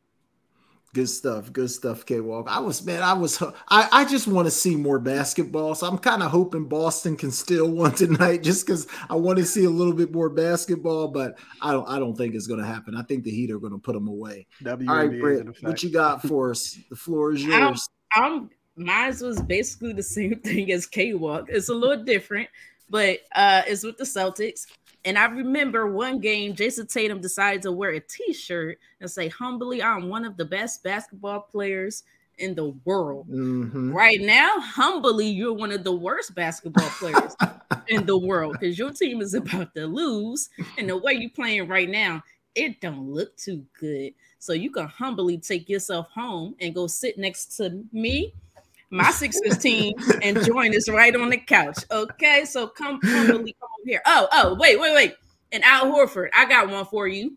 Good 0.94 1.08
stuff. 1.08 1.50
Good 1.50 1.70
stuff, 1.70 2.04
K 2.04 2.20
Walk. 2.20 2.48
I 2.50 2.58
was 2.58 2.84
man, 2.84 3.02
I 3.02 3.14
was 3.14 3.42
I, 3.68 3.88
I 3.90 4.04
just 4.04 4.28
want 4.28 4.46
to 4.46 4.50
see 4.50 4.76
more 4.76 4.98
basketball. 4.98 5.74
So 5.74 5.86
I'm 5.86 5.96
kind 5.96 6.22
of 6.22 6.30
hoping 6.30 6.66
Boston 6.66 7.16
can 7.16 7.30
still 7.30 7.70
one 7.70 7.94
tonight 7.94 8.42
just 8.42 8.66
because 8.66 8.86
I 9.08 9.14
want 9.14 9.38
to 9.38 9.46
see 9.46 9.64
a 9.64 9.70
little 9.70 9.94
bit 9.94 10.12
more 10.12 10.28
basketball, 10.28 11.08
but 11.08 11.38
I 11.62 11.72
don't 11.72 11.88
I 11.88 11.98
don't 11.98 12.14
think 12.14 12.34
it's 12.34 12.46
gonna 12.46 12.66
happen. 12.66 12.94
I 12.94 13.02
think 13.04 13.24
the 13.24 13.30
Heat 13.30 13.50
are 13.50 13.58
gonna 13.58 13.78
put 13.78 13.94
them 13.94 14.06
away. 14.06 14.46
WNBA 14.62 14.88
All 14.90 14.96
right, 14.96 15.20
Britt, 15.20 15.62
what 15.62 15.82
you 15.82 15.90
got 15.90 16.22
for 16.22 16.50
us? 16.50 16.78
The 16.90 16.96
floor 16.96 17.32
is 17.32 17.42
yours. 17.42 17.88
I'm, 18.14 18.24
I'm 18.24 18.50
mine 18.76 19.16
was 19.22 19.40
basically 19.40 19.94
the 19.94 20.02
same 20.02 20.40
thing 20.44 20.70
as 20.72 20.86
K 20.86 21.14
Walk. 21.14 21.46
It's 21.48 21.70
a 21.70 21.74
little 21.74 22.04
different, 22.04 22.50
but 22.90 23.20
uh 23.34 23.62
it's 23.66 23.82
with 23.82 23.96
the 23.96 24.04
Celtics. 24.04 24.66
And 25.04 25.18
I 25.18 25.24
remember 25.24 25.86
one 25.86 26.20
game, 26.20 26.54
Jayson 26.54 26.86
Tatum 26.86 27.20
decided 27.20 27.62
to 27.62 27.72
wear 27.72 27.90
a 27.90 28.00
t-shirt 28.00 28.78
and 29.00 29.10
say, 29.10 29.28
humbly, 29.28 29.82
I'm 29.82 30.08
one 30.08 30.24
of 30.24 30.36
the 30.36 30.44
best 30.44 30.84
basketball 30.84 31.40
players 31.40 32.04
in 32.38 32.54
the 32.54 32.74
world. 32.84 33.28
Mm-hmm. 33.28 33.92
Right 33.92 34.20
now, 34.20 34.60
humbly, 34.60 35.26
you're 35.26 35.52
one 35.52 35.72
of 35.72 35.84
the 35.84 35.94
worst 35.94 36.34
basketball 36.34 36.88
players 36.90 37.34
in 37.88 38.06
the 38.06 38.16
world 38.16 38.56
because 38.58 38.78
your 38.78 38.92
team 38.92 39.20
is 39.20 39.34
about 39.34 39.74
to 39.74 39.86
lose. 39.86 40.50
And 40.78 40.88
the 40.88 40.96
way 40.96 41.14
you're 41.14 41.30
playing 41.30 41.68
right 41.68 41.88
now, 41.88 42.22
it 42.54 42.80
don't 42.80 43.08
look 43.08 43.36
too 43.36 43.64
good. 43.78 44.14
So 44.38 44.52
you 44.52 44.70
can 44.70 44.86
humbly 44.86 45.38
take 45.38 45.68
yourself 45.68 46.08
home 46.10 46.54
and 46.60 46.74
go 46.74 46.86
sit 46.86 47.18
next 47.18 47.56
to 47.56 47.82
me 47.92 48.34
my 48.92 49.10
615 49.10 49.94
and 50.22 50.44
join 50.44 50.76
us 50.76 50.88
right 50.88 51.16
on 51.16 51.30
the 51.30 51.38
couch. 51.38 51.78
Okay, 51.90 52.44
so 52.44 52.68
come 52.68 53.00
humbly 53.02 53.56
come 53.58 53.70
over 53.80 53.86
here. 53.86 54.02
Oh, 54.06 54.28
oh, 54.32 54.54
wait, 54.54 54.78
wait, 54.78 54.94
wait. 54.94 55.14
And 55.50 55.64
Al 55.64 55.86
Horford, 55.86 56.28
I 56.34 56.44
got 56.44 56.68
one 56.68 56.84
for 56.84 57.08
you. 57.08 57.36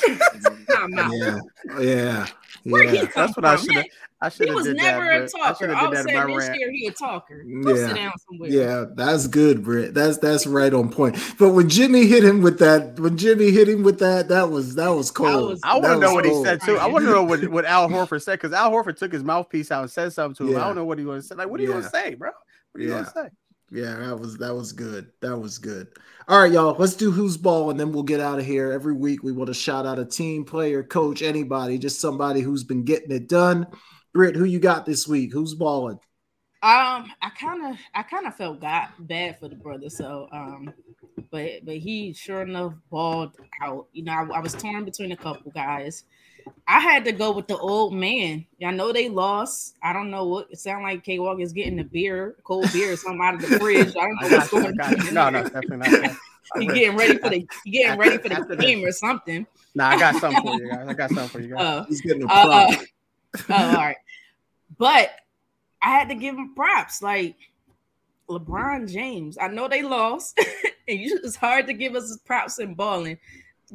yeah, 0.06 1.38
yeah, 1.78 2.26
Where 2.64 2.84
yeah. 2.84 2.90
he 2.90 2.98
come 2.98 3.10
That's 3.14 3.36
what 3.36 3.44
from? 3.44 3.44
I 3.44 3.56
should 3.56 3.74
have. 3.74 3.84
I 4.20 4.30
should 4.30 4.48
He 4.48 4.54
was 4.54 4.66
never 4.66 5.04
that, 5.04 5.22
a 5.22 5.28
talker. 5.28 5.72
I, 5.72 5.84
I 5.84 5.88
was 5.88 6.02
saying 6.02 6.26
this 6.26 6.58
year 6.58 6.72
he 6.72 6.86
a 6.88 6.92
talker. 6.92 7.44
Go 7.62 7.74
yeah. 7.74 7.86
sit 7.86 7.96
down 7.96 8.12
somewhere. 8.28 8.50
Yeah, 8.50 8.84
that's 8.94 9.28
good, 9.28 9.62
Britt. 9.62 9.94
That's 9.94 10.18
that's 10.18 10.44
right 10.46 10.74
on 10.74 10.90
point. 10.90 11.16
But 11.38 11.50
when 11.50 11.68
Jimmy 11.68 12.06
hit 12.06 12.24
him 12.24 12.42
with 12.42 12.58
that, 12.58 12.98
when 12.98 13.16
Jimmy 13.16 13.52
hit 13.52 13.68
him 13.68 13.84
with 13.84 14.00
that, 14.00 14.28
that 14.28 14.50
was 14.50 14.74
that 14.74 14.88
was 14.88 15.12
cold. 15.12 15.60
I, 15.62 15.72
I 15.72 15.74
want 15.74 15.84
to 15.84 15.98
know 15.98 16.14
what 16.14 16.24
cold. 16.24 16.44
he 16.46 16.50
said 16.50 16.60
too. 16.62 16.78
I 16.78 16.86
want 16.86 17.04
to 17.04 17.10
know 17.12 17.22
what, 17.22 17.46
what 17.48 17.64
Al 17.64 17.88
Horford 17.88 18.22
said 18.22 18.40
because 18.40 18.52
Al 18.52 18.72
Horford 18.72 18.96
took 18.96 19.12
his 19.12 19.22
mouthpiece 19.22 19.70
out 19.70 19.82
and 19.82 19.90
said 19.90 20.12
something 20.12 20.34
to 20.46 20.50
him. 20.50 20.58
Yeah. 20.58 20.64
I 20.64 20.66
don't 20.66 20.76
know 20.76 20.84
what 20.84 20.98
he 20.98 21.04
was 21.04 21.28
say. 21.28 21.36
Like, 21.36 21.48
what 21.48 21.60
are 21.60 21.62
you 21.62 21.68
yeah. 21.68 21.76
gonna 21.76 21.90
say, 21.90 22.14
bro? 22.14 22.30
What 22.72 22.80
are 22.80 22.84
you 22.84 22.90
yeah. 22.90 22.94
gonna 22.94 23.12
say? 23.14 23.28
Yeah, 23.70 23.96
that 23.96 24.18
was 24.18 24.38
that 24.38 24.54
was 24.54 24.72
good. 24.72 25.12
That 25.20 25.36
was 25.36 25.58
good. 25.58 25.88
All 26.26 26.40
right, 26.40 26.50
y'all. 26.50 26.74
Let's 26.78 26.94
do 26.94 27.10
who's 27.10 27.36
ball, 27.36 27.70
and 27.70 27.78
then 27.78 27.92
we'll 27.92 28.02
get 28.02 28.20
out 28.20 28.38
of 28.38 28.46
here. 28.46 28.72
Every 28.72 28.94
week, 28.94 29.22
we 29.22 29.32
want 29.32 29.48
to 29.48 29.54
shout 29.54 29.86
out 29.86 29.98
a 29.98 30.04
team, 30.04 30.44
player, 30.44 30.82
coach, 30.82 31.22
anybody, 31.22 31.78
just 31.78 32.00
somebody 32.00 32.40
who's 32.40 32.64
been 32.64 32.84
getting 32.84 33.12
it 33.12 33.28
done. 33.28 33.66
Britt, 34.12 34.36
who 34.36 34.44
you 34.44 34.58
got 34.58 34.86
this 34.86 35.06
week? 35.06 35.32
Who's 35.32 35.54
balling? 35.54 36.00
Um, 36.60 37.12
I 37.22 37.30
kind 37.38 37.66
of, 37.66 37.78
I 37.94 38.02
kind 38.02 38.26
of 38.26 38.34
felt 38.34 38.60
got 38.60 38.90
bad 39.06 39.38
for 39.38 39.48
the 39.48 39.54
brother. 39.54 39.88
So, 39.88 40.28
um, 40.32 40.72
but 41.30 41.64
but 41.64 41.76
he 41.76 42.12
sure 42.12 42.42
enough 42.42 42.74
balled 42.90 43.36
out. 43.62 43.86
You 43.92 44.04
know, 44.04 44.12
I, 44.12 44.38
I 44.38 44.40
was 44.40 44.54
torn 44.54 44.84
between 44.84 45.12
a 45.12 45.16
couple 45.16 45.52
guys. 45.52 46.04
I 46.66 46.80
had 46.80 47.04
to 47.04 47.12
go 47.12 47.30
with 47.32 47.46
the 47.46 47.58
old 47.58 47.94
man. 47.94 48.46
Y'all 48.58 48.72
know 48.72 48.92
they 48.92 49.08
lost. 49.08 49.76
I 49.82 49.92
don't 49.92 50.10
know 50.10 50.24
what 50.26 50.48
it 50.50 50.58
sounded 50.58 50.84
like. 50.84 51.04
K 51.04 51.18
Walk 51.18 51.40
is 51.40 51.52
getting 51.52 51.78
a 51.80 51.84
beer, 51.84 52.36
cold 52.44 52.70
beer, 52.72 52.92
or 52.92 52.96
something 52.96 53.20
out 53.22 53.34
of 53.34 53.42
the 53.42 53.58
fridge. 53.60 53.94
I 53.96 54.00
don't 54.00 54.20
know 54.22 54.36
what's 54.36 54.50
going 54.50 54.80
on. 54.80 55.14
No, 55.14 55.30
no, 55.30 55.42
definitely 55.42 55.76
not. 55.76 56.16
he 56.58 56.66
getting 56.66 56.96
ready 56.96 57.18
for 57.18 57.30
the 57.30 57.46
he 57.64 57.70
getting 57.70 57.98
ready 57.98 58.18
for 58.18 58.28
the 58.28 58.56
game 58.56 58.84
or 58.84 58.92
something. 58.92 59.46
Nah, 59.74 59.90
I 59.90 59.98
got 59.98 60.16
something 60.16 60.42
for 60.42 60.54
you 60.60 60.68
guys. 60.74 60.88
I 60.88 60.94
got 60.94 61.10
something 61.10 61.28
for 61.28 61.40
you 61.40 61.54
guys. 61.54 61.64
Uh, 61.64 61.84
He's 61.88 62.00
getting 62.00 62.22
a 62.22 62.26
uh, 62.26 62.44
prop. 62.44 62.70
Uh, 62.70 62.76
oh, 63.48 63.54
all 63.54 63.74
right. 63.74 63.96
But 64.76 65.10
I 65.82 65.90
had 65.90 66.08
to 66.08 66.14
give 66.14 66.36
him 66.36 66.54
props. 66.54 67.02
Like 67.02 67.36
LeBron 68.28 68.90
James, 68.90 69.38
I 69.40 69.48
know 69.48 69.68
they 69.68 69.82
lost, 69.82 70.38
and 70.88 70.98
you, 70.98 71.18
it's 71.22 71.36
hard 71.36 71.66
to 71.66 71.72
give 71.72 71.94
us 71.94 72.16
props 72.24 72.58
in 72.58 72.74
balling. 72.74 73.18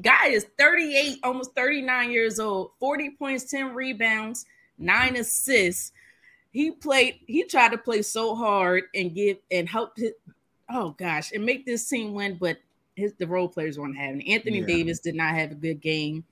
Guy 0.01 0.27
is 0.27 0.47
38, 0.57 1.19
almost 1.23 1.53
39 1.55 2.11
years 2.11 2.39
old, 2.39 2.71
40 2.79 3.11
points, 3.11 3.45
10 3.45 3.73
rebounds, 3.73 4.45
nine 4.77 5.15
assists. 5.17 5.91
He 6.51 6.71
played, 6.71 7.19
he 7.27 7.43
tried 7.43 7.71
to 7.71 7.77
play 7.77 8.01
so 8.01 8.35
hard 8.35 8.85
and 8.95 9.13
give 9.13 9.37
and 9.51 9.69
help 9.69 9.97
his, 9.97 10.13
oh 10.69 10.91
gosh, 10.97 11.31
and 11.31 11.45
make 11.45 11.65
this 11.65 11.87
team 11.87 12.13
win, 12.13 12.37
but 12.39 12.57
his 12.95 13.13
the 13.13 13.27
role 13.27 13.47
players 13.47 13.77
weren't 13.77 13.97
having. 13.97 14.27
Anthony 14.27 14.59
yeah. 14.59 14.65
Davis 14.65 14.99
did 14.99 15.15
not 15.15 15.35
have 15.35 15.51
a 15.51 15.55
good 15.55 15.81
game. 15.81 16.23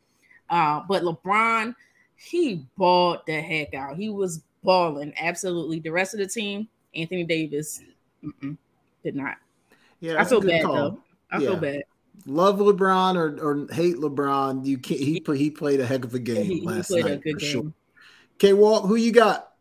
Uh, 0.49 0.81
but 0.87 1.03
LeBron, 1.03 1.75
he 2.23 2.65
balled 2.77 3.19
the 3.27 3.41
heck 3.41 3.73
out. 3.73 3.95
He 3.95 4.09
was 4.09 4.41
balling 4.63 5.13
absolutely. 5.19 5.79
The 5.79 5.91
rest 5.91 6.13
of 6.13 6.19
the 6.19 6.27
team, 6.27 6.67
Anthony 6.95 7.23
Davis, 7.23 7.81
did 9.03 9.15
not. 9.15 9.37
Yeah, 9.99 10.19
I 10.19 10.25
feel 10.25 10.41
bad 10.41 10.63
call. 10.63 10.75
though. 10.75 10.99
I 11.31 11.37
yeah. 11.39 11.47
feel 11.47 11.57
bad 11.57 11.83
love 12.25 12.59
LeBron 12.59 13.15
or, 13.15 13.43
or 13.43 13.73
hate 13.73 13.97
LeBron, 13.97 14.65
you 14.65 14.77
can't. 14.77 14.99
He 14.99 15.23
he 15.35 15.49
played 15.49 15.79
a 15.79 15.85
heck 15.85 16.05
of 16.05 16.13
a 16.13 16.19
game 16.19 16.45
he, 16.45 16.61
last 16.61 16.89
he 16.89 17.01
night 17.01 17.21
for 17.23 17.29
game. 17.29 17.39
sure. 17.39 17.73
Okay, 18.35 18.53
Walt, 18.53 18.87
who 18.87 18.95
you 18.95 19.11
got? 19.11 19.53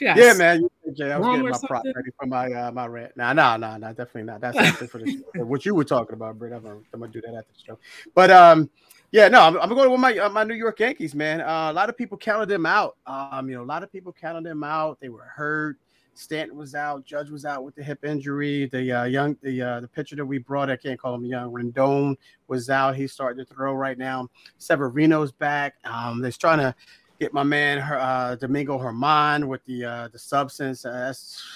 Yes. 0.00 0.16
Yeah, 0.18 0.32
man. 0.34 0.68
Jay, 0.94 1.12
I 1.12 1.18
was 1.18 1.28
getting 1.28 1.48
my 1.48 1.58
prop 1.66 1.84
ready 1.84 2.10
for 2.18 2.26
my 2.26 2.50
uh, 2.52 2.72
my 2.72 2.86
rant. 2.86 3.16
Nah, 3.16 3.32
nah, 3.32 3.56
nah, 3.56 3.76
nah, 3.76 3.88
definitely 3.88 4.24
not. 4.24 4.40
That's 4.40 4.56
for 4.90 4.98
the 4.98 5.22
show. 5.36 5.44
what 5.44 5.64
you 5.64 5.74
were 5.74 5.84
talking 5.84 6.14
about, 6.14 6.38
Britt. 6.38 6.52
I'm 6.52 6.62
gonna, 6.62 6.80
I'm 6.92 7.00
gonna 7.00 7.12
do 7.12 7.20
that 7.20 7.34
after 7.34 7.52
the 7.52 7.60
show. 7.64 7.78
But 8.14 8.30
um, 8.30 8.70
yeah, 9.12 9.28
no, 9.28 9.42
I'm, 9.42 9.58
I'm 9.58 9.68
going 9.68 9.90
with 9.90 10.00
my 10.00 10.16
uh, 10.16 10.30
my 10.30 10.42
New 10.42 10.54
York 10.54 10.80
Yankees, 10.80 11.14
man. 11.14 11.42
Uh, 11.42 11.70
a 11.70 11.72
lot 11.72 11.90
of 11.90 11.96
people 11.98 12.16
counted 12.16 12.48
them 12.48 12.64
out. 12.64 12.96
Um, 13.06 13.48
you 13.48 13.56
know, 13.56 13.62
a 13.62 13.64
lot 13.64 13.82
of 13.82 13.92
people 13.92 14.12
counted 14.12 14.44
them 14.44 14.64
out. 14.64 14.98
They 15.00 15.10
were 15.10 15.24
hurt. 15.24 15.76
Stanton 16.14 16.56
was 16.56 16.74
out, 16.74 17.04
Judge 17.04 17.30
was 17.30 17.44
out 17.44 17.64
with 17.64 17.74
the 17.74 17.82
hip 17.82 18.04
injury. 18.04 18.66
The 18.66 18.92
uh, 18.92 19.04
young, 19.04 19.36
the 19.42 19.62
uh, 19.62 19.80
the 19.80 19.88
pitcher 19.88 20.16
that 20.16 20.24
we 20.24 20.38
brought, 20.38 20.70
I 20.70 20.76
can't 20.76 20.98
call 20.98 21.14
him 21.14 21.24
young, 21.24 21.52
Rendon 21.52 22.16
was 22.48 22.70
out. 22.70 22.96
He's 22.96 23.12
starting 23.12 23.44
to 23.44 23.54
throw 23.54 23.72
right 23.74 23.96
now. 23.96 24.28
Severino's 24.58 25.32
back. 25.32 25.74
Um, 25.84 26.20
they're 26.20 26.32
trying 26.32 26.58
to 26.58 26.74
get 27.18 27.32
my 27.32 27.42
man 27.42 27.78
uh, 27.78 28.36
Domingo 28.38 28.78
Germán 28.78 29.46
with 29.46 29.64
the 29.64 29.84
uh, 29.84 30.08
the 30.08 30.18
substance. 30.18 30.84
Uh, 30.84 31.12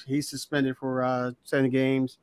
he's 0.07 0.28
suspended 0.28 0.77
for 0.77 1.35
ten 1.49 1.69
games. 1.69 2.19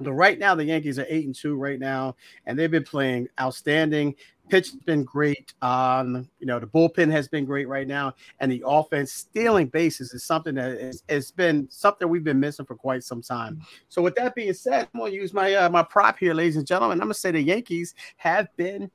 But 0.00 0.12
right 0.12 0.38
now, 0.38 0.54
the 0.54 0.64
Yankees 0.64 0.98
are 0.98 1.06
eight 1.08 1.26
and 1.26 1.34
two 1.34 1.56
right 1.56 1.78
now, 1.78 2.14
and 2.46 2.56
they've 2.56 2.70
been 2.70 2.84
playing 2.84 3.28
outstanding. 3.40 4.14
Pitch 4.48 4.70
has 4.70 4.80
been 4.80 5.04
great. 5.04 5.54
Um, 5.62 6.28
you 6.38 6.46
know, 6.46 6.58
the 6.58 6.66
bullpen 6.66 7.10
has 7.10 7.28
been 7.28 7.44
great 7.44 7.68
right 7.68 7.86
now, 7.86 8.14
and 8.40 8.50
the 8.50 8.62
offense 8.66 9.12
stealing 9.12 9.66
bases 9.66 10.12
is 10.12 10.24
something 10.24 10.54
that 10.56 10.72
is, 10.72 11.02
has 11.08 11.30
been 11.30 11.68
something 11.70 12.08
we've 12.08 12.24
been 12.24 12.40
missing 12.40 12.66
for 12.66 12.74
quite 12.74 13.04
some 13.04 13.22
time. 13.22 13.60
So, 13.88 14.02
with 14.02 14.14
that 14.16 14.34
being 14.34 14.52
said, 14.54 14.88
I'm 14.94 15.00
gonna 15.00 15.12
use 15.12 15.32
my 15.32 15.54
uh, 15.54 15.70
my 15.70 15.82
prop 15.82 16.18
here, 16.18 16.34
ladies 16.34 16.56
and 16.56 16.66
gentlemen. 16.66 17.00
I'm 17.00 17.06
gonna 17.06 17.14
say 17.14 17.30
the 17.30 17.40
Yankees 17.40 17.94
have 18.16 18.48
been 18.56 18.90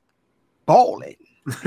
balling. 0.66 1.16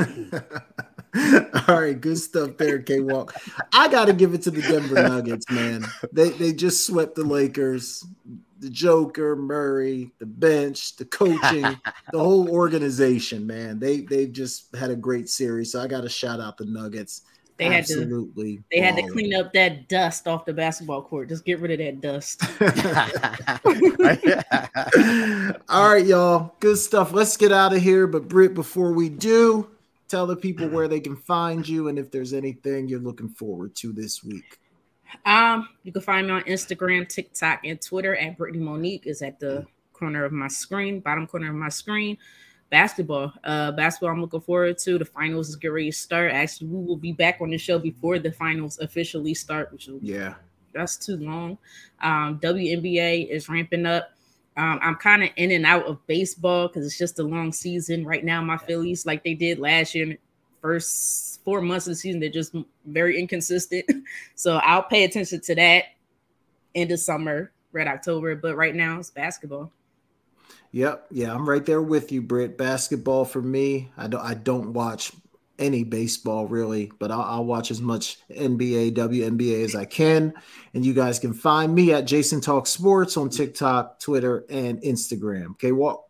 All 1.67 1.81
right, 1.81 1.99
good 1.99 2.17
stuff 2.17 2.57
there, 2.57 2.79
K 2.79 2.99
Walk. 2.99 3.33
I 3.73 3.87
got 3.87 4.05
to 4.05 4.13
give 4.13 4.33
it 4.33 4.41
to 4.43 4.51
the 4.51 4.61
Denver 4.61 4.95
Nuggets, 4.95 5.49
man. 5.49 5.85
They 6.11 6.29
they 6.29 6.53
just 6.53 6.85
swept 6.85 7.15
the 7.15 7.23
Lakers 7.23 8.05
the 8.59 8.69
Joker, 8.69 9.35
Murray, 9.35 10.11
the 10.19 10.25
bench, 10.25 10.95
the 10.95 11.05
coaching, 11.05 11.61
the 12.11 12.19
whole 12.19 12.49
organization, 12.49 13.45
man. 13.45 13.79
They 13.79 14.01
they've 14.01 14.31
just 14.31 14.75
had 14.75 14.89
a 14.89 14.95
great 14.95 15.29
series. 15.29 15.71
So 15.71 15.81
I 15.81 15.87
got 15.87 16.01
to 16.01 16.09
shout 16.09 16.39
out 16.39 16.57
the 16.57 16.65
Nuggets. 16.65 17.21
They 17.57 17.65
Absolutely 17.65 17.73
had 17.73 17.87
to 17.87 18.03
absolutely 18.03 18.63
they 18.71 18.79
had 18.79 18.95
to 18.97 19.11
clean 19.11 19.33
up 19.33 19.51
that 19.53 19.89
dust 19.89 20.27
off 20.27 20.45
the 20.45 20.53
basketball 20.53 21.01
court. 21.01 21.29
Just 21.29 21.43
get 21.43 21.59
rid 21.59 21.71
of 21.71 21.79
that 21.79 22.01
dust. 22.01 22.43
All 25.69 25.91
right, 25.91 26.05
y'all. 26.05 26.53
Good 26.59 26.77
stuff. 26.77 27.13
Let's 27.13 27.35
get 27.35 27.51
out 27.51 27.73
of 27.73 27.81
here. 27.81 28.05
But 28.05 28.27
Britt, 28.27 28.53
before 28.53 28.91
we 28.91 29.09
do, 29.09 29.71
tell 30.07 30.27
the 30.27 30.35
people 30.35 30.67
where 30.67 30.87
they 30.87 30.99
can 30.99 31.15
find 31.15 31.67
you 31.67 31.87
and 31.87 31.97
if 31.97 32.11
there's 32.11 32.33
anything 32.33 32.87
you're 32.87 32.99
looking 32.99 33.29
forward 33.29 33.75
to 33.77 33.91
this 33.91 34.23
week. 34.23 34.59
Um, 35.25 35.69
you 35.83 35.91
can 35.91 36.01
find 36.01 36.27
me 36.27 36.33
on 36.33 36.43
Instagram, 36.43 37.07
TikTok, 37.07 37.61
and 37.63 37.81
Twitter 37.81 38.15
at 38.15 38.37
Brittany 38.37 38.63
Monique 38.63 39.07
is 39.07 39.21
at 39.21 39.39
the 39.39 39.65
corner 39.93 40.25
of 40.25 40.31
my 40.31 40.47
screen, 40.47 40.99
bottom 40.99 41.27
corner 41.27 41.49
of 41.49 41.55
my 41.55 41.69
screen. 41.69 42.17
Basketball. 42.69 43.31
Uh 43.45 43.71
basketball 43.71 44.09
I'm 44.09 44.19
looking 44.21 44.41
forward 44.41 44.77
to. 44.79 44.97
The 44.97 45.05
finals 45.05 45.47
is 45.47 45.55
getting 45.55 45.73
ready 45.73 45.91
to 45.91 45.97
start. 45.97 46.33
Actually, 46.33 46.67
we 46.67 46.85
will 46.85 46.97
be 46.97 47.13
back 47.13 47.37
on 47.39 47.49
the 47.49 47.57
show 47.57 47.79
before 47.79 48.19
the 48.19 48.31
finals 48.31 48.77
officially 48.79 49.33
start, 49.33 49.71
which 49.71 49.87
will, 49.87 49.99
yeah, 50.01 50.33
that's 50.73 50.97
too 50.97 51.15
long. 51.15 51.57
Um, 52.01 52.39
WNBA 52.41 53.29
is 53.29 53.47
ramping 53.47 53.85
up. 53.85 54.11
Um, 54.57 54.79
I'm 54.81 54.95
kind 54.95 55.23
of 55.23 55.29
in 55.37 55.51
and 55.51 55.65
out 55.65 55.85
of 55.85 56.05
baseball 56.07 56.67
because 56.67 56.85
it's 56.85 56.97
just 56.97 57.19
a 57.19 57.23
long 57.23 57.53
season 57.53 58.05
right 58.05 58.25
now. 58.25 58.41
My 58.41 58.57
Phillies, 58.57 59.05
like 59.05 59.23
they 59.23 59.35
did 59.35 59.59
last 59.59 59.95
year, 59.95 60.17
first 60.67 61.41
four 61.45 61.61
months 61.61 61.87
of 61.87 61.91
the 61.91 61.95
season, 61.95 62.19
they're 62.19 62.29
just 62.29 62.53
very 62.85 63.17
inconsistent. 63.17 63.85
so 64.35 64.57
I'll 64.57 64.83
pay 64.83 65.05
attention 65.05 65.39
to 65.39 65.55
that 65.55 65.85
in 66.73 66.89
the 66.89 66.97
summer, 66.97 67.53
red 67.71 67.87
October. 67.87 68.35
But 68.35 68.57
right 68.57 68.75
now 68.75 68.99
it's 68.99 69.09
basketball. 69.09 69.71
Yep, 70.73 71.07
yeah, 71.11 71.33
I'm 71.33 71.47
right 71.47 71.65
there 71.65 71.81
with 71.81 72.11
you, 72.11 72.21
Britt. 72.21 72.57
Basketball 72.57 73.23
for 73.23 73.41
me. 73.41 73.89
I 73.97 74.07
don't 74.07 74.21
I 74.21 74.33
don't 74.33 74.73
watch 74.73 75.13
any 75.57 75.85
baseball 75.85 76.45
really, 76.47 76.91
but 76.99 77.11
I'll, 77.11 77.21
I'll, 77.21 77.45
watch 77.45 77.71
as 77.71 77.81
much 77.81 78.19
NBA, 78.29 78.91
WNBA 78.91 79.63
as 79.63 79.73
I 79.73 79.85
can. 79.85 80.33
And 80.75 80.85
you 80.85 80.93
guys 80.93 81.17
can 81.17 81.33
find 81.33 81.73
me 81.73 81.93
at 81.93 82.05
Jason 82.05 82.41
Talk 82.41 82.67
Sports 82.67 83.17
on 83.17 83.29
TikTok, 83.29 83.99
Twitter, 83.99 84.45
and 84.49 84.79
Instagram. 84.81 85.51
Okay, 85.51 85.71
Walt. 85.71 86.06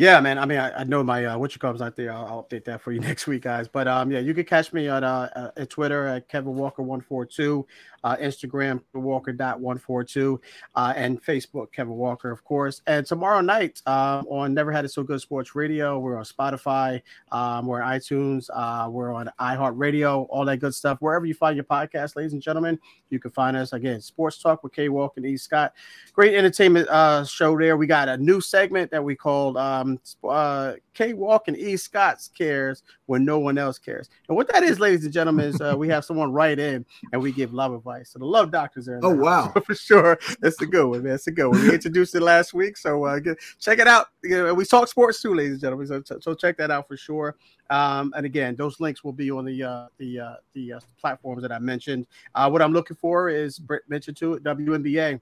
Yeah, 0.00 0.18
man. 0.20 0.38
I 0.38 0.46
mean, 0.46 0.58
I, 0.58 0.80
I 0.80 0.84
know 0.84 1.04
my 1.04 1.26
uh, 1.26 1.36
what 1.36 1.54
you 1.54 1.58
call 1.58 1.74
not 1.74 1.94
there. 1.94 2.10
I'll, 2.10 2.24
I'll, 2.24 2.42
update 2.42 2.64
that 2.64 2.80
for 2.80 2.90
you 2.90 3.00
next 3.10 3.26
week, 3.26 3.42
guys. 3.42 3.68
But 3.68 3.86
um, 3.86 4.10
yeah, 4.10 4.20
you 4.20 4.32
can 4.32 4.44
catch 4.46 4.72
me 4.72 4.88
on 4.88 5.04
uh, 5.04 5.50
at 5.58 5.68
Twitter 5.68 6.06
at 6.06 6.26
Kevin 6.26 6.54
Walker 6.54 6.80
one 6.80 7.02
four 7.02 7.26
two, 7.26 7.66
uh, 8.04 8.16
Instagram 8.16 8.80
Walker 8.92 9.32
dot 9.32 9.60
one 9.60 9.78
four 9.78 10.04
two, 10.04 10.40
uh, 10.74 10.92
and 10.96 11.22
Facebook 11.22 11.72
Kevin 11.72 11.94
Walker, 11.94 12.30
of 12.30 12.44
course. 12.44 12.82
And 12.86 13.04
tomorrow 13.06 13.40
night 13.40 13.82
um, 13.86 14.26
on 14.28 14.54
Never 14.54 14.72
Had 14.72 14.84
It 14.84 14.90
So 14.90 15.02
Good 15.02 15.20
Sports 15.20 15.54
Radio, 15.54 15.98
we're 15.98 16.16
on 16.16 16.24
Spotify, 16.24 17.02
um, 17.32 17.66
we're 17.66 17.82
on 17.82 17.98
iTunes, 17.98 18.48
uh, 18.52 18.88
we're 18.90 19.12
on 19.12 19.30
iHeartRadio, 19.40 20.26
all 20.30 20.44
that 20.44 20.58
good 20.58 20.74
stuff. 20.74 20.98
Wherever 21.00 21.26
you 21.26 21.34
find 21.34 21.56
your 21.56 21.64
podcast, 21.64 22.16
ladies 22.16 22.32
and 22.32 22.42
gentlemen, 22.42 22.78
you 23.10 23.18
can 23.18 23.30
find 23.30 23.56
us 23.56 23.72
again. 23.72 24.00
Sports 24.00 24.38
Talk 24.42 24.62
with 24.62 24.72
K 24.72 24.88
Walk 24.88 25.16
and 25.16 25.26
E 25.26 25.36
Scott, 25.36 25.74
great 26.12 26.34
entertainment 26.34 26.88
uh, 26.88 27.24
show 27.24 27.58
there. 27.58 27.76
We 27.76 27.86
got 27.86 28.08
a 28.08 28.16
new 28.16 28.40
segment 28.40 28.90
that 28.90 29.02
we 29.02 29.14
called. 29.16 29.56
Um, 29.56 29.98
uh, 30.24 30.74
K 30.94 31.12
Walk 31.12 31.48
and 31.48 31.56
E 31.56 31.76
Scott's 31.76 32.28
cares 32.28 32.82
when 33.06 33.24
no 33.24 33.38
one 33.38 33.58
else 33.58 33.78
cares. 33.78 34.08
And 34.28 34.36
what 34.36 34.52
that 34.52 34.62
is, 34.62 34.78
ladies 34.78 35.04
and 35.04 35.12
gentlemen, 35.12 35.46
is 35.46 35.60
uh, 35.60 35.74
we 35.76 35.88
have 35.88 36.04
someone 36.04 36.32
write 36.32 36.58
in 36.58 36.84
and 37.12 37.22
we 37.22 37.32
give 37.32 37.54
love 37.54 37.72
advice. 37.72 37.89
So 38.04 38.18
the 38.18 38.24
love 38.24 38.50
doctors 38.50 38.88
are. 38.88 39.00
Oh 39.02 39.14
wow, 39.14 39.52
for 39.66 39.74
sure. 39.74 40.18
That's 40.40 40.60
a 40.62 40.66
good 40.66 40.86
one, 40.86 41.02
man. 41.02 41.12
That's 41.12 41.26
a 41.26 41.32
good 41.32 41.48
one. 41.48 41.62
We 41.62 41.74
introduced 41.74 42.14
it 42.14 42.22
last 42.22 42.54
week, 42.54 42.76
so 42.76 43.04
uh, 43.04 43.18
get, 43.18 43.38
check 43.58 43.78
it 43.78 43.86
out. 43.86 44.08
We 44.22 44.64
talk 44.64 44.88
sports 44.88 45.20
too, 45.20 45.34
ladies 45.34 45.52
and 45.52 45.60
gentlemen. 45.60 45.86
So, 45.86 46.18
so 46.20 46.34
check 46.34 46.56
that 46.58 46.70
out 46.70 46.88
for 46.88 46.96
sure. 46.96 47.36
Um, 47.70 48.12
and 48.16 48.26
again, 48.26 48.56
those 48.56 48.80
links 48.80 49.04
will 49.04 49.12
be 49.12 49.30
on 49.30 49.44
the 49.44 49.62
uh, 49.62 49.86
the 49.98 50.20
uh, 50.20 50.34
the 50.54 50.74
uh, 50.74 50.80
platforms 51.00 51.42
that 51.42 51.52
I 51.52 51.58
mentioned. 51.58 52.06
Uh, 52.34 52.48
what 52.48 52.62
I'm 52.62 52.72
looking 52.72 52.96
for 52.96 53.28
is 53.28 53.58
Britt 53.58 53.82
mentioned 53.88 54.16
to 54.18 54.34
it 54.34 54.42
WNBA. 54.42 55.20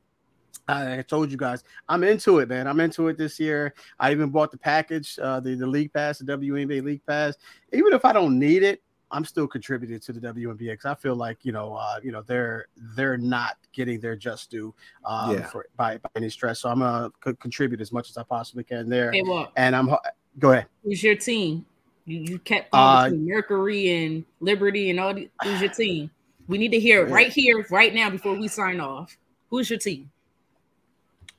I 0.67 1.03
told 1.03 1.31
you 1.31 1.39
guys, 1.39 1.65
I'm 1.89 2.05
into 2.05 2.41
it, 2.41 2.49
man. 2.49 2.67
I'm 2.67 2.81
into 2.81 3.09
it 3.09 3.17
this 3.17 3.41
year. 3.41 3.75
I 3.99 4.11
even 4.11 4.29
bought 4.29 4.51
the 4.51 4.59
package, 4.59 5.19
uh, 5.23 5.41
the 5.41 5.55
the 5.55 5.67
league 5.67 5.93
pass, 5.93 6.19
the 6.19 6.37
WNBA 6.37 6.83
league 6.83 7.07
pass. 7.07 7.37
Even 7.73 7.93
if 7.93 8.05
I 8.05 8.13
don't 8.13 8.39
need 8.39 8.63
it, 8.63 8.83
I'm 9.11 9.25
still 9.25 9.47
contributing 9.47 9.99
to 10.01 10.13
the 10.13 10.21
WNBA 10.21 10.59
because 10.59 10.85
I 10.85 10.95
feel 10.95 11.17
like 11.17 11.45
you 11.45 11.53
know, 11.53 11.75
uh, 11.75 12.01
you 12.03 12.13
know, 12.13 12.23
they're 12.23 12.67
they're 12.77 13.17
not 13.19 13.57
getting 13.73 14.01
their 14.01 14.17
just 14.17 14.51
due 14.51 14.75
um, 15.05 15.35
yeah. 15.35 15.47
for, 15.47 15.67
by, 15.77 15.99
by 15.99 16.11
any 16.17 16.29
stress. 16.29 16.61
So 16.61 16.69
I'm 16.69 16.81
gonna 16.81 17.11
co- 17.21 17.35
contribute 17.35 17.81
as 17.81 17.93
much 17.93 18.11
as 18.11 18.17
I 18.17 18.23
possibly 18.23 18.65
can 18.65 18.89
there. 18.89 19.13
Hey, 19.13 19.23
well, 19.23 19.53
and 19.57 19.75
I'm 19.75 19.91
go 20.39 20.53
ahead. 20.53 20.67
Who's 20.85 21.03
your 21.03 21.17
team? 21.17 21.65
You, 22.05 22.21
you 22.21 22.39
kept 22.39 22.69
uh, 22.73 23.11
Mercury 23.13 24.05
and 24.05 24.25
Liberty 24.41 24.91
and 24.91 25.01
all. 25.01 25.15
The, 25.15 25.29
who's 25.43 25.61
your 25.61 25.71
team? 25.71 26.11
We 26.47 26.57
need 26.57 26.73
to 26.73 26.81
hear 26.81 27.07
it 27.07 27.11
right 27.11 27.31
here, 27.31 27.67
right 27.71 27.95
now, 27.95 28.09
before 28.09 28.35
we 28.35 28.49
sign 28.49 28.81
off. 28.81 29.17
Who's 29.51 29.69
your 29.69 29.79
team? 29.79 30.11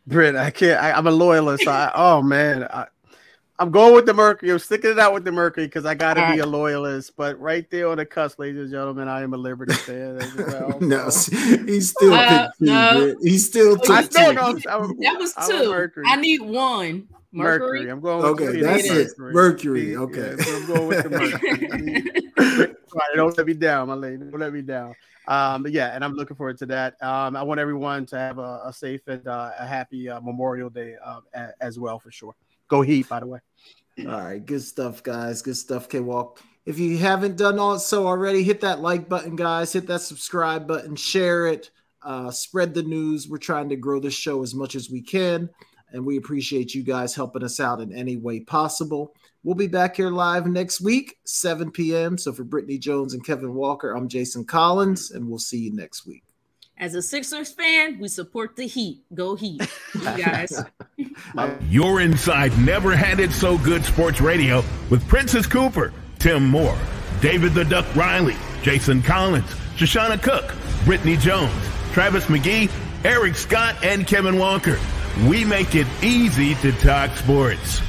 Britt, 0.05 0.35
I 0.35 0.51
can't. 0.51 0.81
I, 0.81 0.97
am 0.97 1.07
a 1.07 1.11
loyalist. 1.11 1.67
I, 1.67 1.91
oh 1.93 2.21
man, 2.21 2.63
I, 2.63 2.87
am 3.59 3.71
going 3.71 3.93
with 3.93 4.05
the 4.05 4.13
Mercury. 4.13 4.51
I'm 4.51 4.59
sticking 4.59 4.91
it 4.91 4.99
out 4.99 5.13
with 5.13 5.23
the 5.23 5.31
Mercury 5.31 5.65
because 5.65 5.85
I 5.85 5.95
got 5.95 6.15
to 6.15 6.31
be 6.31 6.39
a 6.39 6.45
loyalist. 6.45 7.15
But 7.15 7.39
right 7.39 7.69
there 7.69 7.89
on 7.89 7.97
the 7.97 8.05
cusp, 8.05 8.39
ladies 8.39 8.61
and 8.61 8.71
gentlemen, 8.71 9.07
I 9.07 9.21
am 9.21 9.33
a 9.33 9.37
Liberty 9.37 9.73
fan 9.73 10.17
as 10.17 10.35
well. 10.35 10.77
no, 10.81 11.05
he's 11.65 11.89
still 11.89 12.13
uh, 12.13 12.49
no. 12.59 13.15
He's 13.21 13.47
still. 13.47 13.77
Two, 13.77 13.93
I 13.93 14.03
still 14.03 14.33
know. 14.33 14.53
That 14.63 15.17
was 15.17 15.33
two. 15.47 16.03
I 16.05 16.15
need 16.15 16.41
one. 16.41 17.07
Mercury. 17.31 17.81
Mercury. 17.81 17.91
I'm 17.91 17.99
going. 17.99 18.23
With 18.23 18.39
Mercury. 18.39 18.47
okay, 18.47 18.61
that's 18.61 18.89
it. 18.89 19.19
Mercury. 19.19 19.95
Okay, 19.95 20.35
yeah, 20.37 20.43
so 20.43 20.55
I'm 20.55 20.67
going 20.67 20.87
with 20.87 21.03
the 21.03 21.09
Mercury. 21.09 22.75
right, 22.95 23.15
don't 23.15 23.37
let 23.37 23.45
me 23.45 23.53
down, 23.53 23.87
my 23.87 23.93
lady. 23.93 24.17
Don't 24.17 24.39
let 24.39 24.51
me 24.51 24.61
down. 24.61 24.95
Um, 25.27 25.61
but 25.61 25.71
yeah, 25.71 25.93
and 25.93 26.03
I'm 26.03 26.13
looking 26.13 26.35
forward 26.35 26.57
to 26.57 26.65
that. 26.67 27.01
Um, 27.03 27.35
I 27.35 27.43
want 27.43 27.59
everyone 27.59 28.07
to 28.07 28.17
have 28.17 28.39
a, 28.39 28.61
a 28.65 28.73
safe 28.73 29.01
and 29.07 29.27
uh, 29.27 29.51
a 29.59 29.67
happy 29.67 30.09
uh, 30.09 30.19
Memorial 30.21 30.71
Day 30.71 30.95
uh, 31.05 31.19
as 31.61 31.77
well, 31.77 31.99
for 31.99 32.11
sure. 32.11 32.33
Go 32.69 32.81
Heat, 32.81 33.09
by 33.09 33.19
the 33.19 33.27
way. 33.27 33.39
All 33.99 34.21
right, 34.21 34.45
good 34.45 34.61
stuff, 34.61 35.03
guys. 35.03 35.41
Good 35.41 35.57
stuff, 35.57 35.89
K 35.89 35.99
Walk. 35.99 36.41
If 36.65 36.79
you 36.79 36.97
haven't 36.97 37.35
done 37.35 37.59
all 37.59 37.79
so 37.79 38.07
already, 38.07 38.43
hit 38.43 38.61
that 38.61 38.79
like 38.79 39.09
button, 39.09 39.35
guys. 39.35 39.73
Hit 39.73 39.87
that 39.87 40.01
subscribe 40.01 40.67
button, 40.67 40.95
share 40.95 41.47
it, 41.47 41.71
uh, 42.03 42.31
spread 42.31 42.73
the 42.73 42.83
news. 42.83 43.27
We're 43.27 43.37
trying 43.37 43.69
to 43.69 43.75
grow 43.75 43.99
this 43.99 44.13
show 44.13 44.41
as 44.43 44.55
much 44.55 44.75
as 44.75 44.89
we 44.89 45.01
can, 45.01 45.49
and 45.91 46.05
we 46.05 46.17
appreciate 46.17 46.73
you 46.73 46.83
guys 46.83 47.15
helping 47.15 47.43
us 47.43 47.59
out 47.59 47.81
in 47.81 47.91
any 47.91 48.15
way 48.15 48.39
possible. 48.39 49.15
We'll 49.43 49.55
be 49.55 49.67
back 49.67 49.95
here 49.95 50.11
live 50.11 50.47
next 50.47 50.79
week, 50.79 51.17
7 51.25 51.71
p.m. 51.71 52.17
So 52.17 52.31
for 52.31 52.45
Britne' 52.45 52.79
Jones 52.79 53.13
and 53.13 53.25
Kevin 53.25 53.53
Walker, 53.53 53.95
I'm 53.95 54.07
Jason 54.07 54.45
Collins, 54.45 55.11
and 55.11 55.27
we'll 55.27 55.39
see 55.39 55.59
you 55.59 55.73
next 55.73 56.05
week. 56.05 56.28
As 56.79 56.95
a 56.95 57.01
Sixers 57.01 57.51
fan, 57.51 57.99
we 57.99 58.07
support 58.07 58.55
the 58.55 58.65
Heat. 58.65 59.03
Go 59.13 59.35
Heat, 59.35 59.61
you 59.95 60.01
guys. 60.17 60.63
You're 61.67 61.99
inside 61.99 62.57
Never 62.57 62.95
Had 62.95 63.19
It 63.19 63.31
So 63.33 63.57
Good 63.57 63.83
Sports 63.83 64.21
Radio 64.21 64.63
with 64.89 65.05
Princess 65.07 65.45
Cooper, 65.45 65.91
Tim 66.19 66.47
Moore, 66.47 66.77
David 67.19 67.53
the 67.53 67.65
Duck 67.65 67.85
Riley, 67.97 68.35
Jason 68.61 69.01
Collins, 69.01 69.49
Shoshana 69.75 70.21
Cook, 70.21 70.45
Britne' 70.85 71.19
Jones, 71.19 71.51
Travis 71.91 72.25
McGee, 72.25 72.71
Eric 73.03 73.35
Scott, 73.35 73.75
and 73.83 74.07
Kevin 74.07 74.37
Walker. 74.39 74.79
We 75.27 75.43
make 75.43 75.75
it 75.75 75.87
easy 76.01 76.55
to 76.55 76.71
talk 76.71 77.11
sports. 77.17 77.81